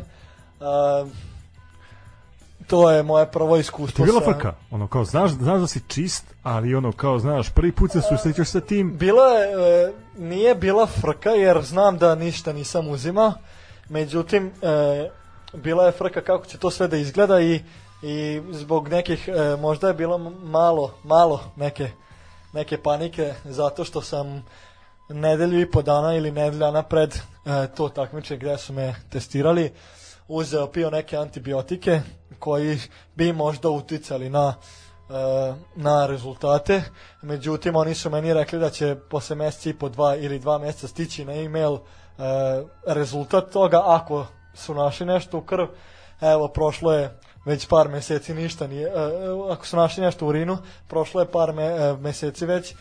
To 2.67 2.91
je 2.91 3.03
moje 3.03 3.31
prvo 3.31 3.57
iskustvo. 3.57 4.05
je 4.05 4.11
bila 4.11 4.21
frka? 4.33 4.53
Ono 4.71 4.87
kao, 4.87 5.05
znaš, 5.05 5.31
znaš 5.31 5.59
da 5.59 5.67
si 5.67 5.81
čist, 5.87 6.25
ali 6.43 6.75
ono 6.75 6.91
kao, 6.91 7.19
znaš, 7.19 7.49
prvi 7.49 7.71
put 7.71 7.91
se 7.91 8.01
susrećeš 8.01 8.47
sa 8.47 8.59
tim, 8.59 8.97
Bila 8.97 9.25
je, 9.25 9.47
e, 9.85 9.93
nije 10.17 10.55
bila 10.55 10.85
frka 10.85 11.29
jer 11.29 11.61
znam 11.61 11.97
da 11.97 12.15
ništa 12.15 12.53
nisam 12.53 12.87
uzimao, 12.87 13.33
međutim, 13.89 14.51
e, 14.61 15.09
bila 15.53 15.85
je 15.85 15.91
frka 15.91 16.21
kako 16.21 16.45
će 16.45 16.57
to 16.57 16.71
sve 16.71 16.87
da 16.87 16.97
izgleda 16.97 17.41
i, 17.41 17.59
i 18.01 18.41
zbog 18.51 18.87
nekih, 18.87 19.27
e, 19.27 19.55
možda 19.55 19.87
je 19.87 19.93
bilo 19.93 20.17
malo, 20.43 20.93
malo 21.03 21.41
neke, 21.55 21.89
neke 22.53 22.77
panike 22.77 23.33
zato 23.43 23.83
što 23.83 24.01
sam 24.01 24.43
nedelju 25.09 25.61
i 25.61 25.71
po 25.71 25.81
dana 25.81 26.15
ili 26.15 26.31
nedelju 26.31 26.59
dana 26.59 26.83
pred 26.83 27.15
e, 27.15 27.19
to 27.75 27.89
takmiče 27.89 28.37
gde 28.37 28.57
su 28.57 28.73
me 28.73 28.95
testirali 29.09 29.71
uzeo 30.27 30.67
pio 30.67 30.89
neke 30.89 31.17
antibiotike 31.17 32.01
koji 32.40 32.80
bi 33.16 33.34
možda 33.34 33.70
uticali 33.70 34.30
na 34.30 34.53
e, 35.10 35.53
na 35.76 36.06
rezultate. 36.06 36.84
Međutim, 37.22 37.76
oni 37.76 37.95
su 37.95 38.10
meni 38.10 38.34
rekli 38.34 38.60
da 38.60 38.70
će 38.70 38.95
posle 39.10 39.36
meseca 39.36 39.70
i 39.70 39.74
po 39.74 39.90
dva 39.90 40.16
ili 40.16 40.40
dva 40.40 40.57
meseca 40.57 40.88
stići 40.88 41.26
na 41.26 41.34
e-mail 41.34 41.76
e, 41.76 41.80
rezultat 42.88 43.52
toga 43.52 43.82
ako 43.86 44.26
su 44.53 44.74
našli 44.74 45.06
nešto 45.06 45.38
u 45.38 45.41
krv. 45.41 45.66
Evo, 46.22 46.48
prošlo 46.48 46.94
je 46.94 47.20
već 47.45 47.68
par 47.68 47.90
meseci 47.90 48.34
ništa 48.34 48.68
nije, 48.68 48.88
e, 48.88 48.91
ako 49.52 49.66
su 49.66 49.78
našli 49.78 50.03
nešto 50.03 50.26
u 50.26 50.30
urinu, 50.30 50.57
prošlo 50.88 51.22
je 51.22 51.32
par 51.32 51.53
me, 51.53 51.98
meseci 51.98 52.45
već, 52.45 52.76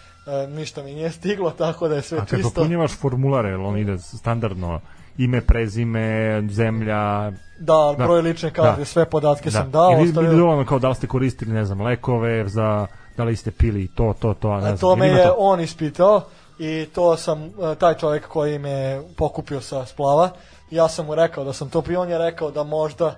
ništa 0.49 0.83
mi 0.83 0.95
nije 0.95 1.11
stiglo, 1.11 1.51
tako 1.51 1.89
da 1.89 1.95
je 1.95 2.03
sve 2.03 2.19
a 2.19 2.25
kad 2.25 2.39
čisto. 2.39 2.55
popunjavaš 2.55 2.93
formulare, 2.97 3.57
on 3.57 3.79
ide 3.79 3.99
standardno, 3.99 4.81
ime, 5.19 5.41
prezime, 5.41 6.09
zemlja, 6.49 7.31
Da, 7.59 7.95
Da. 7.99 8.05
broj 8.05 8.23
lične 8.23 8.51
karte, 8.51 8.79
Da. 8.79 8.85
sve 8.85 9.05
podatke 9.07 9.51
sam 9.51 9.69
I 9.69 9.71
dao. 9.71 9.91
vidi 9.91 10.09
ostavio- 10.09 10.31
vidi 10.31 10.43
ono 10.43 10.65
kao 10.65 10.79
da 10.79 10.89
li 10.89 10.95
ste 10.95 11.07
koristili, 11.07 11.53
ne 11.53 11.65
znam, 11.65 11.81
lekove, 11.81 12.49
za, 12.49 12.87
da 13.17 13.25
li 13.25 13.37
ste 13.37 13.51
pili 13.51 13.89
to, 13.89 14.15
to, 14.21 14.35
to, 14.35 14.51
ne 14.51 14.57
A 14.57 14.61
znam. 14.61 14.79
to 14.79 14.97
me 14.97 15.07
je 15.09 15.25
to? 15.25 15.35
on 15.39 15.61
ispitao 15.61 16.23
i 16.59 16.87
to 16.87 17.17
sam, 17.17 17.45
e, 17.45 17.51
taj 17.75 17.95
čovjek 17.95 18.29
koji 18.29 18.59
me 18.59 18.77
pokupio 19.17 19.61
sa 19.61 19.87
splava, 19.87 20.31
ja 20.71 20.89
sam 20.89 21.07
mu 21.07 21.15
rekao 21.15 21.45
da 21.45 21.53
sam 21.53 21.71
to 21.71 21.83
pio, 21.83 22.01
on 22.01 22.11
je 22.11 22.19
rekao 22.19 22.51
da 22.51 22.63
možda 22.65 23.07
e, 23.07 23.17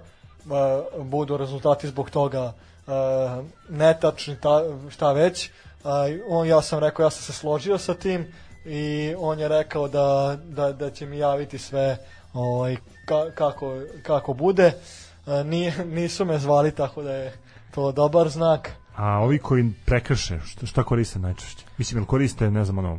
budu 0.98 1.36
rezultati 1.36 1.88
zbog 1.88 2.10
toga 2.10 2.52
e, 2.86 2.90
netačni, 3.70 4.36
ta, 4.36 4.60
šta 4.90 5.12
već. 5.12 5.50
A, 5.84 5.90
on, 6.28 6.46
ja 6.46 6.62
sam 6.62 6.78
rekao, 6.78 7.02
ja 7.02 7.10
sam 7.10 7.22
se 7.22 7.32
složio 7.32 7.78
sa 7.78 7.94
tim 7.94 8.26
i 8.66 9.14
on 9.18 9.38
je 9.38 9.48
rekao 9.48 9.88
da, 9.88 10.38
da, 10.44 10.72
da 10.72 10.90
će 10.90 11.06
mi 11.06 11.18
javiti 11.18 11.58
sve 11.58 11.96
ovaj, 12.32 12.76
ka, 13.06 13.30
kako, 13.34 13.80
kako 14.02 14.32
bude. 14.34 14.72
E, 15.26 15.44
nije, 15.44 15.84
nisu 15.84 16.24
me 16.24 16.38
zvali, 16.38 16.70
tako 16.70 17.02
da 17.02 17.12
je 17.12 17.32
to 17.74 17.92
dobar 17.92 18.28
znak. 18.28 18.70
A 18.96 19.18
ovi 19.18 19.38
koji 19.38 19.72
prekrše, 19.84 20.38
šta 20.64 20.82
koriste 20.82 21.18
najčešće? 21.18 21.64
Mislim, 21.78 21.98
jel 21.98 22.06
koriste, 22.06 22.50
ne 22.50 22.64
znam, 22.64 22.78
ono, 22.78 22.98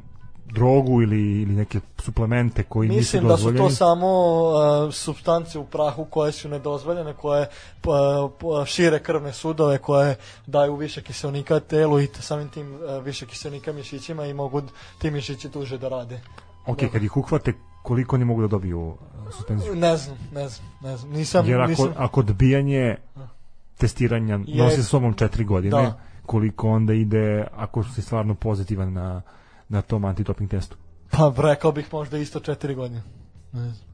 drogu 0.53 1.02
ili, 1.02 1.41
ili 1.41 1.56
neke 1.56 1.80
suplemente 1.98 2.64
koji 2.64 2.90
Mislim 2.90 2.99
nisu 3.24 3.28
da 3.28 3.38
su 3.38 3.44
dozvoljeni? 3.44 3.69
to 3.69 3.76
samo 3.76 4.07
uh, 4.07 4.94
substance 4.94 5.60
u 5.60 5.65
prahu 5.65 6.06
koje 6.06 6.32
su 6.32 6.49
nedozvoljene, 6.49 7.14
koje 7.14 7.48
pa, 7.82 8.30
šire 8.65 8.99
krvne 8.99 9.34
sudove, 9.34 9.78
koje 9.78 10.15
daju 10.45 10.76
više 10.76 11.02
kiselnika 11.02 11.60
telu 11.60 11.99
i 11.99 12.07
samim 12.19 12.49
tim 12.49 12.74
uh, 12.76 13.03
više 13.03 13.26
kiselnika 13.26 13.74
mišićima 13.74 14.26
i 14.26 14.34
mogu 14.34 14.61
ti 14.99 15.11
mišići 15.11 15.49
duže 15.49 15.78
da 15.78 15.90
rade. 15.90 16.22
Ok, 16.65 16.78
kad 16.91 17.03
ih 17.03 17.18
uhvate, 17.18 17.53
koliko 17.84 18.15
oni 18.15 18.26
mogu 18.26 18.41
da 18.41 18.48
dobiju 18.48 18.88
uh, 18.88 18.95
suspenziju? 19.38 19.76
Ne 19.76 19.98
znam, 19.98 20.18
ne 20.34 20.48
znam, 20.49 20.68
ne 20.82 20.98
znam. 20.98 21.11
Nisam, 21.11 21.49
Jer 21.49 21.61
ako, 21.61 21.69
nisam, 21.69 21.94
ako 21.98 22.19
odbijanje 22.19 22.95
testiranja 23.78 24.40
Je- 24.45 24.64
nosi 24.64 24.76
sa 24.78 24.84
sobom 24.84 25.14
četiri 25.14 25.44
godine, 25.44 25.82
Da. 25.82 25.99
koliko 26.26 26.69
onda 26.69 26.94
ide, 26.94 27.48
ako 27.56 27.84
si 27.84 28.02
stvarno 28.02 28.36
pozitivan 28.36 28.94
na, 28.94 29.22
na 29.69 29.81
tom 29.81 30.06
antidoping 30.06 30.49
testu? 30.49 30.77
pa 31.11 31.34
rekao 31.38 31.72
bih 31.72 31.88
možda 31.91 32.18
isto 32.18 32.39
četiri 32.39 32.76
godine. 32.76 33.02
Ne 33.53 33.61
znam. 33.61 33.88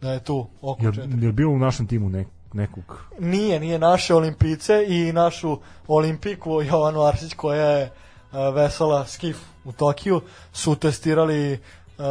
Da 0.00 0.12
je 0.12 0.24
tu 0.24 0.46
oko 0.62 0.82
Jel, 0.82 0.92
četiri. 0.92 1.22
jel 1.22 1.32
bio 1.32 1.50
u 1.50 1.58
našem 1.58 1.86
timu 1.86 2.08
nek, 2.08 2.28
nekog? 2.52 3.04
Nije, 3.18 3.60
nije 3.60 3.78
naše 3.78 4.14
olimpice 4.14 4.84
i 4.88 5.12
našu 5.12 5.58
olimpiku 5.86 6.62
Jovanu 6.62 7.02
Arsić 7.02 7.34
koja 7.34 7.66
je 7.66 7.84
uh, 7.84 8.54
vesela 8.54 9.06
skif 9.06 9.36
u 9.64 9.72
Tokiju 9.72 10.20
su 10.52 10.74
testirali 10.74 11.52
uh, 11.52 12.04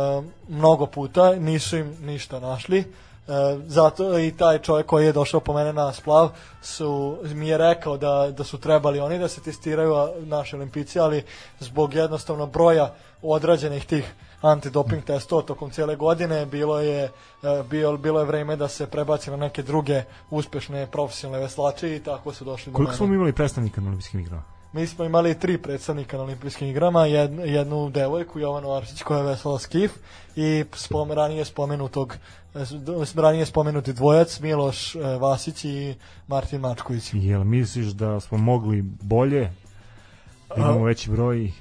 mnogo 0.49 0.85
puta, 0.85 1.35
nisu 1.35 1.77
im 1.77 1.95
ništa 2.01 2.39
našli. 2.39 2.83
Uh, 3.31 3.61
zato 3.67 4.19
i 4.19 4.31
taj 4.31 4.59
čovjek 4.59 4.85
koji 4.85 5.05
je 5.05 5.11
došao 5.11 5.39
po 5.39 5.53
mene 5.53 5.73
na 5.73 5.93
splav 5.93 6.29
su, 6.61 7.17
mi 7.23 7.47
je 7.47 7.57
rekao 7.57 7.97
da, 7.97 8.31
da 8.37 8.43
su 8.43 8.57
trebali 8.57 8.99
oni 8.99 9.19
da 9.19 9.27
se 9.27 9.41
testiraju 9.41 9.95
naši 10.19 10.55
olimpici, 10.55 10.99
ali 10.99 11.23
zbog 11.59 11.93
jednostavno 11.93 12.45
broja 12.45 12.93
odrađenih 13.21 13.85
tih 13.85 14.13
antidoping 14.41 15.03
testova 15.03 15.41
tokom 15.41 15.69
cijele 15.69 15.95
godine 15.95 16.45
bilo 16.45 16.79
je 16.79 17.03
e, 17.03 17.09
bilo, 17.69 17.97
bilo 17.97 18.19
je 18.19 18.25
vreme 18.25 18.55
da 18.55 18.67
se 18.67 18.87
prebaci 18.87 19.31
na 19.31 19.37
neke 19.37 19.63
druge 19.63 20.03
uspešne 20.29 20.87
profesionalne 20.87 21.43
veslače 21.43 21.95
i 21.95 21.99
tako 21.99 22.33
su 22.33 22.45
došli 22.45 22.71
do 22.71 22.75
Koliko 22.75 22.89
mene. 22.89 22.97
smo 22.97 23.07
mi 23.07 23.15
imali 23.15 23.33
predstavnika 23.33 23.81
na 23.81 23.87
olimpijskim 23.87 24.19
igrama? 24.19 24.43
Mi 24.73 24.87
smo 24.87 25.05
imali 25.05 25.39
tri 25.39 25.57
predstavnika 25.57 26.17
na 26.17 26.23
olimpijskim 26.23 26.67
igrama, 26.67 27.05
jednu, 27.05 27.45
jednu 27.45 27.89
devojku, 27.89 28.39
Jovanu 28.39 28.73
Arsić, 28.73 29.01
koja 29.01 29.17
je 29.17 29.25
veslala 29.25 29.59
skif 29.59 29.91
i 30.35 30.65
spom, 30.73 31.11
ranije 31.11 31.45
spomenutog 31.45 32.17
e, 32.55 32.59
ranije 33.15 33.45
spomenuti 33.45 33.93
dvojac 33.93 34.39
Miloš 34.39 34.95
e, 34.95 34.99
Vasić 34.99 35.65
i 35.65 35.95
Martin 36.27 36.61
Mačković. 36.61 37.09
Jel 37.13 37.43
misliš 37.43 37.85
da 37.85 38.19
smo 38.19 38.37
mogli 38.37 38.81
bolje, 38.81 39.51
da 40.49 40.55
imamo 40.57 40.83
veći 40.83 41.09
broj? 41.09 41.45
E, 41.45 41.51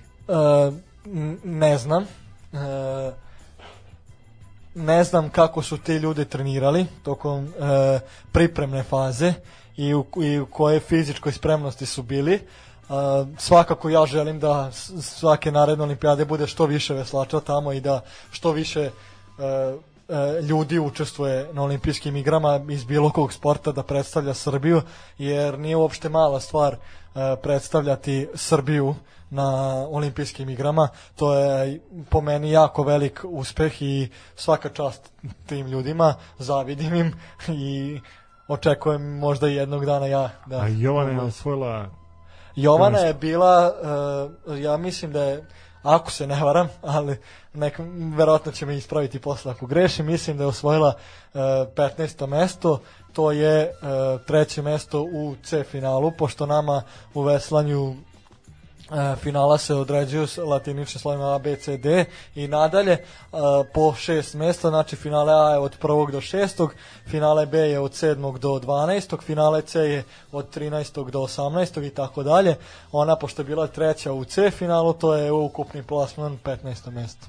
n- 1.07 1.39
ne 1.45 1.79
znam. 1.79 2.03
E, 2.03 3.13
ne 4.75 5.05
znam 5.05 5.29
kako 5.29 5.63
su 5.63 5.79
ti 5.79 5.93
ljudi 5.93 6.25
trenirali 6.25 6.87
tokom 7.03 7.45
e, 7.45 7.51
pripremne 8.33 8.83
faze 8.83 9.35
i 9.77 9.95
u, 9.95 10.07
i 10.23 10.39
u 10.39 10.47
koje 10.47 10.81
fizičkoj 10.81 11.33
spremnosti 11.33 11.87
su 11.87 12.03
bili. 12.03 12.35
E, 12.35 12.41
svakako 13.39 13.89
ja 13.89 14.07
želim 14.07 14.41
da 14.41 14.73
svake 15.03 15.53
naredne 15.53 15.85
olimpijade 15.85 16.25
bude 16.25 16.47
što 16.47 16.67
više 16.67 16.95
veslača 16.95 17.41
tamo 17.41 17.73
i 17.73 17.81
da 17.81 18.01
što 18.31 18.53
više 18.53 18.81
e, 18.81 18.91
e, 20.09 20.43
ljudi 20.43 20.79
učestvuje 20.79 21.49
na 21.53 21.63
olimpijskim 21.63 22.17
igrama 22.17 22.61
iz 22.69 22.85
bilo 22.85 23.11
kog 23.11 23.33
sporta 23.33 23.73
da 23.73 23.83
predstavlja 23.83 24.35
Srbiju, 24.35 24.83
jer 25.19 25.59
nije 25.59 25.77
uopšte 25.77 26.09
mala 26.09 26.41
stvar 26.41 26.75
e, 26.75 26.79
predstavljati 27.43 28.29
Srbiju 28.35 28.95
na 29.31 29.75
olimpijskim 29.91 30.51
igrama. 30.51 30.89
To 31.17 31.35
je 31.35 31.81
po 32.11 32.21
meni 32.21 32.51
jako 32.51 32.83
velik 32.83 33.21
uspeh 33.25 33.83
i 33.83 34.09
svaka 34.37 34.69
čast 34.69 35.13
tim 35.47 35.67
ljudima, 35.67 36.15
zavidim 36.39 36.95
im 36.95 37.13
i 37.49 38.01
očekujem 38.49 39.19
možda 39.19 39.49
jednog 39.49 39.87
dana 39.87 40.07
ja 40.07 40.31
da 40.47 40.61
A 40.61 40.69
Jovana 40.69 41.11
je 41.11 41.21
osvojila 41.21 42.00
Jovana 42.57 42.99
je 42.99 43.15
bila, 43.15 43.73
uh, 44.47 44.61
ja 44.61 44.77
mislim 44.77 45.13
da 45.13 45.23
je, 45.23 45.47
ako 45.83 46.11
se 46.11 46.27
ne 46.27 46.45
varam, 46.45 46.69
ali 46.83 47.17
nek, 47.53 47.81
verovatno 48.17 48.53
će 48.53 48.67
me 48.67 48.77
ispraviti 48.77 49.21
posle 49.21 49.53
ako 49.53 49.67
grešim, 49.67 50.07
mislim 50.07 50.37
da 50.37 50.45
je 50.45 50.49
osvojila 50.49 50.95
uh, 51.35 51.41
15. 51.41 52.27
mesto, 52.27 52.81
to 53.13 53.33
je 53.33 53.73
uh, 53.83 54.21
treće 54.27 54.63
mesto 54.63 55.03
u 55.03 55.35
C 55.43 55.65
finalu, 55.65 56.13
pošto 56.19 56.47
nama 56.47 56.83
u 57.15 57.23
veslanju 57.23 57.95
finala 59.17 59.59
se 59.59 59.75
određuju 59.75 60.27
s 60.27 60.37
latiničnim 60.37 61.01
slovima 61.01 61.35
A, 61.35 61.39
B, 61.39 61.57
C, 61.57 61.77
D 61.77 62.05
i 62.35 62.49
nadalje 62.49 62.93
e, 62.93 63.03
po 63.75 63.95
šest 63.95 64.35
mesta, 64.35 64.69
znači 64.69 64.97
finale 64.97 65.33
A 65.33 65.53
je 65.53 65.59
od 65.59 65.77
prvog 65.81 66.13
do 66.13 66.21
šestog, 66.21 66.75
finale 67.07 67.47
B 67.47 67.59
je 67.59 67.79
od 67.79 67.95
sedmog 67.95 68.39
do 68.39 68.49
12. 68.49 69.23
finale 69.23 69.63
C 69.63 69.81
je 69.81 70.05
od 70.33 70.57
13. 70.57 71.11
do 71.11 71.19
18. 71.19 71.87
i 71.87 71.91
tako 71.91 72.23
dalje. 72.23 72.57
Ona, 72.93 73.17
pošto 73.17 73.43
je 73.43 73.47
bila 73.47 73.67
treća 73.67 74.13
u 74.13 74.25
C 74.25 74.51
finalu, 74.51 74.93
to 74.93 75.15
je 75.15 75.33
ukupni 75.33 75.83
plasman 75.83 76.39
15. 76.45 76.91
mesto. 76.91 77.27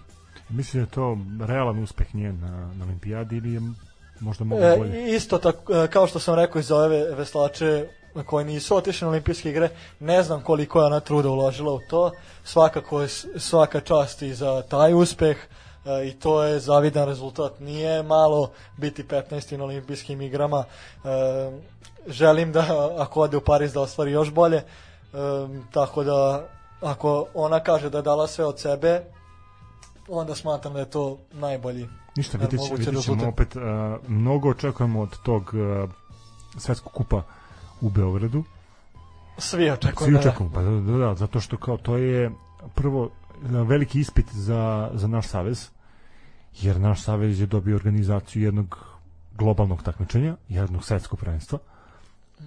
Mislim 0.49 0.83
da 0.83 0.87
je 0.87 0.91
to 0.91 1.17
realan 1.47 1.83
uspeh 1.83 2.15
nje 2.15 2.33
na, 2.33 2.73
na 2.75 2.85
olimpijadi 2.85 3.37
ili 3.37 3.53
je 3.53 3.61
možda 4.19 4.43
mogu 4.45 4.61
E, 4.63 4.77
bolje? 4.77 5.15
isto 5.15 5.37
tako, 5.37 5.73
e, 5.73 5.87
kao 5.87 6.07
što 6.07 6.19
sam 6.19 6.35
rekao 6.35 6.59
i 6.59 6.63
za 6.63 6.75
ove 6.77 7.15
veslače 7.15 7.87
koji 8.25 8.45
nisu 8.45 8.75
otišli 8.75 9.05
na 9.05 9.09
olimpijske 9.09 9.49
igre, 9.49 9.69
ne 9.99 10.23
znam 10.23 10.41
koliko 10.41 10.79
je 10.79 10.85
ona 10.85 10.99
truda 10.99 11.29
uložila 11.29 11.73
u 11.73 11.79
to, 11.89 12.11
svakako 12.43 13.01
je 13.01 13.07
svaka 13.37 13.79
čast 13.79 14.21
i 14.21 14.33
za 14.33 14.61
taj 14.61 14.93
uspeh 14.93 15.37
e, 15.37 16.07
i 16.07 16.13
to 16.13 16.43
je 16.43 16.59
zavidan 16.59 17.07
rezultat. 17.07 17.59
Nije 17.59 18.03
malo 18.03 18.51
biti 18.77 19.03
15. 19.03 19.57
na 19.57 19.63
olimpijskim 19.63 20.21
igrama. 20.21 20.63
E, 20.63 21.07
želim 22.07 22.51
da 22.51 22.93
ako 22.99 23.21
ode 23.21 23.37
u 23.37 23.41
Pariz 23.41 23.73
da 23.73 23.81
ostvari 23.81 24.11
još 24.11 24.31
bolje, 24.31 24.57
e, 24.57 24.63
tako 25.71 26.03
da 26.03 26.47
ako 26.81 27.25
ona 27.33 27.59
kaže 27.59 27.89
da 27.89 27.97
je 27.97 28.01
dala 28.01 28.27
sve 28.27 28.45
od 28.45 28.59
sebe, 28.59 29.03
onda 30.09 30.35
smatram 30.35 30.73
da 30.73 30.79
je 30.79 30.89
to 30.89 31.17
najbolji 31.31 31.87
Ništa, 32.15 32.37
e, 32.37 32.41
vidjet, 32.41 33.03
ćemo 33.03 33.27
opet, 33.27 33.55
uh, 33.55 33.61
mnogo 34.07 34.49
očekujemo 34.49 35.01
od 35.01 35.17
tog 35.23 35.53
uh, 35.53 35.89
svetskog 36.57 36.91
kupa 36.93 37.23
u 37.81 37.89
Beogradu. 37.89 38.43
Svi 39.37 39.71
očekuju. 39.71 40.05
Svi 40.05 40.15
očekuju, 40.15 40.49
pa 40.53 40.61
da, 40.61 40.69
da, 40.69 40.97
da, 40.97 41.15
zato 41.15 41.39
što 41.39 41.57
kao 41.57 41.77
to 41.77 41.97
je 41.97 42.31
prvo 42.75 43.09
veliki 43.41 43.99
ispit 43.99 44.25
za, 44.33 44.91
za 44.93 45.07
naš 45.07 45.27
savez, 45.27 45.69
jer 46.61 46.79
naš 46.79 47.01
savez 47.01 47.39
je 47.39 47.45
dobio 47.45 47.75
organizaciju 47.75 48.43
jednog 48.43 48.77
globalnog 49.37 49.83
takmičenja, 49.83 50.35
jednog 50.49 50.85
svetskog 50.85 51.19
prvenstva, 51.19 51.59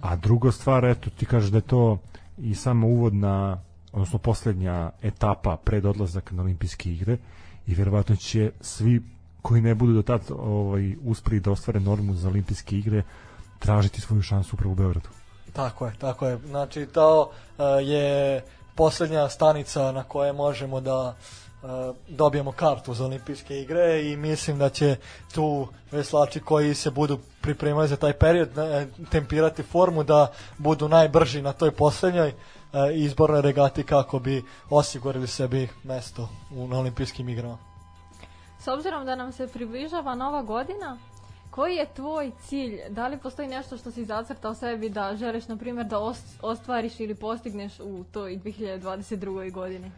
a 0.01 0.15
druga 0.15 0.51
stvar, 0.51 0.85
eto, 0.85 1.09
ti 1.09 1.25
kažeš 1.25 1.49
da 1.49 1.57
je 1.57 1.61
to 1.61 1.97
i 2.37 2.55
samo 2.55 2.87
uvodna, 2.87 3.61
odnosno 3.91 4.19
poslednja 4.19 4.91
etapa 5.01 5.57
pred 5.57 5.85
odlazak 5.85 6.31
na 6.31 6.43
olimpijske 6.43 6.91
igre 6.93 7.17
i 7.67 7.75
verovatno 7.75 8.15
će 8.15 8.51
svi 8.61 9.01
koji 9.41 9.61
ne 9.61 9.75
budu 9.75 9.93
do 9.93 10.01
tad 10.01 10.21
ovaj, 10.29 10.95
uspeli 11.03 11.39
da 11.39 11.51
ostvare 11.51 11.79
normu 11.79 12.13
za 12.13 12.29
olimpijske 12.29 12.77
igre 12.77 13.03
tražiti 13.59 14.01
svoju 14.01 14.21
šansu 14.21 14.55
upravo 14.55 14.71
u 14.71 14.75
Beogradu. 14.75 15.09
Tako 15.55 15.85
je, 15.85 15.93
tako 15.99 16.27
je. 16.27 16.37
Znači, 16.37 16.85
to 16.85 17.21
uh, 17.21 17.65
je 17.81 18.43
poslednja 18.75 19.29
stanica 19.29 19.91
na 19.91 20.03
koje 20.03 20.33
možemo 20.33 20.81
da 20.81 21.15
uh, 21.63 21.69
dobijemo 22.07 22.51
kartu 22.51 22.93
za 22.93 23.05
olimpijske 23.05 23.61
igre 23.61 24.01
i 24.11 24.17
mislim 24.17 24.57
da 24.57 24.69
će 24.69 24.95
tu 25.33 25.67
veslači 25.91 26.39
koji 26.39 26.75
se 26.75 26.91
budu 26.91 27.19
pripremali 27.41 27.87
za 27.87 27.95
taj 27.95 28.13
period 28.13 28.49
uh, 28.57 29.09
tempirati 29.09 29.63
formu 29.63 30.03
da 30.03 30.31
budu 30.57 30.87
najbrži 30.87 31.41
na 31.41 31.53
toj 31.53 31.71
poslednjoj 31.71 32.33
izbornoj 32.93 33.41
regati 33.41 33.83
kako 33.83 34.19
bi 34.19 34.43
osigurali 34.69 35.27
sebi 35.27 35.69
mesto 35.83 36.29
u, 36.55 36.63
olimpijskim 36.63 37.29
igrama. 37.29 37.57
S 38.59 38.67
obzirom 38.67 39.05
da 39.05 39.15
nam 39.15 39.31
se 39.31 39.47
približava 39.47 40.15
nova 40.15 40.41
godina, 40.41 40.97
koji 41.55 41.75
je 41.75 41.85
tvoj 41.95 42.31
cilj? 42.47 42.79
Da 42.89 43.07
li 43.07 43.17
postoji 43.17 43.47
nešto 43.47 43.77
što 43.77 43.91
si 43.91 44.05
zacrtao 44.05 44.55
sebi 44.55 44.89
da 44.89 45.15
želiš, 45.15 45.47
na 45.47 45.57
primjer, 45.57 45.85
da 45.85 45.99
ostvariš 46.41 46.99
ili 46.99 47.15
postigneš 47.15 47.79
u 47.79 48.03
toj 48.11 48.37
2022. 48.37 49.51
godini? 49.51 49.91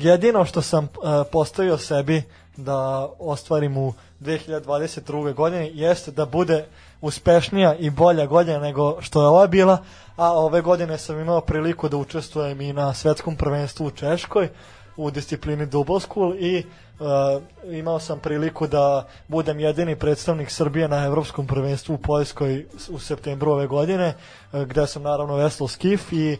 jedino 0.00 0.44
što 0.44 0.62
sam 0.62 0.88
postavio 1.32 1.78
sebi 1.78 2.22
da 2.56 3.08
ostvarim 3.18 3.76
u 3.76 3.92
2022. 4.20 5.34
godini 5.34 5.70
jeste 5.74 6.10
da 6.10 6.26
bude 6.26 6.66
uspešnija 7.00 7.74
i 7.74 7.90
bolja 7.90 8.26
godina 8.26 8.58
nego 8.58 9.00
što 9.00 9.22
je 9.22 9.28
ova 9.28 9.46
bila, 9.46 9.78
a 10.16 10.32
ove 10.32 10.60
godine 10.60 10.98
sam 10.98 11.20
imao 11.20 11.40
priliku 11.40 11.88
da 11.88 11.96
učestvujem 11.96 12.60
i 12.60 12.72
na 12.72 12.94
svetskom 12.94 13.36
prvenstvu 13.36 13.86
u 13.86 13.90
Češkoj 13.90 14.48
u 14.96 15.10
disciplini 15.10 15.66
double 15.66 16.00
school 16.00 16.34
i 16.38 16.58
uh, 16.58 16.72
imao 17.64 18.00
sam 18.00 18.18
priliku 18.18 18.66
da 18.66 19.06
budem 19.28 19.60
jedini 19.60 19.96
predstavnik 19.96 20.50
Srbije 20.50 20.88
na 20.88 21.04
evropskom 21.04 21.46
prvenstvu 21.46 21.94
u 21.94 21.98
Poljskoj 21.98 22.66
u 22.90 22.98
septembru 22.98 23.52
ove 23.52 23.66
godine, 23.66 24.14
uh, 24.52 24.62
gde 24.62 24.86
sam 24.86 25.02
naravno 25.02 25.34
veslao 25.34 25.68
skif 25.68 26.12
i 26.12 26.38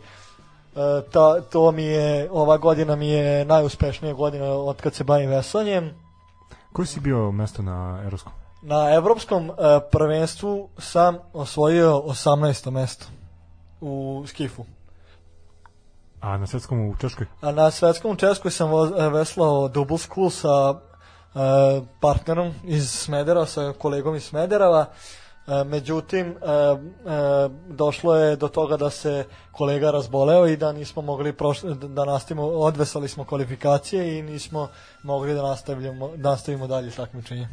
uh, 0.73 0.81
ta, 1.13 1.41
to 1.41 1.73
mi 1.73 1.83
je, 1.83 2.29
ova 2.31 2.59
godina 2.59 2.97
mi 2.97 3.09
je 3.09 3.45
najuspešnija 3.45 4.15
godina 4.15 4.47
od 4.47 4.81
kad 4.81 4.95
se 4.95 5.05
bavim 5.05 5.31
veslanjem. 5.31 5.91
Koji 6.73 6.87
si 6.87 7.01
bio 7.01 7.33
mesto 7.33 7.63
na 7.63 8.01
evropskom? 8.05 8.33
Na 8.63 8.95
evropskom 8.95 9.51
uh, 9.51 9.57
prvenstvu 9.91 10.69
sam 10.79 11.19
osvojio 11.33 12.03
18. 12.07 12.71
mesto 12.71 13.07
u 13.81 14.25
skifu. 14.27 14.65
A 16.23 16.37
na 16.39 16.47
svetskom 16.47 16.89
u 16.89 16.97
Češkoj? 16.97 17.27
A 17.41 17.53
na 17.53 17.71
svetskom 17.71 18.11
u 18.11 18.17
Češkoj 18.17 18.51
sam 18.51 18.71
veslao 19.13 19.69
double 19.69 19.99
school 19.99 20.31
sa 20.31 20.71
uh, 20.71 21.41
partnerom 22.01 22.55
iz 22.65 22.91
Smedera, 22.91 23.47
sa 23.47 23.73
kolegom 23.79 24.15
iz 24.15 24.25
Smederava. 24.25 24.87
Uh, 24.87 25.67
međutim, 25.67 26.37
došlo 27.67 28.17
je 28.17 28.37
do 28.37 28.49
toga 28.49 28.77
da 28.77 28.91
se 28.91 29.27
kolega 29.53 29.91
razboleo 29.91 30.47
i 30.47 30.57
da 30.57 30.73
nismo 30.73 31.03
mogli 31.03 31.33
prošli, 31.33 31.75
da 31.75 32.05
nastavimo, 32.05 32.47
odvesali 32.47 33.09
smo 33.09 33.25
kvalifikacije 33.25 34.19
i 34.19 34.23
nismo 34.23 34.69
mogli 35.03 35.35
da 35.35 35.43
nastavimo, 35.43 36.09
da 36.17 36.31
nastavimo 36.31 36.67
dalje 36.67 36.91
takmičenje. 36.91 37.49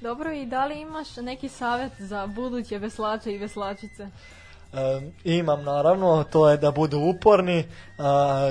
Dobro, 0.00 0.32
i 0.32 0.46
da 0.46 0.66
li 0.66 0.80
imaš 0.80 1.16
neki 1.16 1.48
savet 1.48 1.92
za 1.98 2.26
buduće 2.26 2.78
veslače 2.78 3.32
i 3.32 3.38
veslačice? 3.38 4.08
Imam 5.24 5.64
naravno, 5.64 6.24
to 6.32 6.50
je 6.50 6.56
da 6.56 6.70
budu 6.70 6.98
uporni, 6.98 7.64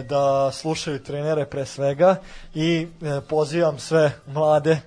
da 0.09 0.51
slušaju 0.51 1.03
trenere 1.03 1.45
pre 1.45 1.65
svega 1.65 2.15
i 2.53 2.87
e, 3.01 3.21
pozivam 3.29 3.79
sve 3.79 4.11
mlade 4.27 4.79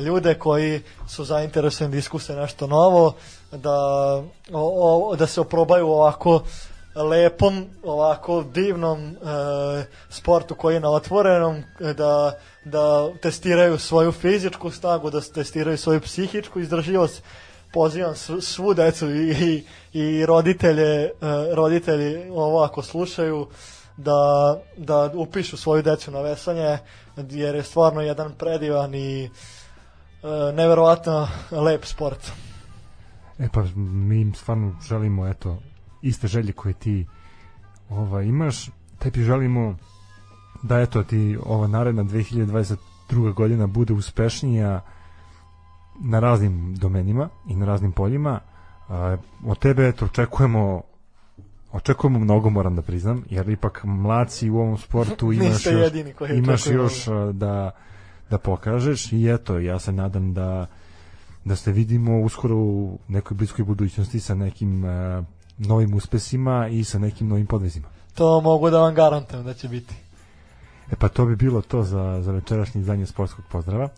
ljude 0.00 0.34
koji 0.34 0.82
su 1.08 1.24
zainteresovani 1.24 1.92
da 1.92 1.98
iskuse 1.98 2.34
nešto 2.34 2.66
novo, 2.66 3.14
da, 3.52 3.76
o, 4.52 5.10
o, 5.10 5.16
da 5.16 5.26
se 5.26 5.40
oprobaju 5.40 5.88
ovako 5.88 6.42
lepom, 6.94 7.66
ovako 7.82 8.42
divnom 8.42 9.08
e, 9.08 9.14
sportu 10.10 10.54
koji 10.54 10.74
je 10.74 10.80
na 10.80 10.90
otvorenom, 10.90 11.62
da, 11.96 12.38
da 12.64 13.10
testiraju 13.22 13.78
svoju 13.78 14.12
fizičku 14.12 14.70
snagu, 14.70 15.10
da 15.10 15.20
testiraju 15.20 15.78
svoju 15.78 16.00
psihičku 16.00 16.60
izdrživost, 16.60 17.22
pozivam 17.72 18.14
svu 18.40 18.74
decu 18.74 19.10
i, 19.10 19.64
i, 19.92 20.26
roditelje, 20.26 21.04
uh, 21.04 21.28
roditelji 21.54 22.30
ovo 22.30 22.62
ako 22.62 22.82
slušaju, 22.82 23.46
da, 23.96 24.60
da 24.76 25.10
upišu 25.14 25.56
svoju 25.56 25.82
decu 25.82 26.10
na 26.10 26.20
vesanje, 26.20 26.78
jer 27.16 27.54
je 27.54 27.62
stvarno 27.62 28.00
jedan 28.00 28.32
predivan 28.38 28.94
i 28.94 29.30
uh, 30.22 30.54
neverovatno 30.54 31.28
lep 31.50 31.84
sport. 31.84 32.32
E 33.38 33.48
pa 33.52 33.64
mi 33.76 34.20
im 34.20 34.34
stvarno 34.34 34.76
želimo 34.88 35.28
eto 35.28 35.58
iste 36.02 36.28
želje 36.28 36.52
koje 36.52 36.74
ti 36.74 37.06
ova, 37.88 38.22
imaš, 38.22 38.70
tebi 38.98 39.22
želimo 39.22 39.76
da 40.62 40.80
eto 40.80 41.02
ti 41.02 41.38
ova 41.46 41.66
naredna 41.66 42.04
2022. 42.04 43.34
godina 43.34 43.66
bude 43.66 43.92
uspešnija 43.92 44.80
na 46.02 46.20
raznim 46.20 46.74
domenima 46.74 47.28
i 47.48 47.56
na 47.56 47.66
raznim 47.66 47.92
poljima. 47.92 48.40
A, 48.88 49.16
od 49.46 49.58
tebe 49.58 49.88
eto, 49.88 50.04
očekujemo 50.04 50.82
očekujemo 51.72 52.18
mnogo 52.18 52.50
moram 52.50 52.76
da 52.76 52.82
priznam 52.82 53.24
jer 53.30 53.48
ipak 53.48 53.80
mlaci 53.84 54.50
u 54.50 54.56
ovom 54.56 54.78
sportu 54.78 55.32
imaš 55.32 55.66
još, 55.66 55.92
imaš 56.30 56.66
još 56.66 57.06
da 57.32 57.70
da 58.30 58.38
pokažeš 58.38 59.12
i 59.12 59.28
eto 59.28 59.58
ja 59.58 59.78
se 59.78 59.92
nadam 59.92 60.34
da 60.34 60.66
da 61.44 61.56
se 61.56 61.72
vidimo 61.72 62.20
uskoro 62.20 62.56
u 62.56 62.98
nekoj 63.08 63.34
bliskoj 63.34 63.64
budućnosti 63.64 64.20
sa 64.20 64.34
nekim 64.34 64.84
uh, 64.84 65.24
novim 65.58 65.94
uspesima 65.94 66.68
i 66.68 66.84
sa 66.84 66.98
nekim 66.98 67.28
novim 67.28 67.46
podvezima. 67.46 67.88
To 68.14 68.40
mogu 68.40 68.70
da 68.70 68.80
vam 68.80 68.94
garantujem 68.94 69.44
da 69.44 69.54
će 69.54 69.68
biti. 69.68 69.94
E 70.90 70.96
pa 70.98 71.08
to 71.08 71.26
bi 71.26 71.36
bilo 71.36 71.62
to 71.62 71.82
za, 71.82 72.22
za 72.22 72.32
večerašnje 72.32 72.80
izdanje 72.80 73.06
sportskog 73.06 73.44
pozdrava. 73.50 73.88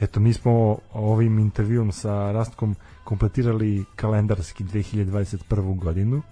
Eto, 0.00 0.20
mi 0.20 0.32
smo 0.32 0.78
ovim 0.92 1.38
intervjuom 1.38 1.92
sa 1.92 2.32
Rastkom 2.32 2.76
kompletirali 3.04 3.84
kalendarski 3.96 4.64
2021. 4.64 5.78
godinu. 5.78 6.22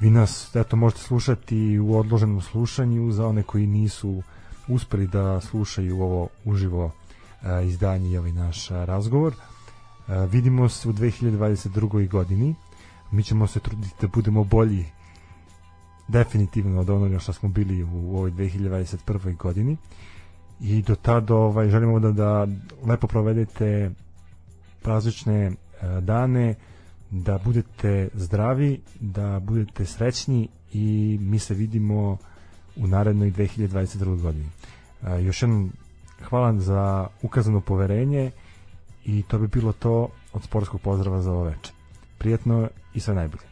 Vi 0.00 0.10
nas, 0.10 0.56
eto, 0.56 0.76
možete 0.76 1.02
slušati 1.02 1.78
u 1.78 1.96
odloženom 1.98 2.40
slušanju 2.40 3.12
za 3.12 3.26
one 3.26 3.42
koji 3.42 3.66
nisu 3.66 4.22
uspeli 4.68 5.06
da 5.06 5.40
slušaju 5.40 6.02
ovo 6.02 6.28
uživo 6.44 6.90
a, 7.42 7.60
izdanje 7.60 8.10
i 8.10 8.18
ovaj 8.18 8.32
naš 8.32 8.68
razgovor. 8.68 9.34
A, 10.06 10.24
vidimo 10.24 10.68
se 10.68 10.88
u 10.88 10.92
2022. 10.92 12.08
godini. 12.08 12.54
Mi 13.10 13.22
ćemo 13.22 13.46
se 13.46 13.60
truditi 13.60 13.94
da 14.00 14.08
budemo 14.08 14.44
bolji 14.44 14.84
definitivno 16.08 16.80
od 16.80 16.90
onoga 16.90 17.18
što 17.18 17.32
smo 17.32 17.48
bili 17.48 17.84
u 17.84 18.16
ovoj 18.16 18.30
2021. 18.30 19.36
godini 19.36 19.76
i 20.60 20.82
do 20.82 20.94
tada 20.94 21.34
ovaj, 21.34 21.68
želimo 21.68 22.00
da, 22.00 22.12
da 22.12 22.46
lepo 22.86 23.06
provedete 23.06 23.90
praznične 24.82 25.44
e, 25.44 25.52
dane, 26.00 26.54
da 27.10 27.38
budete 27.38 28.08
zdravi, 28.14 28.80
da 29.00 29.40
budete 29.40 29.84
srećni 29.86 30.48
i 30.72 31.18
mi 31.20 31.38
se 31.38 31.54
vidimo 31.54 32.16
u 32.76 32.86
narednoj 32.86 33.30
2022. 33.30 34.20
godini. 34.22 34.48
E, 35.02 35.22
još 35.22 35.42
jednom 35.42 35.72
hvala 36.22 36.58
za 36.58 37.06
ukazano 37.22 37.60
poverenje 37.60 38.30
i 39.04 39.22
to 39.22 39.38
bi 39.38 39.46
bilo 39.46 39.72
to 39.72 40.08
od 40.32 40.42
sportskog 40.42 40.80
pozdrava 40.80 41.22
za 41.22 41.32
ovo 41.32 41.42
večer. 41.42 41.72
Prijetno 42.18 42.68
i 42.94 43.00
sve 43.00 43.14
najbolje. 43.14 43.51